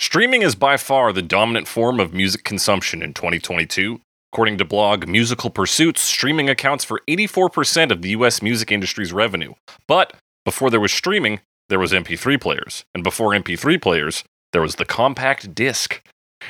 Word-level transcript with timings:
Streaming 0.00 0.40
is 0.40 0.54
by 0.54 0.78
far 0.78 1.12
the 1.12 1.20
dominant 1.20 1.68
form 1.68 2.00
of 2.00 2.14
music 2.14 2.42
consumption 2.42 3.02
in 3.02 3.12
2022. 3.12 4.00
According 4.32 4.56
to 4.56 4.64
blog 4.64 5.06
Musical 5.06 5.50
Pursuits, 5.50 6.00
streaming 6.00 6.48
accounts 6.48 6.84
for 6.84 7.02
84% 7.06 7.90
of 7.90 8.00
the 8.00 8.08
US 8.16 8.40
music 8.40 8.72
industry's 8.72 9.12
revenue. 9.12 9.52
But 9.86 10.14
before 10.46 10.70
there 10.70 10.80
was 10.80 10.90
streaming, 10.90 11.40
there 11.68 11.78
was 11.78 11.92
MP3 11.92 12.40
players. 12.40 12.86
And 12.94 13.04
before 13.04 13.32
MP3 13.32 13.80
players, 13.82 14.24
there 14.54 14.62
was 14.62 14.76
the 14.76 14.86
compact 14.86 15.54
disc. 15.54 16.00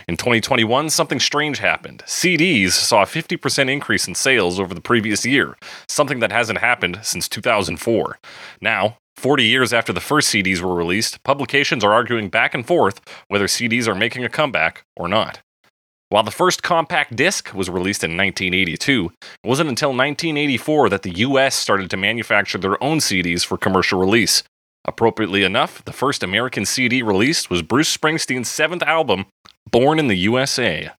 In 0.06 0.16
2021, 0.16 0.88
something 0.88 1.18
strange 1.18 1.58
happened. 1.58 2.04
CDs 2.06 2.70
saw 2.70 3.02
a 3.02 3.06
50% 3.06 3.68
increase 3.68 4.06
in 4.06 4.14
sales 4.14 4.60
over 4.60 4.74
the 4.74 4.80
previous 4.80 5.26
year, 5.26 5.56
something 5.88 6.20
that 6.20 6.30
hasn't 6.30 6.60
happened 6.60 7.00
since 7.02 7.28
2004. 7.28 8.20
Now, 8.60 8.98
40 9.20 9.44
years 9.44 9.74
after 9.74 9.92
the 9.92 10.00
first 10.00 10.32
CDs 10.32 10.62
were 10.62 10.74
released, 10.74 11.22
publications 11.24 11.84
are 11.84 11.92
arguing 11.92 12.30
back 12.30 12.54
and 12.54 12.66
forth 12.66 13.02
whether 13.28 13.44
CDs 13.44 13.86
are 13.86 13.94
making 13.94 14.24
a 14.24 14.30
comeback 14.30 14.86
or 14.96 15.08
not. 15.08 15.42
While 16.08 16.22
the 16.22 16.30
first 16.30 16.62
compact 16.62 17.16
disc 17.16 17.52
was 17.52 17.68
released 17.68 18.02
in 18.02 18.16
1982, 18.16 19.12
it 19.20 19.46
wasn't 19.46 19.68
until 19.68 19.90
1984 19.90 20.88
that 20.88 21.02
the 21.02 21.18
US 21.18 21.54
started 21.54 21.90
to 21.90 21.98
manufacture 21.98 22.56
their 22.56 22.82
own 22.82 22.96
CDs 22.96 23.44
for 23.44 23.58
commercial 23.58 24.00
release. 24.00 24.42
Appropriately 24.86 25.44
enough, 25.44 25.84
the 25.84 25.92
first 25.92 26.22
American 26.22 26.64
CD 26.64 27.02
released 27.02 27.50
was 27.50 27.60
Bruce 27.60 27.94
Springsteen's 27.94 28.48
seventh 28.48 28.82
album, 28.84 29.26
Born 29.70 29.98
in 29.98 30.08
the 30.08 30.16
USA. 30.16 30.92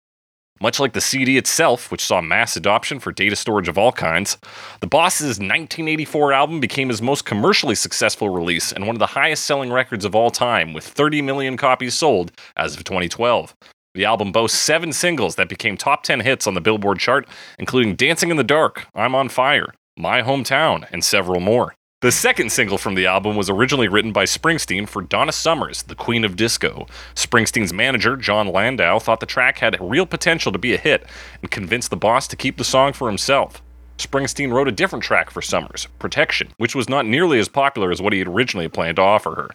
Much 0.62 0.80
like 0.80 0.94
the 0.94 1.02
CD 1.02 1.38
itself, 1.38 1.92
which 1.92 2.06
saw 2.06 2.22
mass 2.22 2.56
adoption 2.56 3.00
for 3.00 3.12
data 3.12 3.36
storage 3.36 3.68
of 3.68 3.80
all 3.80 3.92
kinds, 3.92 4.38
the 4.80 4.86
Boss's 4.86 5.40
1984 5.40 6.34
album 6.34 6.60
became 6.60 6.90
his 6.90 7.02
most 7.02 7.26
commercially 7.26 7.74
successful 7.74 8.30
release 8.30 8.72
and 8.72 8.86
one 8.86 8.96
of 8.96 9.00
the 9.00 9.08
highest 9.08 9.44
selling 9.46 9.72
records 9.72 10.06
of 10.06 10.14
all 10.14 10.30
time, 10.30 10.72
with 10.72 10.86
30 10.86 11.24
million 11.24 11.58
copies 11.58 11.96
sold 11.96 12.32
as 12.56 12.78
of 12.78 12.84
2012. 12.84 13.56
The 13.96 14.06
album 14.06 14.32
boasts 14.32 14.60
seven 14.60 14.94
singles 14.94 15.36
that 15.36 15.50
became 15.50 15.78
top 15.78 16.04
10 16.04 16.20
hits 16.20 16.45
on 16.45 16.53
the 16.53 16.62
Billboard 16.62 17.00
chart, 17.00 17.28
including 17.58 17.96
Dancing 17.96 18.30
in 18.30 18.38
the 18.38 18.44
Dark, 18.44 18.86
I'm 18.94 19.16
on 19.16 19.30
Fire, 19.30 19.73
My 19.98 20.22
Hometown, 20.22 20.88
and 20.92 21.03
several 21.03 21.40
more. 21.40 21.73
The 22.02 22.11
second 22.11 22.52
single 22.52 22.80
from 22.80 22.95
the 22.95 23.05
album 23.05 23.35
was 23.35 23.47
originally 23.47 23.88
written 23.88 24.11
by 24.11 24.23
Springsteen 24.23 24.89
for 24.89 25.03
Donna 25.03 25.31
Summers, 25.31 25.83
the 25.83 25.94
Queen 25.94 26.25
of 26.25 26.35
Disco. 26.35 26.88
Springsteen's 27.13 27.71
manager, 27.71 28.17
Jon 28.17 28.47
Landau, 28.47 28.97
thought 28.97 29.19
the 29.19 29.27
track 29.27 29.59
had 29.59 29.77
real 29.80 30.07
potential 30.07 30.52
to 30.52 30.57
be 30.57 30.73
a 30.73 30.79
hit 30.79 31.05
and 31.44 31.52
convinced 31.52 31.91
the 31.91 31.95
boss 31.95 32.27
to 32.29 32.35
keep 32.35 32.57
the 32.57 32.63
song 32.63 32.94
for 32.94 33.07
himself. 33.07 33.61
Springsteen 33.99 34.52
wrote 34.52 34.67
a 34.67 34.72
different 34.72 35.03
track 35.03 35.29
for 35.29 35.44
Summers, 35.44 35.88
Protection, 35.99 36.49
which 36.57 36.73
was 36.73 36.89
not 36.89 37.05
nearly 37.05 37.38
as 37.38 37.47
popular 37.47 37.91
as 37.91 38.02
what 38.02 38.13
he 38.13 38.19
had 38.19 38.27
originally 38.27 38.67
planned 38.67 38.95
to 38.95 39.03
offer 39.03 39.35
her. 39.35 39.49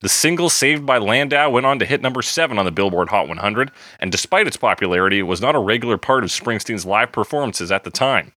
The 0.00 0.08
single 0.08 0.50
Saved 0.50 0.84
by 0.84 0.98
Landau 0.98 1.50
went 1.50 1.66
on 1.66 1.78
to 1.78 1.86
hit 1.86 2.02
number 2.02 2.20
7 2.20 2.58
on 2.58 2.64
the 2.64 2.72
Billboard 2.72 3.10
Hot 3.10 3.28
100, 3.28 3.70
and 4.00 4.10
despite 4.10 4.48
its 4.48 4.56
popularity, 4.56 5.20
it 5.20 5.28
was 5.28 5.40
not 5.40 5.54
a 5.54 5.60
regular 5.60 5.98
part 5.98 6.24
of 6.24 6.30
Springsteen's 6.30 6.84
live 6.84 7.12
performances 7.12 7.70
at 7.70 7.84
the 7.84 7.92
time. 7.92 8.32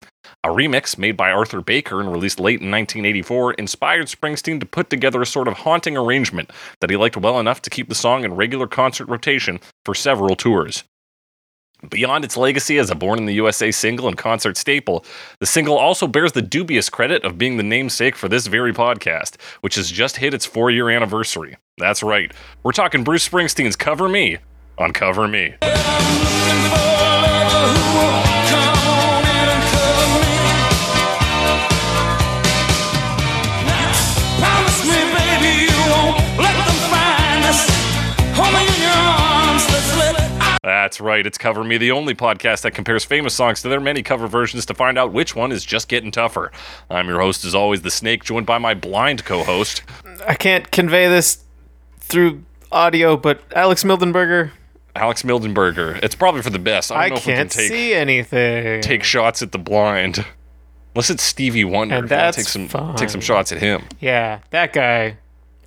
A 0.45 0.49
remix 0.49 0.95
made 0.95 1.17
by 1.17 1.31
Arthur 1.31 1.59
Baker 1.59 1.99
and 1.99 2.11
released 2.11 2.39
late 2.39 2.61
in 2.61 2.69
1984 2.69 3.55
inspired 3.55 4.05
Springsteen 4.05 4.59
to 4.59 4.65
put 4.67 4.91
together 4.91 5.19
a 5.19 5.25
sort 5.25 5.47
of 5.47 5.55
haunting 5.55 5.97
arrangement 5.97 6.51
that 6.81 6.91
he 6.91 6.95
liked 6.95 7.17
well 7.17 7.39
enough 7.39 7.63
to 7.63 7.71
keep 7.71 7.89
the 7.89 7.95
song 7.95 8.23
in 8.23 8.35
regular 8.35 8.67
concert 8.67 9.09
rotation 9.09 9.59
for 9.83 9.95
several 9.95 10.35
tours. 10.35 10.83
Beyond 11.89 12.23
its 12.23 12.37
legacy 12.37 12.77
as 12.77 12.91
a 12.91 12.95
Born 12.95 13.17
in 13.17 13.25
the 13.25 13.33
USA 13.33 13.71
single 13.71 14.07
and 14.07 14.15
concert 14.15 14.55
staple, 14.55 15.03
the 15.39 15.47
single 15.47 15.79
also 15.79 16.05
bears 16.05 16.33
the 16.33 16.43
dubious 16.43 16.91
credit 16.91 17.23
of 17.23 17.39
being 17.39 17.57
the 17.57 17.63
namesake 17.63 18.15
for 18.15 18.29
this 18.29 18.45
very 18.45 18.71
podcast, 18.71 19.41
which 19.61 19.73
has 19.73 19.89
just 19.89 20.17
hit 20.17 20.35
its 20.35 20.45
four 20.45 20.69
year 20.69 20.91
anniversary. 20.91 21.57
That's 21.79 22.03
right, 22.03 22.31
we're 22.61 22.71
talking 22.71 23.03
Bruce 23.03 23.27
Springsteen's 23.27 23.75
Cover 23.75 24.07
Me 24.07 24.37
on 24.77 24.93
Cover 24.93 25.27
Me. 25.27 25.55
That's 40.65 40.99
right, 40.99 41.23
it's 41.27 41.37
Cover 41.37 41.63
Me, 41.63 41.77
the 41.77 41.91
only 41.91 42.15
podcast 42.15 42.61
that 42.63 42.71
compares 42.71 43.05
famous 43.05 43.35
songs 43.35 43.61
to 43.61 43.69
their 43.69 43.79
many 43.79 44.01
cover 44.01 44.25
versions 44.25 44.65
to 44.65 44.73
find 44.73 44.97
out 44.97 45.13
which 45.13 45.35
one 45.35 45.51
is 45.51 45.63
just 45.63 45.87
getting 45.87 46.09
tougher. 46.09 46.51
I'm 46.89 47.07
your 47.07 47.19
host, 47.19 47.45
as 47.45 47.53
always, 47.53 47.83
The 47.83 47.91
Snake, 47.91 48.23
joined 48.23 48.47
by 48.47 48.57
my 48.57 48.73
blind 48.73 49.25
co 49.25 49.43
host. 49.43 49.83
I 50.27 50.33
can't 50.33 50.71
convey 50.71 51.07
this 51.07 51.43
through 51.99 52.43
audio, 52.71 53.15
but 53.15 53.41
Alex 53.55 53.83
Mildenberger, 53.83 54.49
Alex 54.95 55.21
Mildenberger. 55.21 55.99
It's 56.01 56.15
probably 56.15 56.41
for 56.41 56.49
the 56.49 56.57
best. 56.57 56.91
I 56.91 56.95
don't 56.95 57.03
I 57.03 57.09
know 57.09 57.15
if 57.17 57.27
we 57.27 57.33
can 57.33 57.37
can't 57.41 57.51
take 57.51 57.69
see 57.71 57.93
anything. 57.93 58.81
take 58.81 59.03
shots 59.03 59.43
at 59.43 59.51
the 59.51 59.59
blind. 59.59 60.25
Unless 60.95 61.11
it's 61.11 61.21
Stevie 61.21 61.63
Wonder. 61.65 61.93
And 61.97 62.05
If 62.05 62.09
you 62.11 62.15
wanna 62.17 62.25
that's 62.25 62.37
take 62.37 62.47
some 62.47 62.67
fine. 62.69 62.95
take 62.95 63.09
some 63.11 63.21
shots 63.21 63.51
at 63.51 63.59
him. 63.59 63.83
yeah, 63.99 64.39
that 64.49 64.73
guy. 64.73 65.17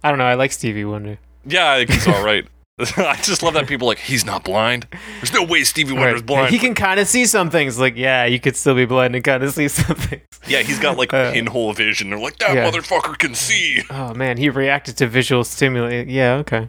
I 0.03 0.08
don't 0.10 0.19
know. 0.19 0.25
I 0.25 0.34
like 0.34 0.50
Stevie 0.50 0.84
Wonder. 0.87 1.19
Yeah, 1.47 1.70
I 1.70 1.76
think 1.78 1.91
he's 1.92 2.08
all 2.08 2.25
right. 2.25 2.44
I 2.97 3.16
just 3.22 3.43
love 3.43 3.55
that 3.55 3.66
people 3.66 3.89
are 3.89 3.93
like 3.93 3.99
he's 3.99 4.25
not 4.25 4.44
blind. 4.44 4.87
There's 5.21 5.33
no 5.33 5.43
way 5.44 5.65
Stevie 5.65 5.93
Wonder's 5.94 6.15
Right. 6.21 6.27
blind. 6.27 6.50
He 6.50 6.59
can 6.59 6.75
kind 6.75 7.00
of 7.00 7.09
see 7.09 7.27
some 7.27 7.50
things. 7.50 7.78
Like, 7.78 7.97
yeah, 7.97 8.25
you 8.25 8.39
could 8.39 8.55
still 8.56 8.75
be 8.75 8.84
blind 8.84 9.15
and 9.16 9.25
kind 9.25 9.43
of 9.43 9.53
see 9.53 9.66
some 9.69 9.97
things. 9.97 10.22
yeah, 10.47 10.62
he's 10.62 10.78
got 10.78 10.97
like 10.97 11.12
Uh, 11.12 11.33
pinhole 11.33 11.72
vision. 11.72 12.11
They're 12.11 12.19
like 12.19 12.38
that 12.38 12.55
yeah. 12.55 12.71
motherfucker 12.71 13.19
can 13.19 13.34
see. 13.34 13.83
Oh 13.91 14.15
man, 14.15 14.37
he 14.37 14.49
reacted 14.49 14.97
to 14.99 15.06
visual 15.09 15.43
stimuli. 15.44 16.05
Yeah, 16.06 16.34
okay. 16.37 16.69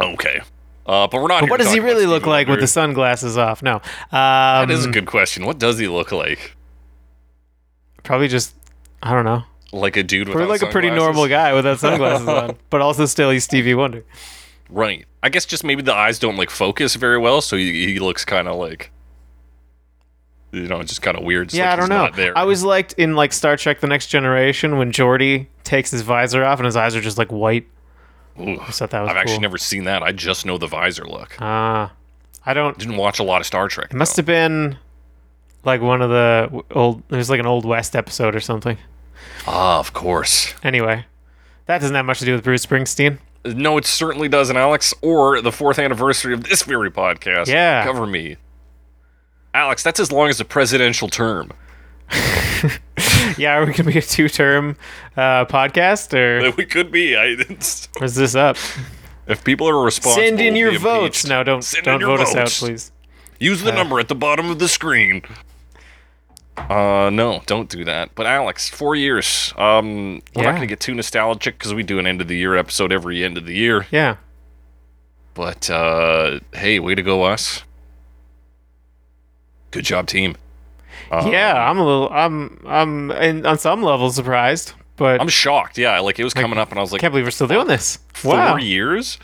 Okay, 0.00 0.40
uh, 0.86 1.06
but 1.08 1.20
we're 1.20 1.28
not. 1.28 1.42
But 1.42 1.50
what 1.50 1.60
does 1.60 1.72
he 1.72 1.80
really 1.80 2.06
look 2.06 2.22
Stevie 2.22 2.30
like 2.30 2.48
with 2.48 2.60
the 2.60 2.66
sunglasses 2.66 3.36
off? 3.36 3.62
No, 3.62 3.74
um, 3.76 3.82
That 4.12 4.70
is 4.70 4.86
a 4.86 4.90
good 4.90 5.06
question. 5.06 5.44
What 5.44 5.58
does 5.58 5.78
he 5.78 5.86
look 5.88 6.12
like? 6.12 6.56
probably 8.02 8.28
just 8.28 8.54
I 9.02 9.12
don't 9.12 9.24
know. 9.26 9.44
Like 9.72 9.96
a 9.96 10.02
dude 10.02 10.26
with 10.28 10.34
Probably 10.36 10.50
like 10.50 10.62
a 10.62 10.66
pretty 10.72 10.90
normal 10.90 11.28
guy 11.28 11.52
without 11.52 11.78
sunglasses 11.78 12.26
on, 12.40 12.56
but 12.70 12.80
also 12.80 13.04
still 13.06 13.30
he's 13.30 13.44
Stevie 13.44 13.74
Wonder. 13.74 14.04
Right. 14.70 15.04
I 15.22 15.28
guess 15.28 15.44
just 15.44 15.64
maybe 15.64 15.82
the 15.82 15.94
eyes 15.94 16.18
don't 16.18 16.36
like 16.36 16.50
focus 16.50 16.94
very 16.94 17.18
well, 17.18 17.40
so 17.40 17.56
he, 17.56 17.86
he 17.92 17.98
looks 17.98 18.24
kind 18.24 18.48
of 18.48 18.56
like, 18.56 18.90
you 20.52 20.66
know, 20.66 20.82
just 20.82 21.02
kind 21.02 21.16
of 21.16 21.24
weird. 21.24 21.52
yeah, 21.52 21.70
like 21.70 21.72
I 21.72 21.76
don't 21.76 21.88
know. 21.88 22.10
there. 22.16 22.36
I 22.36 22.44
was 22.44 22.64
liked 22.64 22.94
in 22.94 23.14
like 23.14 23.32
Star 23.32 23.56
Trek: 23.56 23.80
The 23.80 23.86
Next 23.86 24.06
Generation 24.08 24.78
when 24.78 24.92
Geordi 24.92 25.46
takes 25.62 25.90
his 25.90 26.02
visor 26.02 26.44
off 26.44 26.58
and 26.58 26.66
his 26.66 26.76
eyes 26.76 26.96
are 26.96 27.00
just 27.00 27.18
like 27.18 27.30
white. 27.30 27.66
Ooh, 28.40 28.58
I 28.60 28.70
thought 28.70 28.90
that 28.90 29.00
was 29.02 29.10
I've 29.10 29.16
actually 29.16 29.40
never 29.40 29.58
seen 29.58 29.84
that. 29.84 30.02
I 30.02 30.12
just 30.12 30.46
know 30.46 30.56
the 30.56 30.66
visor 30.66 31.04
look. 31.04 31.36
Ah, 31.40 31.92
I 32.46 32.54
don't. 32.54 32.78
Didn't 32.78 32.96
watch 32.96 33.18
a 33.18 33.22
lot 33.22 33.40
of 33.40 33.46
Star 33.46 33.68
Trek. 33.68 33.88
It 33.90 33.96
must 33.96 34.16
have 34.16 34.26
been 34.26 34.78
like 35.64 35.82
one 35.82 36.00
of 36.00 36.08
the 36.10 36.62
old. 36.70 37.02
It 37.10 37.16
was 37.16 37.28
like 37.28 37.40
an 37.40 37.46
old 37.46 37.64
West 37.66 37.94
episode 37.94 38.34
or 38.34 38.40
something. 38.40 38.78
Ah, 39.46 39.78
of 39.78 39.92
course. 39.92 40.54
Anyway, 40.64 41.04
that 41.66 41.80
doesn't 41.80 41.94
have 41.94 42.06
much 42.06 42.20
to 42.20 42.24
do 42.24 42.32
with 42.34 42.42
Bruce 42.44 42.64
Springsteen. 42.64 43.18
No, 43.44 43.78
it 43.78 43.86
certainly 43.86 44.28
doesn't, 44.28 44.56
Alex. 44.56 44.92
Or 45.02 45.40
the 45.40 45.52
fourth 45.52 45.78
anniversary 45.78 46.34
of 46.34 46.44
this 46.44 46.62
very 46.62 46.90
podcast. 46.90 47.46
Yeah. 47.46 47.84
Cover 47.84 48.06
me. 48.06 48.36
Alex, 49.54 49.82
that's 49.82 49.98
as 49.98 50.12
long 50.12 50.28
as 50.28 50.40
a 50.40 50.44
presidential 50.44 51.08
term. 51.08 51.52
Yeah, 53.38 53.56
are 53.56 53.66
we 53.66 53.72
gonna 53.72 53.90
be 53.90 53.98
a 53.98 54.02
two-term 54.02 54.76
uh, 55.16 55.44
podcast, 55.46 56.12
or 56.12 56.52
We 56.56 56.66
could 56.66 56.90
be. 56.90 57.16
I, 57.16 57.36
is 58.02 58.14
this 58.14 58.34
up? 58.34 58.56
if 59.26 59.44
people 59.44 59.68
are 59.68 59.82
responsible, 59.84 60.24
Send 60.26 60.40
in 60.40 60.56
your 60.56 60.78
votes. 60.78 61.26
No, 61.26 61.42
don't 61.42 61.62
Send 61.62 61.84
don't 61.84 62.02
vote 62.02 62.20
us 62.20 62.34
out, 62.34 62.48
please. 62.48 62.92
Use 63.38 63.62
the 63.62 63.72
number 63.72 63.98
at 63.98 64.08
the 64.08 64.14
bottom 64.14 64.50
of 64.50 64.58
the 64.58 64.68
screen. 64.68 65.22
Uh, 66.68 67.10
no, 67.10 67.42
don't 67.46 67.68
do 67.68 67.84
that. 67.84 68.14
But 68.14 68.26
Alex, 68.26 68.68
four 68.68 68.94
years. 68.94 69.52
Um, 69.56 70.20
we're 70.34 70.42
not 70.44 70.50
going 70.50 70.60
to 70.62 70.66
get 70.66 70.80
too 70.80 70.94
nostalgic 70.94 71.58
because 71.58 71.72
we 71.74 71.82
do 71.82 71.98
an 71.98 72.06
end 72.06 72.20
of 72.20 72.28
the 72.28 72.36
year 72.36 72.56
episode 72.56 72.92
every 72.92 73.24
end 73.24 73.36
of 73.38 73.46
the 73.46 73.54
year. 73.54 73.86
Yeah, 73.90 74.16
But 75.34 75.70
uh, 75.70 76.40
hey, 76.52 76.78
way 76.78 76.94
to 76.94 77.02
go, 77.02 77.22
us. 77.24 77.62
Good 79.70 79.84
job, 79.84 80.06
team. 80.06 80.36
Uh, 81.10 81.28
yeah. 81.30 81.68
I'm 81.70 81.78
a 81.78 81.84
little. 81.84 82.08
I'm. 82.10 82.60
I'm 82.66 83.10
in, 83.12 83.46
on 83.46 83.58
some 83.58 83.82
level 83.82 84.10
surprised, 84.10 84.72
but 84.96 85.20
I'm 85.20 85.28
shocked. 85.28 85.78
Yeah, 85.78 85.98
like 86.00 86.18
it 86.18 86.24
was 86.24 86.34
coming 86.34 86.58
up, 86.58 86.70
and 86.70 86.78
I 86.78 86.82
was 86.82 86.90
I 86.92 86.94
like, 86.94 87.00
can't 87.00 87.12
believe 87.12 87.26
we're 87.26 87.30
still 87.30 87.46
doing 87.46 87.66
this. 87.68 87.98
four 88.12 88.34
Wow, 88.34 88.56
years. 88.56 89.18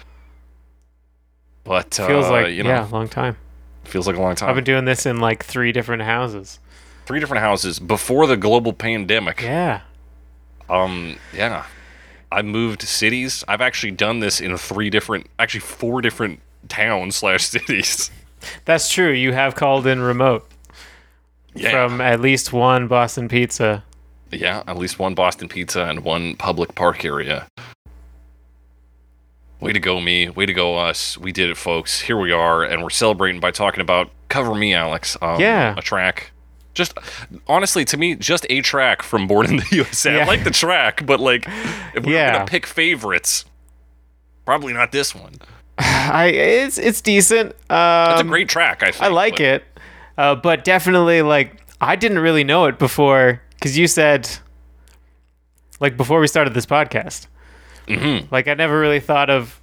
But 1.64 1.94
feels 1.94 2.26
uh, 2.26 2.30
like 2.32 2.48
you 2.54 2.62
know, 2.62 2.70
yeah, 2.70 2.88
long 2.92 3.08
time. 3.08 3.36
feels 3.84 4.06
like 4.06 4.16
a 4.16 4.20
long 4.20 4.36
time. 4.36 4.48
I've 4.48 4.54
been 4.54 4.64
doing 4.64 4.84
this 4.84 5.04
in 5.04 5.18
like 5.20 5.44
three 5.44 5.72
different 5.72 6.02
houses. 6.02 6.60
Three 7.06 7.20
different 7.20 7.42
houses 7.42 7.78
before 7.78 8.26
the 8.26 8.36
global 8.36 8.72
pandemic. 8.72 9.40
Yeah. 9.42 9.80
Um, 10.68 11.16
yeah. 11.32 11.64
I 12.32 12.42
moved 12.42 12.82
cities. 12.82 13.44
I've 13.46 13.60
actually 13.60 13.92
done 13.92 14.18
this 14.20 14.40
in 14.40 14.56
three 14.56 14.90
different, 14.90 15.28
actually 15.38 15.60
four 15.60 16.00
different 16.02 16.40
towns 16.68 17.16
slash 17.16 17.44
cities. 17.46 18.10
That's 18.64 18.90
true. 18.90 19.12
You 19.12 19.32
have 19.32 19.54
called 19.54 19.86
in 19.86 20.00
remote 20.00 20.48
Yeah. 21.54 21.70
from 21.70 22.00
at 22.00 22.20
least 22.20 22.52
one 22.52 22.88
Boston 22.88 23.28
Pizza. 23.28 23.84
yeah, 24.32 24.64
at 24.66 24.76
least 24.76 24.98
one 24.98 25.14
Boston 25.14 25.48
Pizza 25.48 25.84
and 25.84 26.00
one 26.02 26.34
public 26.34 26.74
park 26.74 27.04
area. 27.04 27.46
Way 29.60 29.72
to 29.72 29.80
go, 29.80 30.00
me. 30.00 30.28
Way 30.28 30.44
to 30.46 30.52
go, 30.52 30.76
us. 30.76 31.16
We 31.16 31.32
did 31.32 31.48
it, 31.48 31.56
folks. 31.56 32.00
Here 32.02 32.18
we 32.18 32.30
are, 32.32 32.62
and 32.64 32.82
we're 32.82 32.90
celebrating 32.90 33.40
by 33.40 33.52
talking 33.52 33.80
about 33.80 34.10
Cover 34.28 34.54
Me, 34.54 34.74
Alex. 34.74 35.16
Um, 35.22 35.40
Yeah. 35.40 35.74
A 35.78 35.82
track. 35.82 36.32
Just 36.76 36.92
honestly, 37.48 37.84
to 37.86 37.96
me, 37.96 38.14
just 38.14 38.46
a 38.50 38.60
track 38.60 39.00
from 39.02 39.26
Born 39.26 39.46
in 39.46 39.56
the 39.56 39.66
USA. 39.72 40.20
I 40.20 40.24
like 40.26 40.44
the 40.44 40.50
track, 40.50 41.04
but 41.06 41.18
like, 41.20 41.46
if 41.94 42.04
we 42.04 42.12
Yeah. 42.14 42.28
are 42.28 42.32
gonna 42.34 42.44
pick 42.46 42.66
favorites, 42.66 43.46
probably 44.44 44.72
not 44.74 44.92
this 44.92 45.14
one. 45.14 45.36
I 45.78 46.26
it's 46.26 46.76
it's 46.78 47.00
decent. 47.00 47.52
Um, 47.70 48.12
It's 48.12 48.20
a 48.20 48.24
great 48.24 48.48
track. 48.50 48.82
I 48.82 48.90
think. 48.92 49.02
I 49.02 49.08
like 49.08 49.34
but- 49.36 49.40
it, 49.40 49.64
uh, 50.18 50.34
but 50.36 50.64
definitely 50.64 51.22
like 51.22 51.62
I 51.80 51.96
didn't 51.96 52.18
really 52.18 52.44
know 52.44 52.66
it 52.66 52.78
before 52.78 53.40
because 53.54 53.76
you 53.78 53.86
said 53.88 54.28
like 55.80 55.96
before 55.96 56.20
we 56.20 56.26
started 56.26 56.52
this 56.54 56.66
podcast. 56.66 57.26
Mhm. 57.88 58.30
Like 58.30 58.48
I 58.48 58.54
never 58.54 58.78
really 58.78 59.00
thought 59.00 59.30
of 59.30 59.60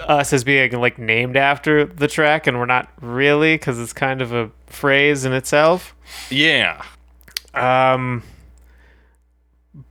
us 0.00 0.32
as 0.32 0.44
being 0.44 0.72
like 0.72 0.98
named 0.98 1.36
after 1.36 1.84
the 1.84 2.08
track, 2.08 2.46
and 2.46 2.58
we're 2.58 2.66
not 2.66 2.88
really 3.00 3.54
because 3.54 3.78
it's 3.78 3.92
kind 3.92 4.20
of 4.22 4.32
a 4.32 4.50
phrase 4.66 5.24
in 5.24 5.32
itself. 5.32 5.94
Yeah. 6.30 6.82
Um, 7.54 8.22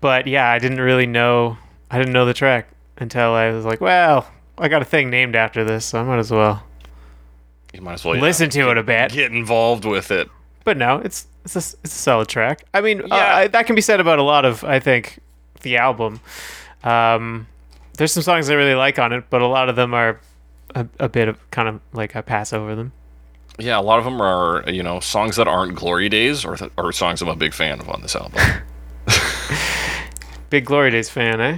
but 0.01 0.27
yeah, 0.27 0.49
I 0.49 0.59
didn't 0.59 0.81
really 0.81 1.05
know. 1.07 1.57
I 1.89 1.97
didn't 1.97 2.13
know 2.13 2.25
the 2.25 2.33
track 2.33 2.67
until 2.97 3.31
I 3.31 3.51
was 3.51 3.65
like, 3.65 3.81
well, 3.81 4.29
I 4.57 4.67
got 4.67 4.81
a 4.81 4.85
thing 4.85 5.09
named 5.09 5.35
after 5.35 5.63
this, 5.63 5.85
so 5.85 5.99
I 5.99 6.03
might 6.03 6.19
as 6.19 6.31
well 6.31 6.63
You 7.73 7.81
might 7.81 7.93
as 7.93 8.05
well 8.05 8.15
yeah, 8.15 8.21
listen 8.21 8.49
to 8.51 8.71
it 8.71 8.77
a 8.77 8.83
bit. 8.83 9.11
Get 9.11 9.31
involved 9.31 9.85
with 9.85 10.11
it. 10.11 10.29
But 10.63 10.77
no, 10.77 10.97
it's 10.97 11.27
it's 11.43 11.55
a, 11.55 11.59
it's 11.83 11.95
a 11.95 11.99
solid 11.99 12.27
track. 12.27 12.63
I 12.73 12.81
mean, 12.81 13.01
uh, 13.01 13.07
Yeah. 13.15 13.35
I, 13.35 13.47
that 13.47 13.67
can 13.67 13.75
be 13.75 13.81
said 13.81 13.99
about 13.99 14.17
a 14.19 14.23
lot 14.23 14.45
of 14.45 14.63
I 14.63 14.79
think 14.79 15.19
the 15.61 15.77
album. 15.77 16.19
Um, 16.83 17.47
there's 17.95 18.11
some 18.13 18.23
songs 18.23 18.49
I 18.49 18.53
really 18.53 18.75
like 18.75 18.99
on 18.99 19.13
it, 19.13 19.25
but 19.29 19.41
a 19.41 19.47
lot 19.47 19.69
of 19.69 19.75
them 19.75 19.93
are 19.93 20.19
a, 20.73 20.87
a 20.99 21.09
bit 21.09 21.27
of 21.27 21.51
kind 21.51 21.67
of 21.67 21.81
like 21.93 22.15
I 22.15 22.21
pass 22.21 22.53
over 22.53 22.75
them. 22.75 22.91
Yeah, 23.57 23.79
a 23.79 23.81
lot 23.81 23.99
of 23.99 24.05
them 24.05 24.21
are 24.21 24.63
you 24.69 24.83
know 24.83 24.99
songs 24.99 25.35
that 25.37 25.47
aren't 25.47 25.75
glory 25.75 26.09
days 26.09 26.43
or 26.45 26.57
th- 26.57 26.71
or 26.77 26.91
songs 26.91 27.21
I'm 27.21 27.29
a 27.29 27.35
big 27.35 27.53
fan 27.53 27.79
of 27.79 27.89
on 27.89 28.01
this 28.01 28.15
album. 28.15 28.41
Big 30.49 30.65
Glory 30.65 30.91
Days 30.91 31.09
fan, 31.09 31.41
eh? 31.41 31.57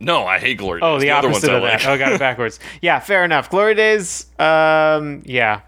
no, 0.00 0.26
I 0.26 0.38
hate 0.38 0.58
glory 0.58 0.80
days. 0.80 0.86
Oh, 0.86 0.98
the, 0.98 1.10
other 1.10 1.28
ones 1.28 1.44
opposite 1.44 1.52
I 1.52 1.56
of 1.56 1.62
that. 1.62 1.80
like. 1.80 1.86
Oh, 1.88 1.98
got 1.98 2.12
it 2.12 2.18
backwards. 2.18 2.60
yeah, 2.82 2.98
fair 3.00 3.24
enough. 3.24 3.50
Glory 3.50 3.74
Days. 3.74 4.26
Um, 4.38 5.22
yeah. 5.24 5.60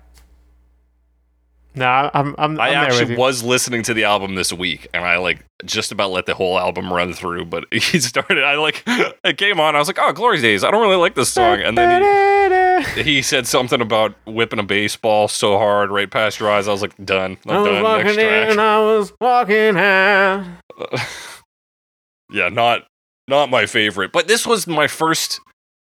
No, 1.76 2.10
I'm 2.14 2.34
I'm, 2.38 2.58
I 2.58 2.70
I'm 2.70 2.86
actually 2.86 3.16
was 3.16 3.42
listening 3.42 3.82
to 3.82 3.92
the 3.92 4.04
album 4.04 4.34
this 4.34 4.50
week, 4.50 4.88
and 4.94 5.04
I 5.04 5.18
like 5.18 5.44
just 5.66 5.92
about 5.92 6.10
let 6.10 6.24
the 6.24 6.32
whole 6.34 6.58
album 6.58 6.90
run 6.90 7.12
through. 7.12 7.44
But 7.44 7.66
he 7.72 8.00
started, 8.00 8.42
I 8.42 8.56
like, 8.56 8.82
it 8.86 9.36
came 9.36 9.60
on. 9.60 9.76
I 9.76 9.78
was 9.78 9.86
like, 9.86 9.98
"Oh, 10.00 10.12
Glory 10.14 10.40
Days! 10.40 10.64
I 10.64 10.70
don't 10.70 10.80
really 10.80 10.96
like 10.96 11.14
this 11.14 11.28
song." 11.28 11.60
And 11.60 11.76
then 11.76 12.82
he, 12.94 13.02
he 13.02 13.22
said 13.22 13.46
something 13.46 13.82
about 13.82 14.14
whipping 14.26 14.58
a 14.58 14.62
baseball 14.62 15.28
so 15.28 15.58
hard 15.58 15.90
right 15.90 16.10
past 16.10 16.40
your 16.40 16.50
eyes. 16.50 16.66
I 16.66 16.72
was 16.72 16.80
like, 16.80 16.96
"Done, 17.04 17.36
I 17.46 17.54
I'm 17.54 17.60
was 17.60 17.68
done." 17.70 17.82
walking 17.82 18.04
Next 18.06 18.18
in 18.18 18.26
track. 18.26 18.50
and 18.52 18.60
I 18.60 18.78
was 18.80 19.12
walking 19.20 19.76
out. 19.76 20.46
yeah, 22.32 22.48
not 22.48 22.86
not 23.28 23.50
my 23.50 23.66
favorite, 23.66 24.12
but 24.12 24.28
this 24.28 24.46
was 24.46 24.66
my 24.66 24.86
first 24.86 25.40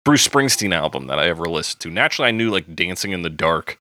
Bruce 0.05 0.27
Springsteen 0.27 0.75
album 0.75 1.07
that 1.07 1.17
I 1.17 1.27
ever 1.27 1.45
listened 1.45 1.79
to. 1.81 1.89
Naturally, 1.89 2.27
I 2.27 2.31
knew 2.31 2.51
like 2.51 2.75
"Dancing 2.75 3.13
in 3.13 3.23
the 3.23 3.31
Dark." 3.31 3.79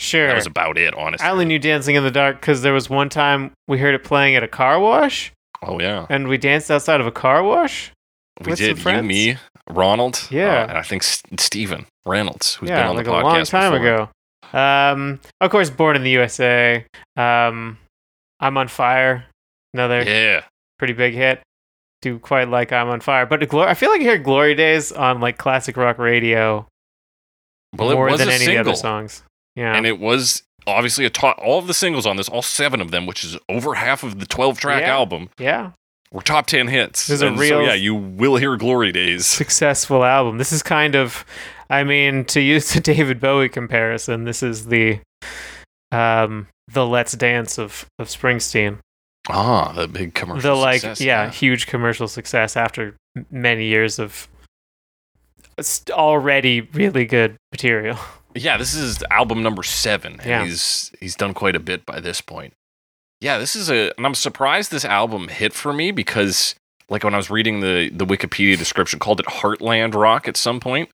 Sure. 0.00 0.28
That 0.28 0.34
was 0.36 0.46
about 0.46 0.78
it, 0.78 0.94
honestly. 0.94 1.26
I 1.26 1.30
only 1.30 1.44
knew 1.44 1.58
Dancing 1.58 1.94
in 1.94 2.02
the 2.02 2.10
Dark 2.10 2.40
because 2.40 2.62
there 2.62 2.72
was 2.72 2.88
one 2.88 3.08
time 3.10 3.52
we 3.68 3.78
heard 3.78 3.94
it 3.94 4.02
playing 4.02 4.34
at 4.34 4.42
a 4.42 4.48
car 4.48 4.80
wash, 4.80 5.30
oh 5.62 5.78
yeah, 5.78 6.06
and 6.08 6.26
we 6.26 6.38
danced 6.38 6.70
outside 6.70 7.00
of 7.00 7.06
a 7.06 7.12
car 7.12 7.42
wash. 7.42 7.92
we 8.44 8.54
did. 8.54 8.82
You, 8.82 9.02
me, 9.02 9.36
Ronald, 9.68 10.26
Yeah. 10.30 10.62
uh, 10.62 10.66
and 10.68 10.78
I 10.78 10.82
think 10.82 11.02
S- 11.02 11.22
Steven 11.38 11.84
Reynolds, 12.06 12.54
who's 12.54 12.70
yeah, 12.70 12.78
been 12.80 12.86
on 12.88 12.96
like 12.96 13.04
the 13.04 13.12
a 13.12 13.22
podcast 13.22 13.22
long 13.22 13.44
time 13.44 13.72
before. 13.72 13.86
ago. 14.52 14.58
Um, 14.58 15.20
of 15.42 15.50
course, 15.50 15.68
Born 15.70 15.96
in 15.96 16.02
the 16.02 16.10
USA. 16.10 16.84
Um, 17.16 17.76
I'm 18.40 18.56
on 18.56 18.68
Fire. 18.68 19.26
Another 19.74 20.02
Yeah, 20.02 20.44
pretty 20.78 20.94
big 20.94 21.12
hit. 21.14 21.40
Do 22.02 22.18
quite 22.18 22.48
like 22.48 22.72
I'm 22.72 22.88
on 22.88 23.00
Fire, 23.00 23.26
but 23.26 23.40
the 23.40 23.46
Glo- 23.46 23.64
I 23.68 23.74
feel 23.74 23.90
like 23.90 24.00
I 24.00 24.04
hear 24.04 24.16
Glory 24.18 24.54
Days 24.54 24.90
on 24.92 25.20
like 25.20 25.36
classic 25.36 25.76
rock 25.76 25.98
radio 25.98 26.66
well, 27.76 27.92
more 27.92 28.16
than 28.16 28.28
a 28.28 28.32
any 28.32 28.44
single, 28.46 28.60
other 28.70 28.74
songs. 28.74 29.22
Yeah, 29.60 29.76
and 29.76 29.86
it 29.86 29.98
was 29.98 30.42
obviously 30.66 31.04
a 31.04 31.10
top. 31.10 31.38
All 31.42 31.58
of 31.58 31.66
the 31.66 31.74
singles 31.74 32.06
on 32.06 32.16
this, 32.16 32.28
all 32.28 32.42
seven 32.42 32.80
of 32.80 32.90
them, 32.90 33.06
which 33.06 33.24
is 33.24 33.36
over 33.48 33.74
half 33.74 34.02
of 34.02 34.18
the 34.20 34.26
twelve-track 34.26 34.82
Yeah. 34.82 34.94
album, 34.94 35.28
yeah, 35.38 35.72
were 36.12 36.22
top 36.22 36.46
ten 36.46 36.68
hits. 36.68 37.06
There's 37.06 37.22
a 37.22 37.28
And 37.28 37.36
so, 37.36 37.42
real- 37.42 37.62
yeah, 37.66 37.74
you 37.74 37.94
will 37.94 38.36
hear 38.36 38.56
"Glory 38.56 38.90
Days." 38.92 39.26
successful 39.26 40.04
album. 40.04 40.38
This 40.38 40.52
is 40.52 40.62
kind 40.62 40.94
of, 40.94 41.24
I 41.68 41.84
mean, 41.84 42.24
to 42.26 42.40
use 42.40 42.72
the 42.72 42.80
David 42.92 43.20
Bowie 43.20 43.48
comparison, 43.48 44.24
this 44.24 44.42
is 44.42 44.66
the, 44.66 45.00
um, 45.92 46.46
the 46.72 46.86
Let's 46.86 47.12
Dance 47.12 47.58
of 47.58 47.86
of 47.98 48.08
Springsteen. 48.08 48.78
Ah, 49.28 49.72
the 49.72 49.86
big 49.86 50.14
commercial. 50.14 50.54
the 50.54 50.60
like, 50.60 50.80
success, 50.80 51.00
yeah, 51.02 51.30
huge 51.30 51.66
commercial 51.66 52.08
success 52.08 52.56
after 52.56 52.96
many 53.30 53.66
years 53.66 53.98
of 53.98 54.26
already 55.90 56.62
really 56.62 57.04
good 57.04 57.36
material. 57.52 57.98
Yeah, 58.34 58.56
this 58.56 58.74
is 58.74 59.02
album 59.10 59.42
number 59.42 59.62
seven, 59.62 60.14
and 60.20 60.24
Yeah. 60.26 60.44
he's 60.44 60.92
he's 61.00 61.16
done 61.16 61.34
quite 61.34 61.56
a 61.56 61.60
bit 61.60 61.84
by 61.86 62.00
this 62.00 62.20
point. 62.20 62.52
Yeah, 63.20 63.38
this 63.38 63.54
is 63.54 63.68
a, 63.70 63.92
and 63.98 64.06
I'm 64.06 64.14
surprised 64.14 64.70
this 64.70 64.84
album 64.84 65.28
hit 65.28 65.52
for 65.52 65.72
me 65.74 65.90
because, 65.90 66.54
like, 66.88 67.04
when 67.04 67.12
I 67.12 67.18
was 67.18 67.28
reading 67.30 67.60
the 67.60 67.90
the 67.92 68.06
Wikipedia 68.06 68.56
description, 68.56 68.98
called 68.98 69.20
it 69.20 69.26
Heartland 69.26 69.94
Rock 69.94 70.26
at 70.28 70.36
some 70.36 70.58
point, 70.60 70.88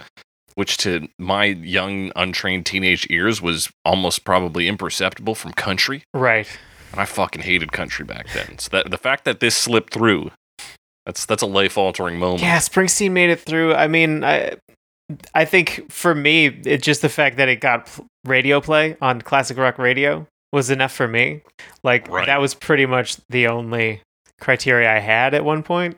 which 0.54 0.76
to 0.78 1.08
my 1.18 1.44
young 1.44 2.10
untrained 2.16 2.66
teenage 2.66 3.06
ears 3.10 3.40
was 3.42 3.68
almost 3.84 4.24
probably 4.24 4.66
imperceptible 4.66 5.34
from 5.34 5.52
country, 5.52 6.02
Right. 6.14 6.48
and 6.92 7.00
I 7.00 7.04
fucking 7.04 7.42
hated 7.42 7.70
country 7.72 8.04
back 8.04 8.26
then. 8.32 8.58
So 8.58 8.70
that 8.72 8.90
the 8.90 8.98
fact 8.98 9.24
that 9.26 9.38
this 9.40 9.56
slipped 9.56 9.92
through, 9.92 10.32
that's 11.04 11.26
that's 11.26 11.42
a 11.42 11.46
life 11.46 11.76
altering 11.78 12.18
moment. 12.18 12.42
Yeah, 12.42 12.58
Springsteen 12.58 13.12
made 13.12 13.30
it 13.30 13.40
through. 13.40 13.74
I 13.74 13.86
mean, 13.86 14.24
I 14.24 14.54
I 15.34 15.44
think 15.44 15.90
for 15.90 16.14
me, 16.14 16.46
it's 16.46 16.84
just 16.84 17.02
the 17.02 17.08
fact 17.08 17.36
that 17.36 17.48
it 17.48 17.60
got 17.60 17.88
radio 18.24 18.60
play 18.60 18.96
on 19.00 19.22
classic 19.22 19.56
rock 19.56 19.78
radio 19.78 20.26
was 20.52 20.70
enough 20.70 20.92
for 20.92 21.06
me. 21.06 21.42
Like 21.84 22.08
Right. 22.08 22.26
that 22.26 22.40
was 22.40 22.54
pretty 22.54 22.86
much 22.86 23.16
the 23.28 23.46
only 23.46 24.00
criteria 24.40 24.92
I 24.92 24.98
had 24.98 25.32
at 25.34 25.44
one 25.44 25.62
point. 25.62 25.96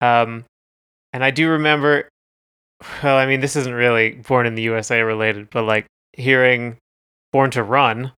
Um, 0.00 0.44
and 1.12 1.22
I 1.24 1.30
do 1.30 1.50
remember. 1.50 2.08
Well, 3.02 3.18
I 3.18 3.26
mean, 3.26 3.40
this 3.40 3.56
isn't 3.56 3.74
really 3.74 4.12
Born 4.12 4.46
in 4.46 4.54
the 4.54 4.62
USA 4.62 5.02
related, 5.02 5.50
but 5.50 5.64
like 5.64 5.84
hearing 6.14 6.78
"Born 7.32 7.50
to 7.50 7.62
Run," 7.62 8.12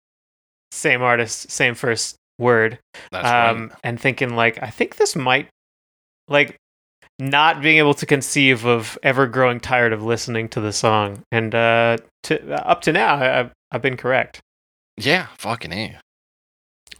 same 0.71 1.01
artist, 1.01 1.49
same 1.49 1.73
first 1.73 2.15
word, 2.37 2.77
That's 3.11 3.27
um, 3.27 3.69
right. 3.69 3.79
and 3.83 3.99
thinking 3.99 4.35
like 4.35 4.61
I 4.61 4.69
think 4.69 4.97
this 4.97 5.15
might 5.15 5.47
like 6.27 6.57
not 7.21 7.61
being 7.61 7.77
able 7.77 7.93
to 7.93 8.05
conceive 8.07 8.65
of 8.65 8.97
ever 9.03 9.27
growing 9.27 9.59
tired 9.59 9.93
of 9.93 10.01
listening 10.03 10.49
to 10.49 10.59
the 10.59 10.73
song, 10.73 11.21
and 11.31 11.53
uh, 11.53 11.97
to 12.23 12.67
up 12.67 12.81
to 12.81 12.91
now 12.91 13.15
I, 13.15 13.39
I've 13.39 13.51
I've 13.71 13.81
been 13.81 13.95
correct, 13.95 14.39
Yeah, 14.97 15.27
fucking 15.37 15.71
a. 15.71 15.97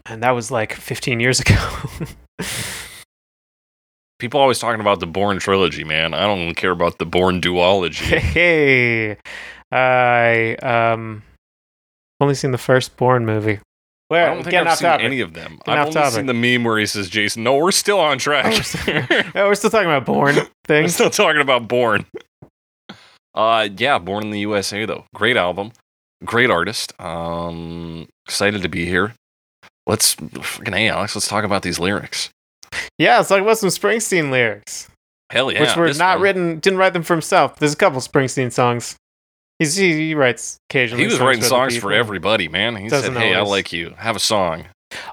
and 0.05 0.21
that 0.23 0.31
was 0.31 0.51
like 0.51 0.73
15 0.73 1.19
years 1.19 1.39
ago. 1.39 1.55
People 4.19 4.39
always 4.39 4.59
talking 4.59 4.79
about 4.81 4.99
the 4.99 5.07
Born 5.07 5.39
trilogy, 5.39 5.83
man. 5.83 6.13
I 6.13 6.27
don't 6.27 6.53
care 6.53 6.69
about 6.71 6.99
the 6.99 7.05
Born 7.07 7.41
duology. 7.41 8.17
hey, 8.19 9.17
I 9.71 10.53
um 10.61 11.23
only 12.19 12.35
seen 12.35 12.51
the 12.51 12.59
first 12.59 12.95
Born 12.97 13.25
movie. 13.25 13.59
Where 14.11 14.29
I 14.29 14.33
don't 14.33 14.43
think 14.43 14.55
I've 14.55 14.67
off 14.67 14.77
seen 14.79 14.89
topic. 14.89 15.05
any 15.05 15.21
of 15.21 15.33
them. 15.33 15.57
Getting 15.65 15.73
I've 15.73 15.79
off 15.79 15.87
only 15.87 15.93
topic. 16.01 16.13
seen 16.15 16.25
the 16.25 16.33
meme 16.33 16.65
where 16.65 16.77
he 16.77 16.85
says, 16.85 17.07
"Jason, 17.07 17.43
no, 17.43 17.55
we're 17.55 17.71
still 17.71 17.97
on 17.97 18.17
track. 18.17 18.43
Oh, 18.43 18.49
we're, 18.49 18.61
still, 18.61 18.93
yeah, 18.93 19.31
we're 19.35 19.55
still 19.55 19.69
talking 19.69 19.87
about 19.87 20.05
Born 20.05 20.35
things. 20.65 20.83
we're 20.83 20.87
still 20.89 21.09
talking 21.09 21.39
about 21.39 21.69
Born." 21.69 22.05
Uh, 23.33 23.69
yeah, 23.77 23.99
Born 23.99 24.25
in 24.25 24.31
the 24.31 24.41
USA 24.41 24.83
though. 24.83 25.05
Great 25.15 25.37
album, 25.37 25.71
great 26.25 26.49
artist. 26.51 26.91
Um, 26.99 28.09
excited 28.27 28.61
to 28.63 28.67
be 28.67 28.85
here. 28.85 29.13
Let's 29.87 30.15
fucking 30.15 30.73
hey, 30.73 30.89
Alex. 30.89 31.15
Let's 31.15 31.29
talk 31.29 31.45
about 31.45 31.61
these 31.61 31.79
lyrics. 31.79 32.31
Yeah, 32.97 33.15
let's 33.15 33.29
talk 33.29 33.39
about 33.41 33.59
some 33.59 33.69
Springsteen 33.69 34.29
lyrics. 34.29 34.89
Hell 35.31 35.53
yeah, 35.53 35.61
which 35.61 35.77
were 35.77 35.87
not 35.93 36.17
one. 36.17 36.23
written, 36.23 36.59
didn't 36.59 36.79
write 36.79 36.91
them 36.91 37.03
for 37.03 37.13
himself. 37.13 37.55
There's 37.59 37.71
a 37.71 37.77
couple 37.77 38.01
Springsteen 38.01 38.51
songs. 38.51 38.97
He's, 39.61 39.75
he, 39.75 39.93
he 40.07 40.15
writes 40.15 40.57
occasionally. 40.69 41.03
He 41.03 41.07
was 41.07 41.17
songs 41.17 41.25
writing 41.25 41.43
songs 41.43 41.77
for 41.77 41.93
everybody, 41.93 42.47
man. 42.47 42.75
He 42.75 42.87
Doesn't 42.89 43.13
said, 43.13 43.21
"Hey, 43.21 43.35
I 43.35 43.41
like 43.41 43.71
you. 43.71 43.93
Have 43.97 44.15
a 44.15 44.19
song." 44.19 44.65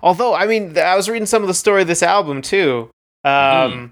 Although, 0.02 0.34
I 0.34 0.46
mean, 0.46 0.76
I 0.78 0.96
was 0.96 1.08
reading 1.08 1.26
some 1.26 1.42
of 1.42 1.48
the 1.48 1.54
story 1.54 1.82
of 1.82 1.88
this 1.88 2.02
album 2.02 2.42
too. 2.42 2.90
Um, 3.24 3.32
Mm-hmm. 3.32 3.86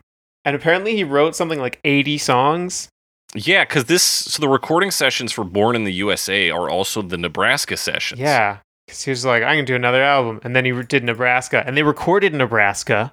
And 0.47 0.55
apparently 0.55 0.95
he 0.95 1.03
wrote 1.03 1.35
something 1.35 1.59
like 1.59 1.81
80 1.83 2.19
songs. 2.19 2.89
Yeah, 3.35 3.65
because 3.65 3.87
this 3.87 4.05
so 4.05 4.41
the 4.41 4.49
recording 4.49 4.93
sessions 4.93 5.33
for 5.33 5.43
Born 5.43 5.75
in 5.75 5.83
the 5.83 5.93
USA 5.95 6.51
are 6.51 6.71
also 6.71 7.03
the 7.03 7.19
Nebraska 7.19 7.77
sessions. 7.77 8.21
Yeah. 8.21 8.59
Because 8.87 9.03
he 9.03 9.11
was 9.11 9.25
like, 9.25 9.43
I 9.43 9.57
can 9.57 9.65
do 9.65 9.75
another 9.75 10.03
album. 10.03 10.41
And 10.45 10.55
then 10.55 10.65
he 10.65 10.71
did 10.85 11.03
Nebraska. 11.03 11.65
And 11.67 11.77
they 11.77 11.83
recorded 11.83 12.33
Nebraska. 12.33 13.13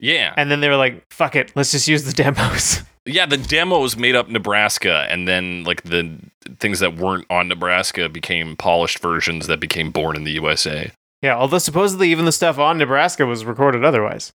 yeah, 0.00 0.34
And 0.36 0.50
then 0.50 0.60
they 0.60 0.68
were 0.68 0.76
like, 0.76 1.04
fuck 1.12 1.36
it, 1.36 1.52
let's 1.54 1.70
just 1.70 1.86
use 1.86 2.02
the 2.02 2.12
demos. 2.12 2.82
Yeah, 3.08 3.26
the 3.26 3.36
demos 3.36 3.96
made 3.96 4.14
up 4.14 4.28
Nebraska, 4.28 5.06
and 5.10 5.26
then 5.26 5.64
like 5.64 5.82
the 5.82 6.18
things 6.58 6.80
that 6.80 6.96
weren't 6.96 7.26
on 7.30 7.48
Nebraska 7.48 8.08
became 8.08 8.54
polished 8.56 8.98
versions 9.00 9.46
that 9.46 9.60
became 9.60 9.90
born 9.90 10.14
in 10.16 10.24
the 10.24 10.32
USA. 10.32 10.90
Yeah, 11.22 11.36
although 11.36 11.58
supposedly 11.58 12.10
even 12.10 12.24
the 12.26 12.32
stuff 12.32 12.58
on 12.58 12.78
Nebraska 12.78 13.26
was 13.26 13.44
recorded 13.44 13.84
otherwise. 13.84 14.32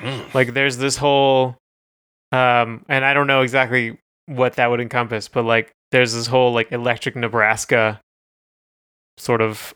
Mm. 0.00 0.32
Like 0.34 0.54
there's 0.54 0.78
this 0.78 0.96
whole 0.96 1.56
um 2.32 2.84
and 2.88 3.04
I 3.04 3.12
don't 3.12 3.26
know 3.26 3.42
exactly 3.42 3.98
what 4.26 4.54
that 4.54 4.70
would 4.70 4.80
encompass, 4.80 5.28
but 5.28 5.44
like 5.44 5.70
there's 5.90 6.14
this 6.14 6.26
whole 6.26 6.52
like 6.52 6.72
electric 6.72 7.16
Nebraska 7.16 8.00
sort 9.18 9.42
of 9.42 9.74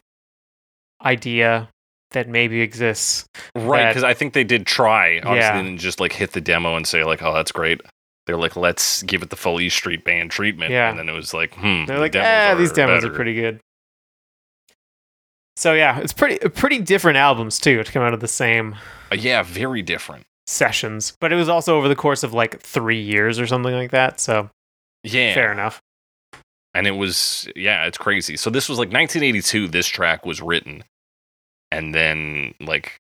idea 1.04 1.68
that 2.12 2.28
maybe 2.28 2.60
exists. 2.62 3.26
Right, 3.54 3.88
because 3.88 4.04
I 4.04 4.14
think 4.14 4.32
they 4.32 4.44
did 4.44 4.66
try, 4.66 5.18
obviously, 5.18 5.38
Yeah. 5.40 5.58
and 5.58 5.78
just 5.78 6.00
like 6.00 6.12
hit 6.12 6.32
the 6.32 6.40
demo 6.40 6.76
and 6.76 6.86
say 6.86 7.04
like, 7.04 7.22
"Oh, 7.22 7.34
that's 7.34 7.52
great." 7.52 7.80
They're 8.26 8.36
like, 8.36 8.56
"Let's 8.56 9.02
give 9.04 9.22
it 9.22 9.30
the 9.30 9.36
full 9.36 9.60
E 9.60 9.68
Street 9.68 10.04
Band 10.04 10.30
treatment," 10.30 10.72
Yeah. 10.72 10.90
and 10.90 10.98
then 10.98 11.08
it 11.08 11.12
was 11.12 11.32
like, 11.32 11.54
"Hmm." 11.54 11.84
They're 11.86 11.96
the 11.96 12.02
like, 12.02 12.12
demos 12.12 12.26
ah, 12.28 12.54
these 12.56 12.72
demos 12.72 13.02
better." 13.02 13.12
are 13.12 13.16
pretty 13.16 13.34
good. 13.34 13.60
So 15.56 15.72
yeah, 15.72 15.98
it's 16.00 16.12
pretty 16.12 16.38
pretty 16.50 16.78
different 16.80 17.16
albums 17.16 17.58
too 17.58 17.82
to 17.82 17.92
come 17.92 18.02
out 18.02 18.12
of 18.14 18.20
the 18.20 18.28
same 18.28 18.74
Uh, 19.10 19.16
yeah, 19.16 19.42
very 19.42 19.82
different. 19.82 20.24
sessions, 20.48 21.16
but 21.20 21.32
it 21.32 21.36
was 21.36 21.48
also 21.48 21.76
over 21.76 21.88
the 21.88 21.96
course 21.96 22.22
of 22.22 22.32
like 22.34 22.60
three 22.60 23.00
years 23.00 23.40
or 23.40 23.46
something 23.46 23.74
like 23.74 23.90
that. 23.90 24.20
So 24.20 24.50
Yeah, 25.02 25.34
fair 25.34 25.50
enough. 25.52 25.80
and 26.74 26.86
it 26.86 26.92
was 26.92 27.48
yeah, 27.56 27.86
it's 27.86 27.98
crazy. 27.98 28.36
So 28.36 28.50
this 28.50 28.68
was 28.68 28.78
like 28.78 28.90
1982. 28.92 29.68
This 29.68 29.88
track 29.88 30.26
was 30.26 30.42
written, 30.42 30.84
and 31.72 31.94
then 31.94 32.54
like 32.60 32.98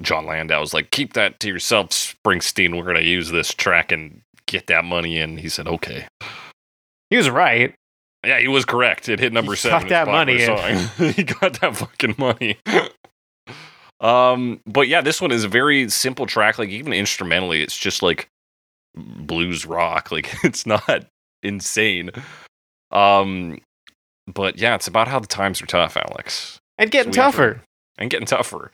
Jon 0.00 0.24
Landau 0.26 0.60
was 0.60 0.72
like, 0.72 0.90
"Keep 0.92 1.14
that 1.14 1.40
to 1.40 1.48
yourself, 1.48 1.88
Springsteen. 1.90 2.76
We're 2.76 2.84
gonna 2.86 3.00
use 3.00 3.30
this 3.32 3.52
track 3.52 3.90
and 3.90 4.22
get 4.48 4.66
that 4.66 4.84
money." 4.84 5.18
in." 5.18 5.36
he 5.38 5.48
said, 5.48 5.68
"Okay." 5.68 6.08
He 7.10 7.16
was 7.16 7.30
right. 7.30 7.74
Yeah, 8.26 8.40
he 8.40 8.48
was 8.48 8.64
correct. 8.64 9.08
It 9.08 9.20
hit 9.20 9.32
number 9.32 9.52
He 9.52 9.56
seven. 9.58 9.88
got 9.88 10.06
that 10.06 10.06
money 10.08 10.42
in. 10.42 11.12
he 11.14 11.22
got 11.22 11.60
that 11.60 11.76
fucking 11.76 12.16
money. 12.18 12.58
um, 14.00 14.60
but 14.66 14.88
yeah, 14.88 15.00
this 15.00 15.20
one 15.20 15.30
is 15.32 15.44
a 15.44 15.48
very 15.48 15.88
simple 15.88 16.26
track. 16.26 16.58
Like 16.58 16.68
even 16.70 16.92
instrumentally, 16.92 17.62
it's 17.62 17.76
just 17.78 18.02
like 18.02 18.28
blues 18.96 19.64
rock. 19.66 20.10
Like 20.12 20.34
it's 20.44 20.66
not 20.66 21.06
insane. 21.42 22.10
Um, 22.90 23.60
but 24.26 24.58
yeah, 24.58 24.74
it's 24.74 24.88
about 24.88 25.08
how 25.08 25.18
the 25.20 25.26
times 25.26 25.62
are 25.62 25.66
tough, 25.66 25.96
Alex, 25.96 26.58
And 26.76 26.90
getting 26.90 27.12
So 27.12 27.20
we 27.22 27.26
to- 27.26 27.32
tougher. 27.32 27.62
and 27.98 28.10
getting 28.10 28.26
tougher. 28.26 28.72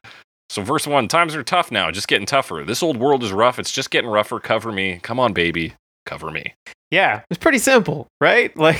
So 0.51 0.63
verse 0.63 0.87
one, 0.87 1.09
times 1.09 1.35
are 1.35 1.43
tough 1.43 1.71
now, 1.73 1.91
just 1.91 2.07
getting 2.09 2.27
tougher. 2.27 2.65
This 2.67 2.83
old 2.83 2.97
world 2.99 3.23
is 3.25 3.33
rough. 3.33 3.59
It's 3.59 3.73
just 3.73 3.91
getting 3.91 4.11
rougher. 4.11 4.39
Cover 4.41 4.71
me, 4.73 5.01
come 5.03 5.19
on, 5.19 5.33
baby, 5.33 5.75
cover 6.07 6.31
me. 6.31 6.55
Yeah, 6.91 7.23
it's 7.31 7.39
pretty 7.39 7.59
simple, 7.59 8.07
right? 8.21 8.55
Like 8.57 8.79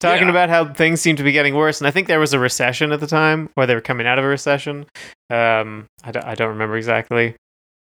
talking 0.00 0.24
Yeah. 0.24 0.30
about 0.30 0.48
how 0.50 0.72
things 0.74 1.00
seem 1.00 1.16
to 1.16 1.22
be 1.22 1.32
getting 1.32 1.54
worse, 1.54 1.80
and 1.80 1.86
I 1.88 1.90
think 1.90 2.08
there 2.08 2.20
was 2.20 2.32
a 2.34 2.38
recession 2.38 2.92
at 2.92 3.00
the 3.00 3.06
time, 3.06 3.50
or 3.56 3.66
they 3.66 3.74
were 3.74 3.80
coming 3.80 4.06
out 4.06 4.18
of 4.18 4.24
a 4.24 4.28
recession. 4.28 4.86
Um, 5.30 5.86
I 6.02 6.10
don't, 6.12 6.24
I 6.24 6.34
don't 6.34 6.48
remember 6.50 6.76
exactly. 6.76 7.34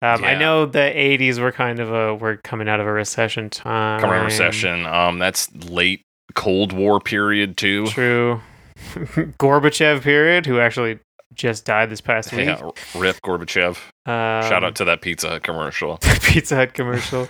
Um, 0.01 0.23
I 0.23 0.35
know 0.35 0.65
the 0.65 0.79
'80s 0.79 1.39
were 1.39 1.51
kind 1.51 1.79
of 1.79 1.91
a 1.91 2.15
we're 2.15 2.37
coming 2.37 2.67
out 2.69 2.79
of 2.79 2.87
a 2.87 2.91
recession 2.91 3.49
time. 3.49 3.99
Coming 4.01 4.23
recession. 4.23 4.85
Um, 4.85 5.19
that's 5.19 5.53
late 5.69 6.01
Cold 6.35 6.71
War 6.73 6.99
period 7.01 7.57
too. 7.57 7.85
True. 7.87 8.41
Gorbachev 9.39 10.01
period, 10.01 10.45
who 10.45 10.59
actually 10.59 10.99
just 11.39 11.65
died 11.65 11.89
this 11.89 12.01
past 12.01 12.31
week. 12.33 12.45
Yeah, 12.47 12.69
Rip 12.95 13.15
Gorbachev. 13.21 13.77
Um, 14.05 14.47
Shout 14.49 14.63
out 14.63 14.75
to 14.75 14.85
that 14.85 15.01
Pizza 15.01 15.29
Hut 15.29 15.43
commercial. 15.43 15.97
Pizza 16.23 16.55
Hut 16.55 16.73
commercial. 16.73 17.27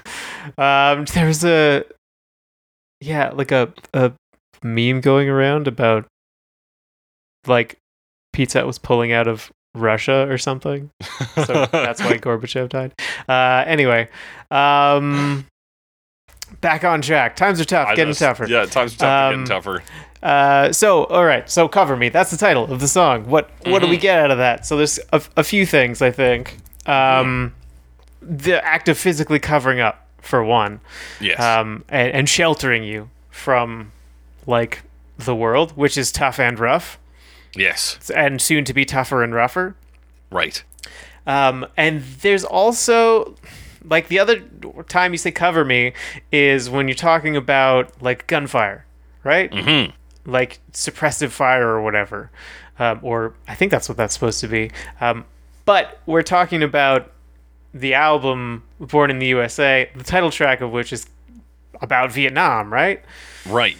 um, 0.58 1.06
there 1.13 1.25
was 1.28 1.46
a 1.46 1.84
yeah, 3.00 3.30
like 3.30 3.51
a 3.51 3.72
a 3.94 4.12
meme 4.63 5.00
going 5.01 5.30
around 5.30 5.68
about 5.68 6.06
like 7.48 7.78
Pizza 8.34 8.60
Hut 8.60 8.68
was 8.68 8.80
pulling 8.80 9.12
out 9.13 9.28
of 9.28 9.51
Russia 9.75 10.28
or 10.30 10.38
something. 10.38 10.89
So 11.46 11.68
that's 11.72 12.01
why 12.01 12.18
Gorbachev 12.18 12.70
died. 12.70 12.94
Uh, 13.30 13.63
anyway, 13.68 14.10
um, 14.51 15.46
back 16.62 16.84
on 16.84 17.01
track. 17.01 17.36
Times 17.36 17.62
are 17.62 17.66
tough, 17.66 17.88
I 17.89 17.96
getting 17.96 18.12
just- 18.13 18.20
tough. 18.20 18.42
Yeah, 18.50 18.66
times 18.66 18.96
are 18.96 18.98
tough, 18.98 19.34
Um, 19.34 19.46
getting 19.46 19.46
tougher. 19.46 19.84
Uh, 20.21 20.71
so 20.73 21.05
all 21.05 21.23
right, 21.25 21.49
so 21.49 21.67
cover 21.67 21.95
me. 21.95 22.09
That's 22.09 22.31
the 22.31 22.38
title 22.38 22.71
of 22.71 22.79
the 22.81 22.88
song. 22.88 23.25
What 23.29 23.49
what 23.65 23.81
do 23.81 23.88
we 23.88 23.97
Mhm. 23.97 24.01
get 24.01 24.19
out 24.19 24.31
of 24.31 24.38
that? 24.39 24.65
So 24.65 24.75
there's 24.77 24.99
a, 25.13 25.21
a 25.38 25.43
few 25.43 25.65
things 25.65 26.01
I 26.01 26.11
think. 26.11 26.57
Um, 26.85 27.53
the 28.21 28.63
act 28.65 28.89
of 28.89 28.97
physically 28.97 29.39
covering 29.39 29.79
up 29.79 30.05
for 30.21 30.43
one, 30.43 30.81
Yes. 31.21 31.39
um, 31.39 31.85
and, 31.88 32.11
and 32.11 32.29
sheltering 32.29 32.83
you 32.83 33.09
from 33.29 33.91
like 34.45 34.81
the 35.17 35.33
world, 35.35 35.71
which 35.77 35.97
is 35.97 36.11
tough 36.11 36.38
and 36.39 36.59
rough, 36.59 36.99
yes. 37.55 37.97
and 38.13 38.41
soon 38.41 38.65
to 38.65 38.73
be 38.73 38.83
tougher 38.85 39.23
and 39.23 39.33
rougher. 39.33 39.75
Right. 40.31 40.61
Um, 41.25 41.65
and 41.77 42.01
there's 42.21 42.43
also 42.43 43.35
like 43.85 44.07
the 44.09 44.19
other 44.19 44.41
time 44.89 45.13
you 45.13 45.17
say 45.17 45.31
cover 45.31 45.63
me 45.63 45.93
is 46.31 46.69
when 46.69 46.88
you're 46.89 46.95
talking 46.95 47.35
about 47.38 48.01
like 48.01 48.27
gunfire, 48.27 48.85
right? 49.23 49.49
Mm-hmm. 49.51 49.91
Like 50.25 50.59
suppressive 50.73 51.29
fire 51.29 51.67
or 51.67 51.81
whatever, 51.81 52.31
um, 52.77 52.99
or 53.01 53.33
I 53.47 53.55
think 53.55 53.71
that's 53.71 53.89
what 53.89 53.97
that's 53.97 54.13
supposed 54.13 54.39
to 54.41 54.47
be. 54.47 54.71
Um, 55.01 55.25
but 55.65 56.01
we're 56.05 56.23
talking 56.23 56.63
about 56.63 57.11
the 57.73 57.93
album 57.93 58.63
"Born 58.79 59.11
in 59.11 59.19
the 59.19 59.27
USA," 59.27 59.89
the 59.95 60.03
title 60.03 60.31
track 60.31 60.61
of 60.61 60.71
which 60.71 60.93
is 60.93 61.07
about 61.81 62.11
Vietnam, 62.11 62.71
right? 62.71 63.03
Right. 63.47 63.77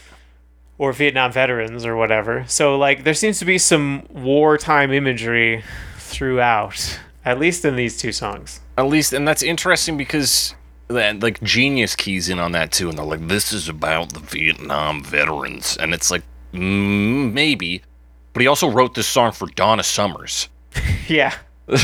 Or 0.78 0.94
Vietnam 0.94 1.32
veterans 1.32 1.86
or 1.86 1.96
whatever. 1.96 2.46
So 2.48 2.78
like 2.78 3.04
there 3.04 3.14
seems 3.14 3.40
to 3.40 3.46
be 3.46 3.58
some 3.58 4.06
wartime 4.10 4.92
imagery 4.94 5.64
throughout, 5.98 7.00
at 7.26 7.40
least 7.40 7.66
in 7.66 7.76
these 7.76 7.98
two 7.98 8.12
songs. 8.12 8.62
At 8.78 8.88
least, 8.88 9.12
and 9.12 9.28
that's 9.28 9.44
interesting 9.44 9.98
because 9.98 10.56
that 10.90 11.22
like 11.22 11.42
Genius 11.42 11.96
keys 11.96 12.30
in 12.30 12.40
on 12.40 12.52
that 12.54 12.72
too, 12.72 12.90
and 12.90 12.98
they're 12.98 13.06
like, 13.06 13.28
"This 13.28 13.54
is 13.54 13.70
about 13.70 14.14
the 14.14 14.20
Vietnam 14.20 15.04
veterans," 15.04 15.78
and 15.78 15.94
it's 15.94 16.10
like, 16.12 16.24
mm, 16.54 17.32
maybe, 17.32 17.84
but 18.34 18.42
he 18.42 18.48
also 18.48 18.70
wrote 18.70 18.96
this 18.96 19.08
song 19.08 19.32
for 19.32 19.48
Donna 19.48 19.84
Summers. 19.84 20.50
Yeah. 21.08 21.34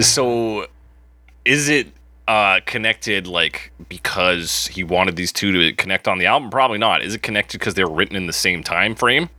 So, 0.00 0.66
is 1.44 1.68
it 1.68 1.92
uh 2.26 2.58
connected 2.66 3.28
like 3.28 3.70
because 3.88 4.66
he 4.66 4.82
wanted 4.82 5.14
these 5.14 5.30
two 5.32 5.52
to 5.52 5.72
connect 5.74 6.08
on 6.08 6.18
the 6.18 6.26
album? 6.26 6.50
Probably 6.50 6.78
not. 6.78 7.02
Is 7.02 7.14
it 7.14 7.22
connected 7.22 7.60
because 7.60 7.74
they're 7.74 7.86
written 7.88 8.16
in 8.16 8.26
the 8.26 8.32
same 8.32 8.64
time 8.64 8.96
frame? 8.96 9.30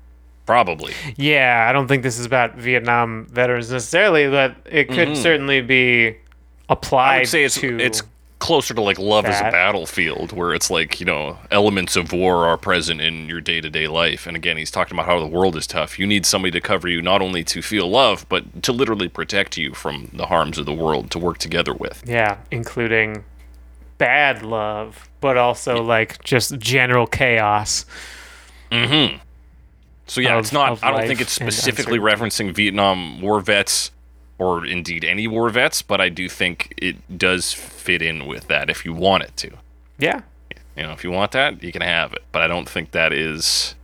Probably. 0.46 0.94
Yeah, 1.18 1.68
I 1.70 1.74
don't 1.74 1.90
think 1.90 2.04
this 2.04 2.18
is 2.18 2.26
about 2.26 2.56
Vietnam 2.56 3.28
veterans 3.30 3.70
necessarily, 3.70 4.30
but 4.30 4.56
it 4.66 4.88
could 4.88 5.18
certainly 5.18 5.60
be 5.60 6.16
applied 6.70 7.16
I 7.16 7.20
would 7.20 7.28
say 7.28 7.44
it's 7.44 7.60
to 7.60 7.80
it's 7.80 8.02
closer 8.40 8.74
to 8.74 8.82
like 8.82 9.00
love 9.00 9.26
as 9.26 9.40
a 9.40 9.52
battlefield, 9.52 10.32
where 10.32 10.54
it's 10.54 10.70
like 10.70 11.00
you 11.00 11.06
know 11.06 11.38
elements 11.52 11.96
of 11.96 12.14
war 12.14 12.46
are 12.46 12.58
present 12.58 13.02
in 13.02 13.28
your 13.28 13.42
day 13.42 13.62
to 13.62 13.70
day 13.70 13.88
life. 13.88 14.28
And 14.28 14.36
again, 14.36 14.58
he's 14.58 14.72
talking 14.72 14.96
about 14.96 15.06
how 15.06 15.20
the 15.20 15.28
world 15.28 15.56
is 15.56 15.68
tough. 15.68 15.98
You 15.98 16.06
need 16.06 16.26
somebody 16.26 16.52
to 16.52 16.62
cover 16.62 16.88
you, 16.88 17.02
not 17.02 17.22
only 17.22 17.44
to 17.46 17.62
feel 17.62 17.90
love, 17.90 18.26
but 18.30 18.64
to 18.64 18.72
literally 18.72 19.08
protect 19.08 19.58
you 19.58 19.74
from 19.74 20.10
the 20.14 20.28
harms 20.28 20.58
of 20.58 20.66
the 20.66 20.74
world. 20.74 21.12
To 21.12 21.20
work 21.20 21.38
together 21.38 21.74
with. 21.74 22.04
Yeah, 22.06 22.38
including 22.52 23.24
bad 23.98 24.44
love, 24.44 25.10
but 25.22 25.38
also 25.38 25.82
like 25.82 26.24
just 26.24 26.58
general 26.60 27.08
chaos. 27.08 27.86
Mm-hmm. 28.72 29.18
So 30.08 30.22
yeah, 30.22 30.36
Of- 30.36 30.46
it's 30.46 30.54
not. 30.54 30.84
I 30.84 30.92
don't 30.92 31.08
think 31.08 31.22
it's 31.22 31.34
specifically 31.34 32.00
referencing 32.00 32.54
Vietnam 32.54 33.22
War 33.22 33.42
vets, 33.42 33.92
or 34.40 34.66
indeed 34.66 35.04
any 35.04 35.28
war 35.28 35.50
vets, 35.50 35.82
but 35.82 36.00
I 36.00 36.10
do 36.10 36.30
think 36.30 36.74
it 36.78 37.18
does 37.18 37.54
fit 37.54 38.02
in 38.02 38.26
with 38.28 38.48
that 38.48 38.70
if 38.70 38.86
you 38.86 38.94
want 38.94 39.24
it 39.24 39.36
to. 39.38 39.52
Yeah. 39.98 40.22
You 40.76 40.84
know, 40.84 40.92
if 40.92 41.04
you 41.04 41.12
want 41.12 41.32
that, 41.32 41.64
you 41.64 41.72
can 41.72 41.82
have 41.82 42.14
it. 42.14 42.24
But 42.32 42.44
I 42.44 42.48
don't 42.48 42.70
think 42.70 42.92
that 42.92 43.12
is 43.12 43.76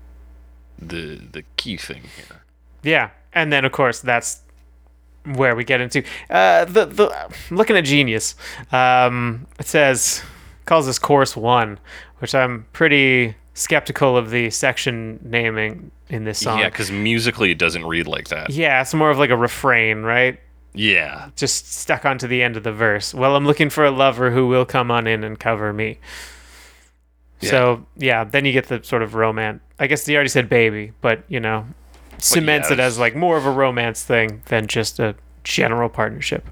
the 0.78 1.20
the 1.32 1.44
key 1.58 1.78
thing 1.78 2.04
here. 2.16 2.44
Yeah. 2.84 3.10
And 3.34 3.52
then 3.52 3.66
of 3.66 3.72
course 3.72 4.00
that's 4.00 4.42
where 5.26 5.56
we 5.56 5.64
get 5.64 5.82
into 5.82 6.04
uh 6.30 6.66
the 6.66 6.86
the 6.86 7.34
looking 7.50 7.76
at 7.76 7.86
genius. 7.86 8.36
Um 8.72 9.48
it 9.60 9.66
says 9.66 10.22
calls 10.66 10.86
this 10.86 11.00
course 11.00 11.36
1, 11.36 11.80
which 12.20 12.36
I'm 12.36 12.66
pretty 12.74 13.36
skeptical 13.54 14.18
of 14.18 14.30
the 14.30 14.50
section 14.50 15.20
naming 15.24 15.92
in 16.10 16.24
this 16.24 16.40
song. 16.40 16.60
Yeah, 16.60 16.70
because 16.70 16.92
musically 16.92 17.52
it 17.52 17.58
doesn't 17.58 17.86
read 17.86 18.08
like 18.08 18.30
that. 18.30 18.50
Yeah, 18.50 18.82
it's 18.82 18.94
more 18.94 19.12
of 19.12 19.18
like 19.18 19.30
a 19.30 19.38
refrain, 19.38 20.04
right? 20.04 20.40
Yeah. 20.76 21.30
just 21.36 21.72
stuck 21.72 22.04
onto 22.04 22.28
the 22.28 22.42
end 22.42 22.58
of 22.58 22.64
the 22.64 22.72
verse. 22.72 23.14
Well, 23.14 23.36
I'm 23.36 23.46
looking 23.46 23.70
for 23.70 23.86
a 23.86 23.92
lover 23.92 24.32
who 24.32 24.48
will 24.48 24.66
come 24.66 24.90
on 24.90 25.06
in 25.06 25.24
and 25.24 25.40
cover 25.40 25.72
me. 25.72 26.00
So 27.42 27.86
yeah, 27.98 28.24
then 28.24 28.46
you 28.46 28.54
get 28.54 28.68
the 28.68 28.82
sort 28.84 29.02
of 29.02 29.16
romance. 29.16 29.62
I 29.78 29.88
guess 29.88 30.06
they 30.06 30.16
already 30.16 30.30
said 30.30 30.48
baby, 30.48 30.94
but 31.02 31.24
you 31.28 31.42
know, 31.42 31.68
cements 32.18 32.72
it 32.72 32.80
as 32.80 32.98
like 32.98 33.16
more 33.16 33.38
of 33.38 33.46
a 33.46 33.52
romance 33.52 34.02
thing 34.04 34.42
than 34.46 34.68
just 34.68 35.00
a 35.00 35.16
general 35.44 35.90
partnership. 35.90 36.48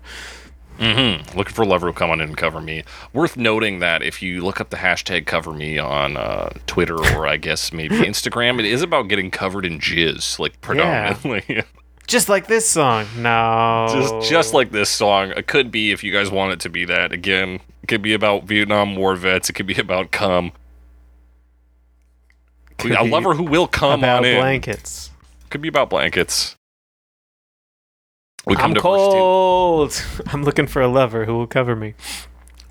Mm-hmm. 0.82 1.38
Looking 1.38 1.54
for 1.54 1.62
a 1.62 1.68
lover 1.68 1.86
who 1.88 1.94
come 1.94 2.10
on 2.10 2.22
in 2.22 2.30
and 2.30 2.38
cover 2.38 2.60
me. 2.60 2.84
Worth 3.14 3.38
noting 3.38 3.80
that 3.80 4.02
if 4.02 4.24
you 4.24 4.44
look 4.44 4.60
up 4.60 4.72
the 4.72 4.78
hashtag 4.78 5.28
cover 5.28 5.54
me 5.54 5.78
on 5.78 6.18
uh, 6.18 6.50
Twitter 6.66 6.96
or 6.96 7.28
I 7.28 7.38
guess 7.38 7.72
maybe 7.72 7.96
Instagram, 8.00 8.58
it 8.58 8.66
is 8.66 8.82
about 8.82 9.08
getting 9.08 9.30
covered 9.30 9.64
in 9.64 9.80
jizz, 9.80 10.40
like 10.40 10.60
predominantly. 10.62 11.64
Just 12.08 12.30
like 12.30 12.48
this 12.48 12.68
song. 12.68 13.06
No. 13.16 13.88
just 13.94 14.30
just 14.30 14.54
like 14.56 14.72
this 14.72 14.90
song. 14.90 15.32
It 15.38 15.46
could 15.46 15.70
be 15.72 15.92
if 15.92 16.04
you 16.04 16.12
guys 16.12 16.32
want 16.32 16.52
it 16.52 16.60
to 16.62 16.70
be 16.70 16.84
that. 16.86 17.12
Again, 17.12 17.60
it 17.84 17.88
could 17.88 18.02
be 18.02 18.14
about 18.14 18.46
Vietnam 18.46 18.96
War 18.96 19.16
vets. 19.16 19.50
It 19.52 19.54
could 19.54 19.68
be 19.68 19.76
about 19.76 20.12
cum. 20.12 20.52
Could 22.80 22.94
a 22.94 23.04
lover 23.04 23.36
who 23.36 23.44
will 23.44 23.68
come 23.68 24.00
about 24.00 24.20
on 24.20 24.26
in. 24.26 24.38
blankets. 24.40 25.12
Could 25.52 25.62
be 25.62 25.68
about 25.68 25.92
blankets. 25.92 26.56
We 28.46 28.56
come 28.56 28.72
I'm 28.72 28.74
to 28.76 28.82
verse 28.82 28.84
two. 28.84 29.12
cold. 29.12 30.04
I'm 30.28 30.44
looking 30.44 30.68
for 30.68 30.82
a 30.82 30.88
lover 30.88 31.26
who 31.26 31.34
will 31.38 31.48
cover 31.48 31.76
me 31.76 31.94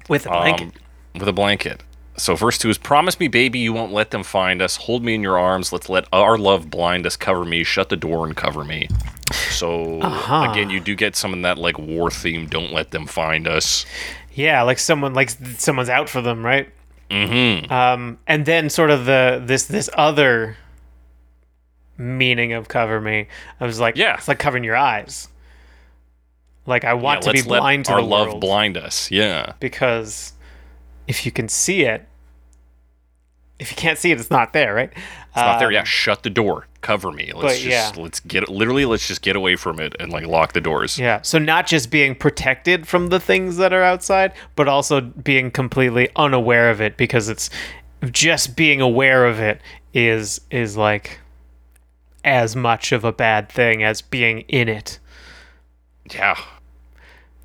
with 0.09 0.27
a 0.27 0.31
blanket. 0.31 0.65
Um, 0.69 0.73
with 1.21 1.29
a 1.29 1.33
blanket. 1.33 1.83
So 2.17 2.35
verse 2.37 2.59
two 2.59 2.69
is 2.71 2.77
promise 2.79 3.19
me, 3.21 3.29
baby, 3.29 3.61
you 3.61 3.73
won't 3.73 3.93
let 3.93 4.11
them 4.11 4.23
find 4.23 4.61
us. 4.61 4.77
Hold 4.77 5.05
me 5.05 5.15
in 5.15 5.23
your 5.23 5.39
arms. 5.39 5.73
Let's 5.73 5.89
let 5.89 6.07
our 6.13 6.37
love 6.37 6.69
blind 6.71 7.07
us. 7.07 7.17
Cover 7.17 7.45
me. 7.45 7.65
Shut 7.65 7.89
the 7.89 7.97
door 7.97 8.27
and 8.27 8.37
cover 8.37 8.65
me. 8.65 8.89
So 9.51 10.01
Uh-huh. 10.01 10.51
again, 10.51 10.71
you 10.71 10.81
do 10.81 10.95
get 10.97 11.15
some 11.17 11.33
of 11.33 11.41
that 11.43 11.57
like 11.57 11.79
war 11.79 12.11
theme. 12.11 12.47
Don't 12.47 12.73
let 12.73 12.91
them 12.91 13.07
find 13.07 13.47
us. 13.49 13.87
yeah, 14.35 14.63
like 14.63 14.79
someone 14.79 15.15
like 15.15 15.31
someone's 15.31 15.89
out 15.89 16.09
for 16.09 16.21
them, 16.21 16.45
right? 16.45 16.69
Mm-hmm. 17.11 17.73
Um, 17.73 18.19
and 18.27 18.45
then 18.47 18.71
sort 18.71 18.91
of 18.91 19.05
the 19.05 19.43
this 19.45 19.65
this 19.67 19.89
other 19.95 20.57
meaning 21.97 22.53
of 22.53 22.69
cover 22.69 23.01
me. 23.01 23.27
I 23.61 23.67
was 23.67 23.79
like, 23.81 23.97
Yeah. 23.97 24.17
it's 24.17 24.29
like 24.29 24.39
covering 24.39 24.65
your 24.65 24.77
eyes. 24.77 25.29
Like 26.67 26.85
I 26.85 26.95
want 26.95 27.23
to 27.23 27.33
be 27.33 27.43
blind 27.43 27.87
to 27.87 27.93
our 27.93 28.01
the 28.01 28.07
love 28.07 28.29
world 28.29 28.41
blind 28.41 28.77
us. 28.77 29.11
Yeah. 29.11 29.55
because 29.61 30.33
if 31.09 31.25
you 31.27 31.33
can 31.33 31.49
see 31.49 31.83
it, 31.83 32.07
if 33.59 33.71
you 33.71 33.77
can't 33.77 33.99
see 33.99 34.11
it, 34.11 34.21
it's 34.21 34.31
not 34.31 34.53
there, 34.53 34.75
right? 34.75 34.91
It's 34.93 35.37
not 35.37 35.59
there. 35.59 35.71
Yeah. 35.71 35.85
Shut 35.85 36.23
the 36.23 36.31
door. 36.31 36.67
Cover 36.81 37.13
me. 37.13 37.33
Let's 37.35 37.57
Um, 37.63 37.69
just 37.71 37.97
yeah. 37.97 38.03
let's 38.03 38.21
get 38.21 38.49
literally 38.49 38.87
let's 38.87 39.07
just 39.07 39.21
get 39.21 39.37
away 39.37 39.57
from 39.57 39.81
it 39.81 39.95
and 40.01 40.11
like 40.13 40.27
lock 40.27 40.55
the 40.55 40.61
doors. 40.63 40.99
Yeah. 40.99 41.21
So 41.23 41.39
not 41.39 41.67
just 41.67 41.91
being 41.91 42.15
protected 42.15 42.87
from 42.89 43.09
the 43.09 43.21
things 43.21 43.57
that 43.59 43.73
are 43.73 43.83
outside, 43.83 44.33
but 44.57 44.67
also 44.69 45.01
being 45.01 45.51
completely 45.51 46.09
unaware 46.17 46.71
of 46.71 46.81
it 46.81 46.97
because 46.97 47.29
it's 47.29 47.51
just 48.11 48.57
being 48.57 48.81
aware 48.81 49.27
of 49.27 49.39
it 49.41 49.61
is 49.93 50.41
is 50.51 50.77
like 50.77 51.19
as 52.25 52.55
much 52.57 52.93
of 52.93 53.05
a 53.05 53.13
bad 53.13 53.49
thing 53.51 53.83
as 53.83 54.01
being 54.01 54.41
in 54.43 54.69
it. 54.69 55.00
Yeah. 56.13 56.39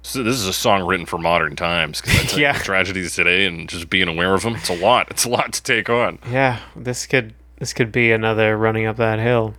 So 0.02 0.22
this 0.22 0.36
is 0.36 0.46
a 0.46 0.54
song 0.54 0.86
written 0.86 1.06
for 1.08 1.18
modern 1.18 1.56
times 1.56 2.02
Yeah. 2.38 2.54
tragedies 2.54 3.16
today 3.16 3.46
and 3.46 3.68
just 3.68 3.90
being 3.90 4.08
aware 4.08 4.34
of 4.36 4.44
them. 4.44 4.56
It's 4.56 4.70
a 4.70 4.76
lot. 4.76 5.08
It's 5.10 5.26
a 5.26 5.30
lot 5.30 5.52
to 5.54 5.64
take 5.64 5.90
on. 5.90 6.20
Yeah, 6.30 6.60
this 6.76 7.06
could 7.08 7.34
this 7.58 7.74
could 7.74 7.92
be 7.92 8.12
another 8.12 8.56
running 8.58 8.86
up 8.86 8.98
that 8.98 9.20
hill. 9.20 9.56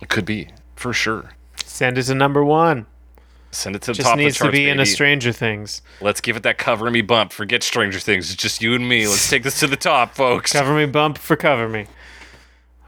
It 0.00 0.08
could 0.08 0.24
be 0.24 0.48
for 0.74 0.92
sure. 0.92 1.30
Send 1.64 1.96
it 1.96 2.02
to 2.04 2.14
number 2.14 2.44
1. 2.44 2.86
Send 3.52 3.76
it 3.76 3.82
to 3.82 3.92
the 3.92 3.94
Just 3.94 4.08
top 4.08 4.16
needs 4.18 4.36
of 4.36 4.38
the 4.38 4.44
charts, 4.46 4.56
to 4.56 4.62
be 4.64 4.68
in 4.68 4.80
a. 4.80 4.86
Stranger 4.86 5.30
Things. 5.30 5.82
Let's 6.00 6.20
give 6.20 6.36
it 6.36 6.42
that 6.42 6.58
cover 6.58 6.90
me 6.90 7.02
bump. 7.02 7.32
Forget 7.32 7.62
Stranger 7.62 8.00
Things. 8.00 8.32
It's 8.32 8.42
just 8.42 8.62
you 8.62 8.74
and 8.74 8.88
me. 8.88 9.06
Let's 9.06 9.28
take 9.28 9.42
this 9.42 9.60
to 9.60 9.66
the 9.66 9.76
top, 9.76 10.14
folks. 10.14 10.52
Cover 10.54 10.74
me 10.74 10.86
bump 10.86 11.18
for 11.18 11.36
cover 11.36 11.68
me. 11.68 11.86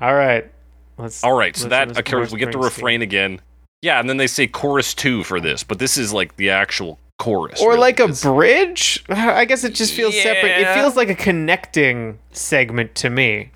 All 0.00 0.14
right. 0.14 0.50
Let's 0.96 1.22
All 1.22 1.34
right, 1.36 1.54
so 1.54 1.68
that 1.68 1.98
occurs. 1.98 2.32
We 2.32 2.38
get 2.38 2.50
the 2.52 2.58
refrain 2.58 3.02
again. 3.02 3.40
Yeah, 3.84 4.00
and 4.00 4.08
then 4.08 4.16
they 4.16 4.26
say 4.26 4.46
chorus 4.46 4.94
two 4.94 5.22
for 5.24 5.40
this, 5.40 5.62
but 5.62 5.78
this 5.78 5.98
is 5.98 6.10
like 6.10 6.36
the 6.36 6.48
actual 6.48 6.98
chorus. 7.18 7.60
or 7.60 7.70
really. 7.70 7.80
like 7.80 8.00
a 8.00 8.08
bridge? 8.08 9.04
I 9.10 9.44
guess 9.44 9.62
it 9.62 9.74
just 9.74 9.92
feels 9.92 10.14
separate. 10.22 10.58
It 10.58 10.74
feels 10.74 10.96
like 10.96 11.10
a 11.10 11.14
connecting 11.14 12.18
segment 12.32 12.94
to 12.96 13.10
me. 13.10 13.50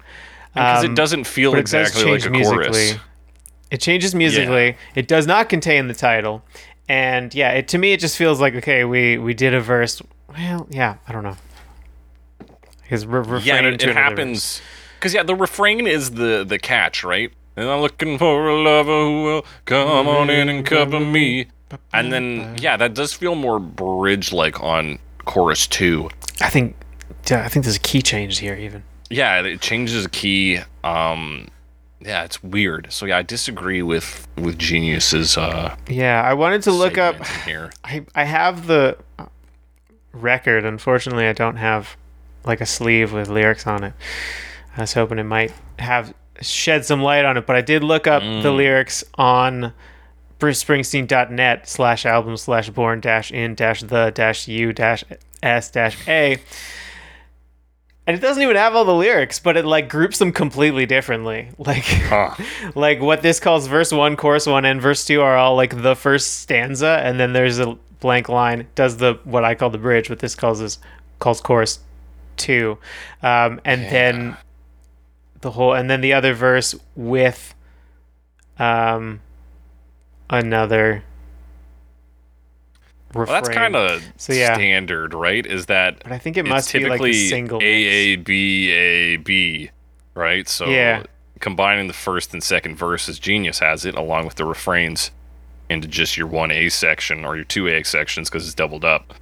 Because 0.52 0.84
Um, 0.84 0.90
it 0.92 0.94
doesn't 0.94 1.24
feel 1.24 1.52
but 1.52 1.60
it 1.60 1.62
does 1.62 1.74
exactly 1.88 2.02
like 2.12 2.20
change 2.20 2.26
a 2.26 2.30
musically. 2.30 2.64
Chorus. 2.90 2.96
it 3.70 3.80
changes 3.80 4.14
musically. 4.14 4.76
It 4.94 5.08
does 5.08 5.26
not 5.26 5.48
contain 5.48 5.88
the 5.88 5.94
title. 5.94 6.44
And 6.90 7.34
yeah 7.34 7.52
it 7.52 7.68
to 7.68 7.78
me 7.78 7.92
it 7.92 8.00
just 8.00 8.16
feels 8.18 8.38
like 8.38 8.54
okay 8.56 8.84
we 8.84 9.16
we 9.16 9.32
did 9.32 9.54
a 9.54 9.60
verse. 9.62 10.02
Well 10.28 10.66
yeah 10.70 10.96
i 11.06 11.12
don't 11.12 11.22
know. 11.22 11.36
His 12.84 13.06
re- 13.06 13.20
refrain 13.20 13.42
Yeah, 13.44 13.60
it, 13.68 13.82
it 13.82 13.94
happens. 13.96 14.60
because 14.98 15.14
yeah, 15.14 15.22
the 15.22 15.34
refrain 15.34 15.86
is 15.86 16.10
the 16.12 16.44
the 16.46 16.58
catch, 16.58 17.02
right? 17.04 17.32
And 17.58 17.68
I'm 17.68 17.80
looking 17.80 18.18
for 18.18 18.48
a 18.50 18.62
lover 18.62 19.04
who 19.04 19.22
will 19.24 19.46
come 19.64 20.06
on 20.06 20.30
in 20.30 20.48
and 20.48 20.64
cover 20.64 21.00
me. 21.00 21.48
And 21.92 22.12
then 22.12 22.56
yeah, 22.60 22.76
that 22.76 22.94
does 22.94 23.12
feel 23.12 23.34
more 23.34 23.58
bridge 23.58 24.32
like 24.32 24.62
on 24.62 25.00
chorus 25.24 25.66
two. 25.66 26.08
i 26.40 26.48
think 26.48 26.76
yeah, 27.28 27.44
i 27.44 27.48
think 27.48 27.64
there's 27.64 27.76
a 27.76 27.80
key 27.80 28.00
change 28.00 28.38
here 28.38 28.54
even 28.54 28.82
Yeah, 29.10 29.42
it 29.42 29.60
changes 29.60 30.04
the 30.04 30.08
key. 30.08 30.60
Um, 30.84 31.48
yeah, 32.00 32.22
it's 32.22 32.42
weird. 32.44 32.86
So 32.90 33.06
yeah, 33.06 33.18
I 33.18 33.22
disagree 33.22 33.82
with 33.82 34.28
with 34.36 34.56
Genius's 34.56 35.36
uh, 35.36 35.74
yeah 35.88 36.22
i 36.22 36.34
wanted 36.34 36.62
to 36.62 36.70
look 36.70 36.96
up 36.96 37.26
here. 37.44 37.72
I 37.84 38.06
I 38.14 38.22
have 38.22 38.68
the 38.68 38.96
record. 40.12 40.64
Unfortunately, 40.64 41.26
I 41.26 41.32
don't 41.32 41.56
have 41.56 41.96
like 42.44 42.60
a 42.60 42.66
sleeve 42.66 43.12
with 43.12 43.28
lyrics 43.28 43.66
on 43.66 43.82
it. 43.82 43.94
I 44.76 44.82
was 44.82 44.92
hoping 44.92 45.18
it 45.18 45.24
might 45.24 45.52
have 45.80 46.14
shed 46.40 46.84
some 46.84 47.02
light 47.02 47.24
on 47.24 47.36
it, 47.36 47.46
but 47.46 47.56
I 47.56 47.60
did 47.60 47.82
look 47.84 48.06
up 48.06 48.22
the 48.22 48.50
lyrics 48.50 49.04
on 49.14 49.72
brucespringsteen.net 50.38 51.68
slash 51.68 52.06
album 52.06 52.36
slash 52.36 52.70
born 52.70 53.00
dash 53.00 53.32
in 53.32 53.54
dash 53.54 53.82
the 53.82 54.10
dash 54.14 54.46
u 54.48 54.72
dash 54.72 55.04
s 55.42 55.70
dash 55.70 55.96
a. 56.08 56.38
And 58.06 58.16
it 58.16 58.20
doesn't 58.20 58.42
even 58.42 58.56
have 58.56 58.74
all 58.74 58.86
the 58.86 58.94
lyrics, 58.94 59.38
but 59.38 59.58
it 59.58 59.66
like 59.66 59.90
groups 59.90 60.18
them 60.18 60.32
completely 60.32 60.86
differently. 60.86 61.50
Like 61.58 61.84
Huh. 61.84 62.34
like 62.74 63.00
what 63.00 63.22
this 63.22 63.38
calls 63.40 63.66
verse 63.66 63.92
one, 63.92 64.16
chorus 64.16 64.46
one, 64.46 64.64
and 64.64 64.80
verse 64.80 65.04
two 65.04 65.20
are 65.20 65.36
all 65.36 65.56
like 65.56 65.82
the 65.82 65.94
first 65.94 66.38
stanza, 66.38 67.00
and 67.04 67.20
then 67.20 67.32
there's 67.32 67.58
a 67.58 67.76
blank 68.00 68.28
line. 68.28 68.66
Does 68.74 68.96
the 68.96 69.18
what 69.24 69.44
I 69.44 69.54
call 69.54 69.70
the 69.70 69.78
bridge, 69.78 70.08
what 70.08 70.20
this 70.20 70.34
calls 70.34 70.60
is 70.60 70.78
calls 71.18 71.40
chorus 71.40 71.80
two, 72.36 72.78
um, 73.22 73.60
and 73.64 73.82
then 73.90 74.36
the 75.40 75.52
whole, 75.52 75.74
and 75.74 75.88
then 75.90 76.00
the 76.00 76.12
other 76.12 76.34
verse 76.34 76.74
with 76.94 77.54
um 78.58 79.20
another. 80.30 81.04
Well, 83.14 83.26
that's 83.26 83.48
kind 83.48 83.74
of 83.74 84.02
So, 84.16 84.34
yeah. 84.34 84.54
standard, 84.54 85.14
right? 85.14 85.44
Is 85.46 85.66
that 85.66 86.02
But 86.02 86.12
I 86.12 86.18
think 86.18 86.36
it 86.36 86.44
must 86.44 86.72
be 86.72 86.84
like 86.86 87.00
a 87.00 87.12
single. 87.12 87.60
A 87.62 87.64
A 87.64 88.16
B 88.16 88.70
A 88.70 89.16
B, 89.16 89.70
right? 90.14 90.46
So 90.48 90.68
Yeah. 90.68 91.04
combining 91.40 91.86
the 91.86 91.94
first 91.94 92.32
and 92.34 92.42
second 92.42 92.76
verses, 92.76 93.18
Genius 93.18 93.60
has 93.60 93.86
it 93.86 93.94
along 93.94 94.26
with 94.26 94.34
the 94.34 94.44
refrains 94.44 95.10
into 95.70 95.88
just 95.88 96.16
your 96.16 96.26
one 96.26 96.50
A 96.50 96.68
section 96.68 97.24
or 97.24 97.36
your 97.36 97.44
two 97.44 97.66
A 97.68 97.82
sections 97.82 98.28
because 98.28 98.44
it's 98.44 98.54
doubled 98.54 98.84
up. 98.84 99.14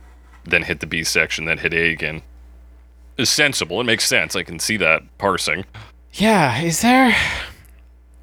Then 0.45 0.63
hit 0.63 0.81
the 0.81 0.87
B 0.87 1.05
section, 1.05 1.45
then 1.45 1.59
hit 1.59 1.73
A 1.75 1.91
again. 1.91 2.23
Is 3.17 3.31
sensible. 3.31 3.81
It 3.81 3.85
makes 3.85 4.05
sense. 4.07 4.35
I 4.37 4.43
can 4.43 4.59
see 4.59 4.77
that 4.79 5.03
parsing. 5.19 5.65
Yeah, 6.17 6.61
is 6.63 6.81
there? 6.81 7.15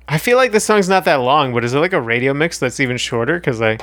I 0.07 0.17
feel 0.17 0.37
like 0.37 0.51
this 0.51 0.65
song's 0.65 0.89
not 0.89 1.05
that 1.05 1.15
long, 1.15 1.53
but 1.53 1.63
is 1.63 1.73
it 1.73 1.79
like 1.79 1.93
a 1.93 2.01
radio 2.01 2.33
mix 2.33 2.57
that's 2.57 2.79
even 2.79 2.97
shorter? 2.97 3.35
Because 3.35 3.61
I 3.61 3.77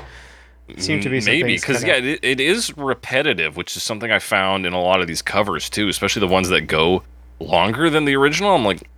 seem 0.79 1.01
to 1.01 1.09
be 1.09 1.20
maybe 1.20 1.57
because 1.57 1.79
cut 1.79 1.87
yeah, 1.87 1.96
it, 1.96 2.20
it 2.23 2.40
is 2.40 2.77
repetitive, 2.77 3.57
which 3.57 3.77
is 3.77 3.83
something 3.83 4.11
I 4.11 4.18
found 4.18 4.66
in 4.66 4.73
a 4.73 4.81
lot 4.81 5.01
of 5.01 5.07
these 5.07 5.23
covers 5.23 5.70
too, 5.70 5.88
especially 5.88 6.20
the 6.20 6.33
ones 6.33 6.49
that 6.49 6.62
go 6.62 7.03
longer 7.38 7.88
than 7.88 8.05
the 8.05 8.16
original. 8.16 8.55
I'm 8.55 8.64
like, 8.64 8.88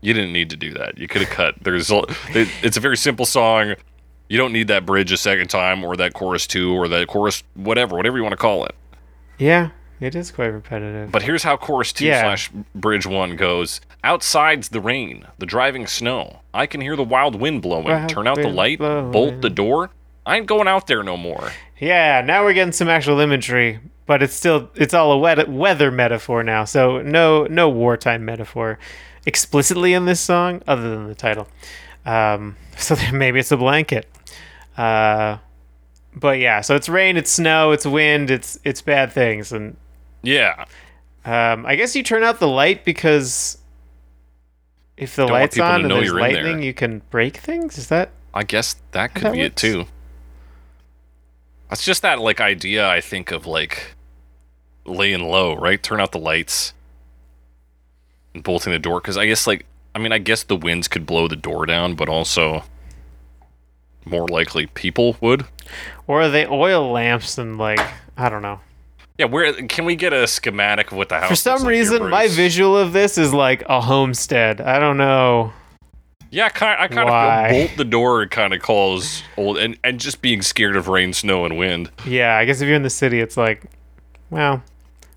you 0.00 0.12
didn't 0.12 0.32
need 0.32 0.50
to 0.50 0.56
do 0.56 0.72
that. 0.74 0.98
You 0.98 1.06
could 1.06 1.22
have 1.22 1.30
cut. 1.30 1.54
There's 1.62 1.90
it, 1.90 2.48
it's 2.62 2.76
a 2.76 2.80
very 2.80 2.96
simple 2.96 3.24
song. 3.24 3.74
You 4.28 4.38
don't 4.38 4.52
need 4.52 4.68
that 4.68 4.84
bridge 4.86 5.12
a 5.12 5.16
second 5.16 5.48
time, 5.48 5.84
or 5.84 5.96
that 5.96 6.14
chorus 6.14 6.46
two, 6.46 6.72
or 6.74 6.88
that 6.88 7.06
chorus 7.06 7.42
whatever, 7.54 7.96
whatever 7.96 8.16
you 8.16 8.22
want 8.22 8.32
to 8.32 8.38
call 8.38 8.64
it. 8.64 8.74
yeah, 9.38 9.70
it 10.02 10.14
is 10.14 10.30
quite 10.30 10.46
repetitive. 10.46 11.10
But 11.12 11.22
here's 11.22 11.42
how 11.42 11.56
chorus 11.56 11.92
two 11.92 12.06
Yeah. 12.06 12.22
slash 12.22 12.50
bridge 12.74 13.06
one 13.06 13.36
goes. 13.36 13.80
Outside's 14.04 14.68
the 14.70 14.80
rain, 14.80 15.26
the 15.38 15.46
driving 15.46 15.86
snow. 15.86 16.40
I 16.52 16.66
can 16.66 16.80
hear 16.80 16.96
the 16.96 17.04
wild 17.04 17.36
wind 17.40 17.62
blowing. 17.62 17.84
Wild 17.84 18.08
Turn 18.08 18.26
out 18.26 18.36
the 18.36 18.48
light, 18.48 18.78
blowing. 18.78 19.10
bolt 19.12 19.40
the 19.40 19.50
door. 19.50 19.90
I 20.26 20.36
ain't 20.36 20.46
going 20.46 20.68
out 20.68 20.86
there 20.86 21.02
no 21.02 21.16
more. 21.16 21.50
yeah, 21.78 22.20
now 22.20 22.44
we're 22.44 22.52
getting 22.52 22.72
some 22.72 22.88
actual 22.88 23.18
imagery, 23.20 23.80
but 24.06 24.22
it's 24.22 24.34
still 24.34 24.70
it's 24.74 24.94
all 24.94 25.12
a 25.12 25.18
wet, 25.18 25.48
weather 25.48 25.90
metaphor 25.90 26.42
now. 26.42 26.64
So 26.64 27.00
no 27.02 27.44
no 27.44 27.68
wartime 27.68 28.24
metaphor 28.24 28.78
explicitly 29.26 29.94
in 29.94 30.04
this 30.06 30.20
song, 30.20 30.62
other 30.66 30.90
than 30.90 31.06
the 31.08 31.14
title. 31.14 31.48
Um, 32.04 32.56
so 32.76 32.96
maybe 33.12 33.38
it's 33.40 33.52
a 33.52 33.56
blanket. 33.56 34.08
Uh, 34.76 35.38
but 36.14 36.38
yeah, 36.38 36.60
so 36.60 36.74
it's 36.76 36.88
rain, 36.88 37.16
it's 37.16 37.30
snow, 37.30 37.72
it's 37.72 37.86
wind, 37.86 38.30
it's 38.30 38.58
it's 38.64 38.82
bad 38.82 39.12
things, 39.12 39.50
and 39.52 39.76
Yeah. 40.22 40.64
Um, 41.24 41.66
I 41.66 41.76
guess 41.76 41.94
you 41.94 42.02
turn 42.02 42.22
out 42.22 42.40
the 42.40 42.48
light 42.48 42.84
because 42.84 43.58
if 44.96 45.16
the 45.16 45.26
Don't 45.26 45.32
light's 45.32 45.58
on 45.58 45.82
and 45.82 45.90
there's 45.90 46.06
you're 46.06 46.20
there. 46.20 46.32
lightning, 46.32 46.62
you 46.62 46.74
can 46.74 47.02
break 47.10 47.36
things. 47.36 47.78
Is 47.78 47.88
that? 47.88 48.10
I 48.34 48.44
guess 48.44 48.76
that 48.92 49.14
could 49.14 49.24
that 49.24 49.32
be 49.32 49.40
it 49.40 49.56
too. 49.56 49.86
It's 51.70 51.84
just 51.84 52.02
that 52.02 52.20
like 52.20 52.40
idea 52.40 52.88
I 52.88 53.00
think 53.00 53.30
of 53.30 53.46
like 53.46 53.94
laying 54.84 55.22
low, 55.24 55.54
right? 55.54 55.82
Turn 55.82 56.00
out 56.00 56.12
the 56.12 56.18
lights 56.18 56.74
and 58.34 58.42
bolting 58.42 58.72
the 58.72 58.78
door 58.78 59.00
because 59.00 59.16
I 59.16 59.26
guess 59.26 59.46
like 59.46 59.66
I 59.94 59.98
mean 59.98 60.12
I 60.12 60.18
guess 60.18 60.42
the 60.42 60.56
winds 60.56 60.88
could 60.88 61.06
blow 61.06 61.28
the 61.28 61.36
door 61.36 61.66
down, 61.66 61.94
but 61.94 62.08
also 62.08 62.64
more 64.04 64.26
likely 64.28 64.66
people 64.66 65.16
would. 65.20 65.46
Or 66.06 66.22
are 66.22 66.28
they 66.30 66.46
oil 66.46 66.90
lamps 66.90 67.38
and 67.38 67.58
like 67.58 67.80
I 68.16 68.28
don't 68.28 68.42
know. 68.42 68.60
Yeah, 69.22 69.28
where 69.28 69.52
can 69.52 69.84
we 69.84 69.94
get 69.94 70.12
a 70.12 70.26
schematic 70.26 70.90
of 70.90 70.96
what 70.98 71.08
the 71.08 71.20
house? 71.20 71.28
For 71.28 71.36
some 71.36 71.52
like 71.62 71.74
here, 71.74 71.80
reason, 71.82 72.10
my 72.10 72.26
visual 72.26 72.76
of 72.76 72.92
this 72.92 73.16
is 73.16 73.32
like 73.32 73.62
a 73.68 73.80
homestead. 73.80 74.60
I 74.60 74.80
don't 74.80 74.96
know. 74.96 75.52
Yeah, 76.32 76.48
kind 76.48 76.80
I 76.80 76.88
kind 76.88 77.08
Why? 77.08 77.46
of 77.48 77.52
bolt 77.68 77.76
the 77.76 77.84
door 77.84 78.26
kind 78.26 78.52
of 78.52 78.60
calls 78.62 79.22
old 79.36 79.58
and 79.58 79.78
and 79.84 80.00
just 80.00 80.22
being 80.22 80.42
scared 80.42 80.74
of 80.74 80.88
rain, 80.88 81.12
snow, 81.12 81.44
and 81.44 81.56
wind. 81.56 81.92
Yeah, 82.04 82.36
I 82.36 82.44
guess 82.46 82.60
if 82.60 82.66
you're 82.66 82.74
in 82.74 82.82
the 82.82 82.90
city, 82.90 83.20
it's 83.20 83.36
like, 83.36 83.62
well, 84.28 84.60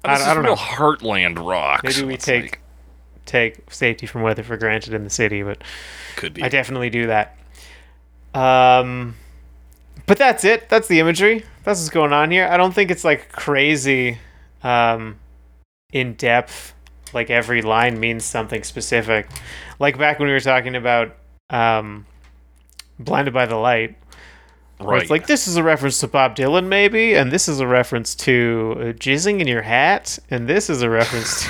And 0.03 0.11
I- 0.21 0.29
I 0.31 0.33
don't 0.35 0.43
know. 0.43 0.55
heartland 0.55 1.43
rock. 1.43 1.83
Maybe 1.83 2.03
we 2.03 2.15
take- 2.17 2.43
like- 2.43 2.59
take 3.25 3.71
safety 3.71 4.05
from 4.05 4.21
weather 4.21 4.43
for 4.43 4.55
granted 4.55 4.93
in 4.93 5.03
the 5.03 5.09
city, 5.09 5.41
but 5.41 5.63
could 6.15 6.35
be. 6.35 6.43
I 6.43 6.49
definitely 6.49 6.91
do 6.91 7.07
that. 7.07 7.35
Um, 8.35 9.15
but 10.05 10.17
that's 10.17 10.43
it. 10.43 10.69
That's 10.69 10.87
the 10.87 10.99
imagery. 10.99 11.43
That's 11.63 11.79
what's 11.79 11.89
going 11.89 12.13
on 12.13 12.31
here. 12.31 12.47
I 12.47 12.57
don't 12.57 12.73
think 12.73 12.91
it's 12.91 13.03
like 13.03 13.31
crazy, 13.31 14.17
um, 14.63 15.17
in 15.91 16.13
depth. 16.13 16.73
Like 17.13 17.29
every 17.29 17.61
line 17.61 17.99
means 17.99 18.25
something 18.25 18.63
specific. 18.63 19.29
Like 19.79 19.97
back 19.97 20.19
when 20.19 20.27
we 20.27 20.33
were 20.33 20.39
talking 20.39 20.75
about 20.75 21.15
um, 21.49 22.05
"Blinded 22.99 23.33
by 23.33 23.45
the 23.45 23.55
Light," 23.55 23.95
right. 24.81 25.01
it's 25.01 25.09
like 25.11 25.27
this 25.27 25.47
is 25.47 25.55
a 25.55 25.63
reference 25.63 25.99
to 26.01 26.07
Bob 26.07 26.35
Dylan, 26.35 26.67
maybe, 26.67 27.15
and 27.15 27.31
this 27.31 27.47
is 27.47 27.59
a 27.61 27.67
reference 27.67 28.15
to 28.15 28.75
uh, 28.75 28.83
jizzing 28.93 29.39
in 29.39 29.47
your 29.47 29.61
hat, 29.61 30.19
and 30.29 30.47
this 30.47 30.69
is 30.69 30.81
a 30.81 30.89
reference 30.89 31.43
to. 31.43 31.49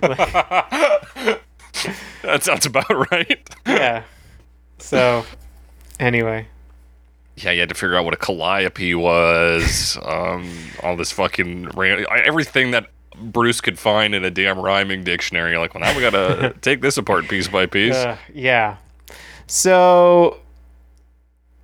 that 2.22 2.42
sounds 2.42 2.66
about 2.66 3.10
right. 3.10 3.48
yeah. 3.66 4.04
So, 4.78 5.24
anyway. 6.00 6.46
Yeah, 7.44 7.52
you 7.52 7.60
had 7.60 7.68
to 7.68 7.74
figure 7.74 7.96
out 7.96 8.04
what 8.04 8.14
a 8.14 8.18
calliope 8.18 8.94
was. 8.94 9.98
um, 10.04 10.50
all 10.82 10.96
this 10.96 11.12
fucking 11.12 11.68
ran- 11.70 12.04
everything 12.10 12.70
that 12.72 12.88
Bruce 13.16 13.60
could 13.60 13.78
find 13.78 14.14
in 14.14 14.24
a 14.24 14.30
damn 14.30 14.58
rhyming 14.58 15.04
dictionary. 15.04 15.56
Like, 15.58 15.74
well, 15.74 15.82
now 15.82 15.94
we 15.94 16.00
gotta 16.00 16.54
take 16.60 16.80
this 16.80 16.96
apart 16.96 17.28
piece 17.28 17.48
by 17.48 17.66
piece. 17.66 17.94
Uh, 17.96 18.16
yeah. 18.32 18.76
So 19.46 20.38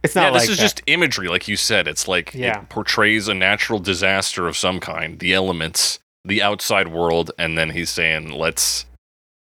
it's 0.03 0.15
not 0.15 0.25
yeah, 0.25 0.31
this 0.33 0.43
like 0.43 0.51
is 0.51 0.57
that. 0.57 0.63
just 0.63 0.83
imagery, 0.87 1.29
like 1.29 1.49
you 1.49 1.57
said. 1.57 1.87
It's 1.89 2.09
like 2.09 2.35
Yeah. 2.35 2.61
it 2.63 2.69
portrays 2.69 3.29
a 3.29 3.35
natural 3.35 3.79
disaster 3.79 4.47
of 4.49 4.57
some 4.57 4.81
kind, 4.81 5.19
the 5.19 5.33
elements, 5.33 5.99
the 6.25 6.43
outside 6.43 6.89
world, 6.89 7.31
and 7.39 7.57
then 7.57 7.71
he's 7.71 7.91
saying, 7.91 8.31
"Let's." 8.33 8.87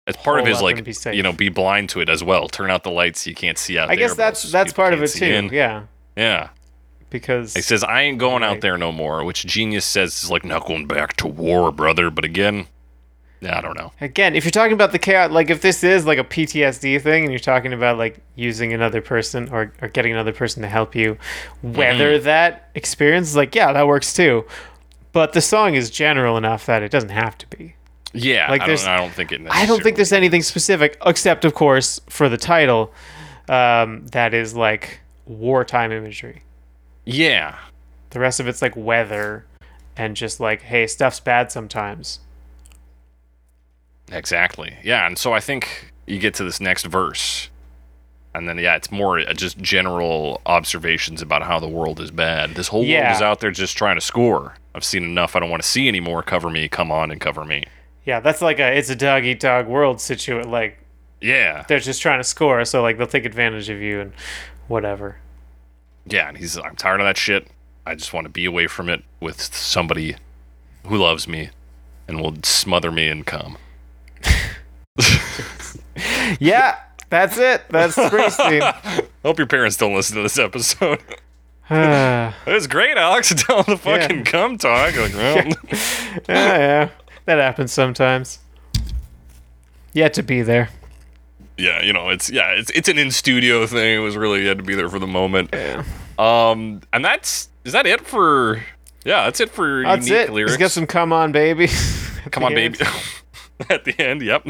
It's 0.08 0.16
part 0.20 0.40
of 0.40 0.46
his 0.46 0.60
like, 0.60 0.76
and 0.78 0.84
be 0.84 0.92
safe. 0.92 1.14
you 1.14 1.22
know, 1.22 1.32
be 1.32 1.48
blind 1.48 1.88
to 1.90 2.00
it 2.00 2.08
as 2.08 2.24
well. 2.24 2.48
Turn 2.48 2.70
out 2.72 2.82
the 2.82 2.90
lights, 2.90 3.24
you 3.24 3.34
can't 3.36 3.56
see 3.56 3.78
out 3.78 3.88
I 3.88 3.94
there. 3.94 4.08
guess 4.08 4.16
that's 4.16 4.42
that's 4.50 4.72
part 4.72 4.92
of 4.94 5.02
it 5.02 5.08
too. 5.08 5.24
in. 5.26 5.48
Yeah, 5.50 5.84
Yeah. 6.16 6.50
because 7.10 7.54
He 7.54 7.62
says, 7.62 7.82
I 7.84 8.02
ain't 8.02 8.18
going 8.18 8.42
out 8.42 8.60
there 8.60 8.76
no 8.78 8.92
more, 8.92 9.24
which 9.24 9.44
Genius 9.46 9.84
says 9.84 10.22
is 10.24 10.30
like 10.30 10.44
not 10.44 10.66
going 10.66 10.86
back 10.86 11.16
to 11.18 11.26
war, 11.26 11.70
brother. 11.72 12.10
But 12.10 12.24
again, 12.24 12.66
yeah, 13.40 13.58
I 13.58 13.60
don't 13.60 13.76
know. 13.76 13.92
again, 14.00 14.34
if 14.36 14.44
you're 14.44 14.50
talking 14.52 14.72
about 14.72 14.92
the 14.92 14.98
chaos, 14.98 15.30
like 15.30 15.50
if 15.50 15.62
this 15.62 15.82
is 15.82 16.06
like 16.06 16.18
a 16.18 16.24
PTSD 16.24 17.00
thing, 17.02 17.24
and 17.24 17.32
you're 17.32 17.40
talking 17.40 17.72
about 17.72 17.98
like 17.98 18.18
using 18.36 18.72
another 18.72 19.00
person 19.02 19.48
or 19.50 19.72
or 19.82 19.88
getting 19.88 20.12
another 20.12 20.32
person 20.32 20.62
to 20.62 20.68
help 20.68 20.94
you 20.94 21.16
whether 21.62 22.14
Mm-hmm. 22.16 22.24
that 22.24 22.70
experience, 22.74 23.28
is 23.30 23.36
like 23.36 23.54
yeah, 23.54 23.72
that 23.72 23.86
works 23.86 24.12
too. 24.14 24.44
But 25.12 25.32
the 25.34 25.40
song 25.42 25.74
is 25.74 25.90
general 25.90 26.36
enough 26.38 26.64
that 26.66 26.82
it 26.82 26.90
doesn't 26.90 27.10
have 27.10 27.36
to 27.38 27.46
be. 27.48 27.74
Yeah, 28.14 28.50
Like, 28.50 28.62
I, 28.62 28.66
there's- 28.66 28.84
don't, 28.84 28.92
I 28.92 28.96
don't 28.98 29.12
think 29.12 29.32
it 29.32 29.40
I 29.50 29.66
don't 29.66 29.82
think 29.82 29.96
there's 29.96 30.12
anything 30.12 30.42
specific, 30.42 30.96
except 31.04 31.44
of 31.44 31.52
course 31.54 32.00
for 32.08 32.28
the 32.28 32.36
title, 32.38 32.92
um, 33.48 34.06
that 34.08 34.34
is 34.34 34.54
like 34.54 35.00
wartime 35.26 35.92
imagery. 35.92 36.42
Yeah. 37.04 37.58
The 38.10 38.20
rest 38.20 38.40
of 38.40 38.48
it's 38.48 38.62
like 38.62 38.76
weather 38.76 39.44
and 39.96 40.16
just 40.16 40.40
like, 40.40 40.62
hey, 40.62 40.86
stuff's 40.86 41.20
bad 41.20 41.50
sometimes. 41.52 42.20
Exactly. 44.10 44.76
Yeah, 44.82 45.06
and 45.06 45.16
so 45.18 45.32
I 45.32 45.40
think 45.40 45.92
you 46.06 46.18
get 46.18 46.34
to 46.34 46.44
this 46.44 46.60
next 46.60 46.84
verse, 46.84 47.48
and 48.34 48.48
then 48.48 48.58
yeah, 48.58 48.76
it's 48.76 48.90
more 48.90 49.20
uh, 49.20 49.32
just 49.32 49.58
general 49.58 50.40
observations 50.46 51.22
about 51.22 51.42
how 51.42 51.58
the 51.58 51.68
world 51.68 52.00
is 52.00 52.10
bad. 52.10 52.50
This 52.54 52.68
whole 52.68 52.84
Yeah. 52.84 53.04
world 53.04 53.16
is 53.16 53.22
out 53.22 53.40
there 53.40 53.50
just 53.50 53.76
trying 53.76 53.96
to 53.96 54.00
score. 54.00 54.56
I've 54.74 54.84
seen 54.84 55.04
enough. 55.04 55.36
I 55.36 55.40
don't 55.40 55.50
want 55.50 55.62
to 55.62 55.68
see 55.68 55.88
anymore. 55.88 56.22
Cover 56.22 56.50
me. 56.50 56.68
Come 56.68 56.90
on 56.90 57.10
and 57.10 57.20
cover 57.20 57.44
me. 57.44 57.64
Yeah, 58.04 58.20
that's 58.20 58.42
like 58.42 58.58
a 58.58 58.76
it's 58.76 58.90
a 58.90 58.96
dog 58.96 59.24
eat 59.24 59.40
dog 59.40 59.66
world 59.66 60.00
situation. 60.00 60.50
Like 60.50 60.78
Yeah. 61.20 61.64
they're 61.68 61.78
just 61.78 62.02
trying 62.02 62.18
to 62.18 62.24
score, 62.24 62.64
so 62.64 62.82
like 62.82 62.98
they'll 62.98 63.06
take 63.06 63.24
advantage 63.24 63.68
of 63.70 63.80
you 63.80 64.00
and 64.00 64.12
whatever. 64.72 65.16
Yeah, 66.06 66.28
and 66.28 66.36
he's 66.38 66.56
I'm 66.58 66.74
tired 66.74 67.00
of 67.00 67.06
that 67.06 67.16
shit. 67.16 67.46
I 67.86 67.94
just 67.94 68.12
want 68.12 68.24
to 68.24 68.28
be 68.28 68.44
away 68.44 68.66
from 68.66 68.88
it 68.88 69.04
with 69.20 69.40
somebody 69.54 70.16
who 70.86 70.96
loves 70.96 71.28
me 71.28 71.50
and 72.08 72.20
will 72.20 72.34
smother 72.42 72.90
me 72.90 73.06
and 73.08 73.24
come. 73.26 73.58
Yeah, 76.40 76.78
that's 77.10 77.36
it. 77.36 77.62
That's 77.68 77.94
Springsteen. 77.96 79.06
Hope 79.22 79.38
your 79.38 79.46
parents 79.46 79.76
don't 79.76 79.94
listen 79.94 80.16
to 80.16 80.22
this 80.22 80.38
episode. 80.38 81.00
yeah, 81.70 82.32
it 82.46 82.52
was 82.52 82.66
great, 82.66 82.96
Alex. 82.96 83.32
Tell 83.36 83.62
them 83.62 83.76
to 83.76 83.82
fucking 83.82 84.18
Yeah. 84.18 84.24
come 84.24 84.56
talk. 84.56 84.96
Like, 84.96 85.12
well, 85.14 85.44
yeah, 86.28 86.88
that 87.26 87.38
happens 87.38 87.72
sometimes. 87.72 88.38
Yet 89.92 90.14
to 90.14 90.22
be 90.22 90.40
there. 90.42 90.70
Yeah, 91.58 91.82
you 91.82 91.92
know, 91.92 92.08
it's 92.08 92.30
yeah, 92.30 92.50
it's 92.50 92.70
it's 92.70 92.88
an 92.88 92.98
in 92.98 93.10
studio 93.10 93.66
thing. 93.66 93.96
It 93.96 94.00
was 94.02 94.16
really 94.16 94.42
you 94.42 94.48
had 94.48 94.58
to 94.58 94.64
be 94.64 94.74
there 94.74 94.88
for 94.88 94.98
the 94.98 95.06
moment. 95.06 95.50
Yeah. 95.52 95.84
Um, 96.18 96.80
and 96.92 97.04
that's 97.04 97.48
is 97.64 97.72
that 97.72 97.86
it 97.86 98.00
for? 98.06 98.62
Yeah, 99.04 99.24
that's 99.24 99.40
it 99.40 99.50
for 99.50 99.82
That's 99.82 100.06
unique 100.06 100.28
it. 100.28 100.32
lyrics. 100.32 100.52
Let's 100.52 100.58
get 100.60 100.70
some 100.70 100.86
come 100.86 101.12
on, 101.12 101.32
baby. 101.32 101.68
come 102.30 102.44
on, 102.44 102.56
end. 102.56 102.78
baby. 102.78 102.90
At 103.70 103.84
the 103.84 103.98
end, 104.00 104.22
yep. 104.22 104.46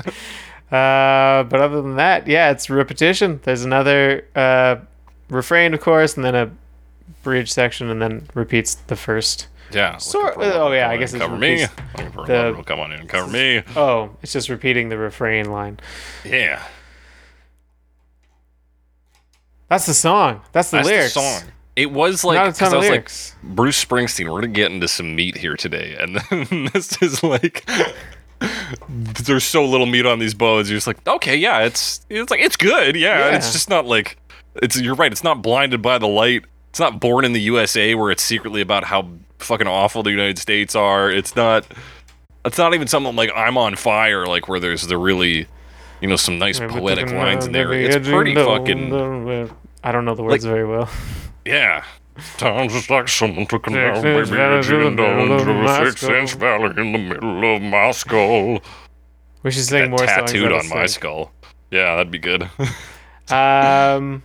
Uh, 0.70 1.42
but 1.44 1.54
other 1.60 1.80
than 1.82 1.96
that, 1.96 2.26
yeah, 2.26 2.50
it's 2.50 2.68
repetition. 2.70 3.40
There's 3.44 3.64
another 3.64 4.26
uh, 4.34 4.76
refrain, 5.28 5.74
of 5.74 5.80
course, 5.80 6.16
and 6.16 6.24
then 6.24 6.34
a 6.34 6.50
bridge 7.22 7.50
section, 7.52 7.88
and 7.90 8.00
then 8.00 8.28
repeats 8.34 8.74
the 8.74 8.96
first. 8.96 9.48
Yeah. 9.70 9.96
Sort- 9.98 10.34
oh, 10.36 10.72
yeah, 10.72 10.88
I 10.90 10.96
guess 10.98 11.14
it's 11.14 11.22
cover 11.22 11.36
me. 11.36 11.66
Looking 11.96 12.12
for 12.12 12.26
the- 12.26 12.62
come 12.66 12.80
on 12.80 12.92
in 12.92 13.06
cover 13.06 13.30
me. 13.30 13.62
Oh, 13.76 14.10
it's 14.22 14.32
just 14.32 14.48
repeating 14.50 14.88
the 14.90 14.98
refrain 14.98 15.50
line. 15.50 15.78
Yeah. 16.24 16.62
That's 19.72 19.86
the 19.86 19.94
song. 19.94 20.42
That's 20.52 20.70
the 20.70 20.76
That's 20.78 20.88
lyrics. 20.88 21.14
the 21.14 21.20
song. 21.20 21.48
It 21.76 21.90
was 21.90 22.24
like 22.24 22.34
Not 22.36 22.44
a 22.48 22.50
'cause 22.50 22.58
ton 22.58 22.74
I 22.74 22.76
was 22.76 22.88
lyrics. 22.88 23.34
like 23.42 23.54
Bruce 23.56 23.82
Springsteen. 23.82 24.28
We're 24.30 24.42
gonna 24.42 24.52
get 24.52 24.70
into 24.70 24.86
some 24.86 25.14
meat 25.16 25.38
here 25.38 25.56
today, 25.56 25.96
and 25.98 26.16
then 26.30 26.68
this 26.74 27.00
is 27.00 27.22
like 27.22 27.66
there's 28.88 29.44
so 29.44 29.64
little 29.64 29.86
meat 29.86 30.04
on 30.04 30.18
these 30.18 30.34
bones. 30.34 30.68
You're 30.68 30.76
just 30.76 30.86
like, 30.86 31.06
okay, 31.08 31.36
yeah, 31.36 31.60
it's 31.60 32.04
it's 32.10 32.30
like 32.30 32.40
it's 32.40 32.56
good, 32.56 32.96
yeah. 32.96 33.30
Yeah. 33.30 33.36
It's 33.36 33.52
just 33.52 33.70
not 33.70 33.86
like 33.86 34.18
it's. 34.56 34.78
You're 34.78 34.94
right. 34.94 35.10
It's 35.10 35.24
not 35.24 35.40
blinded 35.42 35.80
by 35.80 35.96
the 35.98 36.08
light. 36.08 36.44
It's 36.68 36.80
not 36.80 37.00
born 37.00 37.24
in 37.24 37.32
the 37.32 37.40
USA 37.40 37.94
where 37.94 38.10
it's 38.10 38.22
secretly 38.22 38.60
about 38.60 38.84
how 38.84 39.08
fucking 39.38 39.66
awful 39.66 40.02
the 40.02 40.10
United 40.10 40.38
States 40.38 40.74
are. 40.76 41.10
It's 41.10 41.34
not. 41.34 41.66
It's 42.44 42.58
not 42.58 42.74
even 42.74 42.88
something 42.88 43.16
like 43.16 43.30
I'm 43.34 43.56
on 43.56 43.76
fire, 43.76 44.26
like 44.26 44.48
where 44.48 44.60
there's 44.60 44.86
the 44.88 44.98
really, 44.98 45.46
you 46.02 46.08
know, 46.08 46.16
some 46.16 46.38
nice 46.38 46.58
poetic 46.60 47.10
lines 47.10 47.46
in 47.46 47.52
there. 47.52 47.72
It's 47.72 48.06
pretty 48.08 48.34
fucking 48.34 49.48
I 49.84 49.92
don't 49.92 50.04
know 50.04 50.14
the 50.14 50.22
words 50.22 50.44
very 50.44 50.64
well. 50.66 50.88
yeah. 51.44 51.84
Sounds 52.36 52.72
just 52.74 52.90
like 52.90 53.08
someone 53.08 53.46
took 53.46 53.66
a 53.66 53.70
Six 53.70 53.74
nail, 53.74 53.94
inch 53.94 54.28
baby, 54.28 54.36
valley 54.36 54.62
through 54.62 54.86
and 54.88 54.96
down 54.98 55.16
middle 55.16 55.32
of 55.36 55.42
through 55.44 55.62
my 55.62 55.82
a 55.82 55.90
six-inch 55.92 56.34
valley 56.34 56.74
in 56.76 56.92
the 56.92 56.98
middle 56.98 57.56
of 57.56 57.62
my 57.62 57.90
skull. 57.92 58.60
We 59.42 59.50
should 59.50 59.64
sing 59.64 59.84
That 59.84 59.88
more 59.90 59.98
songs. 59.98 60.08
tattooed 60.30 60.52
on 60.52 60.68
my 60.68 60.82
I 60.82 60.86
skull. 60.86 61.32
Yeah, 61.70 61.96
that'd 61.96 62.10
be 62.12 62.18
good. 62.18 62.48
Um, 63.30 64.22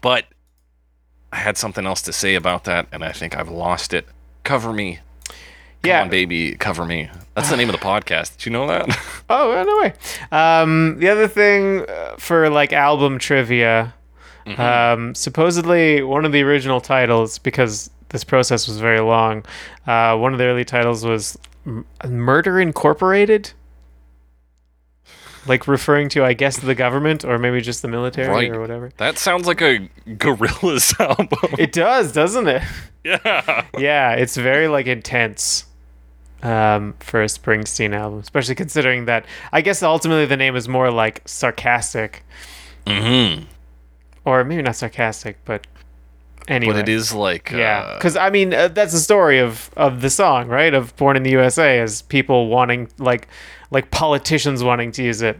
but 0.00 0.26
I 1.32 1.36
had 1.36 1.56
something 1.56 1.84
else 1.86 2.02
to 2.02 2.12
say 2.12 2.34
about 2.36 2.64
that, 2.64 2.86
and 2.92 3.02
I 3.02 3.10
think 3.12 3.36
I've 3.36 3.48
lost 3.48 3.92
it. 3.92 4.06
Cover 4.44 4.72
me. 4.72 5.00
Come 5.26 5.36
yeah. 5.82 6.02
on, 6.02 6.10
baby, 6.10 6.54
cover 6.54 6.84
me. 6.84 7.10
That's 7.34 7.50
the 7.50 7.56
name 7.56 7.68
of 7.68 7.72
the 7.74 7.84
podcast. 7.84 8.36
Did 8.36 8.46
you 8.46 8.52
know 8.52 8.66
that? 8.68 8.88
Oh, 9.28 9.52
yeah, 9.52 9.62
no 9.64 9.78
way. 9.80 9.92
Um, 10.30 10.98
the 11.00 11.08
other 11.08 11.26
thing 11.26 11.84
uh, 11.88 12.14
for 12.18 12.48
like 12.48 12.72
album 12.72 13.18
trivia, 13.18 13.92
Mm-hmm. 14.46 14.60
um, 14.60 15.14
supposedly 15.14 16.02
one 16.02 16.24
of 16.24 16.32
the 16.32 16.42
original 16.42 16.80
titles, 16.80 17.38
because 17.38 17.90
this 18.10 18.22
process 18.24 18.68
was 18.68 18.78
very 18.78 19.00
long, 19.00 19.44
uh, 19.86 20.16
one 20.16 20.32
of 20.32 20.38
the 20.38 20.44
early 20.46 20.64
titles 20.64 21.04
was 21.04 21.36
M- 21.66 21.84
Murder 22.06 22.60
Incorporated. 22.60 23.52
like 25.48 25.68
referring 25.68 26.08
to, 26.08 26.24
I 26.24 26.32
guess, 26.32 26.58
the 26.58 26.74
government 26.74 27.24
or 27.24 27.38
maybe 27.38 27.60
just 27.60 27.82
the 27.82 27.88
military 27.88 28.28
Right. 28.28 28.50
or 28.50 28.60
whatever. 28.60 28.90
That 28.96 29.16
sounds 29.18 29.46
like 29.46 29.60
a 29.60 29.88
Gorillaz 30.08 30.98
album. 31.08 31.28
It 31.58 31.72
does, 31.72 32.12
doesn't 32.12 32.48
it? 32.48 32.62
yeah. 33.04 33.64
Yeah, 33.78 34.12
it's 34.14 34.36
very 34.36 34.66
like 34.68 34.86
intense 34.86 35.66
um, 36.42 36.94
for 37.00 37.22
a 37.22 37.26
Springsteen 37.26 37.94
album, 37.94 38.18
especially 38.20 38.56
considering 38.56 39.04
that 39.06 39.24
I 39.52 39.60
guess 39.60 39.82
ultimately 39.84 40.26
the 40.26 40.36
name 40.36 40.56
is 40.56 40.68
more 40.68 40.90
like 40.90 41.22
sarcastic, 41.26 42.24
Mm-hmm. 42.86 43.44
Or 44.26 44.44
maybe 44.44 44.60
not 44.60 44.76
sarcastic, 44.76 45.38
but 45.46 45.66
anyway. 46.48 46.74
But 46.74 46.80
it 46.80 46.88
is 46.90 47.14
like 47.14 47.50
Yeah, 47.50 47.80
uh, 47.80 47.94
because 47.96 48.16
I 48.16 48.28
mean 48.28 48.52
uh, 48.52 48.68
that's 48.68 48.92
the 48.92 48.98
story 48.98 49.38
of 49.38 49.70
of 49.76 50.02
the 50.02 50.10
song, 50.10 50.48
right? 50.48 50.74
Of 50.74 50.94
"Born 50.96 51.16
in 51.16 51.22
the 51.22 51.30
USA" 51.30 51.80
is 51.80 52.02
people 52.02 52.48
wanting 52.48 52.88
like 52.98 53.28
like 53.70 53.90
politicians 53.90 54.62
wanting 54.62 54.92
to 54.92 55.02
use 55.02 55.22
it, 55.22 55.38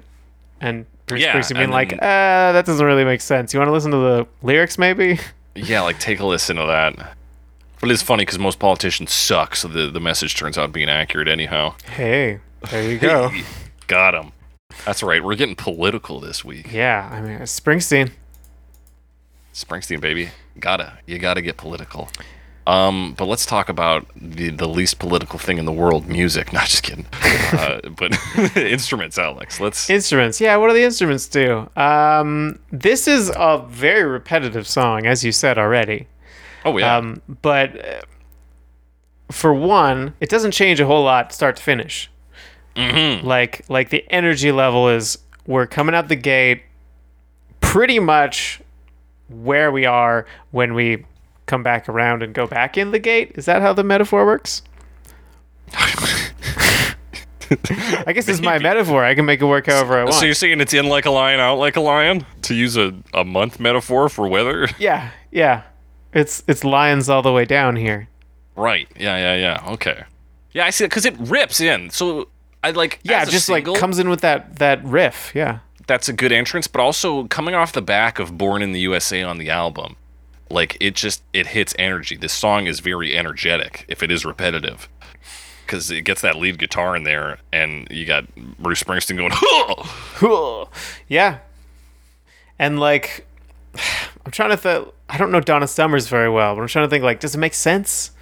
and 0.61 0.87
Bruce 1.07 1.21
Yeah, 1.23 1.35
Springsteen 1.35 1.59
being 1.59 1.71
like, 1.71 1.93
"Uh, 1.93 2.53
that 2.53 2.65
doesn't 2.65 2.87
really 2.87 3.05
make 3.05 3.21
sense. 3.21 3.53
You 3.53 3.61
want 3.61 3.69
to 3.69 3.73
listen 3.73 3.91
to 3.91 3.99
the 3.99 4.27
lyrics, 4.43 4.79
maybe?" 4.79 5.19
yeah, 5.55 5.83
like 5.83 5.99
take 5.99 6.21
a 6.21 6.27
listen 6.27 6.57
to 6.57 6.65
that. 6.67 7.17
But 7.81 7.91
it's 7.91 8.03
funny 8.03 8.23
because 8.23 8.39
most 8.39 8.59
politicians 8.59 9.13
suck, 9.13 9.55
so 9.55 9.69
the, 9.69 9.91
the 9.91 10.01
message 10.01 10.35
turns 10.35 10.57
out 10.57 10.73
being 10.73 10.89
accurate 10.89 11.29
anyhow. 11.29 11.75
Hey, 11.85 12.41
there 12.71 12.91
you 12.91 12.99
go. 12.99 13.31
Got 13.87 14.15
him. 14.15 14.33
That's 14.87 15.03
right. 15.03 15.23
We're 15.23 15.35
getting 15.37 15.57
political 15.57 16.19
this 16.19 16.43
week. 16.45 16.73
yeah, 16.73 17.09
I 17.13 17.21
mean 17.21 17.39
Springsteen. 17.41 18.11
Springsteen, 19.57 20.03
baby. 20.03 20.29
Gotta. 20.61 20.99
You 21.07 21.19
gotta 21.19 21.41
get 21.41 21.57
political. 21.57 22.11
Um, 22.67 23.15
but 23.17 23.25
let's 23.25 23.47
talk 23.47 23.71
about 23.71 24.07
the, 24.15 24.51
the 24.51 24.69
least 24.69 24.99
political 24.99 25.39
thing 25.39 25.57
in 25.57 25.65
the 25.65 25.73
world, 25.73 26.07
music. 26.07 26.53
Not 26.53 26.67
just 26.67 26.83
kidding. 26.83 27.07
uh, 27.53 27.81
but 27.97 28.13
instruments, 28.57 29.19
Alex. 29.19 29.59
Let's 29.59 29.89
Instruments. 29.89 30.43
Yeah, 30.43 30.57
what 30.57 30.69
do 30.69 30.75
the 30.75 30.83
instruments 30.83 31.27
do? 31.27 31.71
Um, 31.75 32.59
this 32.71 33.09
is 33.09 33.33
a 33.35 33.65
very 33.67 34.05
repetitive 34.05 34.69
song, 34.69 35.07
as 35.07 35.25
you 35.25 35.33
said 35.33 35.57
already. 35.57 36.07
Oh 36.67 36.77
yeah. 36.77 36.95
Um, 36.95 37.23
but 37.41 37.83
uh, 37.83 38.01
for 39.31 39.55
one, 39.55 40.13
it 40.21 40.29
doesn't 40.29 40.51
change 40.51 40.81
a 40.81 40.87
whole 40.87 41.05
lot 41.05 41.33
start 41.33 41.57
to 41.57 41.63
finish. 41.63 42.11
Mm-hmm. 42.75 43.27
Like 43.27 43.65
like 43.71 43.89
the 43.89 44.05
energy 44.11 44.53
level 44.53 44.91
is 44.91 45.17
we're 45.47 45.67
coming 45.67 45.95
out 45.95 46.09
the 46.09 46.17
gate 46.17 46.63
pretty 47.61 47.99
much 47.99 48.61
where 49.29 49.71
we 49.73 49.85
are 49.87 50.27
when 50.51 50.75
we 50.75 51.05
come 51.47 51.63
back 51.63 51.89
around 51.89 52.23
and 52.23 52.35
go 52.35 52.47
back 52.47 52.77
in 52.77 52.91
the 52.91 52.99
gate. 52.99 53.33
Is 53.35 53.47
that 53.47 53.63
how 53.63 53.73
the 53.73 53.85
metaphor 53.85 54.27
works? 54.27 54.63
I 58.07 58.13
guess 58.13 58.29
it's 58.29 58.41
my 58.41 58.59
metaphor. 58.61 59.05
I 59.05 59.15
can 59.15 59.25
make 59.25 59.41
it 59.41 59.45
work 59.45 59.67
however 59.67 59.99
I 59.99 60.05
want. 60.05 60.15
So 60.15 60.25
you're 60.25 60.35
saying 60.35 60.61
it's 60.61 60.75
in 60.75 60.87
like 60.89 61.07
a 61.07 61.11
lion, 61.11 61.41
out 61.41 61.59
like 61.59 61.77
a 61.77 61.81
lion? 61.81 62.27
To 62.43 62.55
use 62.55 62.77
a, 62.77 62.93
a 63.15 63.25
month 63.25 63.61
metaphor 63.61 64.09
for 64.09 64.27
weather? 64.29 64.69
yeah, 64.79 65.11
yeah. 65.31 65.63
It's 66.13 66.43
it's 66.49 66.65
lions 66.65 67.09
all 67.09 67.23
the 67.23 67.33
way 67.33 67.45
down 67.45 67.77
here. 67.77 68.09
right. 68.57 68.89
Yeah, 68.99 69.17
yeah, 69.17 69.37
yeah. 69.37 69.73
Okay. 69.75 70.05
Yeah, 70.53 70.65
I 70.67 70.71
see 70.71 70.85
it 70.85 70.89
because 70.89 71.05
it 71.05 71.15
rips 71.19 71.61
in. 71.61 71.91
So 71.91 72.29
I 72.65 72.71
like 72.71 73.01
Yeah, 73.03 73.25
just 73.27 73.47
single, 73.47 73.75
like 73.75 73.81
comes 73.81 73.99
in 73.99 74.09
with 74.09 74.23
that 74.23 74.57
that 74.59 74.83
riff. 74.85 75.33
Yeah. 75.35 75.59
That's 75.87 76.09
a 76.09 76.13
good 76.13 76.33
entrance, 76.33 76.67
but 76.67 76.81
also 76.81 77.25
coming 77.25 77.55
off 77.55 77.73
the 77.73 77.83
back 77.83 78.19
of 78.19 78.37
Born 78.37 78.63
in 78.63 78.73
the 78.73 78.81
USA 78.81 79.23
on 79.23 79.39
the 79.39 79.51
album, 79.51 79.97
like 80.51 80.77
it 80.81 80.95
just 80.95 81.23
it 81.33 81.49
hits 81.49 81.75
energy. 81.79 82.17
This 82.17 82.33
song 82.33 82.67
is 82.67 82.81
very 82.81 83.17
energetic 83.17 83.85
if 83.89 84.03
it 84.03 84.11
is 84.11 84.25
repetitive. 84.25 84.89
Because 85.65 85.91
it 85.91 86.03
gets 86.03 86.21
that 86.21 86.37
lead 86.37 86.61
guitar 86.61 86.95
in 86.95 87.03
there, 87.03 87.39
and 87.53 87.89
you 87.91 88.07
got 88.07 88.33
Bruce 88.37 88.85
Springsteen 88.85 89.17
going, 89.17 89.33
"Huh!" 89.35 90.67
yeah. 91.09 91.39
And 92.57 92.79
like, 92.79 93.27
I'm 94.25 94.31
trying 94.31 94.51
to 94.51 94.57
think. 94.57 94.89
I 95.09 95.19
don't 95.19 95.33
know 95.33 95.41
Donna 95.41 95.67
Summers 95.67 96.09
very 96.09 96.31
well, 96.31 96.55
but 96.55 96.63
I'm 96.63 96.69
trying 96.69 96.87
to 96.87 96.91
think. 96.91 97.03
Like, 97.03 97.19
does 97.19 97.35
it 97.35 97.39
make 97.39 97.55
sense 97.55 98.13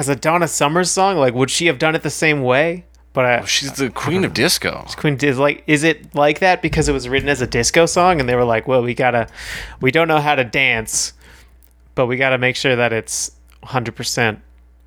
as 0.00 0.08
a 0.08 0.16
Donna 0.16 0.48
Summers 0.48 0.90
song? 0.90 1.16
Like, 1.16 1.34
would 1.34 1.50
she 1.50 1.66
have 1.66 1.78
done 1.78 1.94
it 1.94 2.02
the 2.02 2.10
same 2.10 2.42
way? 2.42 2.86
But 3.12 3.24
I, 3.24 3.44
she's 3.44 3.72
the 3.72 3.90
queen 3.90 4.24
of 4.24 4.32
disco. 4.32 4.86
Queen 4.96 5.18
is 5.20 5.38
like, 5.38 5.62
is 5.66 5.84
it 5.84 6.14
like 6.14 6.38
that 6.38 6.62
because 6.62 6.88
it 6.88 6.92
was 6.92 7.08
written 7.08 7.28
as 7.28 7.42
a 7.42 7.46
disco 7.46 7.84
song, 7.84 8.20
and 8.20 8.28
they 8.28 8.34
were 8.34 8.44
like, 8.44 8.66
well, 8.66 8.82
we 8.82 8.94
gotta, 8.94 9.28
we 9.80 9.90
don't 9.90 10.08
know 10.08 10.20
how 10.20 10.34
to 10.34 10.44
dance, 10.44 11.12
but 11.94 12.06
we 12.06 12.16
gotta 12.16 12.38
make 12.38 12.56
sure 12.56 12.74
that 12.74 12.92
it's 12.92 13.32
100 13.60 13.94
percent 13.94 14.40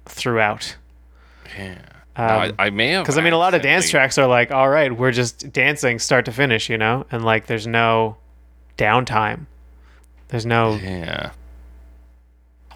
throughout. 0.05 0.75
Yeah. 1.57 1.77
Um, 2.17 2.29
I, 2.29 2.53
I 2.57 2.69
may 2.69 2.91
have 2.91 3.03
Because 3.03 3.17
I 3.17 3.21
mean, 3.21 3.33
a 3.33 3.37
lot 3.37 3.53
of 3.53 3.61
dance 3.61 3.89
tracks 3.89 4.17
are 4.17 4.27
like, 4.27 4.49
all 4.49 4.69
right, 4.69 4.95
we're 4.95 5.11
just 5.11 5.51
dancing 5.51 5.99
start 5.99 6.25
to 6.25 6.31
finish, 6.31 6.69
you 6.69 6.77
know, 6.77 7.05
and 7.11 7.25
like 7.25 7.47
there's 7.47 7.67
no 7.67 8.17
downtime. 8.77 9.45
There's 10.29 10.45
no 10.45 10.75
Yeah. 10.75 11.31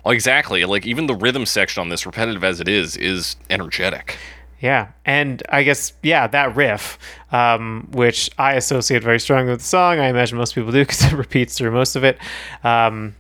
Exactly. 0.06 0.66
Like 0.66 0.86
even 0.86 1.08
the 1.08 1.16
rhythm 1.16 1.46
section 1.46 1.82
on 1.82 1.90
this, 1.90 2.06
repetitive 2.06 2.44
as 2.44 2.60
it 2.60 2.68
is, 2.68 2.98
is 2.98 3.36
energetic. 3.50 4.18
Yeah, 4.62 4.90
and 5.06 5.42
I 5.50 5.64
guess 5.64 5.94
yeah, 6.04 6.28
that 6.28 6.56
riff, 6.56 7.00
um, 7.32 7.88
which 7.92 8.30
I 8.38 8.54
associate 8.54 9.04
very 9.04 9.20
strongly 9.20 9.52
with 9.52 9.62
the 9.62 9.66
song. 9.66 10.00
I 10.00 10.08
imagine 10.08 10.38
most 10.38 10.54
people 10.54 10.72
do 10.72 10.82
because 10.82 11.04
it 11.12 11.14
repeats 11.14 11.58
through 11.58 11.72
most 11.72 11.96
of 11.96 12.04
it. 12.04 12.18
Um, 12.64 13.16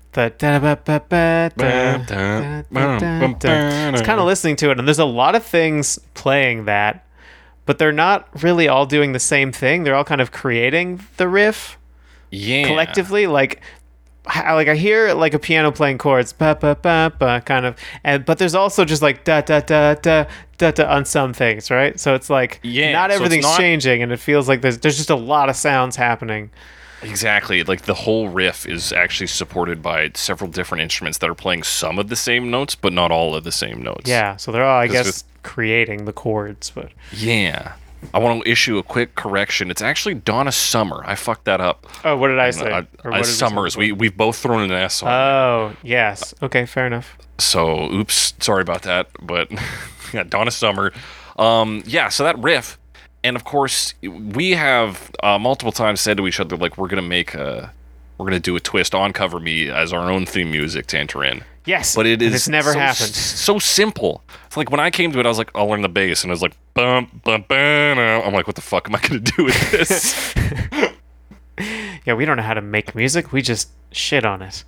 it's 3.94 4.02
kind 4.02 4.20
of 4.20 4.26
listening 4.26 4.58
to 4.58 4.72
it, 4.72 4.80
and 4.80 4.88
there's 4.88 5.00
a 5.00 5.06
lot 5.06 5.36
of 5.36 5.46
things 5.46 5.98
playing 6.14 6.66
that, 6.66 7.06
but 7.66 7.78
they're 7.78 7.92
not 7.94 8.28
really 8.44 8.68
all 8.68 8.86
doing 8.86 9.14
the 9.14 9.20
same 9.20 9.52
thing. 9.52 9.84
They're 9.84 9.96
all 9.96 10.04
kind 10.04 10.22
of 10.22 10.32
creating 10.32 11.02
the 11.18 11.28
riff. 11.28 11.78
Yeah. 12.32 12.68
collectively 12.68 13.26
like 13.26 13.60
like 14.36 14.68
I 14.68 14.76
hear 14.76 15.14
like 15.14 15.34
a 15.34 15.40
piano 15.40 15.72
playing 15.72 15.98
chords 15.98 16.34
ba 16.34 16.56
ba 16.60 16.78
ba 16.82 17.12
ba 17.18 17.42
kind 17.46 17.66
of 17.66 17.76
and 18.04 18.26
but 18.26 18.38
there's 18.38 18.56
also 18.56 18.86
just 18.86 19.02
like 19.02 19.24
da 19.24 19.42
da 19.42 19.60
da 19.62 19.96
da 19.96 20.26
da 20.58 20.72
da 20.72 20.86
on 20.96 21.06
some 21.06 21.34
things 21.34 21.72
right 21.72 22.00
so 22.00 22.14
it's 22.16 22.30
like 22.30 22.60
Yeah, 22.64 22.92
not 22.92 23.10
so 23.12 23.16
everything's 23.16 23.44
not- 23.46 23.58
changing 23.58 24.04
and 24.04 24.12
it 24.12 24.18
feels 24.20 24.48
like 24.48 24.62
there's 24.62 24.78
there's 24.78 24.98
just 24.98 25.10
a 25.10 25.16
lot 25.16 25.50
of 25.50 25.56
sounds 25.56 25.96
happening 25.96 26.52
Exactly. 27.02 27.64
Like 27.64 27.84
the 27.84 27.94
whole 27.94 28.28
riff 28.28 28.66
is 28.68 28.92
actually 28.92 29.28
supported 29.28 29.82
by 29.82 30.12
several 30.16 30.50
different 30.50 30.82
instruments 30.82 31.20
that 31.20 31.30
are 31.30 31.34
playing 31.34 31.64
some 31.64 31.98
of 31.98 32.10
the 32.10 32.18
same 32.18 32.52
notes, 32.52 32.76
but 32.76 32.92
not 32.92 33.10
all 33.10 33.36
of 33.36 33.46
the 33.46 33.54
same 33.54 33.82
notes. 33.82 34.10
yeah 34.10 34.36
so 34.36 34.52
they're 34.52 34.66
all 34.66 34.82
I 34.82 34.88
guess 34.88 35.24
creating 35.42 36.04
the 36.04 36.12
chords 36.12 36.70
but 36.70 36.92
Yeah. 37.14 37.74
I 38.14 38.20
want 38.20 38.44
to 38.44 38.50
issue 38.50 38.78
a 38.78 38.84
quick 38.84 39.16
correction. 39.16 39.70
It's 39.70 39.82
actually 39.82 40.16
Donna 40.16 40.52
Summer. 40.52 41.04
I 41.06 41.16
fucked 41.16 41.46
that 41.46 41.60
up. 41.62 41.86
oh 42.06 42.16
what 42.18 42.30
did 42.30 42.40
I 42.40 42.52
say 42.52 42.72
I, 42.72 42.80
Or 42.80 42.86
I, 43.06 43.10
what 43.10 43.20
is 43.22 43.28
this 43.28 43.38
Summers. 43.38 43.76
We 43.78 43.92
we've 43.92 44.16
both 44.16 44.38
thrown 44.38 44.62
an 44.62 44.72
S 44.72 45.04
on. 45.04 45.10
it. 45.10 45.12
oh 45.14 45.76
yes 45.84 46.34
okay 46.42 46.66
fair 46.66 46.88
enough 46.88 47.18
So, 47.38 47.92
oops, 47.92 48.34
sorry 48.40 48.62
about 48.62 48.82
that. 48.84 49.10
But 49.22 49.52
yeah, 50.14 50.24
Donna 50.24 50.52
Summer. 50.52 50.92
Um, 51.38 51.84
yeah, 51.86 52.10
so 52.10 52.24
that 52.24 52.38
riff, 52.40 52.78
and 53.24 53.36
of 53.38 53.44
course, 53.46 53.94
we 54.02 54.52
have 54.52 55.12
uh, 55.24 55.40
multiple 55.40 55.72
times 55.72 56.02
said 56.02 56.18
to 56.18 56.28
each 56.28 56.40
other, 56.40 56.58
like, 56.58 56.78
we're 56.78 56.90
gonna 56.90 57.02
make 57.02 57.34
a, 57.34 57.72
we're 58.18 58.26
gonna 58.26 58.40
do 58.42 58.56
a 58.58 58.60
twist 58.60 58.94
on 58.94 59.14
Cover 59.14 59.40
Me 59.40 59.70
as 59.70 59.94
our 59.94 60.12
own 60.12 60.26
theme 60.26 60.52
music 60.52 60.88
to 60.88 61.00
enter 61.00 61.24
in. 61.24 61.44
Yes 61.66 61.96
But 61.96 62.06
it 62.08 62.22
is 62.22 62.34
it's 62.34 62.48
never 62.48 62.74
so, 62.74 62.80
happened 62.80 63.10
So 63.16 63.60
simple. 63.60 64.24
It's 64.48 64.58
like 64.58 64.72
when 64.72 64.80
I 64.80 64.90
came 64.90 65.12
to 65.12 65.20
it, 65.20 65.26
I 65.26 65.30
was 65.30 65.38
like, 65.38 65.52
I'll 65.56 65.68
learn 65.68 65.82
the 65.82 65.90
bass, 65.90 66.24
and 66.24 66.32
I 66.32 66.34
was 66.34 66.42
like, 66.42 66.56
bum 66.74 67.22
bum 67.24 67.46
bum. 67.48 67.58
I'm 68.00 68.34
like, 68.34 68.48
what 68.48 68.56
the 68.56 68.62
fuck 68.62 68.88
am 68.90 68.96
I 68.96 69.00
gonna 69.00 69.20
do 69.20 69.44
with 69.46 69.72
this? 69.72 70.34
yeah 72.06 72.14
we 72.14 72.26
don't 72.26 72.38
know 72.38 72.44
how 72.44 72.54
to 72.54 72.62
make 72.62 72.96
music 72.96 73.32
we 73.34 73.42
just 73.42 73.70
shit 73.92 74.26
on 74.26 74.42
it 74.42 74.64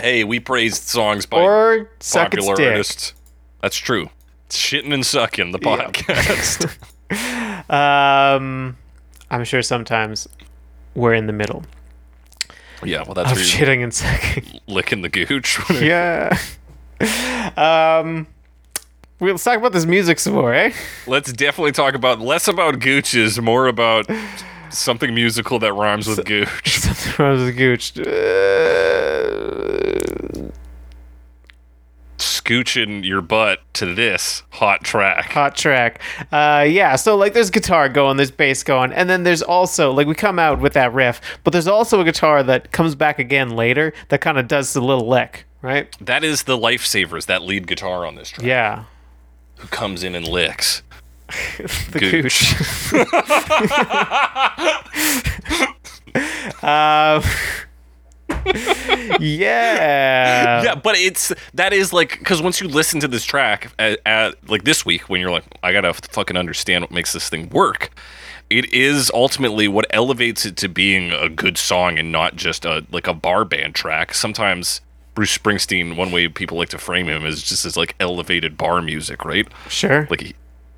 hey, 0.00 0.22
we 0.22 0.38
praised 0.38 0.84
songs 0.84 1.26
by 1.26 1.38
or 1.38 1.90
popular 2.12 2.52
artists. 2.52 3.14
That's 3.60 3.76
true. 3.76 4.10
It's 4.46 4.56
shitting 4.56 4.94
and 4.94 5.04
sucking 5.04 5.50
the 5.50 5.58
Yep. 5.60 5.92
podcast. 5.92 6.78
Um, 7.68 8.76
I'm 9.30 9.44
sure 9.44 9.60
sometimes 9.62 10.28
we're 10.94 11.14
in 11.14 11.26
the 11.26 11.32
middle 11.32 11.64
yeah, 12.84 13.02
well, 13.02 13.14
that's 13.14 13.32
of 13.32 13.38
shitting 13.38 13.82
and 13.82 13.92
sucking. 13.92 14.60
licking 14.66 15.02
the 15.02 15.08
gooch. 15.08 15.58
yeah. 15.70 16.36
Um, 17.56 18.26
let's 19.20 19.44
talk 19.44 19.56
about 19.56 19.72
this 19.72 19.86
music 19.86 20.18
some 20.18 20.34
more, 20.34 20.54
eh? 20.54 20.72
Let's 21.06 21.32
definitely 21.32 21.72
talk 21.72 21.94
about 21.94 22.20
less 22.20 22.48
about 22.48 22.80
gooches, 22.80 23.42
more 23.42 23.66
about 23.66 24.06
something 24.70 25.14
musical 25.14 25.58
that 25.60 25.72
rhymes 25.72 26.06
with 26.06 26.24
gooch. 26.24 26.78
Something 26.78 27.12
wrong 27.18 27.44
with 27.44 27.56
Gooch. 27.56 27.98
Uh, 27.98 28.04
Scooching 32.48 33.04
your 33.04 33.20
butt 33.20 33.60
to 33.74 33.94
this 33.94 34.42
hot 34.50 34.82
track. 34.82 35.26
hot 35.32 35.54
track. 35.54 36.00
Uh, 36.32 36.64
yeah. 36.68 36.96
So 36.96 37.14
like, 37.14 37.34
there's 37.34 37.50
guitar 37.50 37.90
going, 37.90 38.16
there's 38.16 38.30
bass 38.30 38.62
going, 38.62 38.90
and 38.92 39.10
then 39.10 39.22
there's 39.22 39.42
also 39.42 39.92
like 39.92 40.06
we 40.06 40.14
come 40.14 40.38
out 40.38 40.58
with 40.60 40.72
that 40.72 40.94
riff, 40.94 41.20
but 41.44 41.52
there's 41.52 41.68
also 41.68 42.00
a 42.00 42.04
guitar 42.04 42.42
that 42.42 42.72
comes 42.72 42.94
back 42.94 43.18
again 43.18 43.50
later 43.50 43.92
that 44.08 44.22
kind 44.22 44.38
of 44.38 44.48
does 44.48 44.72
the 44.72 44.80
little 44.80 45.06
lick, 45.06 45.44
right? 45.60 45.94
That 46.00 46.24
is 46.24 46.44
the 46.44 46.56
lifesavers, 46.56 47.26
that 47.26 47.42
lead 47.42 47.66
guitar 47.66 48.06
on 48.06 48.14
this 48.14 48.30
track, 48.30 48.46
Yeah. 48.46 48.84
who 49.58 49.68
comes 49.68 50.02
in 50.02 50.14
and 50.14 50.26
licks. 50.26 50.82
the 51.90 51.98
Gooch. 51.98 52.54
gooch. 52.90 53.04
um, 56.64 57.22
yeah. 59.20 60.62
yeah, 60.62 60.74
but 60.74 60.96
it's 60.96 61.32
that 61.54 61.72
is 61.72 61.92
like 61.92 62.18
because 62.18 62.42
once 62.42 62.60
you 62.60 62.68
listen 62.68 63.00
to 63.00 63.08
this 63.08 63.24
track 63.24 63.72
at, 63.78 63.98
at 64.06 64.50
like 64.50 64.64
this 64.64 64.84
week 64.84 65.08
when 65.08 65.20
you're 65.20 65.30
like, 65.30 65.44
I 65.62 65.72
gotta 65.72 65.92
fucking 65.94 66.36
understand 66.36 66.82
what 66.84 66.90
makes 66.90 67.12
this 67.12 67.28
thing 67.28 67.48
work. 67.50 67.90
It 68.50 68.72
is 68.72 69.10
ultimately 69.12 69.68
what 69.68 69.84
elevates 69.90 70.46
it 70.46 70.56
to 70.58 70.68
being 70.68 71.12
a 71.12 71.28
good 71.28 71.58
song 71.58 71.98
and 71.98 72.10
not 72.10 72.36
just 72.36 72.64
a 72.64 72.84
like 72.90 73.06
a 73.06 73.14
bar 73.14 73.44
band 73.44 73.74
track. 73.74 74.14
Sometimes 74.14 74.80
Bruce 75.14 75.36
Springsteen, 75.36 75.96
one 75.96 76.10
way 76.12 76.28
people 76.28 76.56
like 76.56 76.70
to 76.70 76.78
frame 76.78 77.08
him 77.08 77.26
is 77.26 77.42
just 77.42 77.64
as 77.66 77.76
like 77.76 77.94
elevated 78.00 78.56
bar 78.56 78.80
music, 78.80 79.24
right? 79.24 79.46
Sure. 79.68 80.06
Like, 80.10 80.20
he- 80.22 80.34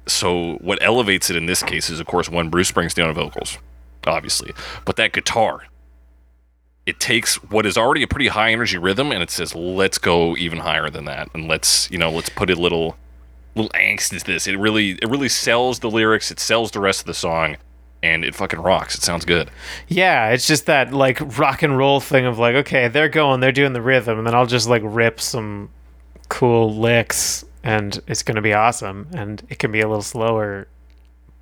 so 0.06 0.54
what 0.62 0.83
elevates 0.83 1.30
it 1.30 1.37
in 1.37 1.46
this 1.46 1.62
case 1.62 1.90
is, 1.90 2.00
of 2.00 2.06
course, 2.06 2.28
one 2.28 2.48
Bruce 2.48 2.72
Springsteen 2.72 3.06
on 3.06 3.14
vocals, 3.14 3.59
obviously, 4.06 4.52
but 4.85 4.96
that 4.96 5.12
guitar. 5.12 5.64
It 6.87 6.99
takes 6.99 7.37
what 7.45 7.66
is 7.66 7.77
already 7.77 8.03
a 8.03 8.09
pretty 8.09 8.29
high 8.29 8.53
energy 8.53 8.79
rhythm 8.79 9.12
and 9.12 9.23
it 9.23 9.31
says, 9.31 9.55
"Let's 9.55 9.99
go 9.99 10.37
even 10.37 10.59
higher 10.61 10.90
than 10.90 11.05
that, 11.05 11.29
and 11.35 11.47
let's 11.47 11.90
you 11.90 11.99
know, 11.99 12.11
let's 12.11 12.31
put 12.31 12.51
a 12.51 12.55
little, 12.57 12.97
little 13.55 13.71
angst 13.73 14.12
into 14.12 14.25
this." 14.25 14.47
It 14.47 14.59
really, 14.59 14.93
it 14.93 15.09
really 15.09 15.29
sells 15.29 15.81
the 15.81 15.90
lyrics. 15.90 16.31
It 16.31 16.40
sells 16.40 16.71
the 16.73 16.81
rest 16.81 17.01
of 17.01 17.07
the 17.07 17.14
song, 17.14 17.59
and 18.03 18.25
it 18.25 18.35
fucking 18.35 18.61
rocks. 18.61 18.95
It 18.97 19.03
sounds 19.03 19.25
good. 19.25 19.51
Yeah, 19.88 20.31
it's 20.31 20.47
just 20.47 20.66
that 20.66 20.93
like 20.93 21.38
rock 21.38 21.62
and 21.62 21.77
roll 21.77 22.01
thing 22.01 22.25
of 22.27 22.38
like, 22.38 22.55
okay, 22.57 22.88
they're 22.88 23.09
going, 23.11 23.40
they're 23.40 23.53
doing 23.53 23.73
the 23.75 23.83
rhythm, 23.83 24.19
and 24.19 24.27
then 24.27 24.35
I'll 24.35 24.47
just 24.47 24.69
like 24.69 24.83
rip 24.85 25.21
some 25.21 25.69
cool 26.29 26.75
licks, 26.75 27.45
and 27.62 28.01
it's 28.07 28.23
gonna 28.23 28.43
be 28.43 28.55
awesome. 28.55 29.07
And 29.12 29.43
it 29.51 29.59
can 29.59 29.71
be 29.71 29.81
a 29.81 29.87
little 29.87 30.03
slower, 30.03 30.66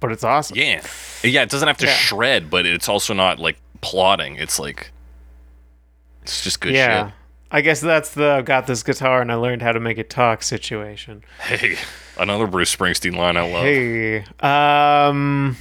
but 0.01 0.11
it's 0.13 0.25
awesome. 0.25 0.59
Yeah, 0.59 0.83
yeah. 1.23 1.43
It 1.43 1.49
doesn't 1.51 1.69
have 1.69 1.79
to 1.79 1.87
Yeah. 1.87 1.93
shred, 1.93 2.51
but 2.51 2.67
it's 2.67 2.89
also 2.89 3.15
not 3.15 3.39
like 3.39 3.57
plodding. 3.81 4.35
It's 4.37 4.59
like, 4.59 4.91
it's 6.29 6.45
just 6.45 6.61
good 6.61 6.75
yeah. 6.75 7.07
shit. 7.07 7.15
I 7.51 7.61
guess 7.63 7.81
that's 7.81 8.11
the 8.11 8.33
I've 8.33 8.45
got 8.45 8.67
this 8.67 8.83
guitar 8.83 9.23
and 9.23 9.33
I 9.33 9.37
learned 9.37 9.63
how 9.63 9.73
to 9.73 9.81
make 9.81 9.97
it 9.97 10.11
talk 10.11 10.43
situation. 10.43 11.25
Hey, 11.41 11.79
another 12.19 12.47
Bruce 12.47 12.75
Springsteen 12.75 13.17
line 13.17 13.39
I 13.39 13.51
love. 13.51 13.63
Hey. 13.65 14.25
Um 14.41 15.57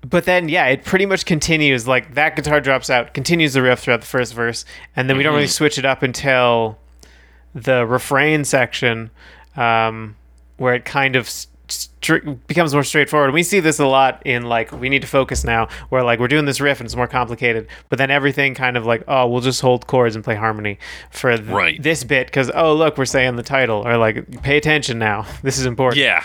but 0.00 0.24
then 0.24 0.48
yeah, 0.48 0.66
it 0.66 0.84
pretty 0.84 1.04
much 1.04 1.26
continues 1.26 1.86
like 1.86 2.14
that 2.14 2.36
guitar 2.36 2.60
drops 2.60 2.88
out, 2.88 3.12
continues 3.12 3.52
the 3.52 3.62
riff 3.62 3.80
throughout 3.80 4.00
the 4.00 4.06
first 4.06 4.32
verse, 4.32 4.64
and 4.96 5.10
then 5.10 5.18
we 5.18 5.22
don't 5.22 5.34
really 5.34 5.46
switch 5.46 5.78
it 5.78 5.84
up 5.84 6.02
until 6.02 6.78
the 7.54 7.86
refrain 7.86 8.44
section 8.44 9.10
um 9.56 10.16
where 10.56 10.74
it 10.74 10.84
kind 10.84 11.16
of 11.16 11.28
becomes 12.46 12.72
more 12.74 12.84
straightforward. 12.84 13.32
We 13.32 13.42
see 13.42 13.60
this 13.60 13.78
a 13.78 13.86
lot 13.86 14.22
in 14.26 14.44
like 14.44 14.70
we 14.72 14.88
need 14.88 15.02
to 15.02 15.08
focus 15.08 15.44
now 15.44 15.68
where 15.88 16.02
like 16.02 16.18
we're 16.20 16.28
doing 16.28 16.44
this 16.44 16.60
riff 16.60 16.80
and 16.80 16.86
it's 16.86 16.96
more 16.96 17.06
complicated, 17.08 17.66
but 17.88 17.98
then 17.98 18.10
everything 18.10 18.54
kind 18.54 18.76
of 18.76 18.84
like 18.86 19.02
oh, 19.08 19.26
we'll 19.26 19.40
just 19.40 19.60
hold 19.60 19.86
chords 19.86 20.14
and 20.14 20.24
play 20.24 20.34
harmony 20.34 20.78
for 21.10 21.36
th- 21.36 21.48
Right. 21.48 21.82
this 21.82 22.04
bit 22.04 22.30
cuz 22.32 22.50
oh, 22.54 22.74
look, 22.74 22.98
we're 22.98 23.04
saying 23.06 23.36
the 23.36 23.42
title 23.42 23.86
or 23.86 23.96
like 23.96 24.42
pay 24.42 24.56
attention 24.56 24.98
now. 24.98 25.26
This 25.42 25.58
is 25.58 25.66
important 25.66 26.00
Yeah, 26.00 26.24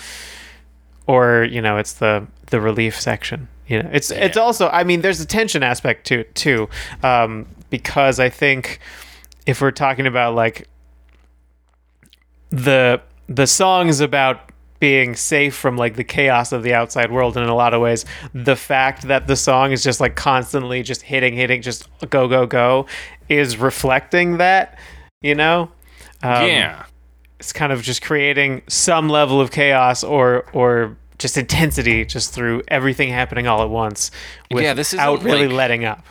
or 1.07 1.43
you 1.43 1.61
know 1.61 1.77
it's 1.77 1.93
the 1.93 2.25
the 2.47 2.59
relief 2.59 2.99
section 2.99 3.47
you 3.67 3.81
know 3.83 3.89
it's 3.93 4.09
it's 4.09 4.37
also 4.37 4.67
i 4.69 4.83
mean 4.83 5.01
there's 5.01 5.19
a 5.21 5.25
tension 5.25 5.61
aspect 5.61 6.07
to 6.07 6.21
it 6.21 6.33
too 6.33 6.67
um 7.03 7.45
because 7.69 8.19
i 8.19 8.27
think 8.29 8.79
if 9.45 9.61
we're 9.61 9.69
talking 9.69 10.07
about 10.07 10.33
like 10.33 10.67
the 12.49 12.99
the 13.27 13.45
song 13.45 13.87
is 13.87 13.99
about 13.99 14.48
being 14.79 15.15
safe 15.15 15.55
from 15.55 15.75
like 15.77 15.95
the 15.95 16.03
chaos 16.03 16.51
of 16.51 16.63
the 16.63 16.73
outside 16.73 17.11
world 17.11 17.35
and 17.35 17.43
in 17.43 17.49
a 17.49 17.55
lot 17.55 17.73
of 17.73 17.81
ways. 17.81 18.05
The 18.33 18.55
fact 18.55 19.03
that 19.03 19.27
the 19.27 19.35
song 19.35 19.71
is 19.71 19.83
just 19.83 19.99
like 19.99 20.15
constantly 20.15 20.83
just 20.83 21.01
hitting 21.01 21.35
hitting 21.35 21.61
just 21.61 21.87
go 22.09 22.27
go 22.27 22.45
go 22.45 22.85
is 23.27 23.57
reflecting 23.57 24.37
that 24.37 24.77
you 25.21 25.35
know? 25.35 25.69
Um, 26.23 26.45
yeah. 26.47 26.85
it's 27.39 27.51
kind 27.53 27.71
of 27.73 27.81
just 27.81 28.01
creating 28.01 28.61
some 28.67 29.09
level 29.09 29.41
of 29.41 29.51
chaos 29.51 30.03
or 30.03 30.45
or 30.53 30.95
just 31.17 31.37
intensity 31.37 32.05
just 32.05 32.33
through 32.33 32.63
everything 32.69 33.09
happening 33.09 33.45
all 33.47 33.61
at 33.61 33.69
once 33.69 34.11
Yeah, 34.49 34.73
this 34.73 34.93
isn't 34.93 35.11
without 35.11 35.23
really 35.25 35.47
like- 35.47 35.55
letting 35.57 35.85
up. 35.85 36.05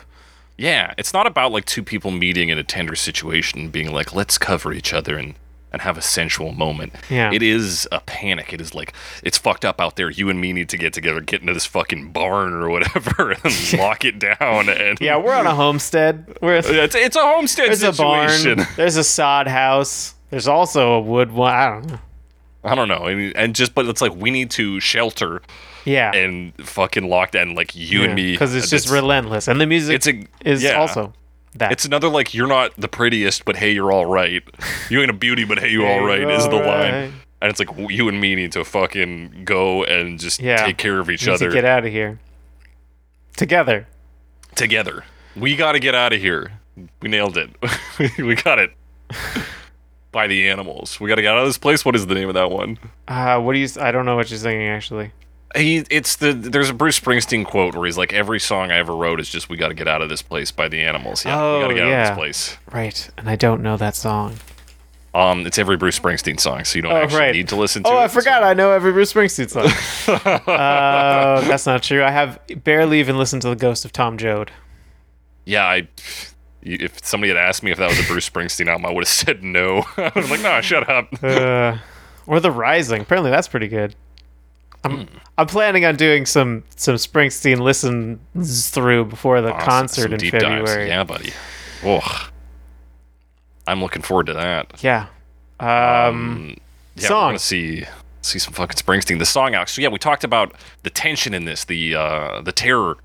Yeah, 0.57 0.93
it's 0.97 1.13
not 1.13 1.25
about 1.25 1.51
like 1.53 1.63
two 1.65 1.81
people 1.81 2.11
meeting 2.11 2.49
in 2.49 2.57
a 2.57 2.63
tender 2.65 2.93
situation 2.93 3.59
and 3.61 3.71
being 3.71 3.93
like, 3.93 4.13
let's 4.13 4.37
cover 4.37 4.73
each 4.73 4.93
other 4.93 5.17
and 5.17 5.35
and 5.71 5.81
have 5.83 5.97
a 5.97 6.01
sensual 6.01 6.51
moment. 6.51 6.93
Yeah. 7.09 7.31
It 7.31 7.43
is 7.43 7.87
a 7.91 7.99
panic. 8.01 8.51
It 8.53 8.61
is 8.61 8.73
like 8.73 8.93
it's 9.23 9.37
fucked 9.37 9.63
up 9.65 9.79
out 9.79 9.95
there. 9.95 10.09
You 10.09 10.29
and 10.29 10.41
me 10.41 10.51
need 10.53 10.69
to 10.69 10.77
get 10.77 10.93
together, 10.93 11.21
get 11.21 11.41
into 11.41 11.53
this 11.53 11.65
fucking 11.65 12.11
barn 12.11 12.53
or 12.53 12.69
whatever, 12.69 13.31
and 13.43 13.73
lock 13.77 14.05
it 14.05 14.19
down. 14.19 14.69
And 14.69 14.99
yeah 14.99 15.17
we're 15.17 15.33
on 15.35 15.45
a 15.47 15.55
homestead 15.55 16.25
we're 16.41 16.55
it's, 16.63 16.95
it's 16.95 17.15
a 17.15 17.21
homestead 17.21 17.67
there's 17.67 17.83
a 17.83 17.91
barn 17.91 18.65
there's 18.75 18.95
a 18.95 19.03
sod 19.03 19.47
house 19.47 20.15
there's 20.29 20.47
also 20.47 20.93
a 20.93 21.01
wood 21.01 21.31
one 21.31 21.53
i 21.53 21.69
don't 21.69 21.87
know 21.87 21.99
I 22.61 22.75
don't 22.75 22.89
know, 22.89 23.05
and, 23.05 23.35
and 23.37 23.55
just 23.55 23.73
but 23.73 23.85
it's 23.85 24.01
like 24.01 24.13
we 24.15 24.31
need 24.31 24.51
to 24.51 24.79
shelter 24.81 25.41
yeah 25.85 26.11
and 26.13 26.53
fucking 26.65 27.07
lock 27.07 27.31
down 27.31 27.55
like 27.55 27.73
you 27.75 28.03
and 28.03 28.15
me 28.15 28.31
because 28.33 28.53
it's 28.53 28.67
uh, 28.67 28.69
just 28.75 28.85
It's- 28.87 28.93
relentless 29.01 29.47
and 29.47 29.61
the 29.61 29.65
music 29.65 29.95
It's 29.95 30.07
a 30.07 30.23
is 30.43 30.61
yeah. 30.63 30.73
also 30.73 31.13
that 31.55 31.71
It's 31.71 31.85
another 31.85 32.09
like 32.09 32.33
you're 32.33 32.47
not 32.47 32.73
the 32.77 32.87
prettiest, 32.87 33.45
but 33.45 33.55
hey, 33.57 33.71
you're 33.71 33.91
all 33.91 34.05
right. 34.05 34.43
You 34.89 35.01
ain't 35.01 35.09
a 35.09 35.13
beauty, 35.13 35.45
but 35.45 35.59
hey, 35.59 35.69
you 35.69 35.85
all 35.85 36.01
right 36.05 36.21
is 36.29 36.43
the 36.45 36.51
alright. 36.55 36.91
line. 36.93 37.13
And 37.41 37.49
it's 37.49 37.59
like 37.59 37.69
you 37.89 38.07
and 38.09 38.19
me 38.19 38.35
need 38.35 38.51
to 38.53 38.65
fucking 38.65 39.43
go 39.45 39.83
and 39.85 40.19
just 40.19 40.39
Yeah. 40.41 40.65
take 40.65 40.77
care 40.77 40.99
of 40.99 41.09
each 41.09 41.27
other 41.27 41.49
get 41.51 41.63
out 41.65 41.85
of 41.85 41.91
here 41.91 42.19
together 43.37 43.87
together. 44.55 45.05
We 45.35 45.55
got 45.55 45.71
to 45.73 45.79
get 45.79 45.95
out 45.95 46.11
of 46.13 46.19
here. 46.19 46.51
We 47.01 47.07
nailed 47.09 47.37
it. 47.37 47.49
we 48.17 48.35
got 48.35 48.59
it. 48.59 48.71
By 50.11 50.27
the 50.27 50.49
animals. 50.49 50.99
We 50.99 51.07
got 51.07 51.15
to 51.15 51.21
get 51.21 51.33
out 51.33 51.39
of 51.39 51.45
this 51.47 51.57
place. 51.57 51.85
What 51.85 51.95
is 51.95 52.07
the 52.07 52.15
name 52.15 52.27
of 52.29 52.33
that 52.35 52.49
one? 52.51 52.77
uh 53.07 53.39
what 53.39 53.53
do 53.53 53.59
you 53.59 53.67
i 53.79 53.91
don't 53.91 54.05
know 54.05 54.15
what 54.15 54.29
you're 54.29 54.39
singing 54.39 54.67
actually 54.67 55.11
He, 55.55 55.77
it's 55.89 56.15
the 56.17 56.31
there's 56.33 56.69
a 56.69 56.73
Bruce 56.73 56.99
Springsteen 56.99 57.43
quote 57.45 57.75
where 57.75 57.85
he's 57.85 57.97
like, 57.97 58.13
every 58.13 58.39
song 58.39 58.71
I 58.71 58.77
ever 58.77 58.95
wrote 58.95 59.19
is 59.19 59.29
just 59.29 59.49
we 59.49 59.57
got 59.57 59.69
to 59.69 59.73
get 59.73 59.87
out 59.87 60.01
of 60.01 60.09
this 60.09 60.21
place 60.21 60.51
by 60.51 60.67
the 60.67 60.81
animals. 60.81 61.25
Yeah, 61.25 61.35
we 61.35 61.61
got 61.61 61.67
to 61.69 61.73
Oh, 61.73 61.75
get 61.75 61.83
out 61.87 62.01
of 62.01 62.07
this 62.09 62.17
place. 62.17 62.57
right 62.71 63.09
and 63.17 63.29
i 63.29 63.35
don't 63.35 63.61
know 63.63 63.75
that 63.77 63.95
song 63.95 64.35
Um, 65.15 65.47
it's 65.47 65.57
every 65.57 65.75
Bruce 65.75 65.97
Springsteen 65.97 66.39
song, 66.39 66.65
so 66.65 66.75
you 66.77 66.83
don't 66.83 66.91
Oh, 66.91 66.97
actually 66.97 67.19
right. 67.19 67.33
need 67.35 67.47
to 67.49 67.55
listen 67.55 67.81
to 67.81 67.89
Oh, 67.89 67.97
it. 67.97 68.03
I 68.03 68.07
forgot. 68.09 68.43
I 68.43 68.53
know 68.53 68.71
every 68.71 68.91
Bruce 68.91 69.11
Springsteen 69.11 69.49
song. 69.49 69.65
uh, 70.47 71.41
that's 71.41 71.65
not 71.65 71.81
true. 71.81 72.03
I 72.03 72.11
have 72.11 72.39
barely 72.63 72.99
even 72.99 73.17
listened 73.17 73.41
to 73.41 73.49
the 73.49 73.55
Ghost 73.55 73.85
of 73.85 73.91
Tom 73.91 74.17
Joad. 74.19 74.51
Yeah, 75.45 75.65
I. 75.65 75.87
If 76.61 77.03
somebody 77.05 77.29
had 77.29 77.37
asked 77.37 77.63
me 77.63 77.71
if 77.71 77.77
that 77.79 77.89
was 77.89 77.99
a 77.99 78.03
Bruce 78.03 78.29
Springsteen 78.29 78.67
album, 78.67 78.85
I 78.85 78.91
would 78.91 79.03
have 79.03 79.07
said 79.25 79.43
no. 79.43 79.83
I 79.97 80.11
was 80.15 80.29
like, 80.29 80.41
no, 80.41 80.61
shut 80.61 80.87
up. 80.87 81.07
Uh, 81.23 81.77
or 82.27 82.39
The 82.39 82.51
Rising. 82.51 83.01
Apparently, 83.01 83.31
that's 83.31 83.47
pretty 83.47 83.67
good. 83.67 83.95
I'm. 84.83 85.07
I'm 85.37 85.47
planning 85.47 85.85
on 85.85 85.95
doing 85.95 86.25
some 86.25 86.63
some 86.75 86.95
Springsteen 86.95 87.59
listens 87.59 88.69
through 88.69 89.05
before 89.05 89.41
the 89.41 89.53
Awesome. 89.53 89.67
concert 89.69 90.01
Some 90.03 90.13
in 90.13 90.19
deep 90.19 90.31
February. 90.31 90.65
dives. 90.65 90.87
Yeah, 90.89 91.03
buddy. 91.05 91.31
Oh, 91.83 92.29
I'm 93.67 93.81
looking 93.81 94.01
forward 94.01 94.27
to 94.27 94.33
that. 94.33 94.83
Yeah. 94.83 95.07
Um, 95.59 96.57
Yeah, 96.95 97.07
Song. 97.07 97.17
we're 97.23 97.27
gonna 97.29 97.39
see 97.39 97.85
see 98.21 98.39
some 98.39 98.53
fucking 98.53 98.75
Springsteen. 98.77 99.19
The 99.19 99.25
song, 99.25 99.55
Alex. 99.55 99.73
So 99.73 99.81
yeah, 99.81 99.87
we 99.87 99.97
talked 99.99 100.23
about 100.23 100.53
the 100.83 100.89
tension 100.89 101.33
in 101.33 101.45
this, 101.45 101.63
the 101.65 101.95
uh, 101.95 102.41
the 102.41 102.51
terror, 102.51 102.97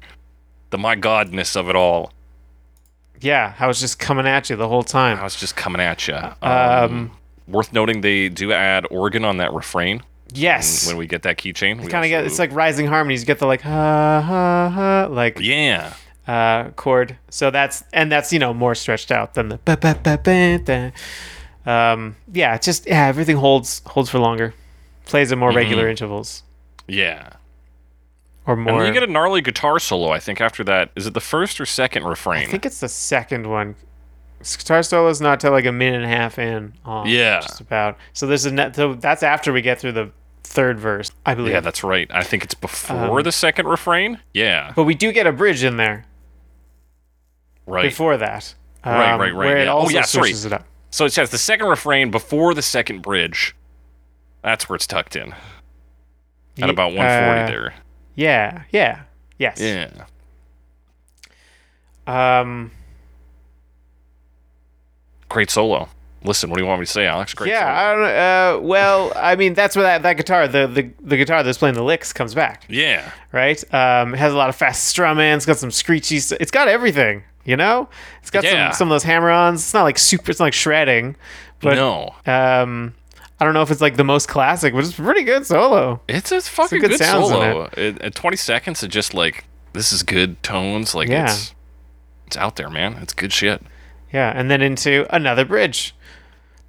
the 0.70 0.78
my 0.78 0.96
godness 0.96 1.54
of 1.56 1.68
it 1.68 1.76
all. 1.76 2.12
yeah, 3.20 3.54
I 3.60 3.66
was 3.68 3.78
just 3.80 3.98
coming 3.98 4.26
at 4.26 4.50
you 4.50 4.56
the 4.56 4.68
whole 4.68 4.82
time. 4.82 5.18
I 5.18 5.22
was 5.24 5.36
just 5.36 5.54
coming 5.56 5.80
at 5.80 6.08
you. 6.08 6.18
Um, 6.42 7.12
worth 7.46 7.72
noting, 7.72 8.00
they 8.00 8.28
do 8.28 8.52
add 8.52 8.86
organ 8.90 9.24
on 9.24 9.36
that 9.38 9.52
refrain 9.52 10.02
yes. 10.34 10.86
when 10.86 10.96
we 10.96 11.06
get 11.06 11.22
that 11.22 11.38
keychain. 11.38 11.80
We 11.80 11.88
kind 11.88 12.04
of 12.04 12.08
get 12.08 12.24
it's 12.24 12.38
like 12.38 12.52
rising 12.52 12.86
harmonies. 12.86 13.20
You 13.22 13.26
get 13.26 13.38
the 13.38 13.46
like 13.46 13.60
ha 13.62 14.20
ha 14.20 14.68
ha 14.70 15.08
like 15.10 15.38
yeah. 15.40 15.94
uh, 16.26 16.70
chord. 16.70 17.16
So 17.30 17.50
that's 17.50 17.84
and 17.92 18.10
that's 18.12 18.32
you 18.32 18.38
know 18.38 18.52
more 18.54 18.74
stretched 18.74 19.10
out 19.12 19.34
than 19.34 19.48
the 19.48 19.58
ba 19.58 19.76
ba 19.76 19.98
ba 20.02 20.18
ba 20.22 20.58
da. 20.58 20.90
Um, 21.66 22.16
yeah, 22.32 22.54
it's 22.54 22.66
just 22.66 22.86
yeah, 22.86 23.06
everything 23.06 23.36
holds 23.36 23.80
holds 23.86 24.10
for 24.10 24.18
longer, 24.18 24.52
plays 25.06 25.32
at 25.32 25.38
more 25.38 25.48
Mm-hmm. 25.50 25.56
regular 25.56 25.88
intervals 25.88 26.42
Yeah. 26.86 27.30
or 28.46 28.52
And 28.54 28.64
more. 28.64 28.78
then 28.82 28.88
you 28.88 28.92
get 29.00 29.08
a 29.08 29.10
gnarly 29.12 29.40
guitar 29.40 29.78
solo, 29.78 30.10
I 30.10 30.18
think, 30.18 30.40
after 30.42 30.62
that. 30.64 30.90
Is 30.94 31.06
it 31.06 31.14
the 31.14 31.20
first 31.22 31.58
or 31.60 31.64
second 31.66 32.04
refrain? 32.04 32.46
I 32.48 32.50
think 32.50 32.66
it's 32.66 32.80
the 32.80 32.88
second 32.90 33.46
one. 33.48 33.76
Guitar 34.42 34.82
solo 34.82 35.08
is 35.08 35.22
not 35.22 35.40
till 35.40 35.52
like 35.52 35.64
a 35.64 35.72
minute 35.72 36.02
and 36.02 36.04
a 36.04 36.08
half 36.14 36.38
in. 36.38 36.74
Yeah. 37.06 37.40
just 37.40 37.62
about. 37.62 37.96
So 38.12 38.26
there's 38.26 38.44
a 38.44 38.50
net. 38.52 38.76
So 38.76 38.92
that's 38.92 39.22
after 39.22 39.50
we 39.50 39.62
get 39.62 39.80
through 39.80 39.92
the 39.92 40.10
third 40.44 40.78
verse, 40.78 41.10
I 41.26 41.34
believe. 41.34 41.52
yeah, 41.54 41.60
that's 41.60 41.82
right. 41.82 42.08
I 42.12 42.22
think 42.22 42.44
it's 42.44 42.54
before 42.54 43.18
Um, 43.18 43.22
the 43.24 43.32
second 43.32 43.66
refrain. 43.66 44.20
Yeah. 44.32 44.72
but 44.76 44.84
we 44.84 44.94
do 44.94 45.10
get 45.12 45.26
a 45.26 45.32
bridge 45.32 45.64
in 45.64 45.76
there 45.78 46.04
Right. 47.66 47.82
before 47.82 48.16
that. 48.18 48.54
Right, 48.84 49.12
um, 49.12 49.20
right, 49.20 49.32
right, 49.32 49.34
Where 49.34 49.56
it 49.56 49.64
yeah. 49.64 49.72
Oh, 49.72 49.78
also 49.78 49.94
yeah, 49.94 50.02
sorry. 50.02 50.30
it 50.30 50.52
up. 50.52 50.66
So 50.90 51.06
it 51.06 51.12
says 51.12 51.30
the 51.30 51.38
second 51.38 51.66
refrain 51.68 52.10
before 52.10 52.54
the 52.54 52.62
second 52.62 53.00
bridge. 53.02 53.56
That's 54.42 54.68
where 54.68 54.76
it's 54.76 54.86
tucked 54.86 55.16
in. 55.16 55.34
at 56.60 56.70
about 56.70 56.92
140 56.94 57.40
uh, 57.40 57.46
there. 57.46 57.74
Yeah, 58.14 58.62
yeah, 58.70 59.02
yes. 59.38 59.58
Yeah. 59.60 59.88
Um, 62.06 62.70
Great 65.28 65.50
solo. 65.50 65.88
Listen, 66.24 66.48
what 66.48 66.56
do 66.56 66.62
you 66.62 66.66
want 66.68 66.80
me 66.80 66.86
to 66.86 66.90
say, 66.92 67.06
Alex? 67.06 67.34
Great 67.34 67.50
yeah. 67.50 67.70
I 67.70 67.94
don't. 67.94 68.62
Uh, 68.64 68.66
well, 68.66 69.12
I 69.14 69.36
mean, 69.36 69.52
that's 69.52 69.76
where 69.76 69.82
that, 69.82 70.02
that 70.04 70.16
guitar, 70.16 70.48
the, 70.48 70.66
the 70.66 70.90
the 71.00 71.16
guitar 71.18 71.42
that's 71.42 71.58
playing 71.58 71.74
the 71.74 71.82
licks, 71.84 72.12
comes 72.14 72.34
back, 72.34 72.64
yeah. 72.68 73.10
right? 73.30 73.62
Um, 73.74 74.14
it 74.14 74.18
has 74.18 74.32
a 74.32 74.36
lot 74.36 74.48
of 74.48 74.56
fast 74.56 74.84
strumming. 74.84 75.32
It's 75.34 75.44
got 75.44 75.58
some 75.58 75.70
screechy. 75.70 76.16
It's 76.16 76.50
got 76.50 76.66
everything, 76.66 77.24
you 77.44 77.56
know. 77.56 77.88
It's 78.22 78.30
got 78.30 78.42
Yeah. 78.42 78.70
some 78.70 78.78
some 78.78 78.88
of 78.88 78.94
those 78.94 79.02
hammer-ons. 79.02 79.60
It's 79.60 79.74
not 79.74 79.82
like 79.82 79.98
super. 79.98 80.30
It's 80.30 80.40
not 80.40 80.46
like 80.46 80.54
shredding, 80.54 81.14
but 81.60 81.74
no. 81.74 82.14
um, 82.26 82.94
I 83.38 83.44
don't 83.44 83.52
know 83.52 83.62
if 83.62 83.70
it's 83.70 83.82
like 83.82 83.96
the 83.96 84.04
most 84.04 84.26
classic, 84.26 84.72
but 84.72 84.82
it's 84.84 84.98
a 84.98 85.02
pretty 85.02 85.24
good 85.24 85.44
solo. 85.44 86.00
It's 86.08 86.32
a 86.32 86.40
fucking 86.40 86.80
good 86.80 86.90
good, 86.92 86.98
sounds 87.00 87.26
in 87.30 87.34
solo. 87.34 87.68
It, 87.76 88.00
at 88.00 88.14
20 88.14 88.36
seconds, 88.38 88.82
it 88.82 88.88
just 88.88 89.12
like, 89.12 89.44
this 89.74 89.92
is 89.92 90.02
good 90.02 90.42
tones. 90.42 90.94
Like, 90.94 91.08
Yeah. 91.08 91.24
it's 91.24 91.54
it's 92.26 92.36
out 92.38 92.56
there, 92.56 92.70
man. 92.70 92.94
It's 93.02 93.12
good 93.12 93.32
shit. 93.32 93.60
Yeah, 94.10 94.32
and 94.34 94.50
then 94.50 94.62
into 94.62 95.06
another 95.14 95.44
bridge. 95.44 95.94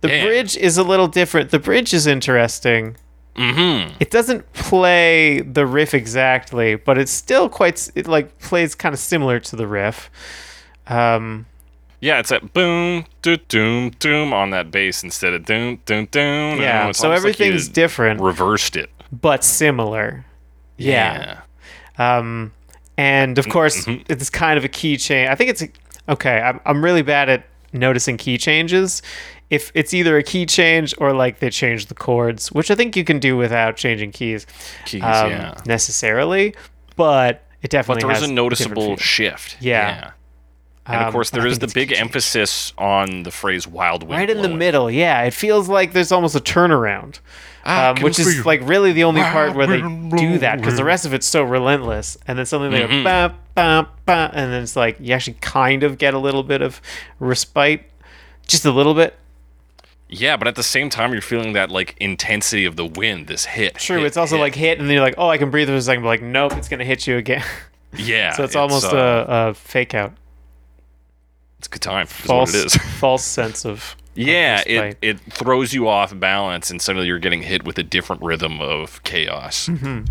The 0.01 0.09
Yeah. 0.09 0.25
bridge 0.25 0.55
is 0.57 0.77
a 0.77 0.83
little 0.83 1.07
different. 1.07 1.51
The 1.51 1.59
bridge 1.59 1.93
is 1.93 2.05
interesting. 2.07 2.95
Mm-hmm. 3.35 3.95
It 3.99 4.11
doesn't 4.11 4.51
play 4.53 5.41
the 5.41 5.65
riff 5.65 5.93
exactly, 5.93 6.75
but 6.75 6.97
it's 6.97 7.11
still 7.11 7.49
quite. 7.49 7.89
It 7.95 8.07
like 8.07 8.37
plays 8.39 8.75
kind 8.75 8.93
of 8.93 8.99
similar 8.99 9.39
to 9.41 9.55
the 9.55 9.67
riff. 9.67 10.09
Um, 10.87 11.45
Yeah, 12.01 12.19
it's 12.19 12.29
that 12.29 12.53
boom, 12.53 13.05
doo, 13.23 13.37
doom, 13.37 13.89
doom 13.99 14.31
on 14.33 14.51
that 14.51 14.69
bass 14.71 15.03
instead 15.03 15.33
of 15.33 15.45
doom, 15.45 15.79
doom, 15.85 16.05
doom. 16.11 16.61
yeah, 16.61 16.83
so 16.83 16.83
almost 16.83 17.03
like 17.03 17.17
everything's 17.17 17.67
different, 17.67 18.21
Reversed 18.21 18.75
it. 18.75 18.89
but 19.11 19.43
similar. 19.43 20.23
Yeah. 20.77 21.39
Um, 21.97 22.51
and 22.97 23.37
of 23.39 23.49
course, 23.49 23.85
mhm. 23.85 24.03
it's 24.09 24.29
kind 24.29 24.57
of 24.57 24.63
a 24.63 24.67
key 24.69 24.97
change. 24.97 25.29
I 25.29 25.35
think 25.35 25.49
it's 25.49 25.63
okay. 26.07 26.39
I'm 26.41 26.59
I'm 26.65 26.83
really 26.83 27.01
bad 27.01 27.27
at 27.29 27.45
noticing 27.73 28.17
key 28.17 28.37
changes. 28.37 29.01
If 29.49 29.71
it's 29.75 29.93
either 29.93 30.17
a 30.17 30.23
key 30.23 30.45
change 30.45 30.93
or 30.97 31.13
like 31.13 31.39
they 31.39 31.49
change 31.51 31.85
the 31.85 31.93
chords, 31.93 32.51
which 32.51 32.71
I 32.71 32.75
think 32.75 32.95
you 32.95 33.03
can 33.03 33.19
do 33.19 33.37
without 33.37 33.77
changing 33.77 34.11
keys, 34.11 34.47
Keys, 34.85 35.03
um, 35.03 35.29
yeah. 35.29 35.53
necessarily, 35.67 36.55
but 36.95 37.43
it 37.61 37.69
definitely 37.69 38.01
But 38.01 38.07
there 38.07 38.09
was 38.09 38.19
has 38.21 38.29
a 38.29 38.33
noticeable 38.33 38.87
feel. 38.87 38.97
shift. 38.97 39.57
Yeah. 39.59 40.11
And 40.87 40.97
Um, 41.01 41.07
of 41.07 41.13
course, 41.13 41.33
I 41.33 41.37
there 41.37 41.47
is 41.47 41.59
the 41.59 41.67
big 41.67 41.89
key 41.89 41.95
change. 41.95 42.01
emphasis 42.07 42.73
on 42.77 43.23
the 43.23 43.31
phrase 43.31 43.67
"wild 43.67 44.03
wind." 44.03 44.19
right 44.19 44.29
in 44.29 44.41
the 44.43 44.49
middle. 44.49 44.89
Yeah, 44.91 45.23
it 45.23 45.33
feels 45.33 45.67
like 45.69 45.93
there's 45.93 46.11
almost 46.11 46.35
a 46.35 46.39
turnaround. 46.39 47.19
I 47.63 47.87
um, 47.89 48.01
which 48.03 48.19
is 48.19 48.45
like 48.45 48.61
really 48.63 48.91
the 48.93 49.03
only 49.05 49.21
part 49.23 49.55
where 49.55 49.65
they 49.65 49.81
do 49.81 50.37
that 50.39 50.57
because 50.59 50.75
the 50.77 50.83
rest 50.83 51.05
of 51.07 51.13
it's 51.15 51.25
so 51.25 51.43
relentless, 51.43 52.17
and 52.27 52.37
then 52.37 52.45
suddenly 52.45 52.77
they 52.79 52.85
go 52.87 53.03
bam, 53.03 53.33
bam, 53.55 53.87
bam, 54.05 54.29
and 54.33 54.53
then 54.53 54.61
it's 54.61 54.75
like 54.75 54.97
you 54.99 55.13
actually 55.13 55.37
kind 55.41 55.81
of 55.81 55.97
get 55.97 56.13
a 56.13 56.19
little 56.19 56.43
bit 56.43 56.61
of 56.61 56.79
respite, 57.19 57.83
just 58.47 58.65
a 58.65 58.71
little 58.71 58.93
bit. 58.93 59.15
Yeah, 60.07 60.37
but 60.37 60.47
at 60.47 60.55
the 60.55 60.63
same 60.63 60.89
time, 60.89 61.13
you're 61.13 61.21
feeling 61.21 61.53
that 61.53 61.71
like 61.71 61.95
intensity 61.99 62.65
of 62.65 62.75
the 62.75 62.85
wind. 62.85 63.27
This 63.27 63.45
hit. 63.45 63.75
True, 63.75 63.97
hit, 63.97 64.07
it's 64.07 64.17
also 64.17 64.35
hit. 64.35 64.41
like 64.41 64.55
hit, 64.55 64.79
and 64.79 64.87
then 64.87 64.95
you're 64.95 65.03
like, 65.03 65.15
oh, 65.17 65.29
I 65.29 65.37
can 65.37 65.49
breathe 65.49 65.67
for 65.67 65.73
a 65.73 65.81
second, 65.81 66.03
but 66.03 66.09
like, 66.09 66.21
nope, 66.21 66.53
it's 66.53 66.69
gonna 66.69 66.85
hit 66.85 67.07
you 67.07 67.17
again. 67.17 67.43
yeah. 67.97 68.33
so 68.33 68.43
it's, 68.43 68.55
almost 68.55 68.85
uh, 68.85 69.25
a, 69.27 69.49
a 69.49 69.53
fake 69.53 69.95
out, 69.95 70.13
it's 71.57 71.67
a 71.67 71.71
good 71.71 71.81
time. 71.81 72.05
False, 72.05 72.53
what 72.53 72.59
it 72.59 72.65
is. 72.67 72.75
false 72.99 73.23
sense 73.23 73.65
of. 73.65 73.71
of 73.71 73.95
Yeah, 74.13 74.57
respite. 74.57 74.97
it, 75.01 75.19
it 75.25 75.33
throws 75.33 75.73
you 75.73 75.87
off 75.87 76.17
balance, 76.19 76.69
and 76.69 76.79
suddenly 76.79 77.07
you're 77.07 77.19
getting 77.19 77.41
hit 77.41 77.63
with 77.65 77.79
a 77.79 77.83
different 77.83 78.21
rhythm 78.21 78.61
of 78.61 79.01
chaos. 79.03 79.67
Mm-hmm. 79.67 80.05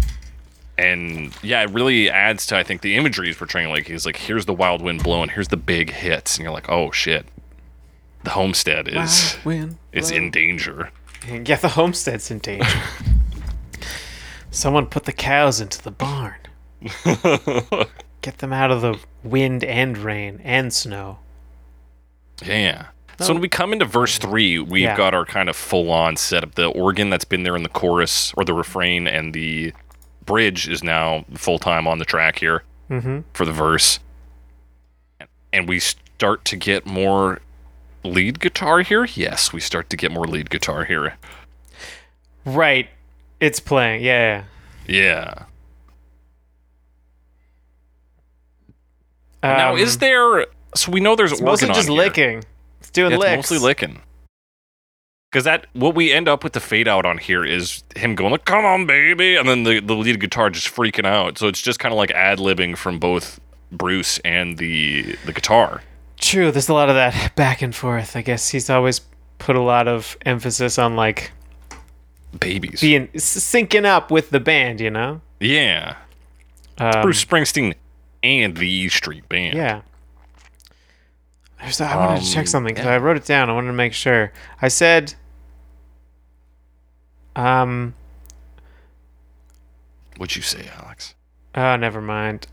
And 0.76 1.32
yeah, 1.44 1.62
it 1.62 1.70
really 1.70 2.10
adds 2.10 2.46
to 2.46 2.56
I 2.56 2.64
think 2.64 2.80
the 2.80 2.96
imagery 2.96 3.28
he's 3.28 3.36
portraying. 3.36 3.68
Like 3.68 3.86
he's 3.86 4.04
like, 4.04 4.16
here's 4.16 4.46
the 4.46 4.52
wild 4.52 4.82
wind 4.82 5.04
blowing, 5.04 5.28
here's 5.28 5.48
the 5.48 5.56
big 5.56 5.90
hits, 5.90 6.36
and 6.36 6.42
you're 6.42 6.52
like, 6.52 6.68
oh 6.68 6.90
shit, 6.90 7.26
the 8.24 8.30
homestead 8.30 8.88
is 8.88 9.36
is 9.92 10.10
in 10.10 10.30
danger. 10.30 10.90
Yeah, 11.28 11.56
the 11.56 11.68
homestead's 11.68 12.30
in 12.30 12.38
danger. 12.38 12.66
Someone 14.50 14.86
put 14.86 15.04
the 15.04 15.12
cows 15.12 15.60
into 15.60 15.82
the 15.82 15.90
barn. 15.90 16.34
Get 18.20 18.38
them 18.38 18.52
out 18.52 18.70
of 18.70 18.80
the 18.82 18.98
wind 19.22 19.64
and 19.64 19.98
rain 19.98 20.40
and 20.44 20.72
snow. 20.72 21.18
Yeah. 22.44 22.86
So 23.20 23.32
when 23.32 23.40
we 23.42 23.48
come 23.48 23.72
into 23.72 23.84
verse 23.84 24.18
three, 24.18 24.58
we've 24.58 24.82
Yeah. 24.82 24.96
got 24.96 25.14
our 25.14 25.24
kind 25.24 25.48
of 25.48 25.56
full 25.56 25.90
on 25.90 26.16
setup. 26.16 26.54
The 26.56 26.66
organ 26.66 27.10
that's 27.10 27.24
been 27.24 27.42
there 27.44 27.54
in 27.56 27.62
the 27.62 27.68
chorus 27.68 28.32
or 28.36 28.44
the 28.44 28.54
refrain 28.54 29.06
and 29.06 29.32
the 29.34 29.72
bridge 30.26 30.68
is 30.68 30.82
now 30.82 31.24
full 31.34 31.58
time 31.58 31.86
on 31.86 31.98
the 31.98 32.04
track 32.04 32.38
here 32.38 32.62
Mm-hmm. 32.90 33.20
for 33.32 33.44
the 33.46 33.52
verse. 33.52 33.98
And 35.52 35.68
we 35.68 35.78
start 35.80 36.44
to 36.46 36.56
get 36.56 36.84
more 36.86 37.40
lead 38.04 38.40
guitar 38.40 38.80
here. 38.80 39.04
Yes, 39.04 39.52
we 39.52 39.60
start 39.60 39.90
to 39.90 39.96
get 39.96 40.12
more 40.12 40.26
lead 40.26 40.50
guitar 40.50 40.84
here. 40.84 41.14
Right. 42.44 42.88
It's 43.40 43.60
playing. 43.60 44.02
Yeah. 44.04 44.44
Yeah. 44.86 45.44
yeah. 49.42 49.56
now, 49.56 49.76
is 49.76 49.94
Um, 49.94 50.00
there? 50.00 50.46
So 50.74 50.90
we 50.92 51.00
know 51.00 51.16
there's 51.16 51.32
It's 51.32 51.40
mostly 51.40 51.68
just 51.68 51.88
licking. 51.88 52.44
It's 52.80 52.90
doing 52.90 53.10
Yeah, 53.12 53.16
it's 53.16 53.22
licks. 53.24 53.36
mostly 53.36 53.58
licking. 53.58 54.00
Because 55.30 55.44
that 55.44 55.66
what 55.72 55.94
we 55.96 56.12
end 56.12 56.28
up 56.28 56.44
with 56.44 56.52
the 56.52 56.60
fade 56.60 56.86
out 56.86 57.04
on 57.04 57.18
here 57.18 57.44
is 57.44 57.82
him 57.96 58.14
going 58.14 58.30
like, 58.30 58.44
"Come 58.44 58.64
on, 58.64 58.86
baby," 58.86 59.34
and 59.36 59.48
then 59.48 59.64
the 59.64 59.80
the 59.80 59.94
lead 59.96 60.20
guitar 60.20 60.48
just 60.48 60.68
freaking 60.72 61.04
out. 61.06 61.38
So 61.38 61.48
it's 61.48 61.60
just 61.60 61.80
kind 61.80 61.92
of 61.92 61.96
like 61.98 62.12
ad 62.12 62.38
libbing 62.38 62.76
from 62.76 62.98
both 63.00 63.40
Bruce 63.72 64.18
and 64.20 64.58
the 64.58 65.16
the 65.24 65.32
guitar. 65.32 65.82
True. 66.24 66.50
There's 66.50 66.68
a 66.68 66.74
lot 66.74 66.88
of 66.88 66.94
that 66.94 67.34
back 67.36 67.60
and 67.62 67.74
forth. 67.74 68.16
I 68.16 68.22
guess 68.22 68.48
he's 68.48 68.70
always 68.70 69.00
put 69.38 69.56
a 69.56 69.60
lot 69.60 69.86
of 69.88 70.16
emphasis 70.24 70.78
on 70.78 70.96
like 70.96 71.32
Babies. 72.40 72.80
being 72.80 73.08
syncing 73.08 73.84
up 73.84 74.10
with 74.10 74.30
the 74.30 74.40
band. 74.40 74.80
You 74.80 74.90
know. 74.90 75.20
yeah, 75.40 75.96
Um, 76.78 77.02
Bruce 77.02 77.22
Springsteen 77.24 77.74
and 78.22 78.56
the 78.56 78.66
E 78.68 78.88
Street 78.88 79.28
Band. 79.28 79.56
Yeah. 79.56 79.82
There's, 81.60 81.80
I 81.80 81.96
wanted 81.96 82.22
to 82.24 82.30
check 82.30 82.40
Um, 82.40 82.46
something 82.46 82.74
because 82.74 82.86
yeah. 82.86 82.94
I 82.94 82.98
wrote 82.98 83.16
it 83.16 83.24
down. 83.24 83.48
I 83.48 83.52
wanted 83.54 83.68
to 83.68 83.72
make 83.74 83.92
sure. 83.94 84.32
I 84.62 84.68
said, 84.68 85.14
um, 87.36 87.94
What'd 90.16 90.36
you 90.36 90.42
say, 90.42 90.68
Alex? 90.82 91.14
oh, 91.54 91.76
never 91.76 92.00
mind. 92.00 92.46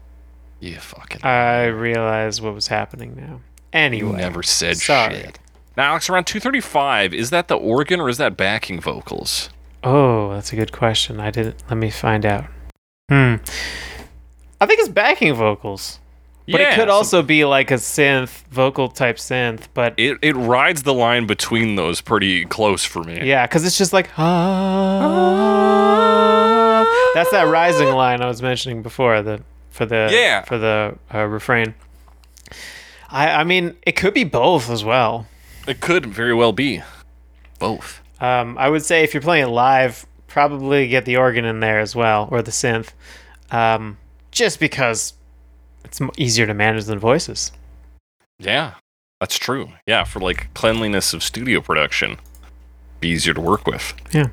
Yeah, 0.59 0.79
fucking 0.79 1.23
I 1.23 1.65
realized 1.65 2.41
what 2.41 2.53
was 2.53 2.67
happening 2.67 3.15
now. 3.15 3.41
Anyway, 3.73 4.17
never 4.17 4.43
said 4.43 4.77
sorry. 4.77 5.15
shit. 5.15 5.39
Now, 5.77 5.91
Alex, 5.91 6.09
around 6.09 6.25
235, 6.25 7.13
is 7.13 7.29
that 7.29 7.47
the 7.47 7.55
organ 7.55 7.99
or 8.01 8.09
is 8.09 8.17
that 8.17 8.35
backing 8.35 8.81
vocals? 8.81 9.49
Oh, 9.83 10.33
that's 10.33 10.51
a 10.51 10.55
good 10.55 10.71
question. 10.73 11.19
I 11.19 11.31
didn't. 11.31 11.63
Let 11.69 11.77
me 11.77 11.89
find 11.89 12.25
out. 12.25 12.45
Hmm. 13.09 13.35
I 14.59 14.65
think 14.67 14.79
it's 14.79 14.89
backing 14.89 15.33
vocals, 15.33 15.99
but 16.47 16.61
it 16.61 16.75
could 16.75 16.87
so 16.89 16.93
also 16.93 17.23
be 17.23 17.45
like 17.45 17.71
a 17.71 17.75
synth 17.75 18.43
vocal 18.49 18.89
type 18.89 19.15
synth. 19.17 19.67
But 19.73 19.95
it, 19.97 20.19
it 20.21 20.35
rides 20.35 20.83
the 20.83 20.93
line 20.93 21.25
between 21.25 21.75
those 21.77 21.99
pretty 22.01 22.45
close 22.45 22.83
for 22.85 23.03
me. 23.03 23.21
Yeah, 23.27 23.47
because 23.47 23.65
it's 23.65 23.77
just 23.77 23.91
like 23.93 24.09
ah. 25.11 26.85
That's 27.13 27.31
that 27.31 27.47
rising 27.47 27.89
line 27.89 28.21
I 28.21 28.27
was 28.27 28.41
mentioning 28.41 28.81
before. 28.83 29.21
The 29.21 29.41
for 29.69 29.85
the 29.85 30.09
Yeah. 30.11 30.43
for 30.43 30.57
the 30.57 30.97
uh, 31.13 31.25
refrain. 31.25 31.73
I 33.11 33.29
I 33.31 33.43
mean 33.43 33.75
it 33.83 33.93
could 33.93 34.13
be 34.13 34.23
both 34.23 34.69
as 34.69 34.83
well. 34.83 35.27
It 35.67 35.79
could 35.81 36.05
very 36.05 36.33
well 36.33 36.53
be 36.53 36.81
both. 37.59 38.01
Um, 38.19 38.57
I 38.57 38.69
would 38.69 38.83
say 38.83 39.03
if 39.03 39.13
you're 39.13 39.21
playing 39.21 39.49
live, 39.49 40.05
probably 40.27 40.87
get 40.87 41.05
the 41.05 41.17
organ 41.17 41.45
in 41.45 41.59
there 41.59 41.79
as 41.79 41.95
well 41.95 42.27
or 42.31 42.41
the 42.41 42.51
synth, 42.51 42.89
um, 43.51 43.97
just 44.31 44.59
because 44.59 45.13
it's 45.83 45.99
easier 46.17 46.45
to 46.45 46.53
manage 46.53 46.85
than 46.85 46.99
voices. 46.99 47.51
Yeah, 48.39 48.75
that's 49.19 49.37
true. 49.37 49.69
Yeah, 49.85 50.03
for 50.03 50.19
like 50.19 50.53
cleanliness 50.53 51.13
of 51.13 51.23
studio 51.23 51.61
production, 51.61 52.17
be 52.99 53.09
easier 53.09 53.33
to 53.33 53.41
work 53.41 53.67
with. 53.67 53.93
Yeah. 54.11 54.29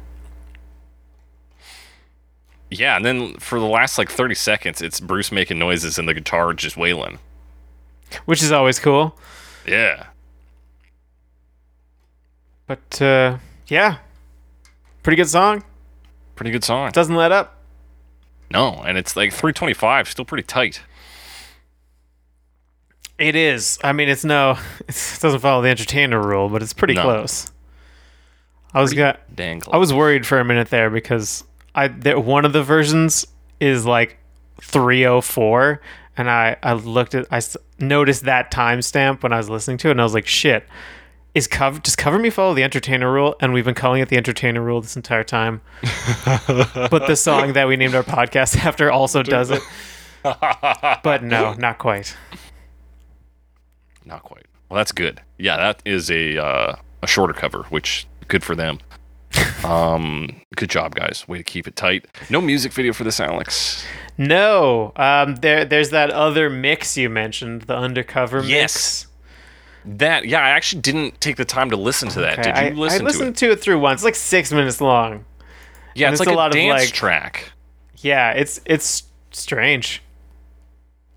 Yeah, 2.70 2.96
and 2.96 3.04
then 3.04 3.34
for 3.36 3.58
the 3.58 3.66
last 3.66 3.96
like 3.96 4.10
30 4.10 4.34
seconds, 4.34 4.82
it's 4.82 5.00
Bruce 5.00 5.32
making 5.32 5.58
noises 5.58 5.98
and 5.98 6.06
the 6.06 6.14
guitar 6.14 6.52
just 6.52 6.76
wailing. 6.76 7.18
Which 8.24 8.42
is 8.42 8.52
always 8.52 8.78
cool. 8.78 9.18
Yeah. 9.66 10.06
But 12.66 13.00
uh, 13.00 13.38
yeah, 13.68 13.98
pretty 15.02 15.16
good 15.16 15.28
song. 15.28 15.64
Pretty 16.36 16.50
good 16.50 16.64
song. 16.64 16.90
Doesn't 16.92 17.14
let 17.16 17.32
up. 17.32 17.56
No, 18.50 18.82
and 18.86 18.96
it's 18.96 19.16
like 19.16 19.30
325, 19.32 20.08
still 20.08 20.24
pretty 20.24 20.42
tight. 20.44 20.80
It 23.18 23.34
is. 23.34 23.78
I 23.82 23.92
mean, 23.92 24.08
it's 24.08 24.24
no. 24.24 24.58
It 24.88 25.18
doesn't 25.20 25.40
follow 25.40 25.60
the 25.62 25.68
entertainer 25.68 26.20
rule, 26.20 26.48
but 26.48 26.62
it's 26.62 26.72
pretty 26.72 26.94
No. 26.94 27.02
close. 27.02 27.50
I 28.72 28.80
was 28.80 28.92
got. 28.94 29.20
Dang 29.34 29.62
I 29.72 29.76
was 29.78 29.92
worried 29.92 30.26
for 30.26 30.38
a 30.38 30.44
minute 30.44 30.68
there 30.70 30.90
because 30.90 31.42
I 31.74 31.88
there, 31.88 32.18
one 32.20 32.44
of 32.44 32.52
the 32.52 32.62
versions 32.62 33.26
is 33.60 33.84
like 33.86 34.18
304 34.60 35.80
and 36.18 36.28
I 36.30 36.56
I 36.62 36.72
looked 36.74 37.14
at 37.14 37.26
I 37.30 37.40
noticed 37.78 38.24
that 38.24 38.50
timestamp 38.50 39.22
when 39.22 39.32
I 39.32 39.36
was 39.38 39.48
listening 39.48 39.78
to 39.78 39.88
it 39.88 39.92
and 39.92 40.00
I 40.00 40.04
was 40.04 40.14
like 40.14 40.26
shit 40.26 40.66
is 41.34 41.46
cover 41.46 41.78
does 41.78 41.94
cover 41.96 42.18
me 42.18 42.30
follow 42.30 42.54
the 42.54 42.62
entertainer 42.64 43.12
rule 43.12 43.36
and 43.40 43.52
we've 43.52 43.64
been 43.64 43.74
calling 43.74 44.02
it 44.02 44.08
the 44.08 44.16
entertainer 44.16 44.60
rule 44.62 44.80
this 44.80 44.96
entire 44.96 45.24
time 45.24 45.60
but 46.46 47.06
the 47.06 47.14
song 47.16 47.52
that 47.52 47.68
we 47.68 47.76
named 47.76 47.94
our 47.94 48.02
podcast 48.02 48.56
after 48.64 48.90
also 48.90 49.22
does 49.22 49.50
it 49.50 49.62
but 50.22 51.22
no 51.22 51.54
not 51.54 51.78
quite 51.78 52.16
Not 54.04 54.22
quite. 54.22 54.46
Well, 54.68 54.76
that's 54.78 54.92
good. 54.92 55.20
Yeah, 55.38 55.56
that 55.56 55.82
is 55.84 56.10
a 56.10 56.38
uh, 56.42 56.76
a 57.02 57.06
shorter 57.06 57.32
cover, 57.34 57.64
which 57.64 58.06
good 58.26 58.42
for 58.42 58.54
them. 58.54 58.78
um, 59.64 60.40
good 60.56 60.70
job, 60.70 60.94
guys. 60.94 61.26
Way 61.28 61.38
to 61.38 61.44
keep 61.44 61.66
it 61.66 61.76
tight. 61.76 62.06
No 62.30 62.40
music 62.40 62.72
video 62.72 62.92
for 62.92 63.04
this, 63.04 63.20
Alex. 63.20 63.84
no 64.20 64.92
um 64.96 65.36
there 65.36 65.64
there's 65.64 65.90
that 65.90 66.10
other 66.10 66.50
mix 66.50 66.96
you 66.96 67.08
mentioned 67.08 67.62
the 67.62 67.76
undercover 67.76 68.38
mix 68.38 68.48
Yes. 68.50 69.06
That 69.84 70.26
yeah, 70.26 70.40
I 70.40 70.50
actually 70.50 70.82
didn't 70.82 71.20
take 71.20 71.36
the 71.36 71.44
time 71.44 71.70
to 71.70 71.76
listen 71.76 72.08
to 72.10 72.20
that. 72.20 72.40
Okay, 72.40 72.52
Did 72.52 72.74
you 72.76 72.82
I, 72.82 72.84
listen 72.84 73.02
I 73.02 73.04
listened 73.04 73.36
to 73.36 73.46
it? 73.46 73.48
to 73.48 73.52
it 73.52 73.60
through 73.60 73.78
once. 73.78 73.98
It's 74.00 74.04
like 74.04 74.14
six 74.16 74.52
minutes 74.52 74.80
long. 74.80 75.24
Yeah, 75.94 76.10
it's 76.10 76.20
it's 76.20 76.26
like 76.26 76.34
a 76.34 76.36
lot 76.36 76.48
of, 76.50 76.54
dance 76.54 76.82
like- 76.86 76.92
track. 76.92 77.52
Yeah, 77.98 78.32
it's 78.32 78.60
it's 78.66 79.04
strange. 79.30 80.02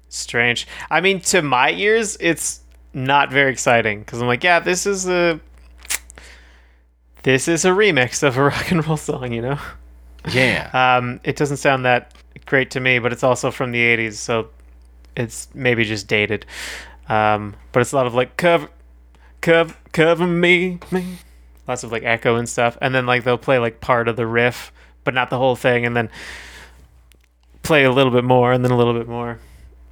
Strange. 0.09 0.67
I 0.89 1.01
mean, 1.01 1.21
to 1.21 1.41
my 1.41 1.71
ears, 1.71 2.17
it's 2.19 2.61
not 2.93 3.31
very 3.31 3.51
exciting 3.51 3.99
because 4.01 4.21
I'm 4.21 4.27
like, 4.27 4.43
yeah, 4.43 4.59
this 4.59 4.85
is 4.85 5.07
a 5.07 5.39
this 7.23 7.47
is 7.47 7.65
a 7.65 7.69
remix 7.69 8.23
of 8.23 8.37
a 8.37 8.43
rock 8.45 8.71
and 8.71 8.85
roll 8.85 8.97
song, 8.97 9.33
you 9.33 9.41
know. 9.41 9.59
Yeah. 10.31 10.69
Um, 10.73 11.19
it 11.23 11.35
doesn't 11.35 11.57
sound 11.57 11.85
that 11.85 12.13
great 12.45 12.71
to 12.71 12.79
me, 12.79 12.99
but 12.99 13.11
it's 13.11 13.23
also 13.23 13.51
from 13.51 13.71
the 13.71 13.79
'80s, 13.79 14.13
so 14.13 14.49
it's 15.15 15.47
maybe 15.53 15.83
just 15.83 16.07
dated. 16.07 16.45
Um, 17.09 17.55
but 17.71 17.81
it's 17.81 17.91
a 17.91 17.95
lot 17.95 18.07
of 18.07 18.13
like 18.13 18.37
cover, 18.37 18.69
cover, 19.41 19.75
cover 19.91 20.27
me, 20.27 20.79
me. 20.91 21.17
Lots 21.67 21.83
of 21.83 21.91
like 21.91 22.03
echo 22.03 22.35
and 22.35 22.47
stuff, 22.47 22.77
and 22.81 22.93
then 22.93 23.05
like 23.05 23.23
they'll 23.23 23.37
play 23.37 23.59
like 23.59 23.81
part 23.81 24.07
of 24.07 24.15
the 24.15 24.27
riff, 24.27 24.71
but 25.03 25.13
not 25.13 25.29
the 25.29 25.37
whole 25.37 25.55
thing, 25.55 25.85
and 25.85 25.95
then 25.95 26.09
play 27.63 27.83
a 27.83 27.91
little 27.91 28.11
bit 28.11 28.23
more, 28.23 28.51
and 28.51 28.63
then 28.63 28.71
a 28.71 28.77
little 28.77 28.93
bit 28.93 29.07
more, 29.07 29.39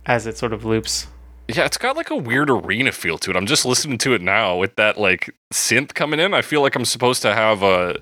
as 0.06 0.26
it 0.28 0.38
sort 0.38 0.54
of 0.54 0.66
loops. 0.66 1.08
Yeah, 1.52 1.66
it's 1.66 1.78
got 1.78 1.98
like 1.98 2.12
a 2.12 2.16
weird 2.16 2.52
arena 2.52 2.92
feel 2.92 3.18
to 3.18 3.32
it. 3.32 3.36
I'm 3.36 3.48
just 3.48 3.66
listening 3.66 3.98
to 4.00 4.14
it 4.14 4.22
now 4.22 4.56
with 4.56 4.76
that 4.76 5.00
like 5.00 5.36
synth 5.52 5.96
coming 5.96 6.20
in. 6.20 6.36
I 6.36 6.44
feel 6.44 6.62
like 6.62 6.76
I'm 6.76 6.86
supposed 6.86 7.24
to 7.24 7.34
have 7.34 7.64
a 7.64 8.00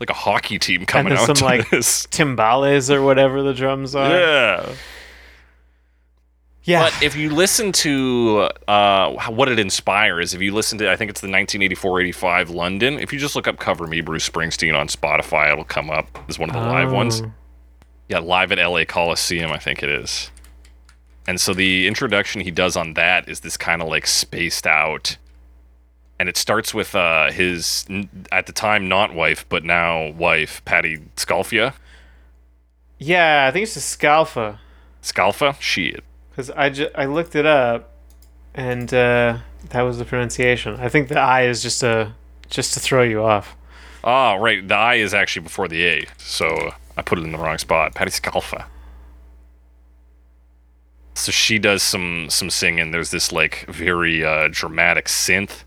like 0.00 0.10
a 0.10 0.14
hockey 0.14 0.58
team 0.58 0.84
coming 0.84 1.14
there's 1.14 1.20
out 1.20 1.26
some, 1.26 1.36
to 1.36 1.44
like, 1.44 1.70
this. 1.70 2.06
Timbales 2.08 2.94
or 2.94 3.02
whatever 3.02 3.42
the 3.42 3.54
drums 3.54 3.94
are. 3.94 4.10
Yeah. 4.10 4.74
yeah. 6.64 6.82
But 6.84 7.02
if 7.02 7.16
you 7.16 7.30
listen 7.30 7.72
to 7.72 8.50
uh, 8.68 9.30
what 9.30 9.48
it 9.48 9.58
inspires, 9.58 10.34
if 10.34 10.42
you 10.42 10.52
listen 10.52 10.76
to, 10.78 10.90
I 10.90 10.96
think 10.96 11.10
it's 11.10 11.22
the 11.22 11.28
1984-85 11.28 12.50
London. 12.54 12.98
If 12.98 13.14
you 13.14 13.18
just 13.18 13.34
look 13.34 13.48
up 13.48 13.58
"Cover 13.58 13.86
Me" 13.86 14.02
Bruce 14.02 14.28
Springsteen 14.28 14.78
on 14.78 14.88
Spotify, 14.88 15.50
it'll 15.52 15.64
come 15.64 15.88
up 15.88 16.18
as 16.28 16.38
one 16.38 16.50
of 16.50 16.54
the 16.54 16.60
live 16.60 16.92
ones. 16.92 17.22
Oh. 17.22 17.32
Yeah, 18.10 18.18
live 18.18 18.52
at 18.52 18.58
LA 18.58 18.84
Coliseum, 18.84 19.50
I 19.52 19.58
think 19.58 19.82
it 19.82 19.88
is. 19.88 20.30
And 21.30 21.40
so 21.40 21.54
the 21.54 21.86
introduction 21.86 22.40
he 22.40 22.50
does 22.50 22.76
on 22.76 22.94
that 22.94 23.28
is 23.28 23.38
this 23.38 23.56
kind 23.56 23.80
of 23.80 23.86
like 23.86 24.04
spaced 24.08 24.66
out, 24.66 25.16
and 26.18 26.28
it 26.28 26.36
starts 26.36 26.74
with 26.74 26.96
uh, 26.96 27.30
his 27.30 27.86
at 28.32 28.46
the 28.46 28.52
time 28.52 28.88
not 28.88 29.14
wife 29.14 29.46
but 29.48 29.62
now 29.62 30.10
wife 30.10 30.60
Patti 30.64 30.98
Scalfia. 31.14 31.74
Yeah, 32.98 33.46
I 33.46 33.52
think 33.52 33.62
it's 33.62 33.74
just 33.74 33.96
Scalfa. 33.96 34.58
Scalfa, 35.04 35.54
shit. 35.60 36.02
Because 36.30 36.50
I, 36.50 36.68
ju- 36.68 36.90
I 36.96 37.04
looked 37.04 37.36
it 37.36 37.46
up, 37.46 37.92
and 38.52 38.92
uh, 38.92 39.38
that 39.68 39.82
was 39.82 39.98
the 39.98 40.04
pronunciation. 40.04 40.80
I 40.80 40.88
think 40.88 41.10
the 41.10 41.20
I 41.20 41.42
is 41.42 41.62
just 41.62 41.84
a 41.84 42.12
just 42.48 42.74
to 42.74 42.80
throw 42.80 43.04
you 43.04 43.22
off. 43.22 43.54
Ah, 44.02 44.34
right. 44.34 44.66
The 44.66 44.74
I 44.74 44.96
is 44.96 45.14
actually 45.14 45.42
before 45.42 45.68
the 45.68 45.84
A, 45.84 46.06
so 46.18 46.72
I 46.96 47.02
put 47.02 47.20
it 47.20 47.22
in 47.22 47.30
the 47.30 47.38
wrong 47.38 47.58
spot. 47.58 47.94
Patti 47.94 48.10
Scalfa. 48.10 48.64
So 51.14 51.32
she 51.32 51.58
does 51.58 51.82
some 51.82 52.28
some 52.30 52.50
singing. 52.50 52.90
There's 52.92 53.10
this 53.10 53.32
like 53.32 53.66
very 53.68 54.24
uh, 54.24 54.48
dramatic 54.50 55.06
synth. 55.06 55.64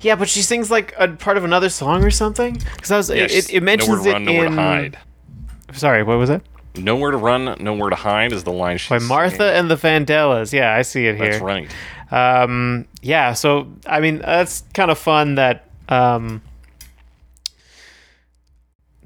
Yeah, 0.00 0.14
but 0.16 0.28
she 0.28 0.42
sings 0.42 0.70
like 0.70 0.94
a 0.98 1.08
part 1.08 1.36
of 1.36 1.44
another 1.44 1.68
song 1.68 2.02
or 2.04 2.10
something. 2.10 2.60
Because 2.74 2.90
I 2.90 2.96
was 2.96 3.08
Yeah, 3.10 3.16
it, 3.24 3.32
it, 3.32 3.54
it 3.54 3.62
mentions 3.62 3.88
nowhere 3.88 4.02
to 4.04 4.10
it 4.10 4.12
run, 4.14 4.24
nowhere 4.24 4.46
in. 4.46 4.52
to 4.56 4.62
hide. 4.62 4.98
Sorry, 5.74 6.02
what 6.02 6.18
was 6.18 6.28
it? 6.30 6.42
Nowhere 6.74 7.10
to 7.10 7.16
run, 7.18 7.56
nowhere 7.60 7.90
to 7.90 7.96
hide 7.96 8.32
is 8.32 8.44
the 8.44 8.52
line 8.52 8.78
she's 8.78 8.88
By 8.88 8.98
Martha 8.98 9.36
singing. 9.36 9.54
and 9.54 9.70
the 9.70 9.76
Vandellas. 9.76 10.52
Yeah, 10.52 10.74
I 10.74 10.82
see 10.82 11.06
it 11.06 11.16
here. 11.16 11.32
That's 11.32 11.42
right. 11.42 11.70
Um, 12.10 12.86
yeah, 13.02 13.32
so 13.34 13.68
I 13.86 14.00
mean 14.00 14.18
that's 14.18 14.64
kind 14.74 14.90
of 14.90 14.98
fun 14.98 15.34
that 15.36 15.68
um, 15.88 16.40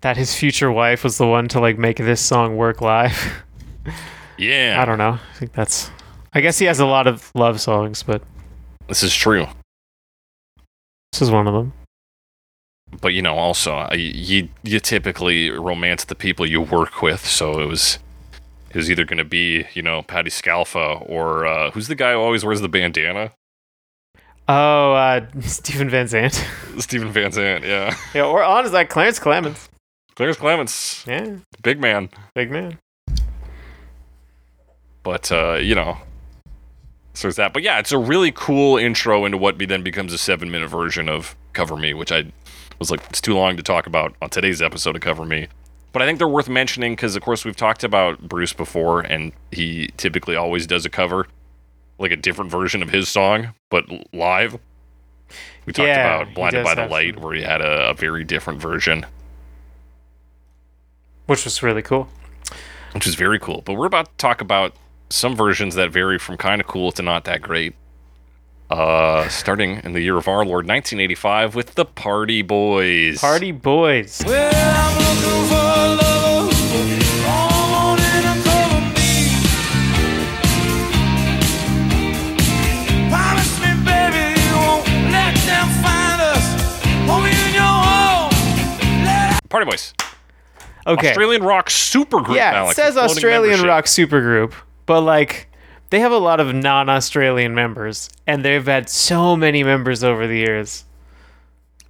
that 0.03 0.17
his 0.17 0.35
future 0.35 0.71
wife 0.71 1.03
was 1.05 1.19
the 1.19 1.27
one 1.27 1.49
to 1.49 1.61
like 1.61 1.79
make 1.79 1.97
this 1.97 2.21
song 2.21 2.57
work 2.57 2.81
live. 2.81 3.43
Yeah, 4.39 4.77
I 4.81 4.85
don't 4.85 4.99
know. 4.99 5.19
I 5.33 5.35
think 5.39 5.53
that's. 5.53 5.91
I 6.33 6.41
guess 6.41 6.59
he 6.59 6.67
has 6.67 6.81
a 6.81 6.87
lot 6.87 7.07
of 7.07 7.31
love 7.35 7.61
songs, 7.61 8.03
but 8.03 8.23
this 8.89 9.03
is 9.03 9.15
true. 9.15 9.47
this 11.13 11.23
is 11.23 11.31
one 11.31 11.47
of 11.47 11.55
them. 11.55 11.73
But 13.01 13.09
you 13.15 13.23
know, 13.23 13.35
also 13.35 13.77
uh, 13.79 13.95
you 13.95 14.49
you 14.63 14.79
typically 14.81 15.51
romance 15.51 16.05
the 16.05 16.15
people 16.15 16.47
you 16.47 16.61
work 16.61 17.03
with, 17.03 17.25
so 17.27 17.61
it 17.61 17.67
was 17.67 17.99
it 18.71 18.77
was 18.77 18.91
either 18.91 19.05
going 19.05 19.19
to 19.19 19.25
be 19.25 19.65
you 19.75 19.83
know 19.83 20.03
Patti 20.03 20.31
Scalfa 20.31 21.09
or 21.09 21.47
uh, 21.47 21.71
who's 21.71 21.89
the 21.89 21.95
guy 21.95 22.13
who 22.13 22.19
always 22.19 22.45
wears 22.45 22.61
the 22.61 22.69
bandana? 22.69 23.33
Oh, 24.49 24.93
uh, 24.93 25.27
Steven 25.41 25.89
Van 25.91 26.07
Zandt. 26.07 26.35
Steven 26.79 27.11
Van 27.11 27.33
Zandt, 27.33 27.65
yeah. 27.65 27.97
yeah, 28.15 28.25
or 28.25 28.45
honest, 28.45 28.73
like 28.73 28.89
Clarence 28.89 29.19
Clemons. 29.19 29.69
Clarence 30.15 30.37
Clements, 30.39 31.05
Yeah, 31.07 31.37
big 31.63 31.81
man. 31.81 32.09
big 32.35 32.51
man. 32.51 32.79
But 35.07 35.31
uh, 35.31 35.55
you 35.63 35.77
know, 35.77 35.99
so 37.15 37.29
there's 37.29 37.37
that. 37.37 37.53
But 37.53 37.63
yeah, 37.63 37.79
it's 37.79 37.93
a 37.93 37.99
really 37.99 38.33
cool 38.33 38.77
intro 38.77 39.25
into 39.25 39.39
what 39.39 39.57
then 39.57 39.85
becomes 39.85 40.13
a 40.13 40.19
seven 40.19 40.51
minute 40.51 40.67
version 40.67 41.09
of 41.09 41.37
Cover 41.53 41.77
Me, 41.77 41.95
which 41.95 42.11
I 42.11 42.25
was 42.81 42.91
like, 42.91 43.01
it's 43.09 43.21
too 43.21 43.37
long 43.37 43.57
to 43.57 43.63
talk 43.63 43.87
about 43.87 44.17
on 44.21 44.31
today's 44.31 44.61
episode 44.61 44.97
of 44.97 45.03
Cover 45.03 45.25
Me. 45.25 45.47
But 45.93 46.03
I 46.03 46.07
think 46.07 46.19
they're 46.19 46.27
worth 46.27 46.49
mentioning 46.49 46.95
because, 46.97 47.15
of 47.15 47.23
course, 47.23 47.45
we've 47.45 47.55
talked 47.55 47.85
about 47.85 48.19
Bruce 48.29 48.53
before, 48.53 49.01
and 49.01 49.31
he 49.53 49.91
typically 49.97 50.35
always 50.35 50.67
does 50.67 50.85
a 50.85 50.91
cover, 50.91 51.29
like 52.01 52.11
a 52.11 52.17
different 52.17 52.51
version 52.51 52.83
of 52.83 52.91
his 52.91 53.09
song, 53.09 53.55
but 53.71 53.85
live. 54.13 54.59
We 55.67 55.73
talked 55.73 55.87
Yeah, 55.87 56.21
about 56.23 56.35
Blinded 56.35 56.65
by 56.65 56.75
the 56.75 56.87
Light, 56.89 57.15
some. 57.15 57.23
where 57.23 57.35
he 57.37 57.43
had 57.45 57.61
a, 57.61 57.91
a 57.91 57.95
very 57.95 58.25
different 58.25 58.61
version, 58.61 59.07
Which 61.27 61.45
was 61.45 61.63
really 61.63 61.83
cool. 61.83 62.09
which 62.93 63.07
is 63.07 63.15
very 63.15 63.39
cool. 63.39 63.63
But 63.65 63.75
we're 63.75 63.87
about 63.87 64.07
to 64.07 64.17
talk 64.19 64.41
about 64.41 64.75
some 65.09 65.37
versions 65.37 65.75
that 65.75 65.91
vary 65.91 66.19
from 66.19 66.37
kind 66.37 66.61
of 66.61 66.67
cool 66.67 66.93
to 66.93 67.03
not 67.03 67.25
that 67.25 67.43
great. 67.43 67.75
Uh, 68.69 69.29
starting 69.29 69.81
in 69.85 69.93
the 69.93 70.01
year 70.01 70.17
of 70.17 70.27
our 70.27 70.39
Lord, 70.45 70.67
1985, 70.67 71.55
with 71.55 71.75
the 71.77 71.85
Party 71.85 72.43
Boys. 72.43 73.21
Party 73.21 73.53
Boys. 73.53 74.21
Well, 74.27 74.53
I'm 74.53 74.99
looking 74.99 75.49
for 75.49 75.55
a 75.55 75.95
lover 75.95 76.47
who's 76.51 77.07
strong 77.07 77.99
and 78.01 78.45
cover 78.45 78.81
me. 78.97 79.13
Promise 83.09 83.61
me, 83.61 83.71
baby, 83.85 84.41
you 84.41 84.55
won't 84.57 84.87
let 85.13 85.35
them 85.47 85.69
find 85.83 86.21
us. 86.21 86.45
Hold 87.07 87.23
me 87.25 87.31
in 87.31 87.55
your 87.55 87.63
home. 87.63 89.05
Let 89.05 89.49
Party 89.49 89.67
Boys. 89.71 89.95
Okay. 90.89 91.11
Australian 91.11 91.43
rock 91.45 91.69
supergroup. 91.69 92.35
yeah, 92.35 92.53
Alex, 92.55 92.79
it 92.79 92.83
says 92.83 92.97
Australian 92.97 93.61
membership. 93.61 93.69
rock 93.69 93.85
supergroup, 93.87 94.53
but 94.87 95.03
like 95.03 95.49
they 95.91 96.01
have 96.01 96.13
a 96.13 96.19
lot 96.19 96.41
of 96.41 96.55
non-Australian 96.55 97.55
members, 97.55 98.09
and 98.27 98.45
they've 98.45 98.67
had 98.67 98.89
so 98.89 99.37
many 99.37 99.63
members 99.63 100.03
over 100.03 100.27
the 100.27 100.37
years. 100.37 100.85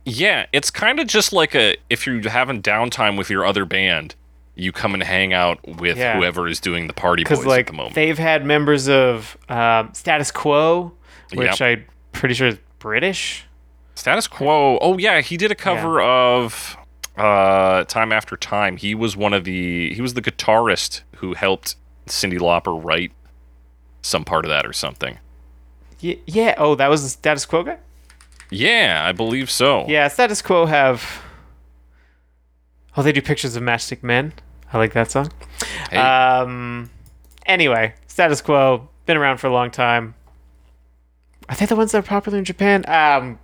Yeah, 0.04 0.46
it's 0.52 0.70
kind 0.70 1.00
of 1.00 1.06
just 1.06 1.32
like 1.32 1.54
a 1.54 1.76
if 1.90 2.06
you're 2.06 2.28
having 2.28 2.62
downtime 2.62 3.18
with 3.18 3.28
your 3.30 3.44
other 3.44 3.64
band, 3.64 4.14
you 4.54 4.70
come 4.72 4.94
and 4.94 5.02
hang 5.02 5.32
out 5.32 5.58
with 5.66 5.96
Yeah. 5.98 6.16
whoever 6.16 6.46
is 6.46 6.60
doing 6.60 6.86
the 6.86 6.92
Party 6.92 7.24
Boys 7.24 7.40
Because 7.40 7.58
at 7.58 7.66
the 7.66 7.72
moment. 7.72 7.94
they've 7.94 8.18
had 8.18 8.44
members 8.44 8.88
of 8.88 9.36
um, 9.48 9.90
Status 9.94 10.30
Quo, 10.30 10.92
which 11.34 11.60
Yep. 11.60 11.80
I'm 11.80 11.84
pretty 12.12 12.34
sure 12.34 12.48
is 12.48 12.58
British. 12.78 13.44
Status 13.96 14.28
Quo. 14.28 14.78
Oh 14.80 14.96
yeah, 14.98 15.20
he 15.22 15.36
did 15.36 15.50
a 15.50 15.54
cover 15.56 16.00
of 16.00 16.76
uh 17.16 17.82
Time 17.84 18.12
After 18.12 18.36
Time. 18.36 18.76
He 18.76 18.94
was 18.94 19.16
one 19.16 19.32
of 19.32 19.42
the 19.44 19.92
he 19.92 20.00
was 20.02 20.14
the 20.14 20.22
guitarist 20.22 21.00
who 21.16 21.34
helped 21.34 21.74
Cyndi 22.06 22.38
Lauper 22.38 22.82
write 22.82 23.12
some 24.02 24.24
part 24.24 24.44
of 24.44 24.48
that 24.50 24.64
or 24.66 24.72
something. 24.72 25.18
Y- 26.02 26.18
yeah. 26.26 26.54
Oh, 26.58 26.74
that 26.74 26.88
was 26.88 27.02
the 27.02 27.08
Status 27.08 27.44
Quo 27.46 27.62
guy. 27.64 27.78
Yeah, 28.50 29.02
I 29.04 29.12
believe 29.12 29.50
so. 29.50 29.84
Yeah, 29.88 30.08
Status 30.08 30.40
Quo 30.42 30.66
have. 30.66 31.22
Oh, 32.96 33.02
they 33.02 33.12
do 33.12 33.20
pictures 33.20 33.56
of 33.56 33.62
Matchstick 33.62 34.02
Men. 34.02 34.32
I 34.72 34.78
like 34.78 34.92
that 34.94 35.10
song. 35.10 35.30
Hey. 35.90 35.98
Um. 35.98 36.90
Anyway, 37.46 37.94
status 38.08 38.40
quo 38.40 38.88
been 39.06 39.16
around 39.16 39.38
for 39.38 39.46
a 39.46 39.52
long 39.52 39.70
time. 39.70 40.14
Are 41.48 41.54
they 41.54 41.66
the 41.66 41.76
ones 41.76 41.92
that 41.92 41.98
are 41.98 42.02
popular 42.02 42.38
in 42.38 42.44
Japan? 42.44 42.84
Um, 42.88 43.38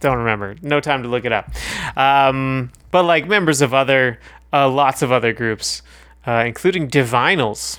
don't 0.00 0.16
remember. 0.16 0.56
No 0.62 0.80
time 0.80 1.02
to 1.02 1.08
look 1.08 1.26
it 1.26 1.32
up. 1.32 1.50
Um, 1.96 2.72
but 2.90 3.02
like 3.04 3.26
members 3.28 3.60
of 3.60 3.74
other, 3.74 4.18
uh, 4.54 4.70
lots 4.70 5.02
of 5.02 5.12
other 5.12 5.34
groups, 5.34 5.82
uh, 6.26 6.44
including 6.46 6.88
Divinyls. 6.88 7.78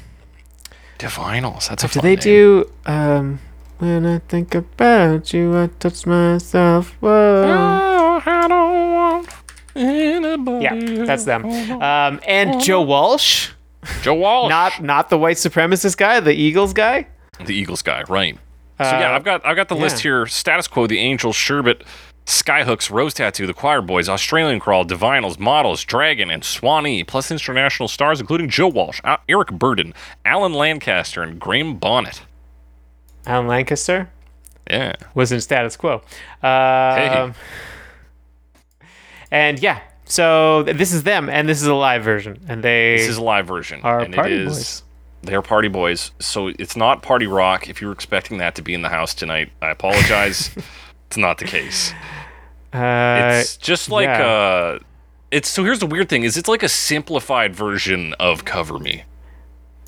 Divinyls. 1.04 1.70
That's 1.70 1.84
a 1.84 1.88
Do 1.88 1.93
fun 1.99 2.04
they 2.04 2.16
name. 2.16 2.22
do? 2.22 2.72
Um, 2.86 3.39
when 3.80 4.06
I 4.06 4.20
think 4.20 4.56
about 4.56 5.34
you, 5.34 5.58
I 5.58 5.68
touch 5.80 6.06
myself. 6.06 6.95
Whoa. 7.01 7.43
Oh, 7.45 8.22
I 8.26 8.47
don't 8.47 8.93
want 8.93 9.30
anybody 9.76 10.64
Yeah, 10.64 11.06
that's 11.06 11.26
them. 11.26 11.45
Um, 11.45 12.22
and 12.28 12.62
Joe 12.62 12.82
Walsh, 12.82 13.49
Joe 14.01 14.14
Walsh. 14.14 14.49
not 14.49 14.82
not 14.82 15.10
the 15.10 15.18
white 15.18 15.38
supremacist 15.38 15.97
guy, 15.97 16.20
the 16.20 16.34
Eagles 16.34 16.74
guy. 16.74 17.08
the 17.43 17.54
Eagles 17.56 17.82
guy, 17.82 18.04
right? 18.08 18.38
So 18.80 18.86
yeah, 18.86 19.12
Uh, 19.12 19.16
I've 19.16 19.24
got 19.24 19.45
I've 19.45 19.56
got 19.56 19.68
the 19.68 19.76
list 19.76 19.97
yeah. 19.97 20.04
here. 20.12 20.26
Status 20.28 20.68
quo: 20.68 20.88
the 20.88 20.99
Angels, 20.99 21.36
Sherbet, 21.36 21.84
Skyhooks, 22.26 22.90
Rose 22.90 23.14
Tattoo, 23.14 23.46
the 23.46 23.54
Choir 23.54 23.82
Boys, 23.82 24.08
Australian 24.08 24.60
Crawl, 24.60 24.86
Divinyls, 24.86 25.38
Models, 25.40 25.84
Dragon, 25.84 26.30
and 26.32 26.44
Swanee, 26.44 27.04
plus 27.04 27.30
international 27.32 27.88
stars 27.90 28.20
including 28.22 28.50
Joe 28.50 28.68
Walsh, 28.70 29.02
uh, 29.04 29.18
Eric 29.28 29.50
Burdon, 29.50 29.94
Alan 30.26 30.54
Lancaster, 30.54 31.22
and 31.22 31.40
Graham 31.40 31.76
Bonnet. 31.76 32.22
Alan 33.26 33.48
Lancaster 33.48 34.10
Yeah. 34.70 34.94
was 35.14 35.32
in 35.32 35.42
status 35.42 35.76
quo. 35.76 36.02
Um, 36.42 37.34
And 39.32 39.60
yeah, 39.60 39.80
so 40.06 40.64
this 40.64 40.94
is 40.94 41.04
them, 41.04 41.28
and 41.30 41.50
this 41.50 41.60
is 41.62 41.68
a 41.68 41.74
live 41.74 42.04
version, 42.04 42.40
and 42.48 42.64
they 42.64 42.98
This 42.98 43.08
is 43.10 43.18
a 43.18 43.24
live 43.24 43.48
version, 43.48 43.82
and 43.84 44.14
party 44.14 44.34
it 44.34 44.42
is 44.42 44.48
boys. 44.58 44.84
they're 45.24 45.42
party 45.42 45.68
boys. 45.70 46.12
So 46.20 46.48
it's 46.60 46.76
not 46.78 47.02
party 47.02 47.26
rock. 47.28 47.68
If 47.68 47.82
you 47.82 47.88
were 47.88 47.94
expecting 47.94 48.38
that 48.38 48.54
to 48.56 48.62
be 48.62 48.74
in 48.74 48.82
the 48.84 48.90
house 48.90 49.14
tonight, 49.14 49.52
I 49.62 49.70
apologize. 49.72 50.52
it's 51.14 51.18
not 51.20 51.38
the 51.38 51.45
case. 51.45 51.93
Uh, 52.74 53.38
It's 53.39 53.55
just 53.57 53.91
like 53.91 54.07
yeah. 54.07 54.26
uh 54.26 54.80
it's 55.30 55.47
so 55.47 55.64
here's 55.64 55.78
the 55.78 55.86
weird 55.86 56.09
thing 56.09 56.24
is 56.24 56.38
it's 56.38 56.47
like 56.49 56.64
a 56.64 56.70
simplified 56.70 57.55
version 57.55 58.16
of 58.20 58.45
Cover 58.45 58.80
Me. 58.80 59.03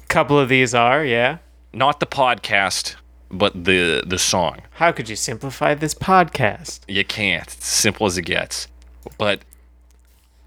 couple 0.08 0.38
of 0.40 0.50
these 0.50 0.76
are, 0.76 1.04
yeah. 1.04 1.38
Not 1.74 2.00
the 2.00 2.06
podcast, 2.06 2.96
but 3.32 3.54
the 3.66 4.04
the 4.06 4.20
song. 4.20 4.60
How 4.74 4.92
could 4.92 5.10
you 5.10 5.16
simplify 5.16 5.74
this 5.74 5.96
podcast? 5.96 6.82
You 6.88 7.04
can't. 7.04 7.48
It's 7.48 7.66
simple 7.68 8.06
as 8.06 8.18
it 8.20 8.26
gets. 8.26 8.68
But 9.18 9.40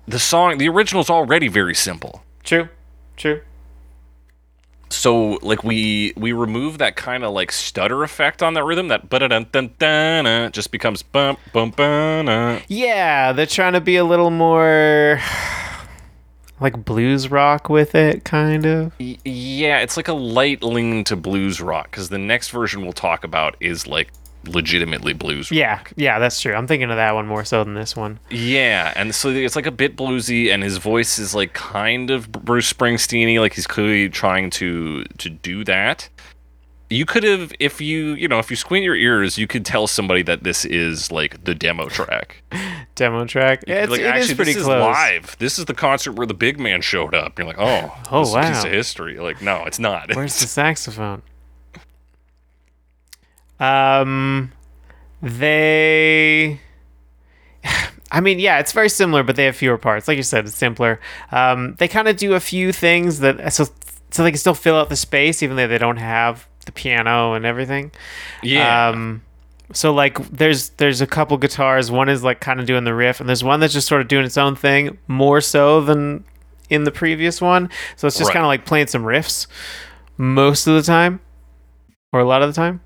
the 0.06 0.20
song, 0.20 0.58
the 0.58 0.68
original's 0.68 1.10
already 1.10 1.48
very 1.48 1.74
simple. 1.74 2.22
True, 2.44 2.68
true. 3.16 3.40
So 4.90 5.38
like 5.42 5.64
we 5.64 6.12
we 6.16 6.32
remove 6.32 6.78
that 6.78 6.96
kind 6.96 7.24
of 7.24 7.32
like 7.32 7.52
stutter 7.52 8.02
effect 8.02 8.42
on 8.42 8.54
that 8.54 8.64
rhythm 8.64 8.88
that 8.88 9.08
but 9.08 9.18
dun 9.28 10.52
just 10.52 10.70
becomes 10.70 11.02
bump 11.02 11.38
bump 11.52 11.76
bum 11.76 12.60
Yeah, 12.68 13.32
they're 13.32 13.46
trying 13.46 13.74
to 13.74 13.80
be 13.80 13.96
a 13.96 14.04
little 14.04 14.30
more 14.30 15.20
like 16.60 16.84
blues 16.84 17.30
rock 17.30 17.68
with 17.68 17.94
it, 17.94 18.24
kind 18.24 18.66
of. 18.66 18.92
Yeah, 18.98 19.80
it's 19.80 19.96
like 19.96 20.08
a 20.08 20.14
light 20.14 20.62
lean 20.62 21.04
to 21.04 21.16
blues 21.16 21.60
rock 21.60 21.90
because 21.90 22.08
the 22.08 22.18
next 22.18 22.50
version 22.50 22.82
we'll 22.82 22.92
talk 22.92 23.24
about 23.24 23.56
is 23.60 23.86
like 23.86 24.10
legitimately 24.46 25.12
blues. 25.12 25.50
Yeah, 25.50 25.80
yeah, 25.96 26.18
that's 26.18 26.40
true. 26.40 26.54
I'm 26.54 26.66
thinking 26.66 26.90
of 26.90 26.96
that 26.96 27.14
one 27.14 27.26
more 27.26 27.44
so 27.44 27.64
than 27.64 27.74
this 27.74 27.96
one. 27.96 28.18
Yeah, 28.30 28.92
and 28.96 29.14
so 29.14 29.28
it's 29.30 29.56
like 29.56 29.66
a 29.66 29.70
bit 29.72 29.96
bluesy, 29.96 30.52
and 30.52 30.62
his 30.62 30.78
voice 30.78 31.18
is 31.18 31.34
like 31.34 31.52
kind 31.54 32.10
of 32.10 32.30
Bruce 32.32 32.72
Springsteen-y, 32.72 33.40
like 33.40 33.54
he's 33.54 33.66
clearly 33.66 34.08
trying 34.08 34.50
to 34.50 35.04
to 35.04 35.30
do 35.30 35.64
that. 35.64 36.08
You 36.90 37.04
could 37.04 37.22
have, 37.24 37.52
if 37.60 37.82
you 37.82 38.14
you 38.14 38.28
know, 38.28 38.38
if 38.38 38.48
you 38.48 38.56
squint 38.56 38.82
your 38.82 38.94
ears, 38.96 39.36
you 39.36 39.46
could 39.46 39.66
tell 39.66 39.86
somebody 39.86 40.22
that 40.22 40.42
this 40.44 40.64
is 40.64 41.12
like 41.12 41.44
the 41.44 41.54
demo 41.54 41.88
track. 41.88 42.42
Demo 42.94 43.26
track. 43.26 43.62
You'd 43.68 43.76
It's, 43.76 43.90
like, 43.92 44.00
it 44.00 44.06
is 44.06 44.10
actually, 44.10 44.34
pretty 44.34 44.52
this 44.54 44.64
close. 44.64 44.74
is 44.80 44.96
live. 44.96 45.36
This 45.38 45.56
is 45.60 45.66
the 45.66 45.74
concert 45.74 46.14
where 46.14 46.26
the 46.26 46.34
big 46.34 46.58
man 46.58 46.80
showed 46.80 47.14
up. 47.14 47.38
You're 47.38 47.46
like, 47.46 47.58
oh, 47.60 47.96
Oh, 48.10 48.24
this 48.24 48.30
is 48.34 48.50
piece 48.56 48.64
of 48.64 48.72
history. 48.72 49.20
Like, 49.20 49.40
no, 49.40 49.64
it's 49.66 49.78
not. 49.78 50.12
Where's 50.16 50.36
the 50.40 50.46
saxophone? 50.48 51.22
Um, 53.60 54.52
they. 55.22 56.60
I 58.10 58.20
mean, 58.20 58.38
yeah, 58.38 58.58
it's 58.58 58.72
very 58.72 58.88
similar, 58.88 59.22
but 59.22 59.36
they 59.36 59.44
have 59.44 59.56
fewer 59.56 59.76
parts. 59.76 60.08
Like 60.08 60.16
you 60.16 60.22
said, 60.22 60.46
it's 60.46 60.54
simpler. 60.56 60.98
Um, 61.30 61.74
they 61.78 61.88
kind 61.88 62.08
of 62.08 62.16
do 62.16 62.34
a 62.34 62.40
few 62.40 62.72
things 62.72 63.20
that 63.20 63.52
so 63.52 63.66
so 64.10 64.22
they 64.22 64.30
can 64.30 64.38
still 64.38 64.54
fill 64.54 64.76
out 64.76 64.88
the 64.88 64.96
space, 64.96 65.42
even 65.42 65.56
though 65.56 65.66
they 65.68 65.76
don't 65.78 65.98
have 65.98 66.48
the 66.64 66.72
piano 66.72 67.34
and 67.34 67.44
everything. 67.44 67.90
yeah. 68.42 68.88
Um, 68.88 69.22
so 69.74 69.92
like 69.92 70.16
there's 70.30 70.70
there's 70.70 71.02
a 71.02 71.06
couple 71.06 71.36
guitars. 71.36 71.90
One 71.90 72.08
is 72.08 72.24
like 72.24 72.40
kind 72.40 72.58
of 72.60 72.64
doing 72.66 72.84
the 72.84 72.94
riff, 72.94 73.20
and 73.20 73.28
there's 73.28 73.44
one 73.44 73.60
that's 73.60 73.74
just 73.74 73.86
sort 73.86 74.00
of 74.00 74.08
doing 74.08 74.24
its 74.24 74.38
own 74.38 74.56
thing 74.56 74.96
more 75.08 75.42
so 75.42 75.82
than 75.82 76.24
in 76.70 76.84
the 76.84 76.90
previous 76.90 77.42
one. 77.42 77.68
So 77.96 78.06
it's 78.06 78.16
just 78.16 78.28
Right. 78.28 78.32
kind 78.34 78.44
of 78.44 78.48
like 78.48 78.64
playing 78.64 78.86
some 78.86 79.02
riffs 79.04 79.46
most 80.16 80.66
of 80.66 80.74
the 80.74 80.82
time, 80.82 81.20
or 82.12 82.20
a 82.20 82.24
lot 82.24 82.40
of 82.40 82.48
the 82.48 82.54
time, 82.54 82.80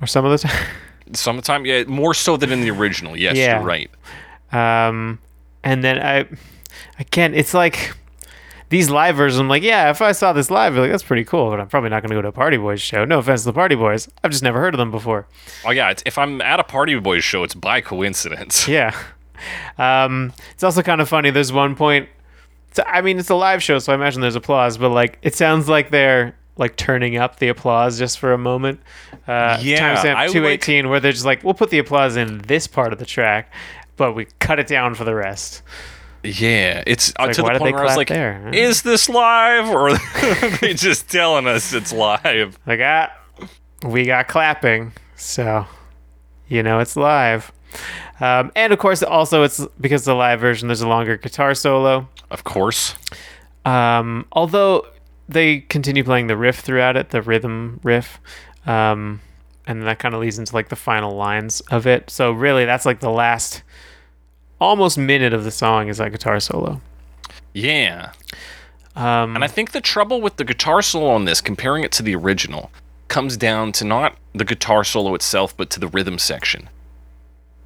or 0.00 0.06
some 0.06 0.24
of 0.24 0.30
the 0.40 0.48
time. 0.48 0.66
Sometime, 1.12 1.64
yeah, 1.64 1.84
more 1.84 2.14
so 2.14 2.36
than 2.36 2.50
in 2.50 2.62
the 2.62 2.70
original. 2.70 3.16
Yes, 3.16 3.36
Yeah. 3.36 3.58
you're 3.58 3.64
right. 3.66 3.90
Um, 4.52 5.20
and 5.62 5.84
then 5.84 5.98
I, 6.00 6.26
again, 6.98 7.32
it's 7.32 7.54
like 7.54 7.94
these 8.70 8.90
live 8.90 9.14
versions. 9.16 9.38
I'm 9.38 9.48
like, 9.48 9.62
yeah, 9.62 9.90
if 9.90 10.02
I 10.02 10.10
saw 10.12 10.32
this 10.32 10.50
live, 10.50 10.72
I'd 10.72 10.76
be 10.76 10.80
like 10.82 10.90
that's 10.90 11.04
pretty 11.04 11.22
cool, 11.24 11.50
but 11.50 11.60
I'm 11.60 11.68
probably 11.68 11.90
not 11.90 12.02
going 12.02 12.10
to 12.10 12.16
go 12.16 12.22
to 12.22 12.28
a 12.28 12.32
Party 12.32 12.56
Boys 12.56 12.80
show. 12.80 13.04
No 13.04 13.20
offense 13.20 13.42
to 13.42 13.46
the 13.46 13.52
Party 13.52 13.76
Boys, 13.76 14.08
I've 14.24 14.32
just 14.32 14.42
never 14.42 14.58
heard 14.58 14.74
of 14.74 14.78
them 14.78 14.90
before. 14.90 15.28
Oh 15.64 15.70
yeah, 15.70 15.90
it's, 15.90 16.02
if 16.06 16.18
I'm 16.18 16.40
at 16.40 16.58
a 16.58 16.64
Party 16.64 16.98
Boys 16.98 17.22
show, 17.22 17.44
it's 17.44 17.54
by 17.54 17.80
coincidence. 17.80 18.66
Yeah. 18.76 18.92
Um, 19.78 20.32
it's 20.54 20.64
also 20.64 20.82
kind 20.82 21.00
of 21.00 21.08
funny. 21.08 21.30
There's 21.30 21.52
one 21.52 21.76
point. 21.76 22.08
I 22.86 23.00
mean, 23.00 23.18
it's 23.18 23.30
a 23.30 23.34
live 23.34 23.62
show, 23.62 23.78
so 23.78 23.92
I 23.92 23.94
imagine 23.94 24.20
there's 24.22 24.34
applause, 24.36 24.76
but 24.76 24.88
like, 24.90 25.18
it 25.22 25.34
sounds 25.34 25.68
like 25.68 25.90
they're 25.90 26.34
like 26.56 26.76
turning 26.76 27.16
up 27.16 27.38
the 27.38 27.48
applause 27.48 27.98
just 27.98 28.18
for 28.18 28.32
a 28.32 28.38
moment. 28.38 28.80
Uh, 29.28 29.58
Yeah, 29.60 29.94
timestamp 29.96 30.14
I 30.14 30.22
like- 30.26 30.32
218, 30.32 30.88
where 30.88 31.00
they're 31.00 31.12
just 31.12 31.24
like, 31.26 31.42
we'll 31.44 31.54
put 31.54 31.70
the 31.70 31.78
applause 31.78 32.16
in 32.16 32.38
this 32.38 32.66
part 32.66 32.92
of 32.92 32.98
the 32.98 33.06
track, 33.06 33.52
but 33.96 34.12
we 34.14 34.26
cut 34.38 34.58
it 34.58 34.66
down 34.66 34.94
for 34.94 35.04
the 35.04 35.14
rest. 35.14 35.62
Yeah, 36.22 36.82
it's, 36.86 37.12
uh, 37.18 37.24
like, 37.26 37.32
to 37.36 37.42
the 37.42 37.48
point 37.48 37.62
they 37.64 37.72
where 37.72 37.80
I 37.82 37.84
was 37.84 37.96
like, 37.96 38.08
there, 38.08 38.48
"Is 38.52 38.82
this 38.82 39.08
live?" 39.08 39.68
Or 39.68 39.90
are 39.94 39.96
they 40.60 40.74
just 40.74 41.08
telling 41.08 41.46
us 41.46 41.72
it's 41.72 41.92
live? 41.92 42.58
Like, 42.66 42.80
ah, 42.82 43.12
we 43.84 44.06
got 44.06 44.26
clapping, 44.26 44.92
so 45.14 45.66
you 46.48 46.64
know 46.64 46.80
it's 46.80 46.96
live. 46.96 47.52
Um, 48.18 48.50
and 48.56 48.72
of 48.72 48.78
course, 48.80 49.04
also 49.04 49.44
it's 49.44 49.64
because 49.80 50.04
the 50.04 50.14
live 50.14 50.40
version. 50.40 50.66
There's 50.66 50.80
a 50.80 50.88
longer 50.88 51.16
guitar 51.16 51.54
solo. 51.54 52.08
Of 52.30 52.42
course. 52.42 52.96
Um, 53.64 54.26
although 54.32 54.84
they 55.28 55.60
continue 55.60 56.04
playing 56.04 56.26
the 56.28 56.36
riff 56.36 56.60
throughout 56.60 56.96
it, 56.96 57.10
the 57.10 57.22
rhythm 57.22 57.80
riff, 57.82 58.20
um, 58.66 59.20
and 59.66 59.82
that 59.82 59.98
kind 59.98 60.14
of 60.14 60.20
leads 60.20 60.38
into 60.38 60.54
like 60.54 60.68
the 60.68 60.76
final 60.76 61.14
lines 61.16 61.60
of 61.70 61.86
it. 61.86 62.10
So 62.10 62.30
really, 62.32 62.64
that's 62.64 62.86
like 62.86 63.00
the 63.00 63.10
last 63.10 63.62
almost 64.60 64.96
minute 64.96 65.32
of 65.32 65.44
the 65.44 65.50
song 65.50 65.88
is 65.88 65.98
that 65.98 66.12
guitar 66.12 66.38
solo. 66.40 66.80
Yeah, 67.52 68.12
Um, 68.94 69.34
and 69.34 69.44
I 69.44 69.48
think 69.48 69.72
the 69.72 69.80
trouble 69.80 70.20
with 70.22 70.36
the 70.36 70.44
guitar 70.44 70.80
solo 70.80 71.08
on 71.10 71.26
this, 71.26 71.40
comparing 71.42 71.84
it 71.84 71.92
to 71.92 72.02
the 72.02 72.14
original, 72.14 72.70
comes 73.08 73.36
down 73.36 73.72
to 73.72 73.84
not 73.84 74.16
the 74.34 74.44
guitar 74.44 74.84
solo 74.84 75.14
itself, 75.14 75.54
but 75.56 75.68
to 75.70 75.80
the 75.80 75.88
rhythm 75.88 76.18
section. 76.18 76.68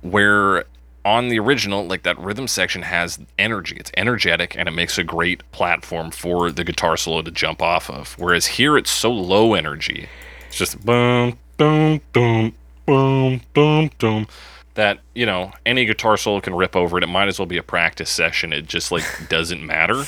Where 0.02 0.64
on 1.04 1.28
the 1.28 1.38
original, 1.38 1.86
like 1.86 2.02
that 2.02 2.18
rhythm 2.18 2.46
section 2.46 2.82
has 2.82 3.18
energy. 3.38 3.76
It's 3.78 3.90
energetic 3.96 4.56
and 4.56 4.68
it 4.68 4.72
makes 4.72 4.98
a 4.98 5.04
great 5.04 5.50
platform 5.52 6.10
for 6.10 6.50
the 6.50 6.64
guitar 6.64 6.96
solo 6.96 7.22
to 7.22 7.30
jump 7.30 7.62
off 7.62 7.88
of. 7.90 8.14
Whereas 8.18 8.46
here 8.46 8.76
it's 8.76 8.90
so 8.90 9.10
low 9.10 9.54
energy. 9.54 10.08
It's 10.48 10.56
just 10.56 10.84
boom, 10.84 11.38
boom, 11.56 12.00
boom, 12.12 12.54
boom, 12.86 13.40
boom, 13.54 13.90
boom. 13.98 14.26
That, 14.74 15.00
you 15.14 15.26
know, 15.26 15.52
any 15.66 15.84
guitar 15.84 16.16
solo 16.16 16.40
can 16.40 16.54
rip 16.54 16.76
over 16.76 16.98
it. 16.98 17.04
It 17.04 17.08
might 17.08 17.28
as 17.28 17.38
well 17.38 17.46
be 17.46 17.58
a 17.58 17.62
practice 17.62 18.10
session. 18.10 18.52
It 18.52 18.66
just 18.66 18.92
like 18.92 19.04
doesn't 19.28 19.64
matter. 19.64 20.04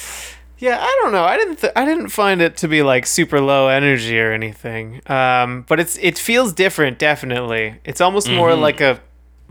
Yeah, 0.59 0.79
I 0.81 0.99
don't 1.03 1.11
know. 1.11 1.25
I 1.25 1.37
didn't. 1.37 1.57
Th- 1.57 1.73
I 1.75 1.85
didn't 1.85 2.11
find 2.11 2.41
it 2.41 2.57
to 2.59 2.69
be 2.69 2.85
like 2.85 3.05
super 3.05 3.41
low 3.41 3.67
energy 3.67 4.21
or 4.21 4.31
anything. 4.31 5.01
Um, 5.11 5.65
but 5.69 5.81
it's 5.81 5.99
it 6.01 6.17
feels 6.17 6.53
different. 6.53 7.01
Definitely, 7.01 7.81
it's 7.85 8.01
almost 8.01 8.31
more 8.31 8.55
like 8.55 8.81
a 8.81 9.01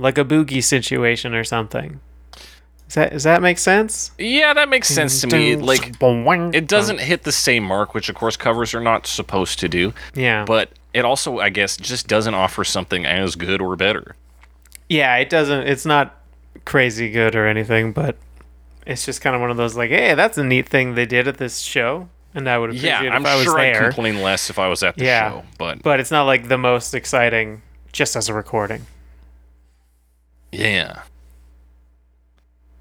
like 0.01 0.17
a 0.17 0.25
boogie 0.25 0.63
situation 0.63 1.33
or 1.33 1.43
something. 1.43 1.99
Does 2.87 2.95
that 2.95 3.11
does 3.13 3.23
that 3.23 3.41
make 3.41 3.57
sense? 3.57 4.11
Yeah, 4.17 4.53
that 4.53 4.67
makes 4.67 4.89
sense 4.89 5.21
to 5.21 5.27
me. 5.27 5.55
Like 5.55 5.93
it 6.01 6.67
doesn't 6.67 6.99
hit 6.99 7.23
the 7.23 7.31
same 7.31 7.63
mark, 7.63 7.93
which 7.93 8.09
of 8.09 8.15
course 8.15 8.35
covers 8.35 8.73
are 8.73 8.81
not 8.81 9.07
supposed 9.07 9.59
to 9.59 9.69
do, 9.69 9.93
Yeah, 10.13 10.43
but 10.45 10.71
it 10.93 11.05
also, 11.05 11.39
I 11.39 11.49
guess, 11.49 11.77
just 11.77 12.07
doesn't 12.07 12.33
offer 12.33 12.65
something 12.65 13.05
as 13.05 13.35
good 13.35 13.61
or 13.61 13.77
better. 13.77 14.15
yeah, 14.89 15.15
it 15.17 15.29
doesn't. 15.29 15.67
It's 15.67 15.85
not 15.85 16.17
crazy 16.65 17.09
good 17.11 17.33
or 17.33 17.47
anything, 17.47 17.93
but 17.93 18.17
it's 18.85 19.05
just 19.05 19.21
kind 19.21 19.35
of 19.35 19.41
one 19.41 19.51
of 19.51 19.55
those 19.57 19.77
like, 19.77 19.89
hey, 19.89 20.15
that's 20.15 20.37
a 20.37 20.43
neat 20.43 20.67
thing 20.67 20.95
they 20.95 21.05
did 21.05 21.29
at 21.29 21.37
this 21.37 21.59
show, 21.59 22.09
and 22.35 22.49
I 22.49 22.57
would 22.57 22.71
appreciate 22.71 22.89
Yeah, 22.89 23.03
it 23.03 23.09
I'm 23.11 23.25
I 23.25 23.35
was 23.35 23.45
sure 23.45 23.57
I'd 23.57 23.77
complain 23.77 24.21
less 24.21 24.49
if 24.49 24.59
I 24.59 24.67
was 24.67 24.83
at 24.83 24.97
the 24.97 25.05
Yeah. 25.05 25.29
show, 25.29 25.43
but 25.57 25.81
but 25.81 26.01
it's 26.01 26.11
not 26.11 26.23
like 26.23 26.49
the 26.49 26.57
most 26.57 26.93
exciting 26.93 27.61
just 27.93 28.17
as 28.17 28.27
a 28.27 28.33
recording. 28.33 28.85
Yeah. 30.51 31.03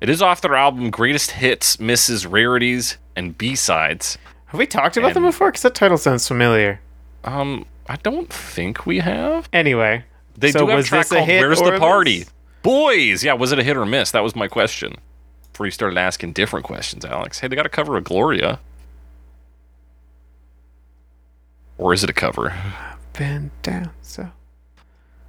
It 0.00 0.08
is 0.08 0.22
off 0.22 0.40
their 0.40 0.54
album 0.54 0.90
Greatest 0.90 1.32
Hits, 1.32 1.78
Misses 1.78 2.26
Rarities, 2.26 2.96
and 3.16 3.36
B-Sides. 3.36 4.16
Have 4.46 4.58
we 4.58 4.66
talked 4.66 4.96
about 4.96 5.14
them 5.14 5.24
before? 5.24 5.48
Because 5.48 5.62
that 5.62 5.74
title 5.74 5.98
sounds 5.98 6.26
familiar. 6.26 6.80
Um, 7.24 7.66
I 7.88 7.96
don't 7.96 8.32
think 8.32 8.86
we 8.86 9.00
have. 9.00 9.48
Anyway, 9.52 10.04
They 10.36 10.52
So 10.52 10.60
do 10.60 10.66
have 10.68 10.80
a 10.80 10.82
track 10.82 11.06
a 11.06 11.16
called 11.16 11.28
hit 11.28 11.40
Where's 11.40 11.60
the 11.60 11.78
Party? 11.78 12.24
Boys! 12.62 13.22
Yeah, 13.22 13.34
was 13.34 13.52
it 13.52 13.58
a 13.58 13.62
hit 13.62 13.76
or 13.76 13.84
miss? 13.86 14.10
That 14.10 14.22
was 14.22 14.34
my 14.34 14.48
question. 14.48 14.94
Before 15.52 15.66
you 15.66 15.70
started 15.72 15.98
asking 15.98 16.32
different 16.32 16.64
questions, 16.64 17.04
Alex. 17.04 17.40
Hey, 17.40 17.48
they 17.48 17.56
got 17.56 17.66
a 17.66 17.70
cover 17.70 17.96
of 17.96 18.04
Gloria. 18.04 18.58
Or 21.78 21.92
is 21.92 22.02
it 22.02 22.10
a 22.10 22.14
cover? 22.14 22.54
been 23.12 23.50
down 23.62 23.90
so. 24.02 24.30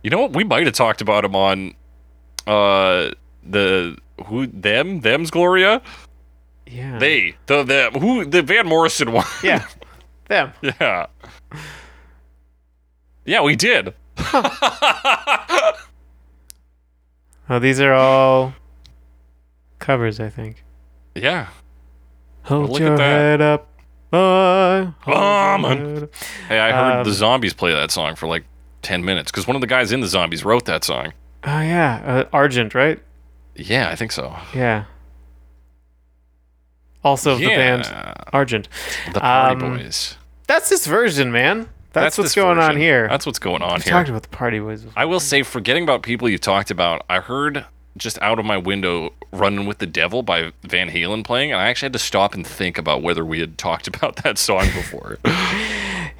You 0.03 0.09
know 0.09 0.21
what? 0.21 0.33
We 0.33 0.43
might 0.43 0.65
have 0.65 0.75
talked 0.75 1.01
about 1.01 1.25
him 1.25 1.35
on 1.35 1.73
uh 2.47 3.11
the 3.43 3.97
who 4.27 4.47
them 4.47 5.01
them's 5.01 5.31
Gloria. 5.31 5.81
Yeah. 6.67 6.97
They 6.99 7.35
the 7.47 7.63
them 7.63 7.93
who 7.93 8.25
the 8.25 8.41
Van 8.41 8.67
Morrison 8.67 9.11
one. 9.11 9.25
Yeah. 9.43 9.65
Them. 10.27 10.53
yeah. 10.61 11.07
Yeah, 13.25 13.41
we 13.41 13.55
did. 13.57 13.93
Oh, 17.49 17.59
these 17.59 17.81
are 17.81 17.93
all 17.93 18.53
covers, 19.79 20.19
I 20.21 20.29
think. 20.29 20.63
yeah. 21.15 21.47
Hold 22.43 22.69
look 22.69 22.79
your 22.79 22.97
head 22.97 23.41
up. 23.41 23.67
boy. 24.09 24.17
Hold 25.01 25.15
Come 25.17 25.61
your 25.63 25.71
on. 25.71 25.77
head 25.77 26.03
up. 26.03 26.15
Hey, 26.47 26.59
I 26.59 26.71
heard 26.71 26.99
Um, 26.99 27.03
the 27.03 27.11
Zombies 27.11 27.53
play 27.53 27.73
that 27.73 27.91
song 27.91 28.15
for 28.15 28.27
like 28.27 28.45
ten 28.81 29.03
minutes 29.03 29.31
because 29.31 29.45
one 29.47 29.55
of 29.55 29.61
the 29.61 29.67
guys 29.67 29.91
in 29.91 29.99
the 29.99 30.07
Zombies 30.07 30.43
wrote 30.45 30.65
that 30.65 30.83
song. 30.85 31.11
Oh 31.43 31.61
yeah, 31.61 32.01
uh, 32.05 32.29
Argent, 32.33 32.73
right? 32.75 32.99
Yeah, 33.55 33.89
I 33.89 33.95
think 33.95 34.11
so. 34.11 34.35
Yeah. 34.53 34.85
Also 37.03 37.31
of 37.33 37.39
the 37.39 37.47
band 37.47 37.91
Argent. 38.31 38.67
the 39.13 39.19
Party 39.19 39.65
Um, 39.65 39.77
Boys. 39.77 40.17
That's 40.47 40.69
this 40.69 40.85
version, 40.85 41.31
man. 41.31 41.69
That's, 41.93 42.17
what's 42.17 42.29
this 42.29 42.35
going 42.35 42.57
on 42.59 42.77
here. 42.77 43.07
That's 43.09 43.25
what's 43.25 43.39
going 43.39 43.61
on 43.61 43.77
we 43.79 43.81
here. 43.81 43.91
talked 43.91 44.07
about 44.09 44.21
the 44.21 44.29
Party 44.29 44.59
Boys. 44.59 44.83
before. 44.83 45.01
I 45.01 45.05
will 45.05 45.19
say, 45.19 45.43
forgetting 45.43 45.83
about 45.83 46.03
people 46.03 46.29
you 46.29 46.37
talked 46.37 46.71
about, 46.71 47.03
I 47.09 47.19
heard 47.19 47.65
just 47.97 48.21
out 48.21 48.39
of 48.39 48.45
my 48.45 48.57
window 48.57 49.13
"Running 49.33 49.65
with 49.65 49.79
the 49.79 49.87
Devil" 49.87 50.21
by 50.23 50.51
Van 50.63 50.89
Halen 50.89 51.23
playing, 51.25 51.51
and 51.51 51.59
I 51.59 51.67
actually 51.67 51.87
had 51.87 51.93
to 51.93 51.99
stop 51.99 52.33
and 52.33 52.45
think 52.47 52.77
about 52.77 53.01
whether 53.01 53.25
we 53.25 53.39
had 53.39 53.57
talked 53.57 53.87
about 53.93 54.17
that 54.23 54.37
song 54.37 54.65
before. 54.67 55.17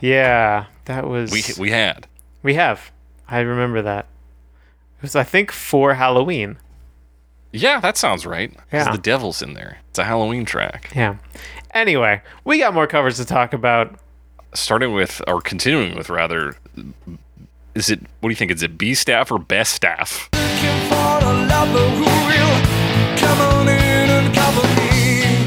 Yeah, 0.03 0.65
that 0.86 1.07
was 1.07 1.32
we 1.32 1.43
we 1.59 1.69
had. 1.69 2.07
we 2.41 2.55
have. 2.55 2.91
I 3.28 3.41
remember 3.41 3.84
that. 3.84 4.07
It 5.02 5.06
was 5.06 5.16
I 5.16 5.24
think 5.24 5.52
for 5.52 5.95
Halloween. 5.95 6.58
Yeah, 7.52 7.80
that 7.80 7.97
sounds 7.97 8.24
right. 8.26 8.54
Yeah. 8.72 8.91
the 8.91 8.99
devil's 8.99 9.41
in 9.41 9.56
there. 9.56 9.80
It's 9.89 9.97
a 9.97 10.04
Halloween 10.04 10.45
track. 10.45 10.91
Yeah. 10.95 11.16
Anyway, 11.74 12.22
we 12.45 12.60
got 12.60 12.74
more 12.76 12.86
covers 12.86 13.18
to 13.18 13.26
talk 13.26 13.52
about. 13.54 13.95
Starting 14.54 14.93
with, 14.93 15.22
or 15.28 15.41
continuing 15.41 15.95
with, 15.97 16.10
rather, 16.10 16.56
is 17.74 17.89
it? 17.89 17.99
What 18.20 18.30
do 18.30 18.30
you 18.30 18.36
think? 18.36 18.52
Is 18.52 18.62
it 18.64 18.78
B 18.78 18.93
staff 18.93 19.32
or 19.32 19.39
best 19.39 19.74
staff? 19.74 20.30
Looking 20.34 20.89
for 20.89 20.95
a 20.95 21.45
lover 21.47 21.89
who 21.97 22.04
will 22.06 23.18
come 23.18 23.39
on 23.41 23.68
in 23.68 24.10
and 24.10 24.36
cover 24.36 24.68
me. 24.76 25.45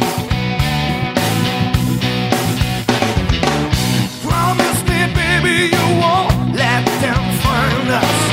Promise 4.26 4.82
me, 4.88 5.14
baby, 5.14 5.68
you 5.76 5.84
won't 6.00 6.56
let 6.56 6.84
them 7.00 7.38
find 7.40 7.90
us. 7.90 8.23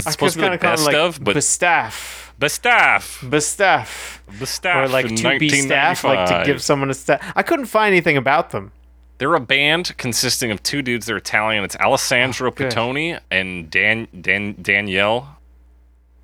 If 0.00 0.06
I 0.08 0.10
supposed 0.10 0.34
to 0.34 0.40
be 0.42 0.48
like 0.48 0.60
best 0.60 0.84
like 0.86 0.96
of, 0.96 1.22
but- 1.22 1.36
bestaff, 1.36 2.30
Best 2.38 2.54
staff. 2.56 3.20
bestaff, 3.22 4.20
staff. 4.46 4.76
or 4.76 4.88
like 4.88 5.14
to 5.14 5.38
be 5.38 5.48
staff, 5.50 6.04
like 6.04 6.26
to 6.28 6.42
give 6.46 6.62
someone 6.62 6.90
a 6.90 6.94
staff. 6.94 7.32
I 7.36 7.42
couldn't 7.42 7.66
find 7.66 7.92
anything 7.92 8.16
about 8.16 8.50
them. 8.50 8.72
They're 9.18 9.34
a 9.34 9.40
band 9.40 9.94
consisting 9.98 10.50
of 10.50 10.62
two 10.62 10.80
dudes. 10.80 11.04
They're 11.04 11.18
Italian. 11.18 11.62
It's 11.64 11.76
Alessandro 11.76 12.48
Oh, 12.48 12.50
good. 12.50 12.72
Pittoni 12.72 13.20
and 13.30 13.70
Dan, 13.70 14.08
Dan 14.18 14.56
Danielle 14.62 15.36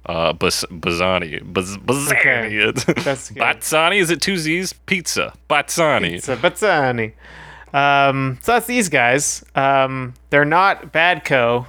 uh, 0.06 0.32
Bas- 0.32 0.64
Bazzani. 0.70 1.42
Baz- 1.52 1.76
Bazzani. 1.76 2.74
That's 3.04 3.30
good. 3.30 3.42
Bazzani. 3.42 3.96
Is 4.00 4.08
it 4.10 4.22
two 4.22 4.38
Z's? 4.38 4.72
Pizza. 4.72 5.34
Bazzani. 5.50 6.12
It's 6.12 6.28
a 6.30 6.36
Bazzani. 6.36 7.12
Um, 7.74 8.38
so 8.40 8.52
that's 8.52 8.66
these 8.66 8.88
guys. 8.88 9.44
Um, 9.54 10.14
they're 10.30 10.46
not 10.46 10.94
Badco, 10.94 11.66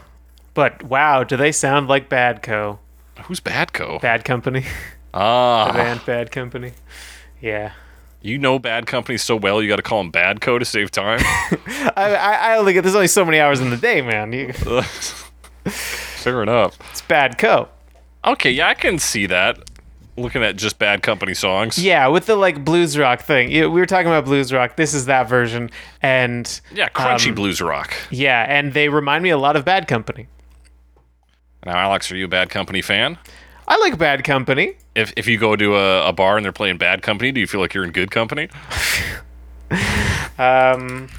but 0.58 0.82
wow, 0.82 1.24
do 1.24 1.38
they 1.38 1.51
sound 1.51 1.88
like 1.88 2.10
Badco? 2.10 2.80
Who's 3.26 3.39
Badco? 3.39 4.01
Bad 4.01 4.26
Company, 4.26 4.66
Ah, 5.14 5.68
the 5.72 5.74
band 5.78 6.01
Bad 6.05 6.32
Company. 6.32 6.72
Yeah, 7.39 7.74
you 8.24 8.39
know 8.39 8.58
Bad 8.58 8.88
Company 8.88 9.18
so 9.20 9.36
well, 9.36 9.62
you 9.62 9.70
got 9.70 9.76
to 9.76 9.82
call 9.84 10.01
him 10.01 10.12
Badco 10.12 10.58
to 10.58 10.66
save 10.66 10.89
time. 10.89 11.20
I, 11.24 11.93
I, 12.20 12.34
I 12.53 12.58
only 12.58 12.74
get 12.74 12.82
there's 12.84 12.95
only 12.95 13.08
so 13.08 13.24
many 13.24 13.39
hours 13.39 13.60
in 13.62 13.70
the 13.70 13.78
day, 13.78 14.01
man. 14.01 14.34
You, 14.34 14.51
Fair 15.66 16.41
enough. 16.43 16.78
it's 16.91 17.01
Badco. 17.01 17.68
Okay, 18.26 18.51
yeah, 18.51 18.68
I 18.70 18.74
can 18.74 18.99
see 18.99 19.26
that. 19.28 19.60
Looking 20.20 20.41
at 20.41 20.55
just 20.55 20.80
Bad 20.80 21.03
Company 21.03 21.36
songs. 21.36 21.78
Yeah, 21.78 22.08
with 22.08 22.26
the 22.26 22.36
like 22.36 22.66
blues 22.66 22.97
rock 22.97 23.22
thing. 23.22 23.49
We 23.49 23.68
were 23.68 23.86
talking 23.86 24.08
about 24.08 24.26
blues 24.26 24.51
rock. 24.51 24.76
This 24.76 24.95
is 24.95 25.05
that 25.05 25.30
version, 25.30 25.70
and 26.01 26.60
Yeah, 26.74 26.89
crunchy 26.89 27.30
Um, 27.30 27.36
blues 27.36 27.62
rock. 27.62 27.93
yeah, 28.10 28.43
and 28.49 28.74
they 28.74 28.89
remind 28.89 29.22
me 29.24 29.30
a 29.30 29.38
lot 29.38 29.55
of 29.55 29.64
Bad 29.64 29.88
Company. 29.88 30.28
Now, 31.68 31.78
Alex, 31.80 32.09
are 32.13 32.15
you 32.15 32.24
a 32.26 32.30
Bad 32.30 32.49
Company 32.49 32.82
fan? 32.82 33.18
I 33.68 33.78
like 33.80 33.97
Bad 33.97 34.24
Company. 34.24 34.78
If 34.95 35.11
if 35.18 35.28
you 35.28 35.38
go 35.38 35.57
to 35.57 35.76
a, 35.76 36.07
a 36.07 36.13
bar 36.13 36.38
and 36.38 36.45
they're 36.45 36.53
playing 36.53 36.78
Bad 36.78 37.01
Company, 37.01 37.34
do 37.34 37.41
you 37.41 37.45
feel 37.47 37.59
like 37.59 37.74
you're 37.74 37.84
in 37.84 37.91
good 37.91 38.09
company? 38.09 38.49
Um, 40.39 41.09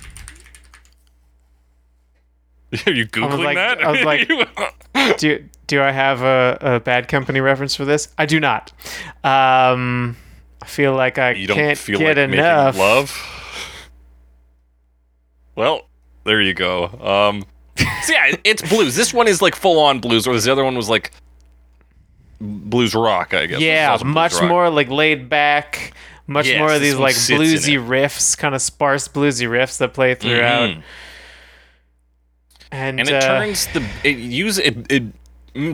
Are 2.86 2.92
you 2.92 3.04
googling 3.04 3.44
like- 3.44 3.56
that? 3.56 3.82
I 3.84 3.90
was 3.90 4.02
like- 4.02 5.18
do 5.18 5.44
do 5.66 5.82
I 5.82 5.90
have 5.90 6.22
a, 6.22 6.56
a 6.60 6.80
Bad 6.80 7.08
Company 7.08 7.40
reference 7.40 7.74
for 7.74 7.84
this? 7.84 8.08
I 8.16 8.26
do 8.26 8.38
not. 8.38 8.72
Um, 9.24 10.16
I 10.62 10.66
feel 10.66 10.94
like 10.94 11.18
I 11.18 11.32
you 11.32 11.48
don't 11.48 11.56
can't 11.56 11.76
feel 11.76 11.98
get 11.98 12.16
like 12.16 12.30
enough. 12.30 12.78
love. 12.78 13.12
Well, 15.56 15.88
there 16.24 16.40
you 16.40 16.54
go. 16.54 16.84
Um, 16.86 17.44
so 18.02 18.12
yeah, 18.12 18.34
it's 18.44 18.62
blues. 18.68 18.96
This 18.96 19.12
one 19.14 19.28
is 19.28 19.40
like 19.42 19.54
full 19.54 19.78
on 19.80 20.00
blues, 20.00 20.26
whereas 20.26 20.44
the 20.44 20.52
other 20.52 20.64
one 20.64 20.76
was 20.76 20.88
like 20.88 21.12
blues 22.40 22.94
rock. 22.94 23.34
I 23.34 23.46
guess. 23.46 23.60
Yeah, 23.60 23.96
much 24.04 24.34
rock. 24.34 24.48
more 24.48 24.70
like 24.70 24.88
laid 24.88 25.28
back. 25.28 25.92
Much 26.26 26.46
Yes, 26.46 26.58
more 26.58 26.72
of 26.72 26.80
these 26.82 26.96
like 26.96 27.14
bluesy 27.14 27.82
riffs, 27.82 28.36
kind 28.36 28.54
of 28.54 28.60
sparse 28.60 29.08
bluesy 29.08 29.48
riffs 29.48 29.78
that 29.78 29.94
play 29.94 30.14
throughout. 30.14 30.68
Mhm. 30.70 30.82
And, 32.70 33.00
and 33.00 33.08
it 33.08 33.14
uh, 33.14 33.20
turns 33.20 33.66
the 33.68 33.86
it 34.04 34.18
use 34.18 34.58
it 34.58 34.92
it 34.92 35.04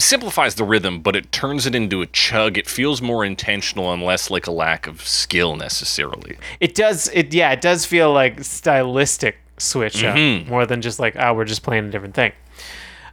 simplifies 0.00 0.55
the 0.55 0.62
rhythm, 0.62 1.00
but 1.00 1.16
it 1.16 1.32
turns 1.32 1.66
it 1.66 1.74
into 1.74 2.02
a 2.02 2.07
chug. 2.07 2.57
It 2.57 2.68
feels 2.68 3.02
more 3.02 3.24
intentional 3.24 3.92
and 3.92 4.00
less 4.00 4.30
like 4.30 4.46
a 4.46 4.52
lack 4.52 4.86
of 4.86 5.05
skill 5.07 5.57
necessarily. 5.57 6.38
it 6.61 6.76
does 6.76 7.11
it 7.12 7.34
yeah 7.34 7.50
it 7.50 7.61
does 7.61 7.84
feel 7.84 8.12
like 8.12 8.44
stylistic 8.44 9.36
switch 9.59 10.02
Mhm. 10.02 10.42
up 10.42 10.48
more 10.48 10.66
than 10.66 10.82
just 10.82 10.98
like 10.98 11.14
oh 11.18 11.32
we're 11.34 11.44
just 11.44 11.62
playing 11.62 11.86
a 11.86 11.90
different 11.90 12.14
thing. 12.14 12.32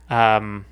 Um 0.09 0.65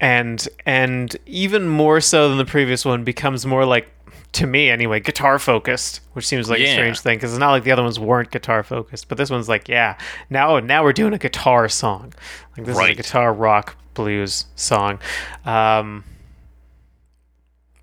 and 0.00 0.46
and 0.66 1.16
even 1.26 1.68
more 1.68 2.00
so 2.00 2.28
than 2.28 2.38
the 2.38 2.44
previous 2.44 2.84
one 2.84 3.02
becomes 3.04 3.46
more 3.46 3.64
like 3.64 3.88
to 4.32 4.46
me 4.46 4.68
anyway 4.68 5.00
guitar 5.00 5.38
focused 5.38 6.00
which 6.12 6.26
seems 6.26 6.50
like 6.50 6.58
a 6.60 6.70
strange 6.74 7.00
thing 7.00 7.16
because 7.16 7.32
it's 7.32 7.38
not 7.40 7.52
like 7.52 7.64
the 7.64 7.72
other 7.72 7.82
ones 7.82 7.98
weren't 7.98 8.30
guitar 8.30 8.62
focused 8.62 9.08
but 9.08 9.16
this 9.16 9.30
one's 9.30 9.48
like 9.48 9.68
yeah 9.68 9.96
now 10.28 10.58
now 10.60 10.84
we're 10.84 10.92
doing 10.92 11.14
a 11.14 11.18
guitar 11.18 11.68
song. 11.68 12.12
Like 12.56 12.66
this 12.66 12.76
is 12.76 12.82
a 12.90 12.94
guitar 12.94 13.32
rock 13.32 13.76
blues 13.94 14.44
song. 14.56 14.98
Um 15.46 16.04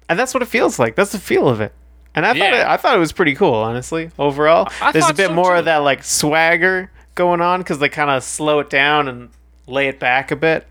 and 0.08 0.20
that's 0.20 0.34
what 0.34 0.44
it 0.44 0.48
feels 0.48 0.78
like. 0.78 0.96
That's 0.96 1.12
the 1.14 1.18
feel 1.20 1.48
of 1.50 1.60
it 1.62 1.74
and 2.16 2.26
I 2.26 2.30
thought 2.30 2.38
Yeah. 2.38 2.62
it, 2.62 2.68
I 2.68 2.78
thought 2.78 2.96
it 2.96 3.00
was 3.00 3.12
pretty 3.12 3.36
cool, 3.36 3.54
honestly. 3.56 4.12
Overall, 4.20 4.68
I 4.82 4.92
there's 4.92 5.10
a 5.10 5.14
bit 5.14 5.28
so, 5.28 5.34
more 5.34 5.54
too. 5.54 5.60
of 5.60 5.66
that 5.66 5.78
like 5.78 6.04
swagger 6.04 6.92
going 7.16 7.42
on 7.42 7.60
because 7.60 7.80
they 7.80 7.90
kind 7.90 8.10
of 8.10 8.24
slow 8.24 8.60
it 8.60 8.70
down 8.70 9.08
and 9.08 9.30
lay 9.68 9.88
it 9.88 10.00
back 10.00 10.32
a 10.32 10.36
bit. 10.36 10.68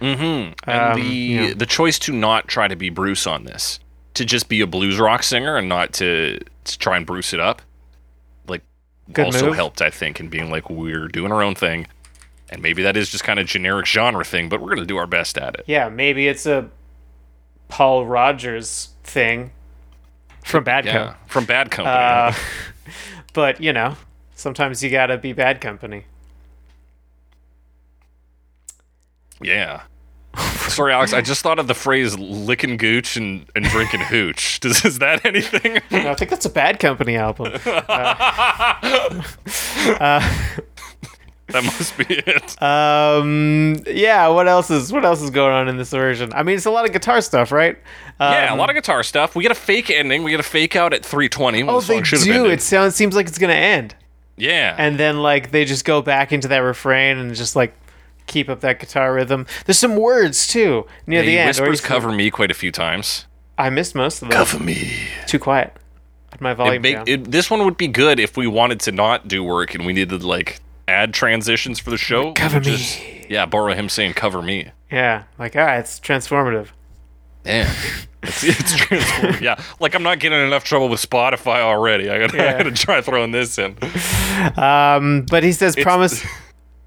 Mm-hmm. 0.00 0.52
And 0.70 0.92
Um, 0.92 1.00
the 1.00 1.06
yeah. 1.06 1.52
the 1.54 1.66
choice 1.66 1.98
to 2.00 2.12
not 2.12 2.48
try 2.48 2.68
to 2.68 2.76
be 2.76 2.88
Bruce 2.90 3.26
on 3.26 3.44
this, 3.44 3.80
to 4.14 4.24
just 4.24 4.48
be 4.48 4.60
a 4.60 4.66
blues 4.66 4.98
rock 4.98 5.22
singer 5.22 5.56
and 5.56 5.68
not 5.68 5.92
to, 5.94 6.38
to 6.64 6.78
try 6.78 6.96
and 6.96 7.04
Bruce 7.06 7.32
it 7.34 7.40
up, 7.40 7.60
like 8.48 8.62
Good 9.12 9.26
also 9.26 9.46
move. 9.48 9.56
helped, 9.56 9.82
I 9.82 9.90
think, 9.90 10.18
in 10.20 10.28
being 10.28 10.50
like 10.50 10.70
we're 10.70 11.08
doing 11.08 11.32
our 11.32 11.42
own 11.42 11.54
thing, 11.54 11.86
and 12.48 12.62
maybe 12.62 12.82
that 12.82 12.96
is 12.96 13.10
just 13.10 13.24
kind 13.24 13.38
of 13.38 13.46
generic 13.46 13.84
genre 13.86 14.24
thing, 14.24 14.48
but 14.48 14.60
we're 14.62 14.70
gonna 14.74 14.86
do 14.86 14.96
our 14.96 15.06
best 15.06 15.36
at 15.36 15.54
it. 15.56 15.64
Yeah, 15.66 15.90
maybe 15.90 16.28
it's 16.28 16.46
a 16.46 16.70
Paul 17.68 18.06
Rodgers 18.06 18.90
thing 19.04 19.50
from 20.50 20.64
Bad 20.64 20.84
Yeah, 20.84 20.92
Company. 20.92 21.18
from 21.28 21.44
Bad 21.46 21.70
Company. 21.70 21.96
Uh, 21.96 22.32
but 23.32 23.60
you 23.60 23.72
know, 23.72 23.96
sometimes 24.34 24.82
you 24.82 24.90
gotta 24.90 25.16
be 25.18 25.32
bad 25.32 25.60
company. 25.60 26.04
yeah. 29.42 29.82
Sorry, 30.68 30.92
Alex. 30.92 31.12
I 31.12 31.20
just 31.22 31.42
thought 31.42 31.58
of 31.58 31.66
the 31.66 31.74
phrase 31.74 32.16
"licking 32.16 32.76
gooch" 32.76 33.16
and, 33.16 33.46
and 33.56 33.64
drinking 33.64 34.00
hooch. 34.00 34.60
Does 34.60 34.84
is 34.84 35.00
that 35.00 35.24
anything? 35.26 35.78
No, 35.90 36.10
I 36.10 36.14
think 36.14 36.30
that's 36.30 36.46
a 36.46 36.50
Bad 36.50 36.78
Company 36.78 37.16
album. 37.16 37.52
that 41.52 41.64
must 41.64 41.96
be 41.96 42.04
it. 42.08 42.62
Um, 42.62 43.76
yeah. 43.86 44.28
What 44.28 44.48
else 44.48 44.70
is 44.70 44.92
what 44.92 45.04
else 45.04 45.22
is 45.22 45.30
going 45.30 45.52
on 45.52 45.68
in 45.68 45.76
this 45.76 45.90
version? 45.90 46.32
I 46.32 46.42
mean, 46.42 46.56
it's 46.56 46.66
a 46.66 46.70
lot 46.70 46.84
of 46.86 46.92
guitar 46.92 47.20
stuff, 47.20 47.52
right? 47.52 47.76
Um, 48.18 48.32
yeah, 48.32 48.54
a 48.54 48.56
lot 48.56 48.68
of 48.70 48.74
guitar 48.76 49.02
stuff. 49.02 49.34
We 49.34 49.42
get 49.42 49.52
a 49.52 49.56
fake 49.56 49.90
ending. 49.90 50.22
We 50.22 50.30
get 50.30 50.40
a 50.40 50.44
fake 50.44 50.76
out 50.76 50.92
at 50.92 51.04
320. 51.04 51.62
Oh, 51.64 51.80
the 51.80 52.00
they 52.00 52.02
do. 52.24 52.46
It 52.46 52.60
sounds 52.60 52.94
seems 52.94 53.14
like 53.16 53.26
it's 53.28 53.38
gonna 53.38 53.54
end, 53.54 53.94
yeah. 54.36 54.74
and 54.78 54.98
then 54.98 55.22
like 55.22 55.50
they 55.52 55.64
just 55.64 55.84
go 55.84 56.02
back 56.02 56.32
into 56.32 56.48
that 56.48 56.58
refrain 56.58 57.16
and 57.18 57.34
just 57.34 57.56
like 57.56 57.74
keep 58.26 58.48
up 58.48 58.60
that 58.60 58.78
guitar 58.78 59.14
rhythm. 59.14 59.46
There's 59.64 59.78
some 59.78 59.96
words 59.96 60.46
too 60.46 60.86
near 61.06 61.20
Yeah, 61.22 61.26
the 61.26 61.38
end. 61.38 61.58
or 61.60 61.70
whispers 61.70 61.80
"cover 61.80 62.12
me" 62.12 62.30
quite 62.30 62.50
a 62.50 62.54
few 62.54 62.70
times. 62.70 63.26
I 63.58 63.70
missed 63.70 63.94
most 63.94 64.22
of 64.22 64.28
them. 64.28 64.36
Cover 64.36 64.62
me. 64.62 64.92
Too 65.26 65.38
quiet. 65.38 65.76
Had 66.30 66.40
my 66.40 66.52
It 66.52 66.54
volume 66.54 66.82
make, 66.82 66.94
down. 66.96 67.04
it, 67.08 67.30
this 67.30 67.50
one 67.50 67.64
would 67.64 67.76
be 67.76 67.88
good 67.88 68.20
if 68.20 68.36
we 68.36 68.46
wanted 68.46 68.80
to 68.80 68.92
not 68.92 69.28
do 69.28 69.42
work 69.42 69.74
and 69.74 69.84
we 69.84 69.92
needed 69.92 70.22
like 70.22 70.60
add 70.90 71.14
transitions 71.14 71.78
for 71.78 71.90
the 71.90 71.96
show. 71.98 72.32
Cover 72.34 72.60
me. 72.60 73.26
Yeah, 73.28 73.46
borrow 73.46 73.74
him 73.74 73.88
saying 73.88 74.14
"cover 74.14 74.42
me." 74.42 74.70
yeah, 74.90 75.22
like 75.38 75.54
ah, 75.56 75.74
it's 75.76 76.00
transformative. 76.00 76.68
Yeah. 77.44 77.72
It's, 78.22 78.44
it's 78.44 78.74
transformative. 78.74 79.40
yeah, 79.40 79.62
like 79.80 79.94
I'm 79.94 80.02
not 80.02 80.18
getting 80.18 80.44
enough 80.46 80.64
trouble 80.64 80.88
with 80.90 81.00
Spotify 81.00 81.60
already. 81.60 82.10
I 82.10 82.18
gotta, 82.18 82.48
I 82.48 82.52
gotta 82.58 82.72
try 82.72 83.00
throwing 83.00 83.30
this 83.30 83.56
in. 83.58 83.76
Um, 84.58 85.24
but 85.30 85.42
he 85.42 85.52
says, 85.52 85.74
"Promise." 85.76 86.24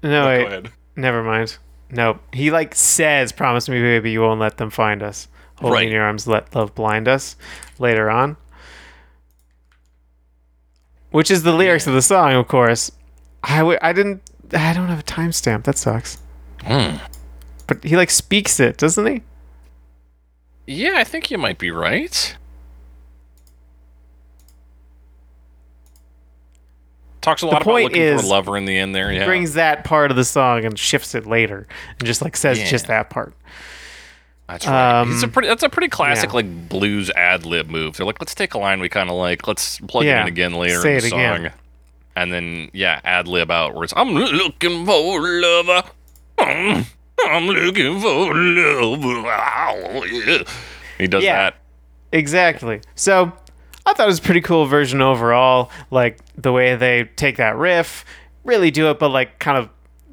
No, 0.04 0.26
wait. 0.26 0.66
Never 0.96 1.22
mind. 1.24 1.56
Nope. 1.90 2.20
He 2.32 2.50
like 2.50 2.74
says, 2.74 3.32
"Promise 3.32 3.68
me, 3.70 3.80
baby, 3.80 4.10
you 4.12 4.20
won't 4.20 4.38
let 4.38 4.58
them 4.58 4.68
find 4.70 5.02
us. 5.02 5.28
Holding 5.56 5.72
Right. 5.74 5.88
your 5.90 6.02
arms, 6.02 6.26
let 6.28 6.54
love 6.54 6.74
blind 6.74 7.08
us." 7.08 7.36
Later 7.78 8.10
on, 8.10 8.36
which 11.10 11.30
is 11.30 11.42
the 11.42 11.52
lyrics 11.52 11.86
of 11.86 11.94
the 11.94 12.02
song, 12.02 12.34
of 12.34 12.48
course. 12.48 12.90
I 13.44 13.58
w- 13.58 13.78
I 13.80 13.92
didn't. 13.92 14.22
I 14.52 14.72
don't 14.72 14.88
have 14.88 15.00
a 15.00 15.04
timestamp. 15.04 15.64
That 15.64 15.76
sucks. 15.76 16.18
Hmm. 16.62 16.96
But 17.66 17.84
he 17.84 17.96
like 17.96 18.10
speaks 18.10 18.58
it, 18.58 18.76
doesn't 18.78 19.06
he? 19.06 19.22
Yeah, 20.66 20.94
I 20.96 21.04
think 21.04 21.30
you 21.30 21.38
might 21.38 21.58
be 21.58 21.70
right. 21.70 22.36
Talks 27.20 27.42
a 27.42 27.46
lot 27.46 27.62
about 27.62 27.64
point 27.64 27.84
looking 27.84 28.02
is, 28.02 28.20
for 28.20 28.26
a 28.26 28.30
lover 28.30 28.56
in 28.56 28.64
the 28.66 28.76
end 28.76 28.94
there. 28.94 29.10
Yeah. 29.12 29.24
Brings 29.24 29.54
that 29.54 29.84
part 29.84 30.10
of 30.10 30.16
the 30.16 30.24
song 30.24 30.64
and 30.64 30.78
shifts 30.78 31.14
it 31.14 31.26
later, 31.26 31.66
and 31.98 32.06
just 32.06 32.20
like 32.22 32.36
says 32.36 32.58
Yeah. 32.58 32.66
just 32.66 32.86
that 32.88 33.08
part. 33.10 33.34
That's 34.48 34.66
right. 34.66 35.00
Um, 35.00 35.12
it's 35.12 35.22
a 35.22 35.28
pretty. 35.28 35.48
That's 35.48 35.62
a 35.62 35.70
pretty 35.70 35.88
classic 35.88 36.30
yeah. 36.30 36.36
like 36.36 36.68
blues 36.68 37.10
ad 37.10 37.46
lib 37.46 37.68
move. 37.70 37.96
They're 37.96 38.04
like, 38.06 38.20
let's 38.20 38.34
take 38.34 38.52
a 38.52 38.58
line 38.58 38.80
we 38.80 38.90
kind 38.90 39.08
of 39.08 39.16
like, 39.16 39.46
let's 39.46 39.80
plug 39.80 40.04
it 40.04 40.16
in 40.16 40.26
again 40.26 40.52
later 40.52 40.80
say 40.82 40.96
in 40.96 41.00
the 41.00 41.06
it 41.06 41.10
song, 41.10 41.20
again. 41.20 41.52
And 42.16 42.32
then 42.32 42.70
yeah, 42.72 43.00
ad 43.04 43.26
lib 43.28 43.50
outwards. 43.50 43.92
I'm 43.96 44.10
looking 44.10 44.84
for. 44.86 45.20
Mm, 45.20 46.86
I'm 47.26 47.46
looking 47.46 48.00
for 48.00 48.32
a 48.32 48.84
lover. 48.84 50.44
He 50.98 51.06
does 51.06 51.22
Yeah. 51.24 51.36
that. 51.50 51.56
Exactly. 52.12 52.80
So 52.94 53.32
I 53.86 53.92
thought 53.92 54.04
it 54.04 54.06
was 54.06 54.18
a 54.18 54.22
pretty 54.22 54.40
cool 54.40 54.66
version 54.66 55.00
overall. 55.02 55.70
Like 55.90 56.18
the 56.36 56.52
way 56.52 56.76
they 56.76 57.04
take 57.16 57.36
that 57.38 57.56
riff, 57.56 58.04
really 58.44 58.70
do 58.70 58.90
it, 58.90 58.98
but 58.98 59.08
like 59.10 59.38
kind 59.38 59.58
of 59.58 59.68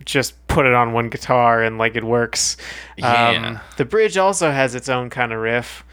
just 0.05 0.35
put 0.47 0.65
it 0.65 0.73
on 0.73 0.93
one 0.93 1.09
guitar 1.09 1.61
and 1.61 1.77
like 1.77 1.95
it 1.95 2.03
works. 2.03 2.57
Yeah. 2.97 3.29
Um, 3.29 3.59
the 3.77 3.85
bridge 3.85 4.17
also 4.17 4.51
has 4.51 4.73
its 4.75 4.89
own 4.89 5.09
kind 5.11 5.31
of 5.31 5.39
riff. 5.39 5.83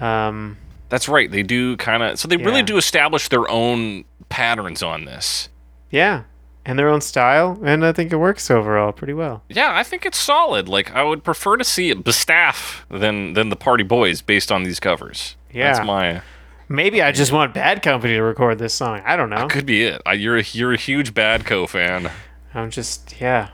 Um, 0.00 0.56
That's 0.88 1.08
right. 1.08 1.30
They 1.30 1.42
do 1.44 1.76
kind 1.76 2.02
of. 2.02 2.18
So 2.18 2.26
they 2.28 2.36
really 2.36 2.62
do 2.62 2.76
establish 2.76 3.28
their 3.28 3.48
own 3.48 4.04
patterns 4.28 4.82
on 4.82 5.04
this. 5.04 5.48
Yeah, 5.92 6.24
and 6.64 6.78
their 6.78 6.88
own 6.88 7.00
style, 7.00 7.58
and 7.62 7.84
I 7.84 7.92
think 7.92 8.12
it 8.12 8.16
works 8.16 8.50
overall 8.50 8.92
pretty 8.92 9.12
well. 9.12 9.42
Yeah, 9.48 9.70
I 9.72 9.84
think 9.84 10.04
it's 10.04 10.18
solid. 10.18 10.68
Like 10.68 10.92
I 10.92 11.02
would 11.04 11.22
prefer 11.22 11.56
to 11.56 11.64
see 11.64 11.92
the 11.92 12.12
staff 12.12 12.84
than 12.90 13.34
than 13.34 13.48
the 13.50 13.56
Party 13.56 13.84
Boys 13.84 14.22
based 14.22 14.50
on 14.50 14.64
these 14.64 14.80
covers. 14.80 15.36
Yeah. 15.52 15.72
that's 15.72 15.86
my. 15.86 16.22
Maybe 16.68 17.02
I 17.02 17.12
just 17.12 17.32
want 17.32 17.52
Bad 17.52 17.82
Company 17.82 18.14
to 18.14 18.22
record 18.22 18.58
this 18.58 18.72
song. 18.72 19.02
I 19.04 19.14
don't 19.16 19.28
know. 19.28 19.46
Could 19.46 19.66
be 19.66 19.82
it. 19.84 20.00
I, 20.06 20.14
you're 20.14 20.38
a, 20.38 20.44
you're 20.52 20.72
a 20.72 20.78
huge 20.78 21.12
Bad 21.12 21.44
Co 21.44 21.66
fan. 21.66 22.10
I'm 22.54 22.70
just 22.70 23.20
yeah. 23.20 23.50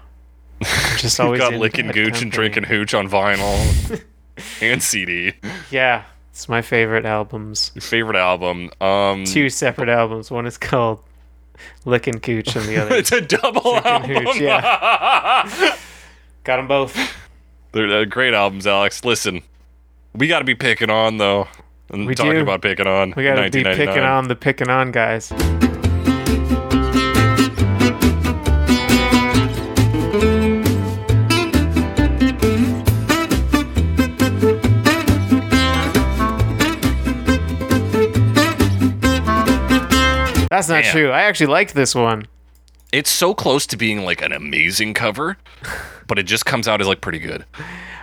I'm 0.61 0.99
just 0.99 1.19
always 1.21 1.41
got 1.41 1.55
licking 1.55 1.87
Bad 1.87 1.95
gooch 1.95 2.23
and 2.23 2.31
drinking 2.31 2.65
hooch 2.65 2.95
on 2.95 3.09
vinyl 3.09 4.03
and 4.63 4.83
CD. 4.83 5.33
Yeah, 5.71 6.05
it's 6.31 6.49
my 6.49 6.63
favorite 6.63 7.07
albums. 7.07 7.73
Your 7.75 7.83
favorite 7.83 8.17
album? 8.17 8.71
Um, 8.81 9.25
two 9.25 9.51
separate 9.51 9.89
albums. 9.89 10.31
One 10.31 10.47
is 10.47 10.59
called 10.59 11.03
Lickin' 11.85 12.21
Cooch, 12.21 12.55
and 12.57 12.67
the 12.67 12.83
other 12.83 12.95
it's 12.97 13.13
a 13.13 13.21
double 13.21 13.77
album. 13.77 14.11
Hooch, 14.11 14.41
yeah. 14.41 15.77
got 16.45 16.57
them 16.57 16.69
both. 16.69 16.97
They're 17.73 18.01
uh, 18.01 18.05
great 18.05 18.35
albums, 18.35 18.67
Alex. 18.67 19.05
Listen, 19.05 19.43
we 20.15 20.27
got 20.27 20.39
to 20.39 20.45
be 20.45 20.55
picking 20.55 20.91
on 20.91 21.19
though. 21.19 21.49
And 21.91 22.07
We 22.07 22.15
talking 22.15 22.33
do. 22.33 22.41
about 22.41 22.61
picking 22.61 22.87
on. 22.87 23.15
We 23.17 23.25
gotta 23.25 23.49
be 23.51 23.65
picking 23.65 24.01
on 24.01 24.29
the 24.29 24.37
picking 24.37 24.69
on 24.69 24.93
guys. 24.93 25.33
That's 40.51 40.69
not 40.69 40.83
Man. 40.85 40.93
true. 40.93 41.11
I 41.11 41.23
actually 41.23 41.47
liked 41.49 41.75
this 41.75 41.95
one. 41.95 42.27
It's 42.93 43.11
so 43.11 43.35
close 43.35 43.67
to 43.67 43.77
being 43.77 44.05
like 44.05 44.23
an 44.23 44.33
amazing 44.33 44.95
cover, 44.95 45.37
but 46.07 46.19
it 46.19 46.23
just 46.25 46.47
comes 46.47 46.67
out 46.67 46.81
as 46.81 46.87
like 46.87 47.01
pretty 47.01 47.19
good. 47.19 47.45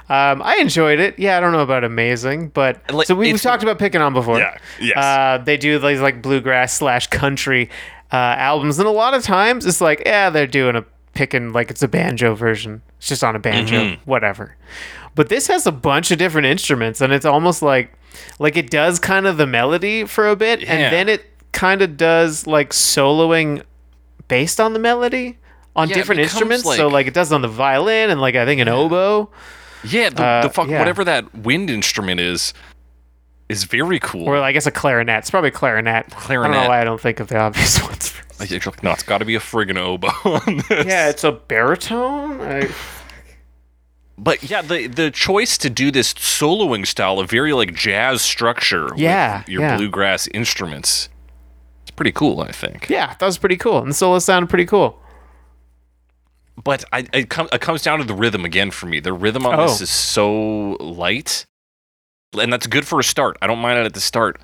Um, 0.07 0.43
I 0.43 0.57
enjoyed 0.57 0.99
it. 0.99 1.17
Yeah, 1.17 1.37
I 1.37 1.39
don't 1.39 1.51
know 1.51 1.61
about 1.61 1.83
amazing, 1.83 2.49
but 2.49 2.79
Like, 2.93 3.07
so 3.07 3.15
we, 3.15 3.31
we've 3.31 3.41
talked 3.41 3.63
about 3.63 3.79
picking 3.79 4.01
on 4.01 4.13
before. 4.13 4.37
Yeah. 4.37 4.57
Yes. 4.79 4.97
Uh, 4.97 5.43
they 5.43 5.57
do 5.57 5.79
these 5.79 5.99
like 5.99 6.21
bluegrass 6.21 6.73
slash 6.73 7.07
country 7.07 7.69
uh, 8.13 8.15
albums, 8.37 8.77
and 8.77 8.87
a 8.87 8.91
lot 8.91 9.15
of 9.15 9.23
times 9.23 9.65
it's 9.65 9.81
like, 9.81 10.03
yeah, 10.05 10.29
they're 10.29 10.45
doing 10.45 10.75
a 10.75 10.85
picking 11.15 11.51
like 11.53 11.71
it's 11.71 11.81
a 11.81 11.87
banjo 11.87 12.35
version. 12.35 12.83
It's 12.99 13.07
just 13.07 13.23
on 13.23 13.35
a 13.35 13.39
banjo, 13.39 13.79
Mm-hmm. 13.79 14.01
whatever. 14.07 14.55
But 15.15 15.29
this 15.29 15.47
has 15.47 15.65
a 15.65 15.71
bunch 15.71 16.11
of 16.11 16.19
different 16.19 16.45
instruments, 16.45 17.01
and 17.01 17.11
it's 17.11 17.25
almost 17.25 17.63
like 17.63 17.91
like 18.37 18.55
it 18.57 18.69
does 18.69 18.99
kind 18.99 19.25
of 19.25 19.37
the 19.37 19.47
melody 19.47 20.05
for 20.05 20.27
a 20.27 20.35
bit, 20.35 20.61
Yeah. 20.61 20.73
and 20.73 20.93
then 20.93 21.09
it 21.09 21.25
kind 21.55 21.81
of 21.81 21.97
does 21.97 22.45
like 22.45 22.69
soloing 22.71 23.63
based 24.27 24.59
on 24.59 24.73
the 24.73 24.79
melody 24.79 25.37
on 25.75 25.89
Yeah, 25.89 25.95
different 25.95 26.17
becomes, 26.19 26.33
instruments. 26.33 26.63
so 26.75 26.85
like- 26.85 26.93
like 26.93 27.07
it 27.07 27.13
does 27.15 27.31
on 27.31 27.41
the 27.41 27.47
violin 27.47 28.09
and 28.11 28.21
like 28.21 28.35
I 28.35 28.45
think 28.45 28.61
an 28.61 28.67
oboe. 28.67 29.29
yeah, 29.83 30.09
the, 30.09 30.23
uh, 30.23 30.41
the 30.43 30.49
fuck 30.49 30.67
yeah. 30.67 30.77
whatever 30.79 31.03
that 31.03 31.33
wind 31.33 31.69
instrument 31.71 32.19
is 32.19 32.53
is 33.49 33.63
very 33.65 33.99
cool. 33.99 34.25
Or 34.27 34.37
I 34.37 34.51
guess 34.51 34.65
a 34.65 34.71
clarinet. 34.71 35.19
It's 35.19 35.29
probably 35.31 35.49
a 35.49 35.51
clarinet. 35.51 36.05
I 36.05 36.09
don't 36.09 36.19
Clarinet. 36.19 36.51
know 36.63 36.67
why 36.69 36.81
I 36.81 36.83
don't 36.83 36.99
think 37.01 37.19
of 37.19 37.27
the 37.27 37.37
obvious 37.47 37.81
ones. 37.81 38.13
Like, 38.39 38.49
like, 38.51 38.83
no, 38.83 38.91
it's 38.91 39.03
got 39.03 39.19
to 39.19 39.25
be 39.25 39.35
a 39.35 39.39
friggin' 39.39 39.77
oboe 39.77 40.07
on 40.47 40.57
this. 40.67 40.85
yeah, 40.87 41.09
it's 41.09 41.23
a 41.23 41.31
baritone. 41.31 42.41
I, 42.41 42.69
But 44.17 44.49
yeah, 44.49 44.61
the 44.61 44.87
the 44.87 45.11
choice 45.11 45.57
to 45.59 45.69
do 45.69 45.91
this 45.91 46.13
soloing 46.13 46.87
style, 46.87 47.19
a 47.19 47.27
very 47.27 47.51
like 47.53 47.73
jazz 47.75 48.21
structure, 48.21 48.87
Yeah, 48.95 49.39
with 49.39 49.49
your 49.49 49.61
yeah. 49.61 49.75
bluegrass 49.77 50.27
instruments, 50.33 51.09
pretty 51.95 52.11
cool, 52.11 52.41
I 52.41 52.51
think. 52.51 52.89
yeah, 52.89 53.15
that 53.19 53.25
was 53.25 53.37
pretty 53.37 53.57
cool, 53.57 53.79
and 53.79 53.89
the 53.89 53.93
solo 53.93 54.19
sounded 54.19 54.49
pretty 54.49 54.65
cool. 54.65 55.01
But 56.63 56.85
I, 56.93 57.05
it, 57.13 57.29
com- 57.29 57.49
it 57.51 57.61
comes 57.61 57.81
down 57.81 57.99
to 57.99 58.05
the 58.05 58.13
rhythm 58.13 58.45
again 58.45 58.71
for 58.71 58.85
me. 58.85 58.99
The 58.99 59.13
rhythm 59.13 59.45
on 59.45 59.59
Oh. 59.59 59.63
this 59.67 59.81
is 59.81 59.89
so 59.89 60.77
light, 60.79 61.45
and 62.39 62.51
that's 62.51 62.67
good 62.67 62.87
for 62.87 62.99
a 62.99 63.03
start. 63.03 63.37
I 63.41 63.47
don't 63.47 63.59
mind 63.59 63.79
it 63.79 63.85
at 63.85 63.93
the 63.93 63.99
start, 64.01 64.39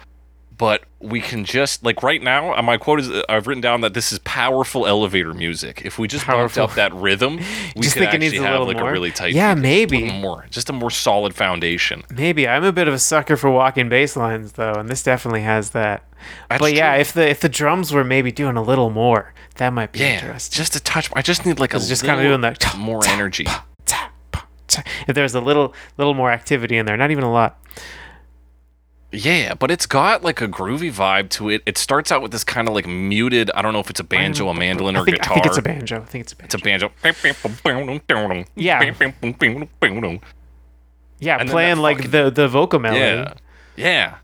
but 0.62 0.84
we 1.00 1.20
can 1.20 1.44
just 1.44 1.84
like 1.84 2.04
right 2.04 2.22
now. 2.22 2.54
uh, 2.56 2.62
My 2.62 2.78
quote 2.78 3.00
is 3.00 3.10
uh, 3.10 3.24
I've 3.28 3.48
written 3.48 3.62
down 3.62 3.82
that 3.82 3.96
this 3.96 4.12
is 4.12 4.20
powerful 4.20 4.86
elevator 4.86 5.34
music. 5.34 5.82
If 5.84 5.98
we 5.98 6.08
just 6.08 6.24
Powerful. 6.26 6.62
bumped 6.68 6.74
up 6.74 6.76
that 6.76 6.94
rhythm, 6.94 7.38
we 7.76 7.82
Just 7.82 7.96
could 7.96 8.02
think 8.04 8.14
it 8.14 8.20
needs 8.20 8.36
a 8.36 8.44
have 8.44 8.52
little 8.52 8.68
like 8.68 8.78
more? 8.78 8.90
a 8.90 8.92
really 8.94 9.10
tight. 9.10 9.34
Yeah, 9.34 9.56
beat. 9.56 9.62
maybe. 9.62 9.98
A 10.04 10.06
little 10.06 10.20
more, 10.20 10.46
just 10.52 10.70
a 10.70 10.74
more 10.74 10.92
solid 10.92 11.34
foundation. 11.34 12.04
Maybe 12.12 12.48
I'm 12.48 12.64
a 12.64 12.72
bit 12.72 12.88
of 12.88 12.94
a 12.94 13.00
sucker 13.00 13.36
for 13.38 13.50
walking 13.50 13.90
bass 13.90 14.16
lines 14.16 14.52
though, 14.52 14.74
and 14.74 14.88
this 14.88 15.02
definitely 15.02 15.42
has 15.42 15.72
that. 15.72 16.04
That's 16.50 16.62
but 16.62 16.74
yeah, 16.76 16.92
true. 16.94 17.02
if 17.02 17.14
the 17.14 17.28
if 17.28 17.40
the 17.40 17.50
drums 17.50 17.92
were 17.92 18.04
maybe 18.04 18.32
doing 18.32 18.56
a 18.56 18.62
little 18.62 18.92
more, 18.92 19.34
that 19.56 19.72
might 19.74 19.92
be 19.94 20.00
Yeah, 20.02 20.20
interesting. 20.20 20.56
just 20.56 20.76
a 20.76 20.80
touch. 20.80 21.10
I 21.16 21.24
just 21.24 21.44
need 21.44 21.60
like 21.60 21.74
a 21.74 21.80
just 21.80 22.04
little 22.04 22.18
kinda 22.18 22.30
doing 22.30 22.42
that 22.42 22.76
more 22.78 23.04
energy. 23.08 23.46
Ta, 23.46 24.12
pa, 24.32 24.46
ta. 24.68 24.84
If 25.08 25.16
there's 25.16 25.34
a 25.34 25.42
little 25.42 25.74
little 25.98 26.14
more 26.14 26.32
activity 26.32 26.78
in 26.78 26.86
there, 26.86 26.96
not 26.98 27.10
even 27.10 27.24
a 27.24 27.32
lot. 27.32 27.58
Yeah, 29.14 29.56
but 29.56 29.70
it's 29.72 29.86
got 29.86 30.24
like 30.24 30.40
a 30.42 30.48
groovy 30.48 30.92
vibe 30.92 31.30
to 31.32 31.50
it. 31.50 31.62
It 31.66 31.78
starts 31.78 32.12
out 32.14 32.22
with 32.22 32.32
this 32.32 32.44
kind 32.46 32.68
of 32.70 32.74
like 32.74 32.88
muted. 32.88 33.52
I 33.54 33.62
don't 33.62 33.74
know 33.74 33.80
if 33.82 33.90
it's 33.90 34.00
a 34.00 34.06
banjo, 34.06 34.48
a 34.48 34.54
mandolin, 34.54 34.96
or 34.96 35.02
I 35.02 35.04
think, 35.04 35.18
guitar. 35.18 35.32
I 35.32 35.36
think 35.36 35.46
it's 35.48 35.58
a 35.58 35.62
banjo. 35.62 36.02
I 36.02 36.06
think 36.06 36.22
it's 36.24 36.32
a 36.32 36.36
banjo. 36.38 36.46
It's 36.46 36.56
a 36.56 36.60
banjo. 36.60 36.92
Yeah. 38.56 38.80
yeah, 41.20 41.38
and 41.40 41.50
playing 41.50 41.78
like 41.78 41.98
fucking- 41.98 42.12
the 42.12 42.30
the 42.32 42.48
vocal 42.48 42.80
melody. 42.80 43.02
Yeah. 43.02 43.34
Yeah. 43.76 44.16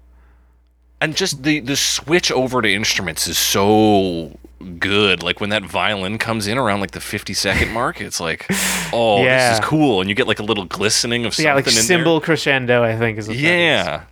And 1.01 1.15
just 1.15 1.43
the 1.43 1.59
the 1.59 1.75
switch 1.75 2.31
over 2.31 2.61
to 2.61 2.73
instruments 2.73 3.27
is 3.27 3.37
so 3.37 4.37
good. 4.79 5.21
Like 5.21 5.39
when 5.41 5.49
that 5.51 5.63
violin 5.63 6.17
comes 6.17 6.47
in 6.47 6.57
around 6.57 6.79
like 6.79 6.91
the 6.91 6.99
50 7.01 7.33
second 7.33 7.71
mark, 7.71 8.01
it's 8.01 8.19
like, 8.19 8.45
oh, 8.93 9.23
Yeah. 9.23 9.49
this 9.49 9.59
is 9.59 9.65
cool. 9.65 9.99
And 10.01 10.09
you 10.09 10.15
get 10.15 10.27
like 10.27 10.39
a 10.39 10.43
little 10.43 10.65
glistening 10.65 11.25
of 11.25 11.33
something 11.35 11.45
Yeah, 11.45 11.53
like 11.55 11.65
cymbal 11.87 12.21
crescendo. 12.21 12.83
I 12.83 12.97
think 12.97 13.17
is 13.19 13.27
what 13.27 13.37
there. 13.37 14.07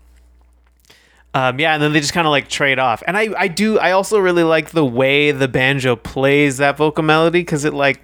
That 1.35 1.39
is. 1.39 1.41
Yeah. 1.41 1.49
Um, 1.49 1.59
yeah, 1.59 1.73
and 1.73 1.83
then 1.83 1.93
they 1.93 1.99
just 1.99 2.13
kind 2.13 2.27
of 2.27 2.31
like 2.31 2.47
trade 2.47 2.79
off. 2.79 3.03
And 3.05 3.17
I, 3.17 3.29
I 3.37 3.47
do, 3.47 3.77
I 3.79 3.91
also 3.91 4.19
really 4.19 4.43
like 4.43 4.69
the 4.71 4.85
way 4.85 5.31
the 5.31 5.47
banjo 5.47 5.95
plays 5.95 6.57
that 6.57 6.77
vocal 6.77 7.03
melody 7.03 7.39
because 7.41 7.65
it 7.65 7.73
like, 7.73 8.01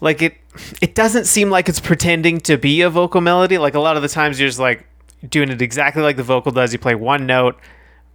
like 0.00 0.22
it, 0.22 0.36
it 0.80 0.94
doesn't 0.94 1.24
seem 1.26 1.50
like 1.50 1.68
it's 1.68 1.80
pretending 1.80 2.40
to 2.40 2.56
be 2.56 2.82
a 2.82 2.90
vocal 2.90 3.20
melody. 3.20 3.58
Like 3.58 3.74
a 3.74 3.80
lot 3.80 3.96
of 3.96 4.02
the 4.02 4.08
times 4.08 4.38
you're 4.38 4.48
just 4.48 4.58
like 4.58 4.86
doing 5.28 5.48
it 5.50 5.60
exactly 5.62 6.02
like 6.02 6.16
the 6.16 6.22
vocal 6.22 6.52
does. 6.52 6.72
You 6.72 6.78
play 6.78 6.94
one 6.94 7.26
note 7.26 7.56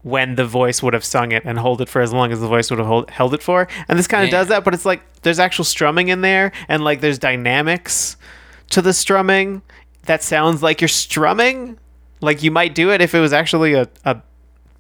when 0.04 0.36
the 0.36 0.46
voice 0.46 0.82
would 0.82 0.94
have 0.94 1.04
sung 1.06 1.32
it 1.32 1.44
and 1.46 1.60
hold 1.60 1.82
it 1.82 1.90
for 1.90 2.02
as 2.02 2.12
long 2.12 2.32
as 2.32 2.40
the 2.40 2.48
voice 2.48 2.70
would 2.72 2.80
have 2.80 2.88
hold, 2.88 3.10
held 3.12 3.34
it 3.34 3.44
for. 3.44 3.68
And 3.88 4.00
this 4.00 4.08
kind 4.08 4.24
of 4.24 4.30
Yeah. 4.32 4.40
does 4.40 4.48
that, 4.48 4.64
but 4.64 4.74
it's 4.74 4.86
like 4.86 5.02
there's 5.22 5.38
actual 5.40 5.64
strumming 5.66 6.08
in 6.08 6.22
there 6.22 6.52
and 6.68 6.84
like 6.84 7.02
there's 7.02 7.20
dynamics 7.20 8.18
to 8.72 8.82
the 8.82 8.94
strumming 8.94 9.62
that 10.06 10.24
sounds 10.24 10.64
like 10.64 10.82
you're 10.82 10.88
strumming. 10.88 11.78
Like 12.22 12.44
you 12.44 12.52
might 12.52 12.76
do 12.76 12.92
it 12.92 13.02
if 13.02 13.14
it 13.16 13.20
was 13.20 13.34
actually 13.34 13.74
a, 13.74 13.88
a 14.06 14.22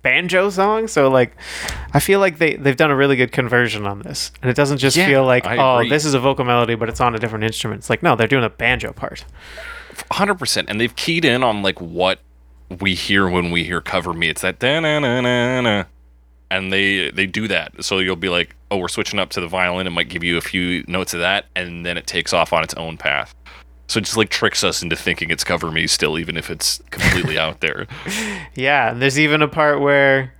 banjo 0.03 0.49
song. 0.49 0.87
So 0.87 1.09
like 1.09 1.35
I 1.93 1.99
feel 1.99 2.19
like 2.19 2.37
they, 2.37 2.55
they've 2.55 2.75
done 2.77 2.91
a 2.91 2.95
really 2.95 3.15
good 3.15 3.31
conversion 3.31 3.85
on 3.85 3.99
this. 3.99 4.31
And 4.41 4.49
it 4.49 4.55
doesn't 4.55 4.77
just 4.77 4.95
Yeah, 4.97 5.07
feel 5.07 5.25
like, 5.25 5.45
I 5.45 5.57
oh, 5.57 5.77
agree. 5.77 5.89
this 5.89 6.05
is 6.05 6.13
a 6.13 6.19
vocal 6.19 6.45
melody, 6.45 6.75
but 6.75 6.89
it's 6.89 7.01
on 7.01 7.15
a 7.15 7.19
different 7.19 7.43
instrument. 7.43 7.79
It's 7.79 7.89
like, 7.89 8.01
no, 8.03 8.15
they're 8.15 8.27
doing 8.27 8.43
a 8.43 8.49
banjo 8.49 8.93
part. 8.93 9.25
100%. 10.11 10.65
And 10.67 10.79
they've 10.79 10.95
keyed 10.95 11.25
in 11.25 11.43
on 11.43 11.61
like 11.61 11.79
what 11.81 12.19
we 12.79 12.95
hear 12.95 13.27
when 13.29 13.51
we 13.51 13.63
hear 13.63 13.81
cover 13.81 14.13
me. 14.13 14.29
It's 14.29 14.41
that 14.41 14.59
da 14.59 14.79
na 14.79 14.99
na 14.99 15.21
na 15.21 15.61
na. 15.61 15.83
And 16.49 16.71
they 16.71 17.11
they 17.11 17.25
do 17.25 17.47
that. 17.47 17.83
So 17.83 17.99
you'll 17.99 18.15
be 18.17 18.27
like, 18.29 18.55
oh, 18.69 18.77
we're 18.77 18.89
switching 18.89 19.19
up 19.19 19.29
to 19.31 19.41
the 19.41 19.47
violin. 19.47 19.87
It 19.87 19.91
might 19.91 20.09
give 20.09 20.23
you 20.23 20.37
a 20.37 20.41
few 20.41 20.83
notes 20.87 21.13
of 21.13 21.21
that, 21.21 21.45
and 21.55 21.85
then 21.85 21.97
it 21.97 22.07
takes 22.07 22.33
off 22.33 22.51
on 22.51 22.61
its 22.61 22.73
own 22.73 22.97
path. 22.97 23.33
So 23.91 23.97
it 23.97 24.05
just 24.05 24.15
like 24.15 24.29
tricks 24.29 24.63
us 24.63 24.81
into 24.81 24.95
thinking 24.95 25.31
it's 25.31 25.43
cover 25.43 25.69
me 25.69 25.85
still, 25.85 26.17
even 26.17 26.37
if 26.37 26.49
it's 26.49 26.81
completely 26.91 27.37
out 27.37 27.59
there. 27.59 27.87
Yeah, 28.55 28.91
and 28.91 29.01
there's 29.01 29.19
even 29.19 29.41
a 29.41 29.47
part 29.49 29.81
where 29.81 30.33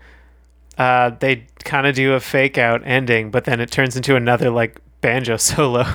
uh, 0.78 1.12
they 1.20 1.48
kind 1.66 1.86
of 1.86 1.96
do 1.96 2.14
a 2.14 2.20
fake 2.22 2.58
out 2.58 2.82
ending, 2.86 3.30
but 3.30 3.44
then 3.44 3.60
it 3.60 3.70
turns 3.72 3.98
into 3.98 4.16
another 4.16 4.50
like 4.50 4.80
banjo 5.02 5.36
solo 5.52 5.86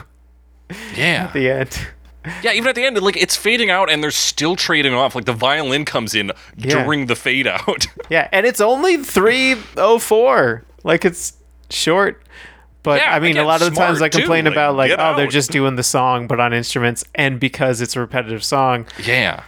Yeah. 0.94 1.24
at 1.28 1.32
the 1.32 1.48
end. 1.50 1.78
Yeah, 2.42 2.52
even 2.52 2.68
at 2.68 2.74
the 2.74 2.84
end, 2.84 3.00
like 3.00 3.16
it's 3.16 3.36
fading 3.36 3.70
out 3.70 3.88
and 3.88 4.02
they're 4.02 4.10
still 4.10 4.54
trading 4.56 4.92
off. 4.92 5.14
Like 5.14 5.24
the 5.24 5.32
violin 5.32 5.84
comes 5.86 6.14
in 6.14 6.32
Yeah. 6.56 6.82
during 6.82 7.06
the 7.06 7.16
fade 7.16 7.46
out. 7.46 7.86
Yeah, 8.10 8.28
and 8.32 8.44
it's 8.44 8.60
only 8.60 8.98
304. 8.98 10.64
Like 10.84 11.04
it's 11.04 11.34
short. 11.70 12.22
But 12.86 13.00
Yeah, 13.00 13.12
I 13.12 13.18
mean, 13.18 13.36
a 13.36 13.42
lot 13.42 13.62
of 13.62 13.74
the 13.74 13.76
times 13.76 14.00
I 14.00 14.08
too, 14.08 14.20
complain 14.20 14.44
like, 14.44 14.54
about 14.54 14.76
like, 14.76 14.90
get 14.90 15.00
oh, 15.00 15.16
they're 15.16 15.26
just 15.26 15.50
doing 15.50 15.74
the 15.74 15.82
song 15.82 16.28
but 16.28 16.38
on 16.38 16.52
instruments 16.52 17.04
and 17.16 17.40
because 17.40 17.80
it's 17.80 17.96
a 17.96 18.00
repetitive 18.00 18.44
song, 18.44 18.86
yeah. 19.04 19.42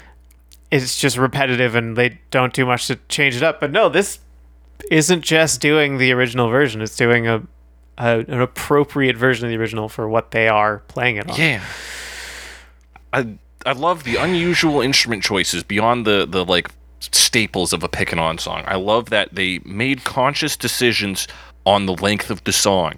it's 0.72 0.98
just 0.98 1.16
repetitive 1.16 1.76
and 1.76 1.96
they 1.96 2.18
don't 2.32 2.52
do 2.52 2.66
much 2.66 2.88
to 2.88 2.96
change 3.08 3.36
it 3.36 3.44
up. 3.44 3.60
But 3.60 3.70
no, 3.70 3.88
this 3.88 4.18
isn't 4.90 5.22
just 5.22 5.60
doing 5.60 5.98
the 5.98 6.10
original 6.10 6.48
version. 6.48 6.82
It's 6.82 6.96
doing 6.96 7.28
a, 7.28 7.44
a 7.96 8.24
an 8.26 8.40
appropriate 8.40 9.16
version 9.16 9.46
of 9.46 9.52
the 9.52 9.56
original 9.56 9.88
for 9.88 10.08
what 10.08 10.32
they 10.32 10.48
are 10.48 10.80
playing 10.88 11.18
it 11.18 11.30
on. 11.30 11.36
Yeah. 11.36 11.64
I 13.12 13.38
I 13.64 13.70
love 13.70 14.02
the 14.02 14.16
unusual 14.16 14.80
instrument 14.80 15.22
choices 15.22 15.62
beyond 15.62 16.06
the 16.06 16.26
the 16.28 16.44
like 16.44 16.72
staples 16.98 17.72
of 17.72 17.84
a 17.84 17.88
Picking 17.88 18.18
On 18.18 18.36
song. 18.36 18.64
I 18.66 18.74
love 18.74 19.10
that 19.10 19.36
they 19.36 19.60
made 19.60 20.02
conscious 20.02 20.56
decisions 20.56 21.28
on 21.64 21.86
the 21.86 21.94
length 21.94 22.30
of 22.30 22.42
the 22.42 22.52
song. 22.52 22.94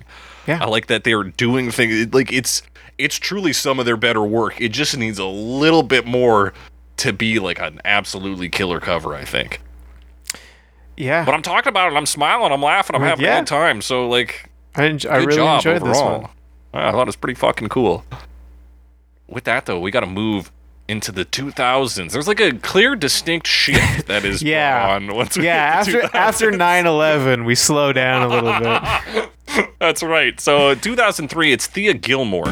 Yeah. 0.50 0.64
I 0.64 0.66
like 0.66 0.86
that 0.86 1.04
they're 1.04 1.22
doing 1.22 1.70
things 1.70 2.12
like 2.12 2.32
it's 2.32 2.62
it's 2.98 3.16
truly 3.16 3.52
some 3.52 3.78
of 3.78 3.86
their 3.86 3.96
better 3.96 4.22
work. 4.22 4.60
It 4.60 4.70
just 4.70 4.96
needs 4.96 5.20
a 5.20 5.26
little 5.26 5.84
bit 5.84 6.06
more 6.06 6.52
to 6.96 7.12
be 7.12 7.38
like 7.38 7.60
an 7.60 7.80
absolutely 7.84 8.48
killer 8.48 8.80
cover, 8.80 9.14
I 9.14 9.24
think. 9.24 9.60
Yeah. 10.96 11.24
But 11.24 11.34
I'm 11.34 11.42
talking 11.42 11.68
about 11.68 11.92
it, 11.92 11.96
I'm 11.96 12.04
smiling, 12.04 12.50
I'm 12.50 12.62
laughing, 12.62 12.96
I'm 12.96 13.02
having 13.02 13.24
yeah. 13.24 13.36
a 13.36 13.40
good 13.40 13.46
time. 13.46 13.80
So 13.80 14.08
like 14.08 14.50
I, 14.74 14.86
en- 14.86 14.98
I 15.08 15.18
really 15.18 15.46
enjoyed 15.46 15.82
this 15.82 16.00
one. 16.00 16.26
I 16.74 16.90
thought 16.90 17.02
it 17.02 17.06
was 17.06 17.16
pretty 17.16 17.38
fucking 17.38 17.68
cool. 17.68 18.04
With 19.28 19.44
that 19.44 19.66
though, 19.66 19.78
we 19.78 19.92
got 19.92 20.00
to 20.00 20.06
move 20.06 20.50
into 20.90 21.12
the 21.12 21.24
2000s. 21.24 22.10
There's 22.12 22.28
like 22.28 22.40
a 22.40 22.52
clear, 22.52 22.96
distinct 22.96 23.46
shift 23.46 24.06
that 24.08 24.24
is 24.24 24.42
Yeah. 24.50 24.88
on 24.94 25.14
once 25.14 25.38
we 25.38 25.44
Yeah, 25.44 25.52
after 25.78 26.02
after 26.16 26.50
9/11, 26.50 27.44
we 27.46 27.54
slow 27.54 27.92
down 27.92 28.22
a 28.22 28.28
little 28.28 28.58
bit. 29.14 29.30
That's 29.78 30.02
right. 30.02 30.38
So 30.40 30.74
2003, 30.74 31.52
it's 31.52 31.66
Thea 31.66 31.94
Gilmore. 31.94 32.44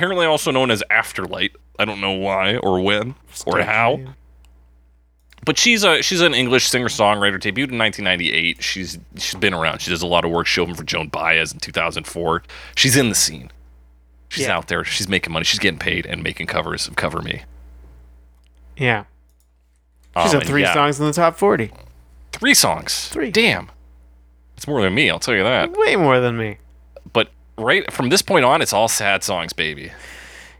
Apparently, 0.00 0.24
also 0.24 0.50
known 0.50 0.70
as 0.70 0.82
Afterlight. 0.90 1.50
I 1.78 1.84
don't 1.84 2.00
know 2.00 2.12
why 2.12 2.56
or 2.56 2.80
when 2.80 3.16
or 3.46 3.60
how. 3.60 4.00
but 5.44 5.58
she's 5.58 5.84
a 5.84 6.00
she's 6.00 6.22
an 6.22 6.32
English 6.32 6.68
singer 6.70 6.88
songwriter. 6.88 7.34
Debuted 7.34 7.70
in 7.70 7.78
1998. 7.78 8.62
She's 8.62 8.98
she's 9.16 9.34
been 9.34 9.52
around. 9.52 9.80
She 9.82 9.90
does 9.90 10.00
a 10.00 10.06
lot 10.06 10.24
of 10.24 10.30
work. 10.30 10.46
She 10.46 10.58
opened 10.58 10.78
for 10.78 10.84
Joan 10.84 11.08
Baez 11.08 11.52
in 11.52 11.58
2004. 11.60 12.42
She's 12.76 12.96
in 12.96 13.10
the 13.10 13.14
scene. 13.14 13.50
She's 14.30 14.46
Yeah. 14.46 14.56
out 14.56 14.68
there. 14.68 14.84
She's 14.84 15.06
making 15.06 15.34
money. 15.34 15.44
She's 15.44 15.58
getting 15.58 15.78
paid 15.78 16.06
and 16.06 16.22
making 16.22 16.46
covers 16.46 16.88
of 16.88 16.96
Cover 16.96 17.20
Me. 17.20 17.42
Yeah. 18.78 19.04
She's 20.16 20.26
Um, 20.26 20.30
had 20.32 20.34
and 20.40 20.46
three 20.48 20.62
yeah, 20.62 20.72
songs 20.72 20.98
in 20.98 21.04
the 21.04 21.12
top 21.12 21.36
40. 21.36 21.72
Three 22.32 22.54
songs. 22.54 23.08
Three. 23.08 23.30
Damn. 23.30 23.68
It's 24.56 24.66
more 24.66 24.80
than 24.82 24.94
me. 24.94 25.10
I'll 25.10 25.18
tell 25.18 25.34
you 25.34 25.42
that. 25.42 25.72
Way 25.72 25.96
more 25.96 26.20
than 26.20 26.38
me. 26.38 26.56
Right 27.60 27.90
from 27.92 28.08
this 28.08 28.22
point 28.22 28.44
on, 28.44 28.62
it's 28.62 28.72
all 28.72 28.88
sad 28.88 29.22
songs, 29.22 29.52
baby. 29.52 29.92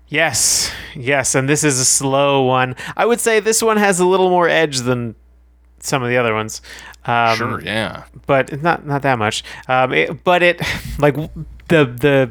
Yes. 0.09 0.71
Yes, 0.95 1.35
and 1.35 1.49
this 1.49 1.63
is 1.65 1.79
a 1.79 1.85
slow 1.85 2.43
one. 2.43 2.75
I 2.97 3.07
would 3.07 3.21
say 3.21 3.41
this 3.41 3.63
one 3.63 3.77
has 3.77 4.01
a 4.01 4.07
little 4.07 4.29
more 4.29 4.49
edge 4.49 4.79
than 4.79 5.15
some 5.79 6.03
of 6.03 6.09
the 6.11 6.17
other 6.17 6.35
ones. 6.35 6.61
Um, 7.07 7.37
sure. 7.37 7.61
Yeah. 7.63 8.05
but 8.27 8.61
not 8.63 8.85
not 8.87 9.03
that 9.03 9.19
much. 9.19 9.43
Um, 9.69 9.93
it, 9.95 10.23
but 10.25 10.43
it 10.43 10.61
like 10.99 11.15
the 11.69 11.85
the 11.87 12.31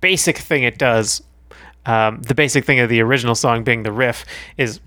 basic 0.00 0.38
thing 0.38 0.62
it 0.62 0.78
does, 0.78 1.22
um, 1.86 2.22
the 2.22 2.34
basic 2.34 2.64
thing 2.64 2.80
of 2.80 2.88
the 2.88 3.00
original 3.00 3.34
song 3.34 3.62
being 3.62 3.82
the 3.82 3.92
riff 3.92 4.24
is 4.56 4.80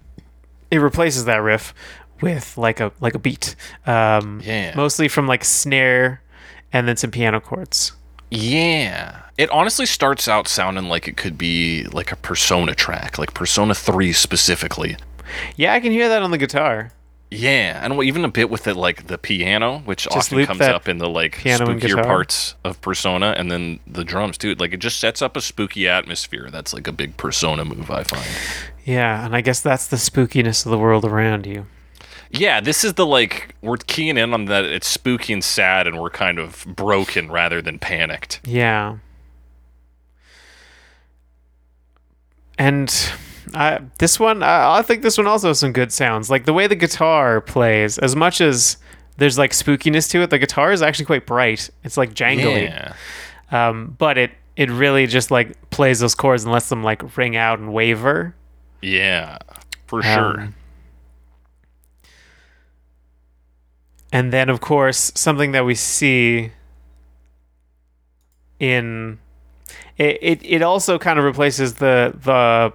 it 0.71 0.77
replaces 0.79 1.25
that 1.25 1.37
riff 1.37 1.73
with 2.21 2.57
like 2.57 2.79
a 2.79 2.91
like 2.99 3.13
a 3.15 3.19
beat. 3.19 3.55
Um, 3.85 4.41
Yeah. 4.43 4.73
mostly 4.75 5.07
from 5.07 5.27
like 5.27 5.43
snare 5.45 6.21
and 6.73 6.87
then 6.87 6.97
some 6.97 7.11
piano 7.11 7.39
chords. 7.39 7.93
Yeah. 8.33 9.21
It 9.37 9.49
honestly 9.51 9.85
starts 9.85 10.27
out 10.27 10.47
sounding 10.47 10.85
like 10.85 11.07
it 11.07 11.17
could 11.17 11.37
be 11.37 11.85
like 11.85 12.11
a 12.11 12.15
Persona 12.15 12.73
track, 12.73 13.17
like 13.17 13.33
Persona 13.33 13.73
3 13.75 14.11
specifically. 14.13 14.97
Yeah, 15.55 15.73
I 15.73 15.79
can 15.79 15.91
hear 15.91 16.09
that 16.09 16.21
on 16.23 16.31
the 16.31 16.37
guitar. 16.37 16.91
Yeah, 17.31 17.83
and 17.83 17.99
even 18.03 18.23
a 18.25 18.29
bit 18.29 18.51
with 18.51 18.67
it, 18.67 18.75
like 18.75 19.07
the 19.07 19.17
piano, 19.17 19.79
which 19.85 20.03
Just 20.03 20.31
often 20.31 20.45
comes 20.45 20.61
up 20.61 20.87
in 20.87 20.99
the 20.99 21.09
like 21.09 21.37
spookier 21.37 22.03
parts 22.03 22.53
of 22.63 22.79
Persona, 22.81 23.33
and 23.35 23.51
then 23.51 23.79
the 23.87 24.03
drums 24.03 24.37
too. 24.37 24.53
Like 24.53 24.71
it 24.71 24.79
just 24.79 24.99
sets 24.99 25.19
up 25.19 25.35
a 25.35 25.41
spooky 25.41 25.87
atmosphere. 25.87 26.49
That's 26.51 26.75
like 26.75 26.87
a 26.87 26.91
big 26.91 27.17
Persona 27.17 27.65
move, 27.65 27.89
I 27.89 28.03
find. 28.03 28.27
Yeah, 28.85 29.25
and 29.25 29.35
I 29.35 29.41
guess 29.41 29.61
that's 29.61 29.87
the 29.87 29.97
spookiness 29.97 30.63
of 30.65 30.71
the 30.71 30.77
world 30.77 31.05
around 31.05 31.47
you. 31.47 31.65
Yeah, 32.33 32.59
this 32.61 32.83
is 32.83 32.93
the 32.95 33.05
like 33.05 33.53
we're 33.61 33.77
keying 33.77 34.17
in 34.17 34.33
on 34.33 34.45
that 34.45 34.65
it's 34.65 34.87
spooky 34.87 35.33
and 35.33 35.43
sad, 35.43 35.85
and 35.87 35.99
we're 36.01 36.09
kind 36.09 36.39
of 36.39 36.65
broken 36.67 37.31
rather 37.31 37.61
than 37.61 37.77
panicked. 37.79 38.41
Yeah. 38.43 38.97
And 42.57 42.93
I, 43.53 43.79
this 43.97 44.19
one, 44.19 44.43
I, 44.43 44.77
I 44.79 44.81
think 44.81 45.01
this 45.01 45.17
one 45.17 45.27
also 45.27 45.49
has 45.49 45.59
some 45.59 45.73
good 45.73 45.91
sounds. 45.91 46.29
Like 46.29 46.45
the 46.45 46.53
way 46.53 46.67
the 46.67 46.75
guitar 46.75 47.41
plays, 47.41 47.97
as 47.97 48.15
much 48.15 48.41
as 48.41 48.77
there's 49.17 49.37
like 49.37 49.51
spookiness 49.51 50.09
to 50.11 50.21
it, 50.21 50.29
the 50.29 50.39
guitar 50.39 50.71
is 50.71 50.81
actually 50.81 51.05
quite 51.05 51.25
bright. 51.25 51.69
It's 51.83 51.97
like 51.97 52.13
jangly. 52.13 52.63
Yeah, 52.63 52.93
Um, 53.51 53.95
but 53.97 54.17
it 54.17 54.31
it 54.55 54.69
really 54.69 55.07
just 55.07 55.31
like 55.31 55.69
plays 55.71 55.99
those 55.99 56.13
chords 56.15 56.43
and 56.43 56.51
lets 56.53 56.69
them 56.69 56.83
like 56.83 57.17
ring 57.17 57.35
out 57.35 57.59
and 57.59 57.73
waver. 57.73 58.35
yeah, 58.81 59.37
for 59.87 60.01
sure. 60.03 60.49
And 64.13 64.31
then 64.31 64.47
of 64.49 64.61
course 64.61 65.11
something 65.15 65.51
that 65.51 65.65
we 65.65 65.75
see 65.75 66.51
in 68.59 69.19
it, 69.97 70.17
it, 70.21 70.39
it 70.43 70.61
also 70.61 70.97
kind 70.97 71.19
of 71.19 71.25
replaces 71.25 71.75
the 71.75 72.13
the 72.23 72.71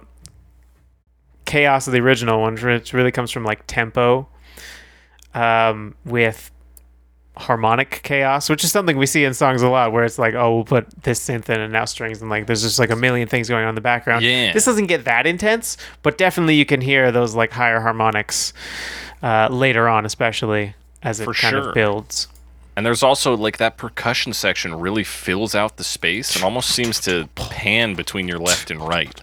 chaos 1.45 1.87
of 1.87 1.93
the 1.93 1.99
original 1.99 2.41
one 2.41 2.55
which 2.55 2.93
really 2.93 3.11
comes 3.11 3.31
from 3.31 3.43
like 3.43 3.65
tempo 3.65 4.27
um, 5.33 5.95
with 6.05 6.51
harmonic 7.37 8.01
chaos 8.03 8.49
which 8.49 8.63
is 8.65 8.71
something 8.71 8.97
we 8.97 9.05
see 9.05 9.23
in 9.23 9.33
songs 9.33 9.61
a 9.61 9.69
lot 9.69 9.93
where 9.93 10.03
it's 10.03 10.19
like 10.19 10.33
oh 10.33 10.55
we'll 10.55 10.65
put 10.65 10.85
this 11.03 11.25
synth 11.25 11.47
in 11.49 11.59
and 11.61 11.71
now 11.71 11.85
strings 11.85 12.21
and 12.21 12.29
like 12.29 12.45
there's 12.47 12.61
just 12.61 12.77
like 12.77 12.89
a 12.89 12.95
million 12.97 13.27
things 13.29 13.47
going 13.47 13.63
on 13.63 13.69
in 13.69 13.75
the 13.75 13.81
background 13.81 14.23
Yeah. 14.25 14.51
this 14.51 14.65
doesn't 14.65 14.87
get 14.87 15.05
that 15.05 15.25
intense 15.25 15.77
but 16.03 16.17
definitely 16.17 16.55
you 16.55 16.65
can 16.65 16.81
hear 16.81 17.11
those 17.13 17.35
like 17.35 17.51
higher 17.51 17.79
harmonics 17.79 18.51
uh, 19.23 19.47
later 19.49 19.87
on 19.87 20.05
especially 20.05 20.75
as 21.03 21.19
it 21.19 21.25
For 21.25 21.33
kind 21.33 21.53
sure. 21.53 21.69
of 21.69 21.73
builds 21.75 22.27
And 22.75 22.85
there's 22.85 23.03
also 23.03 23.35
like 23.35 23.57
that 23.57 23.77
percussion 23.77 24.33
section 24.33 24.75
really 24.79 25.03
fills 25.03 25.55
out 25.55 25.77
the 25.77 25.83
space 25.83 26.35
and 26.35 26.43
almost 26.43 26.69
seems 26.69 26.99
to 27.01 27.27
pan 27.35 27.95
between 27.95 28.27
your 28.27 28.39
left 28.39 28.71
and 28.71 28.79
right. 28.81 29.21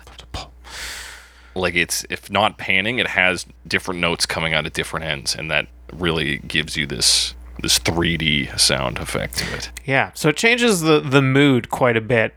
Like 1.54 1.74
it's 1.74 2.04
if 2.10 2.30
not 2.30 2.58
panning, 2.58 2.98
it 2.98 3.06
has 3.08 3.46
different 3.66 3.98
notes 4.00 4.26
coming 4.26 4.52
out 4.52 4.66
at 4.66 4.74
different 4.74 5.06
ends, 5.06 5.34
and 5.34 5.50
that 5.50 5.68
really 5.90 6.36
gives 6.38 6.76
you 6.76 6.86
this 6.86 7.34
this 7.62 7.78
3D 7.78 8.58
sound 8.60 8.98
effect 8.98 9.38
to 9.38 9.54
it. 9.56 9.70
Yeah, 9.86 10.10
so 10.12 10.28
it 10.28 10.36
changes 10.36 10.82
the 10.82 11.00
the 11.00 11.22
mood 11.22 11.70
quite 11.70 11.96
a 11.96 12.02
bit, 12.02 12.34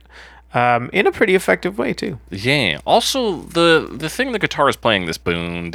um, 0.54 0.90
in 0.94 1.06
a 1.08 1.12
pretty 1.12 1.36
effective 1.36 1.78
way 1.78 1.94
too. 1.94 2.20
Yeah. 2.32 2.80
Also, 2.86 3.42
the 3.44 3.88
the 3.92 4.10
thing 4.10 4.32
the 4.32 4.40
guitar 4.40 4.68
is 4.70 4.76
playing 4.76 5.06
this 5.06 5.18
boom, 5.18 5.70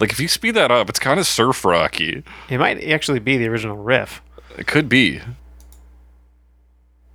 like 0.00 0.12
if 0.12 0.20
you 0.20 0.28
speed 0.28 0.52
that 0.52 0.70
up, 0.70 0.88
it's 0.88 0.98
kind 0.98 1.18
of 1.20 1.26
surf 1.26 1.64
rocky. 1.64 2.22
It 2.50 2.58
might 2.58 2.82
actually 2.84 3.20
be 3.20 3.36
the 3.38 3.46
original 3.48 3.76
riff. 3.76 4.20
It 4.58 4.66
could 4.66 4.88
be. 4.88 5.20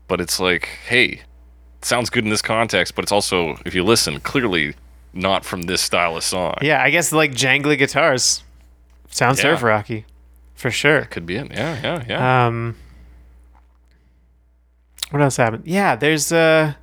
But 0.08 0.22
it's 0.22 0.40
like, 0.40 0.68
hey, 0.88 1.06
it 1.80 1.86
sounds 1.86 2.10
good 2.10 2.24
in 2.24 2.30
this 2.30 2.42
context, 2.42 2.96
but 2.96 3.04
it's 3.04 3.12
also, 3.12 3.58
if 3.66 3.76
you 3.76 3.84
listen, 3.84 4.20
clearly 4.22 4.76
not 5.14 5.44
from 5.44 5.64
this 5.64 5.82
style 5.82 6.16
of 6.16 6.24
song. 6.24 6.56
Yeah, 6.62 6.82
I 6.82 6.90
guess 6.92 7.12
like 7.12 7.32
jangly 7.34 7.78
guitars 7.78 8.44
sound 9.10 9.38
Yeah. 9.38 9.42
surf 9.44 9.64
rocky, 9.64 10.06
for 10.56 10.72
sure. 10.72 11.04
Could 11.06 11.26
be 11.26 11.36
it. 11.36 11.52
Yeah, 11.52 11.80
yeah, 11.84 12.04
yeah. 12.08 12.48
Um, 12.48 12.76
what 15.12 15.22
else 15.22 15.38
happened? 15.38 15.64
Yeah, 15.66 15.96
there's 15.96 16.32
a 16.32 16.78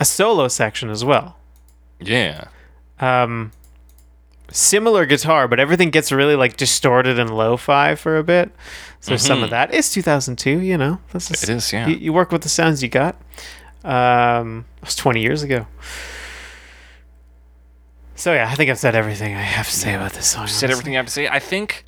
a 0.00 0.04
solo 0.04 0.48
section 0.48 0.90
as 0.90 1.04
well. 1.04 1.36
yeah. 2.00 2.48
Um, 2.98 3.52
similar 4.50 5.04
guitar, 5.06 5.48
but 5.48 5.58
everything 5.60 5.90
gets 5.90 6.10
really 6.12 6.36
like 6.36 6.56
distorted 6.56 7.18
and 7.18 7.34
lo-fi 7.36 7.94
for 7.94 8.16
a 8.16 8.24
bit. 8.24 8.50
So 9.00 9.10
there's 9.10 9.22
some 9.22 9.42
of 9.42 9.50
that 9.50 9.74
is 9.74 9.90
2002, 9.92 10.60
you 10.60 10.78
know. 10.78 10.98
This 11.12 11.30
is, 11.30 11.36
Mm-hmm. 11.42 11.50
It 11.52 11.56
is, 11.56 11.72
yeah. 11.72 11.86
You, 11.88 11.96
you 11.96 12.12
work 12.12 12.32
with 12.32 12.42
the 12.42 12.48
sounds 12.48 12.82
you 12.82 12.88
got. 12.88 13.16
Um, 13.84 14.64
it 14.78 14.84
was 14.86 14.96
20 14.96 15.20
years 15.20 15.42
ago. 15.42 15.66
So 18.14 18.32
yeah, 18.32 18.48
I 18.50 18.54
think 18.54 18.70
I've 18.70 18.78
said 18.78 18.94
everything 18.94 19.34
I 19.34 19.42
have 19.42 19.66
to 19.66 19.72
say 19.76 19.94
about 19.94 20.12
this 20.14 20.26
song. 20.26 20.46
said 20.46 20.70
everything 20.70 20.94
you 20.94 20.98
have 20.98 21.06
to 21.06 21.12
say. 21.12 21.28
I 21.28 21.38
think, 21.38 21.84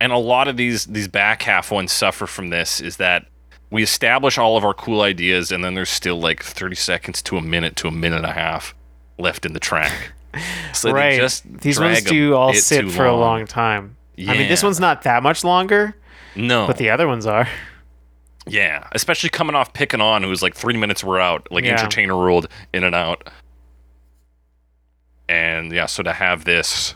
and 0.00 0.10
a 0.12 0.18
lot 0.18 0.48
of 0.48 0.56
these 0.56 0.86
these 0.86 1.06
back 1.08 1.42
half 1.42 1.70
ones 1.70 1.92
suffer 1.92 2.26
from 2.26 2.50
this. 2.50 2.80
Is 2.80 2.96
that 2.96 3.26
we 3.72 3.82
establish 3.82 4.38
all 4.38 4.56
of 4.56 4.64
our 4.64 4.74
cool 4.74 5.00
ideas, 5.00 5.50
and 5.50 5.64
then 5.64 5.74
there's 5.74 5.90
still 5.90 6.20
like 6.20 6.42
30 6.44 6.76
seconds 6.76 7.22
to 7.22 7.36
a 7.38 7.42
minute 7.42 7.74
to 7.76 7.88
a 7.88 7.90
minute 7.90 8.18
and 8.18 8.26
a 8.26 8.32
half 8.32 8.74
left 9.18 9.44
in 9.46 9.52
the 9.54 9.60
track. 9.60 10.12
So 10.72 10.88
they 10.88 10.94
right. 10.94 11.20
just 11.20 11.44
These 11.60 11.78
ones 11.78 12.02
do 12.04 12.34
all 12.34 12.54
sit 12.54 12.90
for 12.90 13.04
a 13.04 13.14
long 13.14 13.46
time. 13.46 13.96
yeah. 14.16 14.32
I 14.32 14.38
mean, 14.38 14.48
this 14.48 14.62
one's 14.62 14.80
not 14.80 15.02
that 15.02 15.22
much 15.22 15.44
longer, 15.44 15.94
No, 16.34 16.66
but 16.66 16.78
the 16.78 16.88
other 16.88 17.06
ones 17.06 17.26
are. 17.26 17.46
Yeah, 18.46 18.88
especially 18.92 19.28
coming 19.28 19.54
off 19.54 19.74
picking 19.74 20.00
on, 20.00 20.22
who 20.22 20.30
was 20.30 20.40
like 20.42 20.54
three 20.54 20.74
minutes 20.78 21.04
we're 21.04 21.20
out, 21.20 21.46
like 21.50 21.64
Yeah. 21.64 21.72
entertainer 21.78 22.16
ruled 22.16 22.48
in 22.72 22.82
and 22.82 22.94
out. 22.94 23.28
And 25.28 25.70
yeah, 25.70 25.84
so 25.84 26.02
to 26.02 26.12
have 26.14 26.44
this 26.44 26.94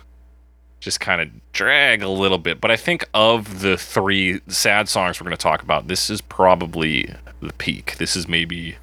just 0.87 1.01
kind 1.01 1.21
of 1.21 1.29
drag 1.53 2.01
a 2.01 2.09
little 2.09 2.39
bit, 2.39 2.61
but 2.61 2.71
I 2.71 2.77
think 2.77 3.09
of 3.13 3.59
the 3.61 3.77
three 3.77 4.41
sad 4.47 4.89
songs 4.89 5.21
we're 5.21 5.25
going 5.25 5.37
to 5.37 5.43
talk 5.43 5.61
about, 5.65 5.89
this 5.89 6.09
is 6.09 6.21
probably 6.21 7.13
the 7.43 7.53
peak. 7.55 7.97
This 7.97 8.15
is 8.15 8.29
maybe 8.29 8.77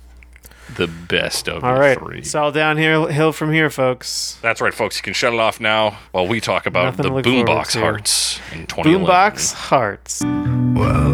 the 0.76 0.88
best 0.88 1.48
of 1.48 1.64
All 1.64 1.74
the 1.76 1.80
right, 1.80 1.98
three. 1.98 2.18
it's 2.18 2.36
all 2.36 2.52
downhill 2.52 3.06
hill 3.06 3.32
from 3.32 3.54
here, 3.54 3.70
folks. 3.70 4.38
That's 4.42 4.60
right, 4.60 4.74
folks. 4.74 4.98
You 4.98 5.04
can 5.04 5.14
shut 5.14 5.34
it 5.34 5.40
off 5.40 5.62
now 5.62 5.98
while 6.12 6.28
we 6.28 6.42
talk 6.42 6.66
about 6.66 6.98
Nothing 6.98 7.04
the 7.04 7.10
to 7.10 7.16
look 7.16 7.26
Boombox. 7.48 7.80
Hearts 7.80 8.40
in 8.52 8.68
2011. 8.68 9.06
Boombox 9.08 9.54
Hearts. 9.54 10.22
Well, 10.26 11.14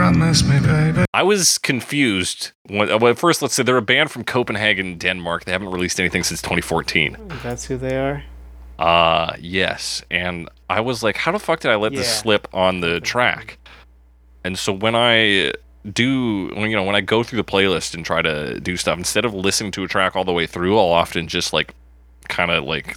Promise 0.00 0.44
me, 0.44 0.58
baby. 0.60 1.04
I 1.12 1.22
was 1.22 1.58
confused. 1.58 2.52
When, 2.70 2.88
well, 3.00 3.12
first, 3.14 3.42
let's 3.42 3.52
say 3.52 3.62
they're 3.62 3.76
a 3.76 3.82
band 3.82 4.10
from 4.10 4.24
Copenhagen, 4.24 4.96
Denmark. 4.96 5.44
They 5.44 5.52
haven't 5.52 5.68
released 5.72 6.00
anything 6.00 6.22
since 6.22 6.40
2014. 6.40 7.18
That's 7.42 7.66
who 7.66 7.76
they 7.76 7.98
are. 7.98 8.24
Uh, 8.78 9.36
yes. 9.38 10.02
And 10.10 10.48
I 10.70 10.80
was 10.80 11.02
like, 11.02 11.18
how 11.18 11.32
the 11.32 11.38
fuck 11.38 11.60
did 11.60 11.70
I 11.70 11.74
let 11.74 11.92
this 11.92 12.10
slip 12.18 12.48
on 12.54 12.80
the 12.80 13.00
track? 13.00 13.58
And 14.42 14.58
so 14.58 14.72
when 14.72 14.94
I 14.94 15.52
do, 15.92 16.48
when, 16.54 16.70
you 16.70 16.76
know, 16.76 16.84
when 16.84 16.96
I 16.96 17.02
go 17.02 17.22
through 17.22 17.36
the 17.36 17.44
playlist 17.44 17.92
and 17.94 18.02
try 18.02 18.22
to 18.22 18.58
do 18.58 18.78
stuff, 18.78 18.96
instead 18.96 19.26
of 19.26 19.34
listening 19.34 19.70
to 19.72 19.84
a 19.84 19.86
track 19.86 20.16
all 20.16 20.24
the 20.24 20.32
way 20.32 20.46
through, 20.46 20.78
I'll 20.78 20.86
often 20.92 21.28
just 21.28 21.52
like 21.52 21.74
kind 22.30 22.50
of 22.50 22.64
like 22.64 22.96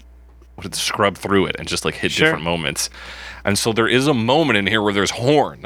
what 0.56 0.66
is 0.68 0.72
it, 0.72 0.76
scrub 0.82 1.18
through 1.18 1.48
it 1.48 1.58
and 1.60 1.68
just 1.68 1.84
like 1.84 1.96
hit 1.96 2.14
Sure. 2.14 2.28
different 2.28 2.46
moments. 2.46 2.90
And 3.44 3.60
so 3.60 3.74
there 3.74 3.90
is 3.90 4.08
a 4.08 4.14
moment 4.14 4.56
in 4.56 4.68
here 4.68 4.82
where 4.82 4.94
there's 4.94 5.12
horn. 5.12 5.66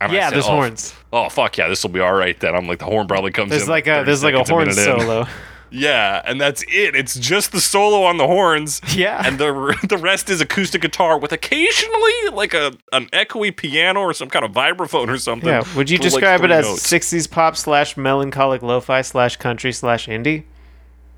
And 0.00 0.12
Yeah, 0.12 0.28
said, 0.28 0.34
there's 0.34 0.46
"Oh, 0.46 0.52
horns. 0.52 0.94
Oh 1.12 1.28
fuck 1.28 1.58
yeah, 1.58 1.68
this 1.68 1.82
will 1.82 1.90
be 1.90 2.00
all 2.00 2.12
right 2.14 2.38
then. 2.40 2.54
I'm 2.54 2.66
like 2.66 2.78
the 2.78 2.86
horn 2.86 3.06
probably 3.06 3.32
comes 3.32 3.50
There's 3.50 3.64
in. 3.64 3.68
like 3.68 3.86
a 3.86 4.02
there's 4.04 4.24
like 4.24 4.34
a 4.34 4.44
horn 4.44 4.68
in. 4.68 4.74
solo. 4.74 5.26
Yeah, 5.72 6.20
and 6.24 6.40
that's 6.40 6.62
it. 6.64 6.96
It's 6.96 7.14
just 7.16 7.52
the 7.52 7.60
solo 7.60 8.02
on 8.02 8.16
the 8.16 8.26
horns. 8.26 8.80
Yeah. 8.92 9.22
And 9.24 9.38
the 9.38 9.78
the 9.88 9.98
rest 9.98 10.28
is 10.28 10.40
acoustic 10.40 10.82
guitar 10.82 11.16
with 11.16 11.30
occasionally 11.30 12.12
like 12.32 12.54
a 12.54 12.72
an 12.92 13.06
echoey 13.12 13.56
piano 13.56 14.00
or 14.00 14.12
some 14.12 14.28
kind 14.28 14.44
of 14.44 14.50
vibraphone 14.50 15.06
or 15.08 15.16
something. 15.16 15.48
Yeah. 15.48 15.62
Would 15.76 15.88
you 15.88 15.98
for, 15.98 16.02
like, 16.02 16.12
describe 16.12 16.42
it 16.42 16.50
as 16.50 16.66
notes. 16.66 16.90
60s 16.92 17.30
pop 17.30 17.56
slash 17.56 17.96
melancholic 17.96 18.62
lo-fi 18.62 19.02
slash 19.02 19.36
country 19.36 19.72
slash 19.72 20.08
indie? 20.08 20.42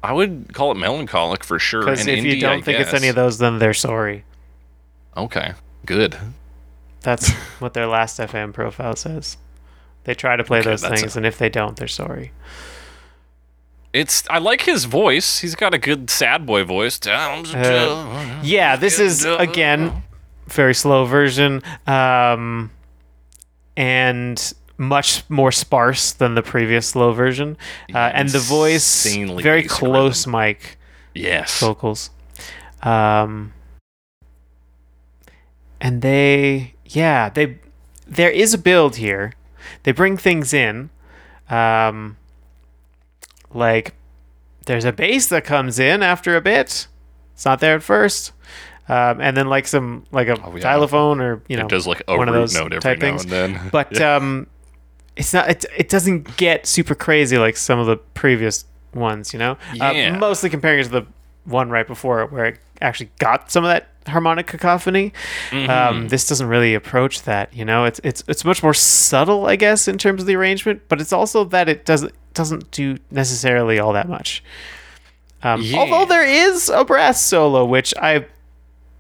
I 0.03 0.13
would 0.13 0.53
call 0.53 0.71
it 0.71 0.77
melancholic 0.77 1.45
for 1.45 1.59
sure. 1.59 1.81
Because 1.87 2.01
and 2.01 2.11
if 2.11 2.23
you 2.23 2.39
don't 2.39 2.59
I 2.59 2.61
think 2.61 2.79
it's 2.79 2.93
any 2.93 3.09
of 3.09 3.15
those, 3.15 3.39
then 3.39 3.59
they're 3.59 3.73
sorry. 3.73 4.25
Okay, 5.17 5.53
good. 5.87 6.19
That's 7.03 7.31
what 7.61 7.75
their 7.75 7.87
last 7.87 8.19
FM 8.19 8.53
profile 8.53 8.97
says. 8.97 9.37
They 10.05 10.15
try 10.15 10.37
to 10.37 10.45
play 10.45 10.61
Okay, 10.61 10.71
those 10.71 10.83
things, 10.85 11.15
a- 11.15 11.19
and 11.21 11.27
if 11.27 11.39
they 11.39 11.49
don't, 11.49 11.77
they're 11.77 11.87
sorry. 11.89 12.33
It's 13.93 14.25
I 14.31 14.39
like 14.39 14.63
his 14.63 14.87
voice. 14.87 15.41
He's 15.41 15.55
got 15.55 15.75
a 15.75 15.79
good 15.79 16.09
sad 16.09 16.47
boy 16.47 16.65
voice. 16.65 16.99
Uh, 17.07 18.41
Yeah, 18.43 18.77
this 18.77 18.99
is 18.99 19.25
again 19.27 20.03
very 20.49 20.75
slow 20.75 21.05
version, 21.05 21.63
um, 21.87 22.71
and 23.77 24.53
much 24.79 25.23
more 25.29 25.53
sparse 25.53 26.13
than 26.13 26.35
the 26.35 26.43
previous 26.43 26.87
slow 26.89 27.13
version. 27.13 27.57
Uh, 27.95 27.99
and 28.15 28.29
the 28.31 28.39
voice 28.39 29.05
Insanely 29.07 29.43
very 29.43 29.63
close 29.63 30.27
mic 30.27 30.79
yes. 31.15 31.61
vocals. 31.61 32.11
Um, 32.83 33.53
and 35.81 36.01
they, 36.03 36.75
yeah, 36.93 37.29
they, 37.29 37.59
there 38.07 38.31
is 38.31 38.55
a 38.55 38.59
build 38.59 38.97
here. 38.97 39.33
They 39.85 39.93
bring 39.93 40.17
things 40.17 40.53
in, 40.53 40.91
um, 41.51 42.17
like 43.53 43.95
there's 44.67 44.85
a 44.85 44.93
bass 44.93 45.27
that 45.29 45.45
comes 45.45 45.79
in 45.79 46.03
after 46.03 46.37
a 46.37 46.41
bit. 46.41 46.87
It's 47.35 47.45
not 47.45 47.61
there 47.61 47.77
at 47.77 47.83
first. 47.83 48.33
Um, 48.89 49.21
and 49.21 49.37
then 49.37 49.49
like 49.49 49.67
some 49.69 50.05
like 50.11 50.29
a 50.29 50.41
Oh, 50.45 50.55
yeah. 50.57 50.63
xylophone 50.63 51.21
or 51.21 51.43
you 51.49 51.57
know 51.57 51.65
it 51.67 51.69
does 51.71 51.87
like 51.87 52.03
a 52.09 52.17
one 52.17 52.29
of 52.29 52.35
those 52.35 52.53
note 52.55 52.73
every 52.73 52.81
type 52.81 52.99
now 52.99 53.07
things. 53.07 53.23
and 53.25 53.31
then. 53.33 53.61
But 53.73 53.93
yeah. 53.99 54.17
um 54.17 54.47
it's 55.17 55.33
not 55.33 55.49
It, 55.49 55.65
it 55.77 55.89
doesn't 55.89 56.37
get 56.37 56.67
super 56.67 56.95
crazy 56.95 57.39
like 57.39 57.57
some 57.57 57.79
of 57.79 57.87
the 57.87 57.97
previous 57.97 58.65
ones. 58.95 59.33
You 59.33 59.39
know, 59.39 59.57
Yeah. 59.75 60.15
uh, 60.15 60.19
mostly 60.19 60.51
comparing 60.51 60.81
it 60.81 60.85
to 60.85 60.89
the 60.91 61.07
one 61.45 61.71
right 61.71 61.87
before 61.87 62.23
it, 62.23 62.33
where 62.33 62.47
it 62.47 62.59
actually 62.81 63.11
got 63.19 63.51
some 63.51 63.65
of 63.65 63.69
that 63.71 63.89
harmonic 64.07 64.47
cacophony. 64.47 65.13
Mm-hmm. 65.51 65.71
Um, 65.71 66.09
this 66.09 66.27
doesn't 66.27 66.49
really 66.49 66.75
approach 66.75 67.23
that. 67.23 67.55
You 67.55 67.65
know, 67.65 67.85
it's 67.85 68.01
it's 68.05 68.23
it's 68.29 68.45
much 68.45 68.63
more 68.63 68.75
subtle, 68.75 69.47
I 69.47 69.57
guess, 69.57 69.89
in 69.89 69.99
terms 69.99 70.21
of 70.23 70.27
the 70.27 70.37
arrangement. 70.37 70.83
But 70.89 71.01
it's 71.01 71.13
also 71.13 71.45
that 71.45 71.69
it 71.69 71.85
doesn't 71.85 72.13
doesn't 72.35 72.71
do 72.71 72.99
necessarily 73.11 73.79
all 73.79 73.93
that 73.93 74.09
much. 74.09 74.43
Um, 75.43 75.61
Yeah. 75.63 75.79
Although 75.79 76.07
there 76.07 76.27
is 76.27 76.69
a 76.69 76.85
brass 76.85 77.21
solo, 77.23 77.65
which 77.65 77.93
I'm 78.01 78.25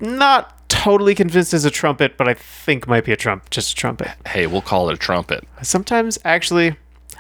not 0.00 0.68
totally 0.68 1.14
convinced 1.14 1.54
is 1.54 1.64
a 1.64 1.70
trumpet, 1.70 2.16
but 2.16 2.28
I 2.28 2.34
think 2.34 2.88
might 2.88 3.04
be 3.04 3.12
a 3.12 3.16
trump, 3.16 3.50
just 3.50 3.72
a 3.72 3.74
trumpet. 3.74 4.10
Hey, 4.26 4.46
we'll 4.46 4.62
call 4.62 4.90
it 4.90 4.94
a 4.94 4.96
trumpet. 4.96 5.46
Sometimes, 5.62 6.18
actually, 6.24 6.76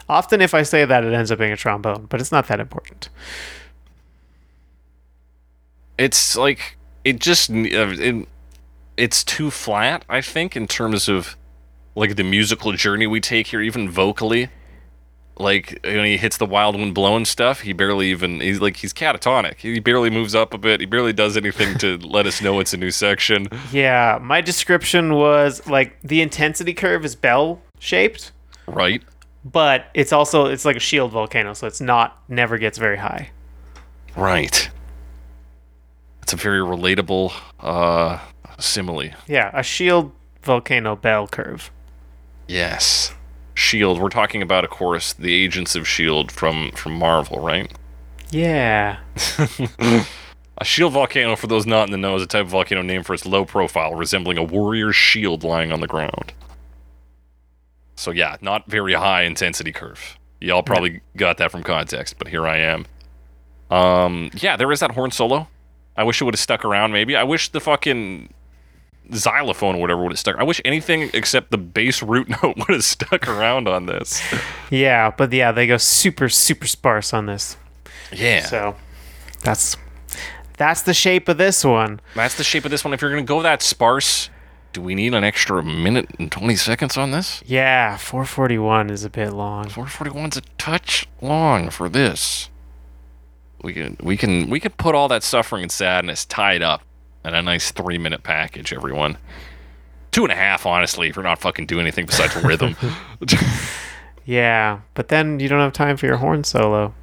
often 0.08 0.40
if 0.40 0.54
I 0.54 0.62
say 0.62 0.84
that, 0.84 1.04
it 1.04 1.12
ends 1.12 1.30
up 1.30 1.38
being 1.38 1.52
a 1.52 1.56
trombone, 1.56 2.06
but 2.08 2.20
it's 2.20 2.32
not 2.32 2.48
that 2.48 2.58
important. 2.60 3.08
It's 5.98 6.36
like 6.36 6.76
it 7.04 7.18
just 7.20 7.50
uh, 7.50 7.54
it, 7.56 8.28
it's 8.96 9.24
too 9.24 9.50
flat. 9.50 10.04
I 10.08 10.20
think 10.20 10.56
in 10.56 10.66
terms 10.66 11.08
of 11.08 11.36
like 11.94 12.16
the 12.16 12.24
musical 12.24 12.72
journey 12.72 13.06
we 13.06 13.20
take 13.20 13.48
here, 13.48 13.60
even 13.60 13.88
vocally. 13.90 14.48
Like 15.38 15.80
when 15.82 16.04
he 16.04 16.18
hits 16.18 16.36
the 16.36 16.44
wild 16.44 16.76
wind 16.76 16.94
blowing 16.94 17.24
stuff, 17.24 17.62
he 17.62 17.72
barely 17.72 18.10
even 18.10 18.40
he's 18.40 18.60
like 18.60 18.76
he's 18.76 18.92
catatonic. 18.92 19.56
He 19.56 19.80
barely 19.80 20.10
moves 20.10 20.34
up 20.34 20.52
a 20.52 20.58
bit. 20.58 20.80
He 20.80 20.86
barely 20.86 21.14
does 21.14 21.38
anything 21.38 21.78
to 21.78 21.96
let 22.06 22.26
us 22.26 22.42
know 22.42 22.60
it's 22.60 22.74
a 22.74 22.76
new 22.76 22.90
section. 22.90 23.48
Yeah, 23.72 24.18
my 24.20 24.42
description 24.42 25.14
was 25.14 25.66
like 25.66 25.98
the 26.02 26.20
intensity 26.20 26.74
curve 26.74 27.04
is 27.06 27.16
bell 27.16 27.62
shaped, 27.78 28.30
Right? 28.66 29.02
but 29.44 29.86
it's 29.94 30.12
also 30.12 30.46
it's 30.46 30.66
like 30.66 30.76
a 30.76 30.80
shield 30.80 31.10
volcano, 31.12 31.54
so 31.54 31.66
it's 31.66 31.80
not 31.80 32.22
never 32.28 32.58
gets 32.58 32.76
very 32.76 32.98
high. 32.98 33.30
Right. 34.14 34.68
It's 36.22 36.32
a 36.32 36.36
very 36.36 36.60
relatable 36.60 37.32
uh 37.60 38.18
simile. 38.58 39.10
Yeah, 39.26 39.50
a 39.52 39.62
shield 39.62 40.12
volcano 40.42 40.96
bell 40.96 41.26
curve. 41.26 41.70
Yes. 42.48 43.14
Shield. 43.54 44.00
We're 44.00 44.08
talking 44.08 44.42
about, 44.42 44.64
of 44.64 44.70
course, 44.70 45.12
the 45.12 45.32
agents 45.32 45.76
of 45.76 45.86
Shield 45.86 46.32
from 46.32 46.70
from 46.72 46.92
Marvel, 46.94 47.40
right? 47.40 47.72
Yeah. 48.30 48.98
A 50.58 50.64
shield 50.64 50.92
volcano, 50.92 51.34
for 51.34 51.48
those 51.48 51.66
not 51.66 51.88
in 51.88 51.92
the 51.92 51.98
know, 51.98 52.14
is 52.14 52.22
a 52.22 52.26
type 52.26 52.42
of 52.42 52.50
volcano 52.50 52.82
named 52.82 53.04
for 53.04 53.14
its 53.14 53.26
low 53.26 53.44
profile, 53.44 53.94
resembling 53.94 54.38
a 54.38 54.44
warrior's 54.44 54.94
shield 54.94 55.42
lying 55.42 55.72
on 55.72 55.80
the 55.80 55.88
ground. 55.88 56.32
So 57.96 58.12
yeah, 58.12 58.36
not 58.40 58.70
very 58.70 58.92
high 58.92 59.22
intensity 59.22 59.72
curve. 59.72 60.18
Y'all 60.40 60.62
probably 60.62 61.00
got 61.16 61.38
that 61.38 61.50
from 61.50 61.62
context, 61.62 62.16
but 62.18 62.28
here 62.28 62.46
I 62.46 62.58
am. 62.58 62.86
Um, 63.70 64.30
yeah, 64.34 64.56
there 64.56 64.70
is 64.70 64.80
that 64.80 64.92
horn 64.92 65.10
solo. 65.10 65.48
I 65.96 66.04
wish 66.04 66.20
it 66.20 66.24
would 66.24 66.34
have 66.34 66.40
stuck 66.40 66.64
around. 66.64 66.92
Maybe 66.92 67.16
I 67.16 67.22
wish 67.24 67.48
the 67.50 67.60
fucking 67.60 68.32
xylophone 69.12 69.74
or 69.74 69.80
whatever 69.80 70.02
would 70.02 70.12
have 70.12 70.18
stuck. 70.18 70.36
I 70.36 70.42
wish 70.44 70.60
anything 70.64 71.10
except 71.12 71.50
the 71.50 71.58
bass 71.58 72.02
root 72.02 72.28
note 72.42 72.56
would 72.56 72.68
have 72.70 72.84
stuck 72.84 73.28
around 73.28 73.68
on 73.68 73.86
this. 73.86 74.22
Yeah, 74.70 75.10
but 75.10 75.30
yeah, 75.32 75.52
they 75.52 75.66
go 75.66 75.76
super 75.76 76.30
super 76.30 76.66
sparse 76.66 77.12
on 77.12 77.26
this. 77.26 77.58
Yeah, 78.10 78.46
So 78.46 78.74
that's 79.42 79.76
that's 80.56 80.80
the 80.82 80.94
shape 80.94 81.28
of 81.28 81.36
this 81.36 81.62
one. 81.64 82.00
that's 82.14 82.36
the 82.36 82.44
shape 82.44 82.64
of 82.64 82.70
this 82.70 82.84
one. 82.84 82.94
If 82.94 83.02
you're 83.02 83.10
gonna 83.10 83.22
go 83.22 83.42
that 83.42 83.60
sparse, 83.60 84.30
do 84.72 84.80
we 84.80 84.94
need 84.94 85.12
an 85.12 85.24
extra 85.24 85.62
minute 85.62 86.08
and 86.18 86.32
twenty 86.32 86.56
seconds 86.56 86.96
on 86.96 87.10
this? 87.10 87.42
Yeah, 87.44 87.98
441 87.98 88.88
is 88.88 89.04
a 89.04 89.10
bit 89.10 89.32
long. 89.34 89.66
441's 89.66 90.38
a 90.38 90.42
touch 90.56 91.06
long 91.20 91.68
for 91.68 91.90
this. 91.90 92.48
We 93.62 93.72
can 93.72 93.96
we 94.00 94.16
can 94.16 94.50
we 94.50 94.60
can 94.60 94.72
put 94.72 94.94
all 94.94 95.08
that 95.08 95.22
suffering 95.22 95.62
and 95.62 95.72
sadness 95.72 96.24
tied 96.24 96.62
up 96.62 96.82
in 97.24 97.34
a 97.34 97.42
nice 97.42 97.70
three 97.70 97.98
minute 97.98 98.22
package, 98.22 98.72
everyone. 98.72 99.18
Two 100.10 100.24
and 100.24 100.32
a 100.32 100.36
half, 100.36 100.66
honestly, 100.66 101.08
if 101.08 101.16
you're 101.16 101.22
not 101.22 101.38
fucking 101.38 101.66
doing 101.66 101.82
anything 101.82 102.06
besides 102.06 102.36
rhythm. 102.36 102.76
Yeah, 104.24 104.80
but 104.94 105.08
then 105.08 105.40
you 105.40 105.48
don't 105.48 105.58
have 105.58 105.72
time 105.72 105.96
for 105.96 106.06
your 106.06 106.18
horn 106.18 106.44
solo. 106.44 106.94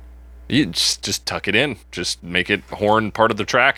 you 0.48 0.68
just 0.68 1.04
just 1.04 1.26
tuck 1.26 1.48
it 1.50 1.56
in. 1.56 1.78
Just 1.92 2.24
make 2.24 2.50
it 2.50 2.62
horn 2.72 3.12
part 3.12 3.30
of 3.32 3.36
the 3.38 3.44
track. 3.44 3.78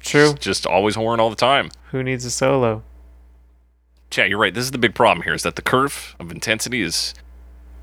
True. 0.00 0.30
Just, 0.30 0.40
just 0.40 0.66
always 0.66 0.94
horn 0.94 1.20
all 1.20 1.28
the 1.28 1.36
time. 1.36 1.70
Who 1.90 2.02
needs 2.02 2.24
a 2.24 2.30
solo? 2.30 2.82
Yeah, 4.16 4.24
you're 4.24 4.38
right. 4.38 4.54
This 4.54 4.64
is 4.64 4.70
the 4.70 4.78
big 4.78 4.94
problem 4.94 5.24
here 5.24 5.34
is 5.34 5.42
that 5.42 5.56
the 5.56 5.62
curve 5.62 6.16
of 6.18 6.30
intensity 6.30 6.80
is 6.80 7.12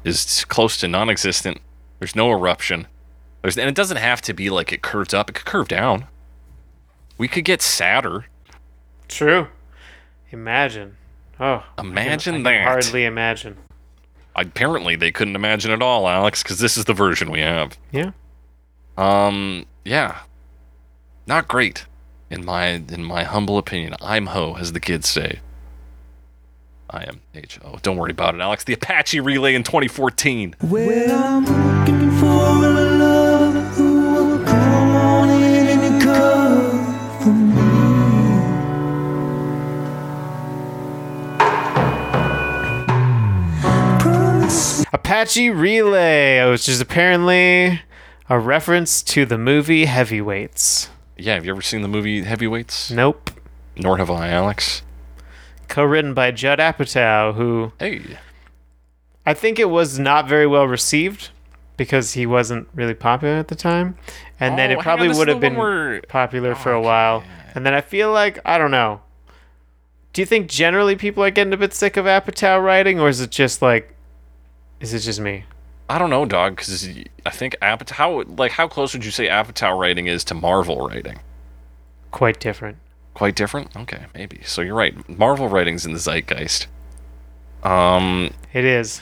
is 0.03 0.43
close 0.45 0.77
to 0.77 0.87
non-existent. 0.87 1.59
There's 1.99 2.15
no 2.15 2.31
eruption. 2.31 2.87
There's 3.41 3.57
and 3.57 3.69
it 3.69 3.75
doesn't 3.75 3.97
have 3.97 4.21
to 4.23 4.33
be 4.33 4.49
like 4.49 4.71
it 4.73 4.81
curves 4.81 5.13
up. 5.13 5.29
It 5.29 5.33
could 5.33 5.45
curve 5.45 5.67
down. 5.67 6.05
We 7.17 7.27
could 7.27 7.45
get 7.45 7.61
sadder. 7.61 8.25
True. 9.07 9.47
Imagine. 10.31 10.97
Oh, 11.39 11.63
Imagine 11.77 12.33
I 12.33 12.37
can 12.37 12.43
that. 12.43 12.63
hardly 12.63 13.05
imagine. 13.05 13.57
Apparently, 14.35 14.95
they 14.95 15.11
couldn't 15.11 15.35
imagine 15.35 15.71
it 15.71 15.81
all, 15.81 16.07
Alex, 16.07 16.43
because 16.43 16.59
this 16.59 16.77
is 16.77 16.85
the 16.85 16.93
version 16.93 17.31
we 17.31 17.39
have. 17.39 17.77
Yeah. 17.91 18.11
Um, 18.97 19.65
yeah, 19.85 20.19
not 21.27 21.47
great, 21.47 21.85
in 22.29 22.43
my 22.43 22.65
in 22.67 23.03
my 23.03 23.23
humble 23.23 23.57
opinion. 23.57 23.95
I'm 24.01 24.27
ho, 24.27 24.55
as 24.59 24.73
the 24.73 24.79
kids 24.79 25.07
say. 25.07 25.39
I 26.89 27.03
am 27.03 27.21
H 27.35 27.59
O. 27.63 27.77
Don't 27.81 27.97
worry 27.97 28.11
about 28.11 28.33
it, 28.35 28.41
Alex. 28.41 28.63
The 28.63 28.73
Apache 28.73 29.19
Relay 29.19 29.53
in 29.55 29.63
2014. 29.63 30.55
Well, 30.63 31.41
Apache 45.07 45.49
Relay, 45.51 46.51
which 46.51 46.67
is 46.67 46.81
apparently 46.81 47.79
a 48.27 48.37
reference 48.37 49.01
to 49.03 49.25
the 49.25 49.37
movie 49.37 49.85
Heavyweights. 49.85 50.89
Yeah, 51.15 51.35
have 51.35 51.45
you 51.45 51.51
ever 51.51 51.61
seen 51.61 51.81
the 51.81 51.87
movie 51.87 52.23
Heavyweights? 52.23 52.91
Nope. 52.91 53.31
Nor 53.77 53.99
have 53.99 54.11
I, 54.11 54.27
Alex. 54.27 54.81
Co-written 55.69 56.13
by 56.13 56.31
Judd 56.31 56.59
Apatow, 56.59 57.33
who 57.35 57.71
Hey, 57.79 58.17
I 59.25 59.33
think 59.33 59.59
it 59.59 59.69
was 59.69 59.97
not 59.97 60.27
very 60.27 60.45
well 60.45 60.67
received 60.67 61.29
because 61.77 62.11
he 62.11 62.25
wasn't 62.25 62.67
really 62.75 62.93
popular 62.93 63.35
at 63.35 63.47
the 63.47 63.55
time, 63.55 63.95
and 64.41 64.59
then 64.59 64.71
Oh, 64.71 64.73
it 64.73 64.79
probably 64.81 65.07
on, 65.07 65.17
would 65.17 65.29
have 65.29 65.39
been 65.39 65.55
where- 65.55 66.01
popular 66.09 66.53
for 66.53 66.73
a 66.73 66.79
oh, 66.79 66.83
while. 66.83 67.23
And 67.55 67.65
then 67.65 67.73
I 67.73 67.79
feel 67.79 68.11
like 68.11 68.39
I 68.43 68.57
don't 68.57 68.71
know. 68.71 68.99
Do 70.11 70.21
you 70.21 70.25
think 70.25 70.49
generally 70.49 70.97
people 70.97 71.23
are 71.23 71.31
getting 71.31 71.53
a 71.53 71.57
bit 71.57 71.73
sick 71.73 71.95
of 71.95 72.03
Apatow 72.03 72.61
writing, 72.61 72.99
or 72.99 73.07
is 73.07 73.21
it 73.21 73.31
just 73.31 73.61
like, 73.61 73.93
is 74.79 74.93
it 74.93 74.99
just 74.99 75.19
me? 75.19 75.45
I 75.89 75.97
don't 75.97 76.09
know, 76.09 76.25
dog, 76.25 76.57
because 76.57 76.87
I 77.25 77.29
think 77.29 77.55
Apatow. 77.61 77.91
How 77.91 78.23
like 78.23 78.51
how 78.51 78.67
close 78.67 78.93
would 78.93 79.05
you 79.05 79.11
say 79.11 79.27
Apatow 79.27 79.79
writing 79.79 80.07
is 80.07 80.23
to 80.25 80.33
Marvel 80.33 80.85
writing? 80.87 81.19
Quite 82.11 82.39
different. 82.39 82.77
Quite 83.13 83.35
different. 83.35 83.75
Okay, 83.75 84.05
maybe. 84.13 84.41
So 84.43 84.61
you're 84.61 84.75
right. 84.75 85.07
Marvel 85.09 85.47
writing's 85.47 85.85
in 85.85 85.93
the 85.93 85.99
zeitgeist. 85.99 86.67
Um, 87.63 88.31
It 88.53 88.65
is. 88.65 89.01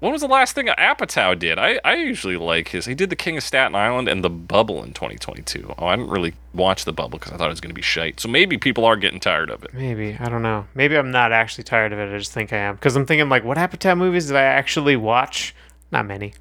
When 0.00 0.12
was 0.12 0.20
the 0.20 0.28
last 0.28 0.54
thing 0.54 0.66
Apatow 0.66 1.36
did? 1.36 1.58
I, 1.58 1.80
I 1.84 1.96
usually 1.96 2.36
like 2.36 2.68
his. 2.68 2.86
He 2.86 2.94
did 2.94 3.10
The 3.10 3.16
King 3.16 3.36
of 3.36 3.42
Staten 3.42 3.74
Island 3.74 4.08
and 4.08 4.22
The 4.22 4.30
Bubble 4.30 4.84
in 4.84 4.92
2022. 4.92 5.74
Oh, 5.76 5.86
I 5.86 5.96
didn't 5.96 6.10
really 6.10 6.34
watch 6.54 6.84
The 6.84 6.92
Bubble 6.92 7.18
because 7.18 7.32
I 7.32 7.36
thought 7.36 7.46
it 7.46 7.50
was 7.50 7.60
going 7.60 7.70
to 7.70 7.74
be 7.74 7.82
shite. 7.82 8.20
So 8.20 8.28
maybe 8.28 8.58
people 8.58 8.84
are 8.84 8.94
getting 8.94 9.18
tired 9.18 9.50
of 9.50 9.64
it. 9.64 9.74
Maybe 9.74 10.16
I 10.20 10.28
don't 10.28 10.42
know. 10.42 10.66
Maybe 10.74 10.96
I'm 10.96 11.10
not 11.10 11.32
actually 11.32 11.64
tired 11.64 11.92
of 11.92 11.98
it. 11.98 12.14
I 12.14 12.18
just 12.18 12.30
think 12.30 12.52
I 12.52 12.58
am 12.58 12.76
because 12.76 12.94
I'm 12.94 13.06
thinking 13.06 13.28
like, 13.28 13.42
what 13.42 13.58
Apatow 13.58 13.98
movies 13.98 14.26
did 14.26 14.36
I 14.36 14.42
actually 14.42 14.94
watch? 14.94 15.52
Not 15.90 16.06
many. 16.06 16.34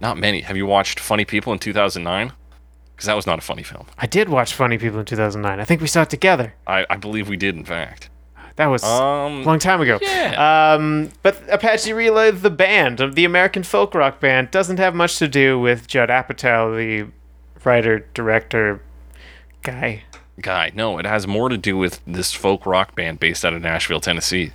Not 0.00 0.16
many. 0.16 0.42
Have 0.42 0.56
you 0.56 0.66
watched 0.66 1.00
Funny 1.00 1.24
People 1.24 1.52
in 1.52 1.58
2009? 1.58 2.32
Because 2.94 3.06
that 3.06 3.16
was 3.16 3.26
not 3.26 3.38
a 3.38 3.42
funny 3.42 3.64
film. 3.64 3.86
I 3.98 4.06
did 4.06 4.28
watch 4.28 4.54
Funny 4.54 4.78
People 4.78 5.00
in 5.00 5.06
2009. 5.06 5.58
I 5.58 5.64
think 5.64 5.80
we 5.80 5.86
saw 5.88 6.02
it 6.02 6.10
together. 6.10 6.54
I, 6.66 6.86
I 6.88 6.96
believe 6.96 7.28
we 7.28 7.36
did, 7.36 7.56
in 7.56 7.64
fact. 7.64 8.10
That 8.56 8.66
was 8.66 8.82
Um, 8.84 9.42
a 9.42 9.44
long 9.44 9.58
time 9.58 9.80
ago. 9.80 9.98
yeah. 10.00 10.72
Um, 10.74 11.10
but 11.22 11.42
Apache 11.50 11.92
Relay, 11.92 12.30
the 12.30 12.50
band, 12.50 13.00
the 13.14 13.24
American 13.24 13.62
folk 13.62 13.94
rock 13.94 14.18
band, 14.18 14.50
doesn't 14.50 14.78
have 14.78 14.94
much 14.94 15.18
to 15.18 15.28
do 15.28 15.58
with 15.58 15.86
Judd 15.86 16.08
Apatow, 16.08 16.74
the 16.76 17.10
writer, 17.64 18.06
director, 18.14 18.80
guy. 19.62 20.04
Guy, 20.40 20.70
no, 20.74 20.98
it 20.98 21.06
has 21.06 21.26
more 21.26 21.48
to 21.48 21.56
do 21.56 21.76
with 21.76 22.00
this 22.06 22.32
folk 22.32 22.64
rock 22.66 22.94
band 22.94 23.20
based 23.20 23.44
out 23.44 23.52
of 23.54 23.62
Nashville, 23.62 24.00
Tennessee. 24.00 24.52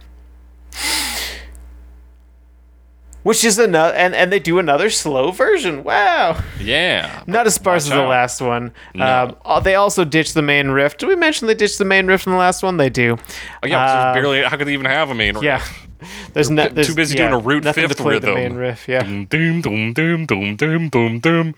Which 3.24 3.44
is 3.44 3.60
another, 3.60 3.94
and, 3.94 4.16
and 4.16 4.32
they 4.32 4.40
do 4.40 4.58
another 4.58 4.90
slow 4.90 5.32
version. 5.32 5.84
Wow. 5.84 6.42
Yeah. 6.60 7.24
Not 7.28 7.46
as 7.46 7.54
sparse 7.56 7.84
as 7.86 7.90
the 7.92 8.02
last 8.02 8.42
one. 8.42 8.74
No. 8.96 9.06
Um, 9.06 9.36
uh, 9.46 9.60
they 9.60 9.76
also 9.76 10.04
ditched 10.04 10.34
the 10.34 10.42
main 10.42 10.70
riff. 10.70 10.98
Did 10.98 11.08
we 11.08 11.16
mention 11.16 11.48
they 11.48 11.54
ditched 11.54 11.78
the 11.78 11.86
main 11.86 12.08
riff 12.08 12.26
in 12.26 12.32
the 12.32 12.40
last 12.40 12.64
one? 12.64 12.78
They 12.78 12.90
do. 12.90 13.18
Oh, 13.62 13.68
yeah, 13.68 13.80
Uh, 13.84 14.14
barely. 14.16 14.42
How 14.42 14.58
could 14.58 14.68
they 14.68 14.74
even 14.74 14.88
have 14.88 15.12
a 15.12 15.16
main? 15.16 15.36
Riff 15.36 15.44
yeah. 15.44 15.64
There's 16.34 16.50
no, 16.50 16.68
too 16.68 16.96
busy 16.96 17.16
yeah, 17.16 17.30
doing 17.30 17.42
a 17.42 17.46
root 17.46 17.64
nothing 17.64 17.88
fifth 17.88 17.98
to 17.98 18.04
play 18.04 18.14
rhythm. 18.16 18.30
The 18.34 18.36
main 18.36 18.54
riff, 18.56 18.88
yeah. 18.88 19.04
Doom, 19.04 19.26
doom, 19.62 19.94
doom, 19.94 20.26
doom, 20.26 20.56
doom, 20.56 20.90
doom, 20.90 21.20
doom. 21.20 21.54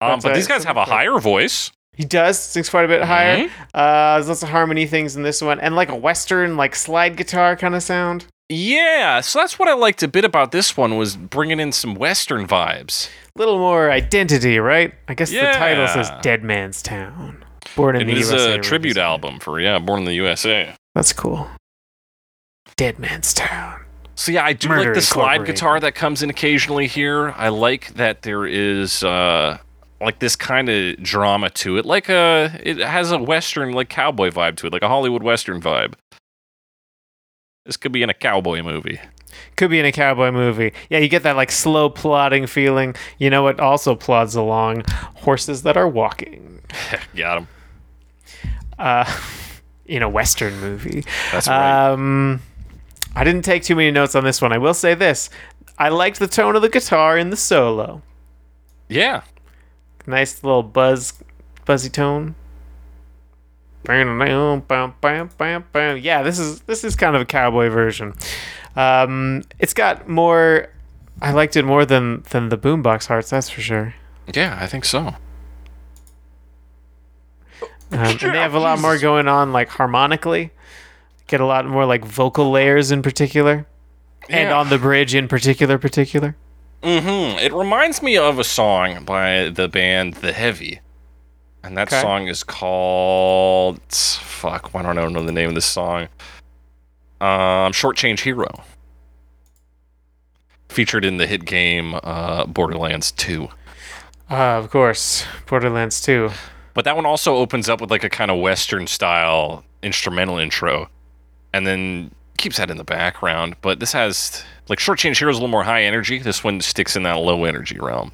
Um, 0.00 0.20
but 0.20 0.34
these 0.34 0.46
guys 0.48 0.64
have 0.64 0.76
a 0.76 0.84
higher 0.84 1.18
voice. 1.18 1.70
He 1.96 2.04
does 2.04 2.38
sings 2.38 2.68
quite 2.68 2.84
a 2.84 2.88
bit 2.88 3.02
higher. 3.02 3.38
Mhm. 3.44 3.50
Uh, 3.74 4.14
there's 4.14 4.28
lots 4.28 4.42
of 4.42 4.48
harmony 4.50 4.86
things 4.86 5.16
in 5.16 5.22
this 5.24 5.42
one, 5.42 5.58
and 5.58 5.74
like 5.74 5.88
a 5.88 5.96
western, 5.96 6.56
like 6.56 6.76
slide 6.76 7.16
guitar 7.16 7.56
kind 7.56 7.74
of 7.74 7.82
sound. 7.82 8.26
Yeah, 8.50 9.20
so 9.20 9.40
that's 9.40 9.58
what 9.58 9.68
I 9.68 9.74
liked 9.74 10.02
a 10.02 10.08
bit 10.08 10.24
about 10.24 10.52
this 10.52 10.74
one 10.76 10.96
was 10.96 11.16
bringing 11.16 11.60
in 11.60 11.70
some 11.70 11.94
Western 11.94 12.46
vibes. 12.46 13.10
A 13.36 13.38
little 13.38 13.58
more 13.58 13.90
identity, 13.90 14.58
right? 14.58 14.94
I 15.06 15.14
guess 15.14 15.30
the 15.30 15.40
title 15.40 15.86
says 15.88 16.08
Yeah. 16.08 16.20
Dead 16.22 16.42
Man's 16.42 16.80
Town. 16.80 17.44
Born 17.76 17.96
in 17.96 18.02
It 18.02 18.14
the 18.14 18.20
is 18.20 18.30
USA. 18.30 18.54
a 18.54 18.58
tribute 18.58 18.96
album 18.96 19.38
for 19.38 19.60
yeah, 19.60 19.78
Born 19.78 20.00
in 20.00 20.04
the 20.06 20.14
USA. 20.14 20.74
That's 20.94 21.12
cool. 21.12 21.46
Dead 22.76 22.98
Man's 22.98 23.34
Town. 23.34 23.84
So 24.14 24.32
yeah, 24.32 24.44
I 24.44 24.54
do 24.54 24.68
Murder 24.68 24.84
like 24.86 24.94
the 24.94 25.02
slide 25.02 25.44
guitar 25.44 25.78
that 25.80 25.94
comes 25.94 26.22
in 26.22 26.30
occasionally 26.30 26.86
here. 26.86 27.30
I 27.36 27.48
like 27.50 27.94
that 27.94 28.22
there 28.22 28.46
is 28.46 29.04
uh 29.04 29.58
like 30.00 30.20
this 30.20 30.36
kind 30.36 30.68
of 30.68 30.96
drama 31.02 31.50
to 31.50 31.76
it. 31.76 31.84
Like 31.84 32.08
a 32.08 32.58
it 32.64 32.78
has 32.78 33.12
a 33.12 33.18
western 33.18 33.72
like 33.72 33.90
cowboy 33.90 34.30
vibe 34.30 34.56
to 34.56 34.66
it, 34.68 34.72
like 34.72 34.82
a 34.82 34.88
Hollywood 34.88 35.22
western 35.22 35.60
vibe. 35.60 35.92
This 37.68 37.76
could 37.76 37.92
be 37.92 38.02
in 38.02 38.08
a 38.08 38.14
cowboy 38.14 38.62
movie. 38.62 38.98
Could 39.56 39.68
be 39.68 39.78
in 39.78 39.84
a 39.84 39.92
cowboy 39.92 40.30
movie. 40.30 40.72
Yeah, 40.88 41.00
you 41.00 41.08
get 41.08 41.22
that 41.24 41.36
like 41.36 41.52
slow 41.52 41.90
plodding 41.90 42.46
feeling. 42.46 42.94
You 43.18 43.28
know 43.28 43.42
what 43.42 43.60
also 43.60 43.94
plods 43.94 44.34
along? 44.34 44.84
Horses 45.16 45.64
that 45.64 45.76
are 45.76 45.86
walking. 45.86 46.62
Got 47.14 47.38
him. 47.42 47.48
Uh, 48.78 49.04
in 49.86 50.02
a 50.02 50.08
western 50.08 50.58
movie. 50.60 51.04
That's 51.30 51.46
right. 51.46 51.90
Um, 51.90 52.40
I 53.14 53.22
didn't 53.22 53.42
take 53.42 53.64
too 53.64 53.76
many 53.76 53.90
notes 53.90 54.14
on 54.14 54.24
this 54.24 54.40
one. 54.40 54.50
I 54.50 54.58
will 54.58 54.72
say 54.72 54.94
this: 54.94 55.28
I 55.76 55.90
liked 55.90 56.20
the 56.20 56.26
tone 56.26 56.56
of 56.56 56.62
the 56.62 56.70
guitar 56.70 57.18
in 57.18 57.28
the 57.28 57.36
solo. 57.36 58.00
yeah. 58.88 59.24
Nice 60.06 60.42
little 60.42 60.62
buzz, 60.62 61.12
buzzy 61.66 61.90
tone. 61.90 62.34
Yeah, 66.02 66.22
this 66.22 66.38
is 66.38 66.60
this 66.62 66.84
is 66.84 66.94
kind 66.96 67.16
of 67.16 67.22
a 67.22 67.24
cowboy 67.24 67.68
version. 67.70 68.14
Um, 68.76 69.42
it's 69.58 69.74
got 69.74 70.08
more. 70.08 70.68
I 71.20 71.32
liked 71.32 71.56
it 71.56 71.64
more 71.64 71.84
than 71.84 72.22
than 72.30 72.48
the 72.48 72.58
Boombox 72.58 73.06
Hearts. 73.06 73.30
That's 73.30 73.50
for 73.50 73.60
sure. 73.60 73.94
Yeah, 74.32 74.56
I 74.60 74.66
think 74.66 74.84
so. 74.84 75.14
Um, 77.90 78.00
and 78.00 78.18
they 78.20 78.28
have 78.38 78.54
a 78.54 78.58
lot 78.60 78.80
more 78.80 78.98
going 78.98 79.28
on, 79.28 79.52
like 79.52 79.68
harmonically. 79.68 80.50
Get 81.26 81.40
a 81.40 81.46
lot 81.46 81.66
more 81.66 81.86
like 81.86 82.04
vocal 82.04 82.50
layers 82.50 82.90
in 82.90 83.02
particular, 83.02 83.66
and 84.28 84.48
Yeah. 84.50 84.58
on 84.58 84.68
the 84.68 84.78
bridge 84.78 85.14
in 85.14 85.28
particular. 85.28 85.78
Particular. 85.78 86.36
Mm-hmm. 86.82 87.38
It 87.38 87.52
reminds 87.52 88.02
me 88.02 88.16
of 88.16 88.38
a 88.38 88.44
song 88.44 89.04
by 89.04 89.48
the 89.48 89.68
band 89.68 90.14
The 90.14 90.32
Heavy. 90.32 90.80
And 91.64 91.76
that 91.76 91.88
Okay. 91.88 92.00
song 92.00 92.28
is 92.28 92.44
called 92.44 93.80
fuck, 93.92 94.72
why 94.72 94.82
don't 94.82 94.96
I 94.98 95.06
know 95.08 95.24
the 95.24 95.32
name 95.32 95.48
of 95.48 95.54
this 95.54 95.66
song? 95.66 96.08
Um 97.20 97.72
Shortchange 97.72 98.20
Hero. 98.20 98.62
Featured 100.68 101.04
in 101.04 101.16
the 101.16 101.26
hit 101.26 101.44
game 101.44 101.98
uh, 102.02 102.44
Borderlands 102.44 103.10
2. 103.12 103.48
Uh, 104.30 104.34
of 104.34 104.70
course, 104.70 105.24
Borderlands 105.46 106.00
2. 106.02 106.30
But 106.74 106.84
that 106.84 106.94
one 106.94 107.06
also 107.06 107.36
opens 107.36 107.68
up 107.68 107.80
with 107.80 107.90
like 107.90 108.04
a 108.04 108.10
kind 108.10 108.30
of 108.30 108.38
western 108.38 108.86
style 108.86 109.64
instrumental 109.82 110.38
intro 110.38 110.88
and 111.54 111.66
then 111.66 112.10
keeps 112.36 112.58
that 112.58 112.70
in 112.70 112.76
the 112.76 112.84
background. 112.84 113.56
But 113.62 113.80
this 113.80 113.92
has 113.92 114.44
like 114.68 114.78
Shortchange 114.78 115.18
Hero 115.18 115.30
is 115.30 115.38
a 115.38 115.40
little 115.40 115.48
more 115.50 115.64
high 115.64 115.82
energy. 115.82 116.18
This 116.18 116.44
one 116.44 116.60
sticks 116.60 116.94
in 116.94 117.02
that 117.04 117.14
low 117.14 117.44
energy 117.44 117.78
realm. 117.80 118.12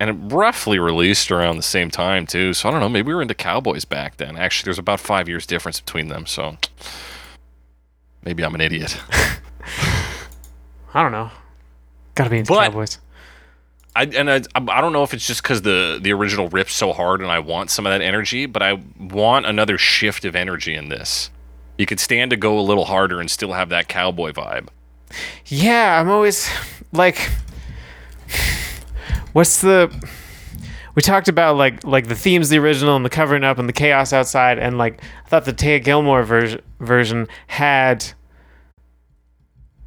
And 0.00 0.10
it 0.10 0.34
roughly 0.34 0.78
released 0.78 1.30
around 1.30 1.56
the 1.56 1.62
same 1.62 1.90
time 1.90 2.26
too. 2.26 2.52
So 2.52 2.68
I 2.68 2.72
don't 2.72 2.80
know, 2.80 2.88
maybe 2.88 3.08
we 3.08 3.14
were 3.14 3.22
into 3.22 3.34
cowboys 3.34 3.84
back 3.84 4.16
then. 4.16 4.36
Actually, 4.36 4.66
there's 4.66 4.78
about 4.78 5.00
five 5.00 5.28
years 5.28 5.46
difference 5.46 5.80
between 5.80 6.08
them, 6.08 6.26
so 6.26 6.56
maybe 8.24 8.44
I'm 8.44 8.54
an 8.54 8.60
idiot. 8.60 9.00
I 10.94 11.02
don't 11.02 11.12
know. 11.12 11.30
Gotta 12.14 12.30
be 12.30 12.38
into 12.38 12.52
But- 12.52 12.66
Cowboys. 12.70 12.98
I 13.96 14.02
and 14.06 14.28
I, 14.28 14.40
I 14.56 14.80
don't 14.80 14.92
know 14.92 15.04
if 15.04 15.14
it's 15.14 15.24
just 15.24 15.40
because 15.42 15.62
the 15.62 16.00
the 16.02 16.12
original 16.12 16.48
rips 16.48 16.74
so 16.74 16.92
hard 16.92 17.20
and 17.20 17.30
I 17.30 17.38
want 17.38 17.70
some 17.70 17.86
of 17.86 17.92
that 17.92 18.00
energy, 18.02 18.44
but 18.46 18.60
I 18.60 18.80
want 18.98 19.46
another 19.46 19.78
shift 19.78 20.24
of 20.24 20.34
energy 20.34 20.74
in 20.74 20.88
this. 20.88 21.30
You 21.78 21.86
could 21.86 22.00
stand 22.00 22.32
to 22.32 22.36
go 22.36 22.58
a 22.58 22.60
little 22.62 22.86
harder 22.86 23.20
and 23.20 23.30
still 23.30 23.52
have 23.52 23.68
that 23.68 23.86
cowboy 23.86 24.32
vibe. 24.32 24.66
Yeah, 25.46 26.00
I'm 26.00 26.08
always 26.08 26.50
like, 26.90 27.30
what's 29.34 29.60
the? 29.60 29.92
We 30.94 31.02
talked 31.02 31.28
about 31.28 31.56
like 31.56 31.84
like 31.84 32.06
the 32.08 32.14
themes, 32.14 32.46
of 32.46 32.50
the 32.50 32.58
original, 32.58 32.96
and 32.96 33.04
the 33.04 33.10
covering 33.10 33.44
up, 33.44 33.58
and 33.58 33.68
the 33.68 33.72
chaos 33.74 34.12
outside, 34.14 34.58
and 34.58 34.78
like 34.78 35.02
I 35.26 35.28
thought 35.28 35.44
the 35.44 35.52
Thea 35.52 35.80
Gilmore 35.80 36.22
version 36.22 36.62
version 36.80 37.28
had 37.48 38.06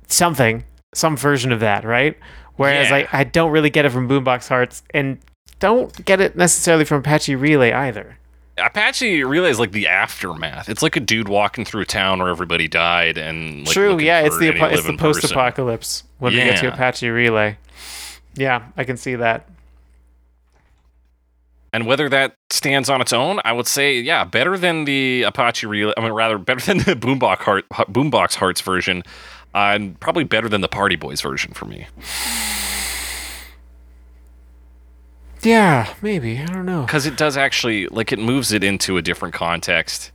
something, 0.08 0.64
some 0.94 1.18
version 1.18 1.52
of 1.52 1.60
that, 1.62 1.84
right? 1.84 2.18
Whereas 2.58 2.90
Yeah. 2.90 3.08
I 3.12 3.22
I 3.22 3.24
don't 3.24 3.52
really 3.52 3.70
get 3.70 3.86
it 3.86 3.92
from 3.92 4.08
Boombox 4.08 4.48
Hearts, 4.50 4.84
and 4.94 5.18
don't 5.60 6.06
get 6.06 6.22
it 6.22 6.36
necessarily 6.36 6.86
from 6.86 7.00
Apache 7.00 7.36
Relay 7.36 7.72
either. 7.72 8.18
Apache 8.58 9.24
Relay 9.24 9.50
is 9.52 9.60
like 9.60 9.72
the 9.72 9.88
aftermath. 9.88 10.68
It's 10.68 10.82
like 10.82 10.96
a 10.96 11.00
dude 11.00 11.30
walking 11.30 11.64
through 11.64 11.82
a 11.82 11.86
town 11.86 12.20
where 12.20 12.30
everybody 12.30 12.68
died 12.68 13.18
and 13.18 13.66
like, 13.66 13.74
True, 13.74 14.00
yeah, 14.00 14.22
it's 14.22 14.38
the 14.40 14.50
it's 14.50 14.86
the 14.86 14.98
post-apocalypse 14.98 16.04
when 16.18 16.34
we 16.34 16.40
get 16.40 16.60
to 16.60 16.74
Apache 16.74 17.08
Relay. 17.08 17.58
Yeah, 18.38 18.68
I 18.78 18.84
can 18.84 18.96
see 18.98 19.16
that. 19.16 19.50
And 21.74 21.86
whether 21.86 22.08
that 22.10 22.36
stands 22.50 22.90
on 22.90 23.02
its 23.02 23.12
own, 23.12 23.40
I 23.44 23.52
would 23.52 23.68
say, 23.68 24.00
yeah, 24.00 24.24
better 24.24 24.58
than 24.58 24.86
the 24.86 25.24
Apache 25.24 25.68
Relay. 25.68 25.94
I 25.98 26.02
mean, 26.02 26.14
rather 26.14 26.38
better 26.38 26.62
than 26.62 26.78
the 26.78 26.96
Boombox 26.96 27.38
Heart, 27.40 27.70
Boombox 27.70 28.36
Hearts 28.36 28.62
version, 28.62 29.04
uh, 29.54 29.74
and 29.76 30.00
probably 30.00 30.24
better 30.24 30.48
than 30.48 30.62
the 30.62 30.68
Party 30.70 30.96
Boys 30.96 31.20
version 31.22 31.54
for 31.54 31.66
me. 31.66 31.88
Yeah, 35.44 35.94
maybe 36.02 36.40
I 36.40 36.46
don't 36.46 36.66
know. 36.66 36.82
because 36.82 37.06
it 37.06 37.16
does 37.16 37.38
actually 37.38 37.88
like 37.88 38.12
it 38.12 38.20
moves 38.20 38.52
it 38.52 38.64
into 38.64 38.98
a 38.98 39.02
different 39.02 39.34
context 39.36 40.12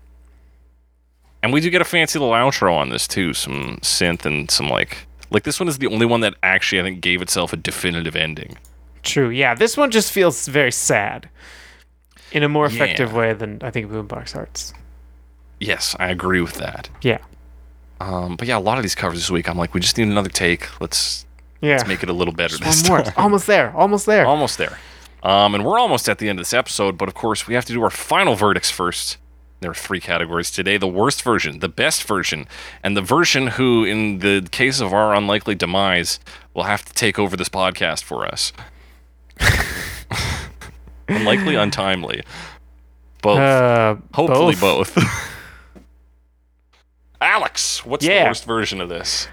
and 1.43 1.53
we 1.53 1.61
do 1.61 1.71
get 1.71 1.81
a 1.81 1.85
fancy 1.85 2.19
little 2.19 2.35
outro 2.35 2.75
on 2.75 2.89
this 2.91 3.07
too 3.07 3.33
some 3.33 3.79
synth 3.83 4.25
and 4.27 4.51
some 4.51 4.69
like 4.69 5.07
like 5.33 5.43
this 5.45 5.59
one 5.61 5.69
is 5.69 5.79
the 5.79 5.87
only 5.87 6.07
one 6.07 6.21
that 6.21 6.35
actually 6.43 6.81
i 6.81 6.83
think 6.85 7.01
gave 7.01 7.21
itself 7.23 7.53
a 7.53 7.57
definitive 7.57 8.17
ending 8.17 8.57
True. 9.03 9.31
Yeah, 9.31 9.55
this 9.57 9.77
one 9.77 9.91
just 9.91 10.13
feels 10.13 10.47
very 10.47 10.71
sad 10.71 11.29
in 12.31 12.45
a 12.45 12.49
more 12.49 12.67
effective 12.67 13.11
Yeah. 13.11 13.17
way 13.19 13.33
than 13.33 13.59
I 13.61 13.71
think 13.73 13.91
Boombox 13.91 14.33
Hearts. 14.33 14.73
yes 15.59 15.97
i 15.99 16.09
agree 16.09 16.41
with 16.41 16.55
that 16.55 16.89
Yeah. 17.03 17.19
um 18.01 18.37
but 18.37 18.47
yeah 18.49 18.57
a 18.57 18.61
lot 18.61 18.79
of 18.79 18.83
these 18.85 18.95
covers 18.95 19.19
this 19.19 19.31
week 19.31 19.49
i'm 19.49 19.59
like 19.59 19.75
we 19.75 19.81
just 19.81 19.99
need 19.99 20.07
another 20.09 20.29
take 20.31 20.69
let's 20.81 21.27
Yeah. 21.61 21.77
let's 21.77 21.89
make 21.89 22.03
it 22.03 22.09
a 22.09 22.13
little 22.13 22.35
better 22.35 22.57
One 22.57 22.65
this 22.65 22.89
more. 22.89 23.03
almost 23.17 23.47
there. 23.47 23.73
Almost 23.77 24.07
there. 24.07 24.25
almost 24.27 24.57
there 24.59 24.79
um 25.25 25.55
and 25.55 25.65
we're 25.65 25.79
almost 25.79 26.09
at 26.09 26.19
the 26.19 26.29
end 26.29 26.39
of 26.39 26.45
this 26.45 26.53
episode 26.53 26.97
but 26.97 27.09
of 27.09 27.15
course 27.15 27.47
we 27.49 27.55
have 27.55 27.65
to 27.65 27.73
do 27.73 27.83
our 27.83 27.91
final 27.91 28.35
verdicts 28.35 28.71
first 28.71 29.19
there 29.63 29.71
are 29.71 29.75
three 29.75 30.01
categories 30.01 30.51
today 30.51 30.77
the 30.77 30.89
worst 30.89 31.23
version 31.23 31.61
the 31.61 31.69
best 31.69 32.05
version 32.05 32.47
and 32.83 32.97
the 32.97 33.03
version 33.03 33.49
who 33.49 33.85
in 33.85 34.19
the 34.19 34.47
case 34.51 34.81
of 34.81 34.93
our 34.93 35.15
unlikely 35.15 35.55
demise 35.55 36.19
will 36.55 36.65
have 36.65 36.85
to 36.85 36.93
take 36.93 37.19
over 37.19 37.37
this 37.37 37.49
podcast 37.49 38.03
for 38.03 38.27
us 38.27 38.53
unlikely 41.09 41.55
untimely 41.55 42.23
both 43.23 43.39
Uh, 43.39 43.97
hopefully 44.15 44.55
both. 44.61 44.95
both, 44.95 45.05
alex 47.21 47.85
what's 47.87 48.05
Yeah. 48.05 48.25
the 48.25 48.31
worst 48.31 48.45
version 48.45 48.81
of 48.81 48.89
this 48.89 49.29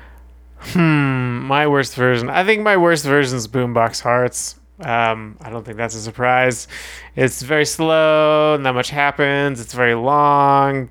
Hmm, 0.73 1.39
my 1.47 1.65
worst 1.67 1.95
version. 1.95 2.29
I 2.29 2.43
think 2.43 2.63
my 2.63 2.75
worst 2.75 3.05
version 3.05 3.37
is 3.37 3.47
Boombox 3.47 4.01
Hearts. 4.01 4.59
Um, 4.81 5.37
I 5.41 5.49
don't 5.49 5.65
think 5.65 5.77
that's 5.77 5.95
a 5.95 6.01
surprise. 6.01 6.67
It's 7.15 7.41
very 7.41 7.65
slow. 7.65 8.57
Not 8.57 8.75
much 8.75 8.89
happens. 8.89 9.59
It's 9.59 9.73
very 9.73 9.95
long. 9.95 10.89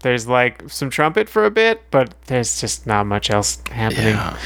There's 0.00 0.26
like 0.26 0.68
some 0.68 0.90
trumpet 0.90 1.28
for 1.28 1.44
a 1.44 1.50
bit, 1.50 1.82
but 1.90 2.14
there's 2.26 2.60
just 2.60 2.86
not 2.86 3.06
much 3.06 3.30
else 3.30 3.62
happening. 3.70 4.14
Yeah. 4.14 4.38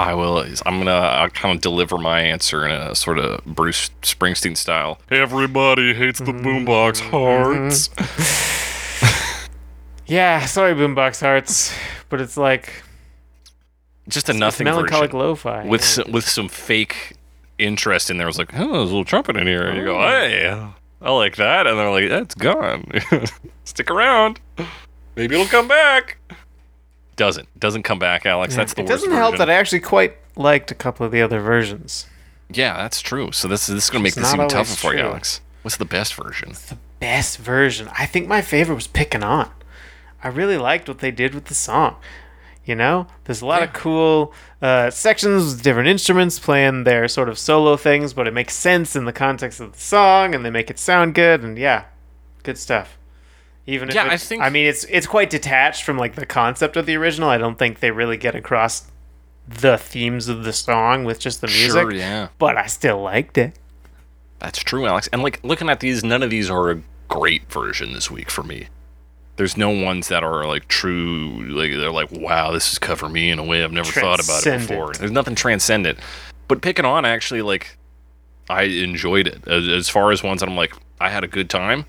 I 0.00 0.14
will. 0.14 0.38
I'm 0.38 0.78
gonna 0.78 0.92
I'll 0.92 1.30
kind 1.30 1.56
of 1.56 1.60
deliver 1.60 1.98
my 1.98 2.20
answer 2.20 2.64
in 2.64 2.70
a 2.70 2.94
sort 2.94 3.18
of 3.18 3.44
Bruce 3.44 3.90
Springsteen 4.02 4.56
style. 4.56 5.00
Everybody 5.10 5.92
hates 5.94 6.20
the 6.20 6.32
boombox 6.32 7.00
hearts. 7.00 7.90
Yeah, 10.08 10.46
sorry, 10.46 10.74
Boombox 10.74 11.20
Hearts, 11.20 11.72
but 12.08 12.20
it's 12.22 12.38
like 12.38 12.82
Just 14.08 14.30
a 14.30 14.32
nothing 14.32 14.64
melancholic 14.64 15.10
version 15.12 15.18
lo-fi. 15.26 15.66
with 15.66 15.82
yeah. 15.82 15.86
some, 15.86 16.12
with 16.12 16.26
some 16.26 16.48
fake 16.48 17.12
interest 17.58 18.10
in 18.10 18.16
there. 18.16 18.26
I 18.26 18.28
was 18.28 18.38
like, 18.38 18.52
oh, 18.54 18.58
there's 18.58 18.72
a 18.72 18.84
little 18.84 19.04
trumpet 19.04 19.36
in 19.36 19.46
here, 19.46 19.66
and 19.66 19.78
you 19.78 19.84
go, 19.84 19.98
oh. 19.98 20.08
hey, 20.08 20.68
I 21.00 21.10
like 21.10 21.36
that, 21.36 21.66
and 21.66 21.78
they're 21.78 21.90
like, 21.90 22.08
that's 22.08 22.34
gone. 22.34 22.90
Stick 23.64 23.90
around. 23.90 24.40
Maybe 25.16 25.34
it'll 25.34 25.46
come 25.46 25.68
back. 25.68 26.18
Doesn't 27.16 27.48
doesn't 27.58 27.82
come 27.82 27.98
back, 27.98 28.24
Alex. 28.26 28.54
That's 28.54 28.74
the 28.74 28.82
one 28.82 28.86
it 28.86 28.92
worst 28.92 29.04
doesn't 29.04 29.16
help 29.16 29.32
version. 29.32 29.46
that 29.46 29.50
I 29.52 29.56
actually 29.56 29.80
quite 29.80 30.16
liked 30.36 30.70
a 30.70 30.74
couple 30.74 31.04
of 31.04 31.10
the 31.10 31.20
other 31.20 31.40
versions. 31.40 32.06
yeah, 32.48 32.76
that's 32.76 33.00
true. 33.00 33.32
So 33.32 33.48
this 33.48 33.66
this 33.66 33.84
is 33.84 33.90
gonna 33.90 34.04
make 34.04 34.14
this 34.14 34.32
even 34.32 34.48
tougher 34.48 34.76
for 34.76 34.94
you. 34.94 35.00
Alex. 35.00 35.40
What's 35.62 35.76
the 35.76 35.84
best 35.84 36.14
version? 36.14 36.52
The 36.68 36.78
best 37.00 37.38
version. 37.38 37.90
I 37.98 38.06
think 38.06 38.28
my 38.28 38.40
favorite 38.40 38.76
was 38.76 38.86
Picking 38.86 39.24
On. 39.24 39.50
I 40.22 40.28
really 40.28 40.56
liked 40.58 40.88
what 40.88 41.00
they 41.00 41.10
did 41.10 41.34
with 41.34 41.46
the 41.46 41.54
song. 41.54 41.96
You 42.68 42.74
know, 42.74 43.06
there's 43.24 43.40
a 43.40 43.46
lot 43.46 43.62
of 43.62 43.72
cool 43.72 44.34
uh, 44.60 44.90
sections 44.90 45.44
with 45.54 45.62
different 45.62 45.88
instruments 45.88 46.38
playing 46.38 46.84
their 46.84 47.08
sort 47.08 47.30
of 47.30 47.38
solo 47.38 47.78
things, 47.78 48.12
but 48.12 48.28
it 48.28 48.34
makes 48.34 48.54
sense 48.54 48.94
in 48.94 49.06
the 49.06 49.12
context 49.12 49.58
of 49.58 49.72
the 49.72 49.78
song, 49.78 50.34
and 50.34 50.44
they 50.44 50.50
make 50.50 50.68
it 50.68 50.78
sound 50.78 51.14
good. 51.14 51.42
And 51.42 51.56
yeah, 51.56 51.84
good 52.42 52.58
stuff. 52.58 52.98
Even 53.66 53.88
if 53.88 53.94
Yeah, 53.94 54.04
I 54.10 54.18
think- 54.18 54.42
I 54.42 54.50
mean 54.50 54.66
it's 54.66 54.84
it's 54.84 55.06
quite 55.06 55.30
detached 55.30 55.82
from 55.82 55.96
like 55.96 56.14
the 56.14 56.26
concept 56.26 56.76
of 56.76 56.84
the 56.84 56.94
original. 56.96 57.30
I 57.30 57.38
don't 57.38 57.58
think 57.58 57.80
they 57.80 57.90
really 57.90 58.18
get 58.18 58.34
across 58.34 58.90
the 59.48 59.78
themes 59.78 60.28
of 60.28 60.44
the 60.44 60.52
song 60.52 61.04
with 61.04 61.18
just 61.18 61.40
the 61.40 61.46
music. 61.46 61.70
Sure, 61.72 61.90
yeah. 61.94 62.28
But 62.38 62.58
I 62.58 62.66
still 62.66 63.00
liked 63.00 63.38
it. 63.38 63.58
That's 64.40 64.58
true, 64.58 64.84
Alex. 64.86 65.08
And 65.10 65.22
like 65.22 65.40
looking 65.42 65.70
at 65.70 65.80
these, 65.80 66.04
none 66.04 66.22
of 66.22 66.28
these 66.28 66.50
are 66.50 66.70
a 66.70 66.82
great 67.08 67.50
version 67.50 67.94
this 67.94 68.10
week 68.10 68.30
for 68.30 68.42
me. 68.42 68.68
There's 69.38 69.56
no 69.56 69.70
ones 69.70 70.08
that 70.08 70.24
are 70.24 70.46
like 70.46 70.66
true, 70.66 71.46
like 71.48 71.70
they're 71.70 71.92
like, 71.92 72.10
wow, 72.10 72.50
this 72.50 72.72
is 72.72 72.78
cover 72.80 73.08
me 73.08 73.30
in 73.30 73.38
a 73.38 73.44
way 73.44 73.62
I've 73.62 73.70
never 73.70 73.90
thought 73.92 74.22
about 74.22 74.44
it 74.44 74.58
before. 74.58 74.92
There's 74.94 75.12
nothing 75.12 75.36
transcendent. 75.36 76.00
But 76.48 76.60
picking 76.60 76.84
on 76.84 77.04
actually, 77.04 77.42
like, 77.42 77.78
I 78.50 78.64
enjoyed 78.64 79.28
it. 79.28 79.46
As, 79.46 79.68
as 79.68 79.88
far 79.88 80.10
as 80.10 80.24
ones 80.24 80.40
that 80.40 80.48
I'm 80.48 80.56
like, 80.56 80.74
I 81.00 81.10
had 81.10 81.22
a 81.22 81.28
good 81.28 81.48
time. 81.48 81.86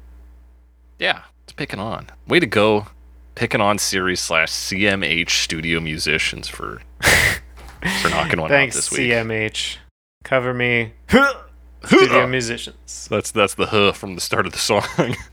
Yeah, 1.00 1.24
it's 1.44 1.54
picking 1.54 1.80
on. 1.80 2.10
Way 2.28 2.40
to 2.40 2.46
go, 2.46 2.86
picking 3.34 3.62
on 3.62 3.80
series 3.80 4.20
slash 4.20 4.52
CMH 4.52 5.32
studio 5.32 5.80
musicians 5.80 6.48
for 6.48 6.84
for 7.02 8.10
knocking 8.10 8.42
one 8.42 8.50
Thanks, 8.50 8.76
out 8.76 8.78
this 8.78 8.92
week. 8.92 9.10
CMH. 9.10 9.78
Cover 10.24 10.54
me. 10.54 10.94
Studio 11.86 12.28
musicians. 12.28 13.08
That's 13.10 13.32
that's 13.32 13.54
the 13.56 13.68
huh 13.68 13.94
from 13.94 14.16
the 14.16 14.22
start 14.22 14.46
of 14.46 14.52
the 14.52 14.60
song. 14.60 14.84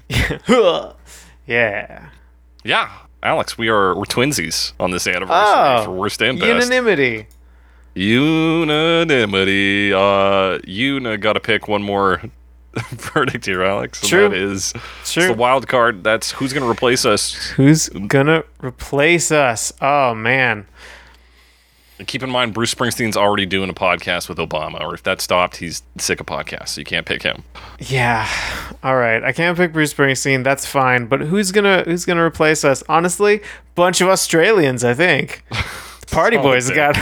yeah. 1.46 2.08
Yeah, 2.64 2.90
Alex, 3.22 3.56
we 3.56 3.68
are 3.68 3.94
we're 3.94 4.04
twinsies 4.04 4.72
on 4.80 4.90
this 4.90 5.06
anniversary 5.06 5.34
Oh, 5.80 5.84
for 5.84 5.90
worst 5.92 6.20
and 6.22 6.38
best. 6.40 6.48
Unanimity. 6.48 7.26
Unanimity. 7.94 9.92
Uh, 9.92 10.58
Una 10.66 11.16
got 11.16 11.34
to 11.34 11.40
pick 11.40 11.68
one 11.68 11.82
more 11.82 12.20
verdict 12.90 13.46
here, 13.46 13.62
Alex. 13.62 14.02
and 14.02 14.10
True. 14.10 14.28
That 14.28 14.36
is 14.36 14.72
it's 15.00 15.12
True. 15.12 15.28
the 15.28 15.32
wild 15.34 15.68
card. 15.68 16.02
That's 16.04 16.32
who's 16.32 16.52
going 16.52 16.64
to 16.64 16.68
replace 16.70 17.04
us. 17.04 17.34
Who's 17.50 17.88
gonna 17.88 18.42
replace 18.60 19.30
us? 19.32 19.72
Oh 19.80 20.14
man. 20.14 20.66
And 21.98 22.06
keep 22.06 22.22
in 22.22 22.30
mind, 22.30 22.52
Bruce 22.52 22.74
Springsteen's 22.74 23.16
already 23.16 23.46
doing 23.46 23.70
a 23.70 23.74
podcast 23.74 24.28
with 24.28 24.36
Obama, 24.36 24.80
or 24.82 24.94
if 24.94 25.02
that 25.04 25.20
stopped, 25.22 25.56
he's 25.56 25.82
sick 25.96 26.20
of 26.20 26.26
podcasts, 26.26 26.68
so 26.68 26.80
you 26.80 26.84
can't 26.84 27.06
pick 27.06 27.22
him. 27.22 27.42
Yeah. 27.78 28.28
All 28.82 28.96
right. 28.96 29.24
I 29.24 29.32
can't 29.32 29.56
pick 29.56 29.72
Bruce 29.72 29.94
Springsteen. 29.94 30.44
That's 30.44 30.66
fine. 30.66 31.06
But 31.06 31.20
who's 31.22 31.52
gonna 31.52 31.84
who's 31.84 32.04
gonna 32.04 32.24
replace 32.24 32.64
us? 32.64 32.82
Honestly, 32.88 33.40
bunch 33.74 34.00
of 34.00 34.08
Australians. 34.08 34.84
I 34.84 34.92
think. 34.94 35.44
Party 36.10 36.36
Boys 36.36 36.70
got. 36.70 36.98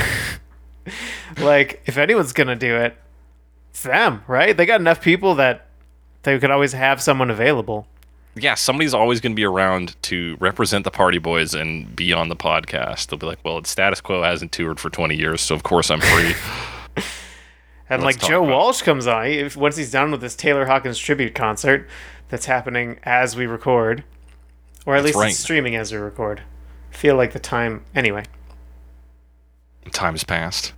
like, 1.39 1.83
if 1.87 1.99
anyone's 1.99 2.33
gonna 2.33 2.57
do 2.57 2.77
it, 2.77 2.97
it's 3.71 3.83
them, 3.83 4.23
right? 4.29 4.57
They 4.57 4.67
got 4.67 4.81
enough 4.81 5.01
people 5.01 5.35
that 5.37 5.67
they 6.23 6.39
could 6.39 6.51
always 6.51 6.73
have 6.73 7.03
someone 7.03 7.31
available. 7.31 7.87
Yeah, 8.37 8.55
somebody's 8.55 8.95
always 8.95 9.21
going 9.21 9.33
to 9.33 9.37
be 9.37 9.45
around 9.45 10.01
to 10.03 10.37
represent 10.41 10.85
the 10.85 10.91
Party 10.91 11.19
Boys 11.19 11.55
and 11.55 11.95
be 11.95 12.13
on 12.13 12.29
the 12.29 12.37
podcast. 12.37 13.07
They'll 13.09 13.19
be 13.19 13.27
like, 13.27 13.39
"Well, 13.45 13.59
it's 13.59 13.71
status 13.71 14.01
quo 14.01 14.23
hasn't 14.23 14.51
toured 14.53 14.81
for 14.81 14.91
20 14.91 15.15
years, 15.15 15.41
so 15.41 15.55
of 15.55 15.63
course 15.63 15.91
I'm 15.91 16.01
free." 16.01 16.35
And 17.91 18.03
Let's 18.03 18.17
like 18.23 18.31
Joe 18.31 18.43
it. 18.43 18.49
Walsh 18.49 18.81
comes 18.81 19.07
on 19.07 19.27
if, 19.27 19.59
once 19.59 19.77
he's 19.77 19.91
done 19.93 20.11
with 20.11 20.23
this 20.23 20.35
Taylor 20.35 20.65
Hawkins 20.65 20.99
tribute 20.99 21.35
concert 21.35 21.87
that's 22.31 22.47
happening 22.47 22.99
as 23.03 23.37
we 23.37 23.45
record, 23.45 24.03
or 24.87 24.97
at 24.97 25.03
That's 25.03 25.09
least 25.15 25.19
right. 25.19 25.31
it's 25.31 25.39
streaming 25.39 25.77
as 25.77 25.93
we 25.93 25.99
record. 25.99 26.41
Feel 26.91 27.15
like 27.17 27.35
the 27.35 27.39
time 27.39 27.85
anyway. 27.95 28.25
Time 29.93 30.15
has 30.15 30.25
passed. 30.25 30.73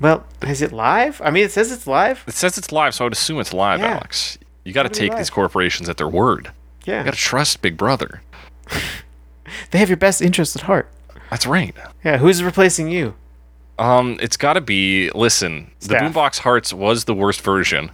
Well, 0.00 0.26
is 0.42 0.62
it 0.62 0.72
live? 0.72 1.22
I 1.24 1.30
mean, 1.30 1.44
it 1.44 1.52
says 1.52 1.70
it's 1.70 1.86
live. 1.86 2.24
It 2.26 2.34
says 2.34 2.58
it's 2.58 2.72
live, 2.72 2.96
so 2.96 3.04
I 3.04 3.06
would 3.06 3.12
assume 3.12 3.38
it's 3.38 3.54
live, 3.54 3.78
Yeah. 3.78 3.92
Alex. 3.94 4.36
You 4.64 4.72
got 4.72 4.82
to 4.82 4.88
take 4.88 5.10
live. 5.10 5.18
these 5.18 5.30
corporations 5.30 5.88
at 5.88 5.96
their 5.96 6.08
word. 6.08 6.50
Yeah, 6.86 7.00
You 7.00 7.04
got 7.04 7.14
to 7.14 7.20
trust 7.20 7.60
Big 7.62 7.76
Brother. 7.76 8.22
they 9.70 9.78
have 9.78 9.88
your 9.90 9.96
best 9.96 10.22
interest 10.22 10.56
at 10.56 10.62
heart. 10.62 10.90
That's 11.30 11.46
right. 11.46 11.74
Yeah, 12.04 12.18
who's 12.18 12.42
replacing 12.42 12.90
you? 12.90 13.14
Um, 13.78 14.16
it's 14.20 14.36
got 14.36 14.54
to 14.54 14.60
be. 14.60 15.10
Listen, 15.10 15.70
Staff. 15.80 16.00
the 16.14 16.18
Boombox 16.20 16.38
Hearts 16.38 16.72
was 16.72 17.04
the 17.04 17.14
worst 17.14 17.40
version. 17.42 17.90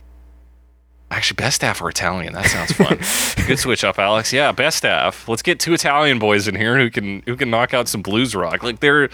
Actually, 1.10 1.36
best 1.36 1.56
staff 1.56 1.82
are 1.82 1.88
Italian. 1.88 2.32
That 2.32 2.46
sounds 2.46 2.72
fun. 2.72 2.98
Good 3.46 3.58
switch 3.58 3.84
up, 3.84 3.98
Alex. 3.98 4.32
Yeah, 4.32 4.52
best 4.52 4.78
staff. 4.78 5.28
Let's 5.28 5.42
get 5.42 5.60
two 5.60 5.74
Italian 5.74 6.18
boys 6.18 6.48
in 6.48 6.54
here 6.54 6.78
who 6.78 6.88
can 6.90 7.22
who 7.26 7.36
can 7.36 7.50
knock 7.50 7.74
out 7.74 7.88
some 7.88 8.00
blues 8.00 8.34
rock. 8.34 8.62
Like 8.62 8.80
they're 8.80 9.10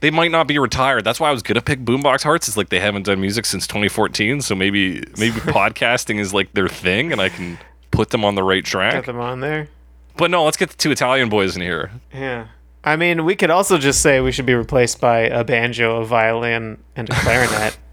they 0.00 0.10
might 0.10 0.30
not 0.30 0.46
be 0.46 0.58
retired. 0.58 1.04
That's 1.04 1.20
why 1.20 1.28
I 1.28 1.32
was 1.32 1.42
gonna 1.42 1.62
pick 1.62 1.80
Boombox 1.80 2.22
Hearts. 2.22 2.48
Is 2.48 2.56
like 2.58 2.68
they 2.68 2.80
haven't 2.80 3.04
done 3.06 3.20
music 3.20 3.46
since 3.46 3.66
2014, 3.66 4.42
so 4.42 4.54
maybe 4.54 5.04
maybe 5.16 5.40
podcasting 5.40 6.18
is 6.18 6.34
like 6.34 6.52
their 6.52 6.68
thing, 6.68 7.12
and 7.12 7.20
I 7.20 7.28
can 7.30 7.58
put 7.92 8.10
them 8.10 8.24
on 8.24 8.34
the 8.34 8.42
right 8.42 8.64
track. 8.64 8.92
track. 8.92 9.06
them 9.06 9.20
on 9.20 9.38
there. 9.40 9.68
But 10.16 10.30
no, 10.30 10.44
let's 10.44 10.56
get 10.56 10.70
the 10.70 10.76
two 10.76 10.90
Italian 10.90 11.28
boys 11.28 11.54
in 11.54 11.62
here. 11.62 11.92
Yeah. 12.12 12.48
I 12.84 12.96
mean, 12.96 13.24
we 13.24 13.36
could 13.36 13.50
also 13.50 13.78
just 13.78 14.00
say 14.02 14.20
we 14.20 14.32
should 14.32 14.46
be 14.46 14.54
replaced 14.54 15.00
by 15.00 15.20
a 15.20 15.44
banjo, 15.44 16.02
a 16.02 16.04
violin, 16.04 16.82
and 16.96 17.08
a 17.08 17.14
clarinet. 17.14 17.78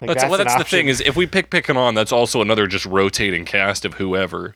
Like, 0.00 0.18
That's, 0.18 0.24
well, 0.28 0.38
that's 0.38 0.56
the 0.56 0.64
thing 0.64 0.88
is 0.88 1.00
if 1.00 1.16
we 1.16 1.26
pick 1.26 1.50
picking 1.50 1.76
on, 1.76 1.94
that's 1.94 2.12
also 2.12 2.42
another 2.42 2.66
just 2.66 2.84
rotating 2.84 3.44
cast 3.44 3.84
of 3.84 3.94
whoever. 3.94 4.54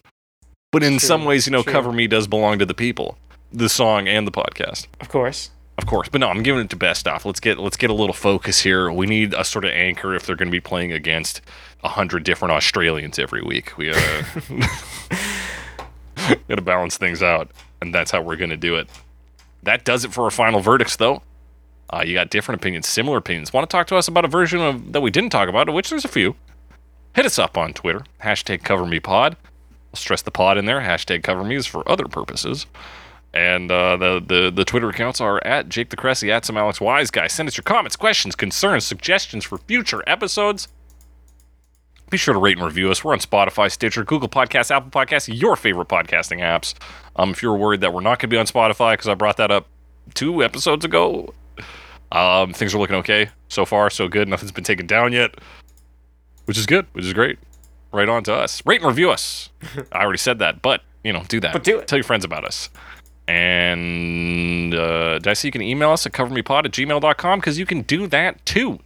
But 0.70 0.82
in 0.82 0.92
True, 0.92 0.98
some 0.98 1.24
ways, 1.24 1.46
you 1.46 1.52
know, 1.52 1.62
true. 1.62 1.72
Cover 1.72 1.92
Me 1.92 2.06
does 2.06 2.26
belong 2.26 2.58
to 2.58 2.66
the 2.66 2.74
people, 2.74 3.16
the 3.52 3.68
song 3.68 4.06
and 4.06 4.26
the 4.26 4.32
podcast, 4.32 4.86
of 5.00 5.08
course. 5.08 5.50
Of 5.80 5.86
course. 5.86 6.08
But 6.08 6.20
no, 6.20 6.28
I'm 6.28 6.42
giving 6.42 6.60
it 6.60 6.70
to 6.70 6.76
best 6.76 7.08
off. 7.08 7.24
Let's 7.24 7.40
get 7.40 7.58
let's 7.58 7.76
get 7.76 7.90
a 7.90 7.94
little 7.94 8.12
focus 8.12 8.60
here. 8.60 8.92
We 8.92 9.06
need 9.06 9.32
a 9.34 9.44
sort 9.44 9.64
of 9.64 9.70
anchor 9.72 10.14
if 10.14 10.26
they're 10.26 10.36
going 10.36 10.48
to 10.48 10.52
be 10.52 10.60
playing 10.60 10.92
against 10.92 11.40
hundred 11.82 12.24
different 12.24 12.52
Australians 12.52 13.18
every 13.18 13.42
week. 13.42 13.76
We 13.78 13.90
uh, 13.90 13.94
got 16.48 16.56
to 16.56 16.62
balance 16.62 16.98
things 16.98 17.22
out, 17.22 17.50
and 17.80 17.94
that's 17.94 18.10
how 18.10 18.20
we're 18.20 18.36
going 18.36 18.50
to 18.50 18.56
do 18.56 18.76
it. 18.76 18.88
That 19.62 19.84
does 19.84 20.04
it 20.04 20.12
for 20.12 20.24
our 20.24 20.30
final 20.30 20.60
verdicts, 20.60 20.96
though. 20.96 21.22
Uh, 21.88 22.02
you 22.06 22.14
got 22.14 22.30
different 22.30 22.60
opinions, 22.60 22.86
similar 22.86 23.16
opinions. 23.16 23.52
Want 23.52 23.68
to 23.68 23.74
talk 23.74 23.86
to 23.88 23.96
us 23.96 24.08
about 24.08 24.24
a 24.24 24.28
version 24.28 24.60
of 24.60 24.92
that 24.92 25.00
we 25.00 25.10
didn't 25.10 25.30
talk 25.30 25.48
about, 25.48 25.72
which 25.72 25.90
there's 25.90 26.04
a 26.04 26.08
few. 26.08 26.36
Hit 27.14 27.26
us 27.26 27.38
up 27.38 27.58
on 27.58 27.72
Twitter, 27.72 28.04
hashtag 28.22 28.62
CoverMePod. 28.62 29.32
I'll 29.32 29.96
stress 29.96 30.22
the 30.22 30.30
pod 30.30 30.56
in 30.56 30.66
there. 30.66 30.80
Hashtag 30.80 31.22
CoverMe 31.22 31.56
is 31.56 31.66
for 31.66 31.88
other 31.90 32.04
purposes. 32.04 32.66
And 33.32 33.70
uh, 33.70 33.96
the, 33.96 34.20
the 34.20 34.50
the 34.50 34.64
Twitter 34.64 34.88
accounts 34.88 35.20
are 35.20 35.40
at 35.46 35.68
Jake 35.68 35.90
the 35.90 35.96
Cressy, 35.96 36.32
at 36.32 36.44
some 36.44 36.56
Alex 36.56 36.80
Wise 36.80 37.12
guy. 37.12 37.28
Send 37.28 37.48
us 37.48 37.56
your 37.56 37.62
comments, 37.62 37.94
questions, 37.94 38.34
concerns, 38.34 38.84
suggestions 38.84 39.44
for 39.44 39.58
future 39.58 40.02
episodes. 40.06 40.66
Be 42.10 42.16
sure 42.16 42.34
to 42.34 42.40
rate 42.40 42.56
and 42.56 42.66
review 42.66 42.90
us. 42.90 43.04
We're 43.04 43.12
on 43.12 43.20
Spotify, 43.20 43.70
Stitcher, 43.70 44.04
Google 44.04 44.28
Podcasts, 44.28 44.72
Apple 44.72 44.90
Podcasts, 44.90 45.28
your 45.32 45.54
favorite 45.54 45.86
podcasting 45.86 46.40
apps. 46.40 46.74
Um, 47.14 47.30
if 47.30 47.40
you're 47.40 47.54
worried 47.54 47.82
that 47.82 47.94
we're 47.94 48.00
not 48.00 48.18
going 48.18 48.28
to 48.30 48.34
be 48.34 48.36
on 48.36 48.46
Spotify 48.46 48.94
because 48.94 49.06
I 49.06 49.14
brought 49.14 49.36
that 49.36 49.52
up 49.52 49.68
two 50.14 50.42
episodes 50.42 50.84
ago, 50.84 51.32
um, 52.10 52.52
things 52.52 52.74
are 52.74 52.78
looking 52.78 52.96
okay 52.96 53.30
so 53.48 53.64
far. 53.64 53.90
So 53.90 54.08
good. 54.08 54.26
Nothing's 54.26 54.50
been 54.50 54.64
taken 54.64 54.88
down 54.88 55.12
yet, 55.12 55.36
which 56.46 56.58
is 56.58 56.66
good, 56.66 56.86
which 56.94 57.04
is 57.04 57.12
great. 57.12 57.38
Right 57.92 58.08
on 58.08 58.24
to 58.24 58.34
us. 58.34 58.60
Rate 58.66 58.80
and 58.80 58.88
review 58.88 59.12
us. 59.12 59.50
I 59.92 60.02
already 60.02 60.18
said 60.18 60.40
that, 60.40 60.62
but 60.62 60.82
you 61.04 61.12
know, 61.12 61.22
do 61.28 61.38
that. 61.40 61.52
But 61.52 61.62
do 61.62 61.78
it. 61.78 61.86
Tell 61.86 61.96
your 61.98 62.04
friends 62.04 62.24
about 62.24 62.44
us. 62.44 62.70
And 63.30 64.74
uh, 64.74 65.20
did 65.20 65.28
I 65.28 65.34
say 65.34 65.46
you 65.46 65.52
can 65.52 65.62
email 65.62 65.90
us 65.90 66.04
at 66.04 66.10
covermepod 66.10 66.64
at 66.64 66.72
gmail.com? 66.72 67.38
Because 67.38 67.60
you 67.60 67.66
can 67.66 67.82
do 67.82 68.08
that 68.08 68.44
too. 68.44 68.80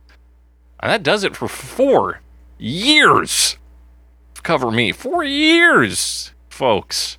And 0.81 0.93
that 0.93 1.03
does 1.03 1.25
it 1.25 1.35
for 1.35 1.49
four 1.49 2.21
years. 2.59 3.57
Cover 4.43 4.71
me. 4.71 4.93
Four 4.93 5.25
years, 5.25 6.33
folks. 6.51 7.17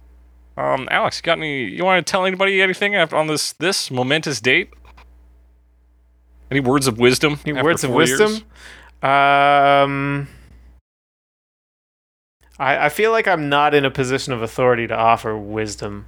Um, 0.56 0.88
Alex, 0.92 1.18
you 1.18 1.24
got 1.24 1.40
any? 1.40 1.64
You 1.64 1.84
want 1.84 2.06
to 2.06 2.10
tell 2.10 2.28
anybody 2.28 2.62
anything 2.62 2.94
after, 2.94 3.16
on 3.16 3.26
this 3.26 3.54
this 3.54 3.90
momentous 3.90 4.40
date? 4.40 4.70
Any 6.52 6.60
words 6.60 6.86
of 6.86 7.00
wisdom? 7.00 7.40
Any 7.44 7.60
words 7.60 7.84
of 7.84 7.90
four 7.90 8.04
years? 8.04 8.20
wisdom? 8.20 8.48
Um, 9.02 10.28
I, 12.60 12.86
I 12.86 12.90
feel 12.90 13.12
like 13.12 13.28
I'm 13.28 13.50
not 13.50 13.74
in 13.74 13.84
a 13.84 13.90
position 13.90 14.32
of 14.32 14.44
authority 14.44 14.86
to 14.86 14.96
offer 14.96 15.36
wisdom. 15.36 16.06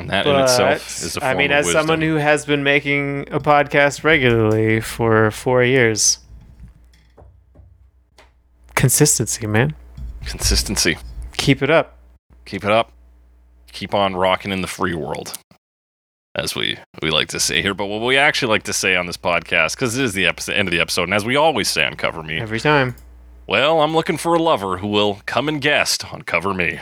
And 0.00 0.08
that 0.10 0.26
in 0.26 0.34
itself 0.36 1.02
is 1.02 1.16
a 1.16 1.20
form 1.20 1.30
I 1.30 1.34
mean, 1.38 1.52
as 1.52 1.66
wisdom. 1.66 1.82
someone 1.86 2.00
who 2.00 2.16
has 2.16 2.44
been 2.46 2.62
making 2.64 3.28
a 3.30 3.38
podcast 3.38 4.02
regularly 4.02 4.80
for 4.80 5.30
four 5.30 5.62
years, 5.62 6.18
consistency, 8.74 9.46
man. 9.46 9.74
consistency. 10.24 10.96
Keep 11.36 11.62
it 11.62 11.70
up. 11.70 11.98
Keep 12.44 12.64
it 12.64 12.70
up. 12.70 12.92
Keep 13.72 13.94
on 13.94 14.16
rocking 14.16 14.50
in 14.52 14.62
the 14.62 14.66
free 14.66 14.94
world, 14.94 15.38
as 16.34 16.54
we 16.56 16.78
we 17.02 17.10
like 17.10 17.28
to 17.28 17.38
say 17.40 17.62
here. 17.62 17.74
But 17.74 17.86
what 17.86 18.00
we 18.00 18.16
actually 18.16 18.48
like 18.50 18.64
to 18.64 18.72
say 18.72 18.96
on 18.96 19.06
this 19.06 19.16
podcast, 19.16 19.76
because 19.76 19.96
it 19.96 20.04
is 20.04 20.12
the 20.14 20.26
episode, 20.26 20.54
end 20.54 20.66
of 20.68 20.72
the 20.72 20.80
episode, 20.80 21.04
and 21.04 21.14
as 21.14 21.24
we 21.24 21.36
always 21.36 21.68
say 21.68 21.84
on 21.84 21.94
Cover 21.94 22.22
Me, 22.22 22.40
Every 22.40 22.58
time. 22.58 22.96
well, 23.46 23.80
I'm 23.82 23.94
looking 23.94 24.16
for 24.16 24.34
a 24.34 24.42
lover 24.42 24.78
who 24.78 24.88
will 24.88 25.20
come 25.26 25.48
and 25.48 25.60
guest 25.60 26.12
on 26.12 26.22
Cover 26.22 26.52
Me. 26.52 26.80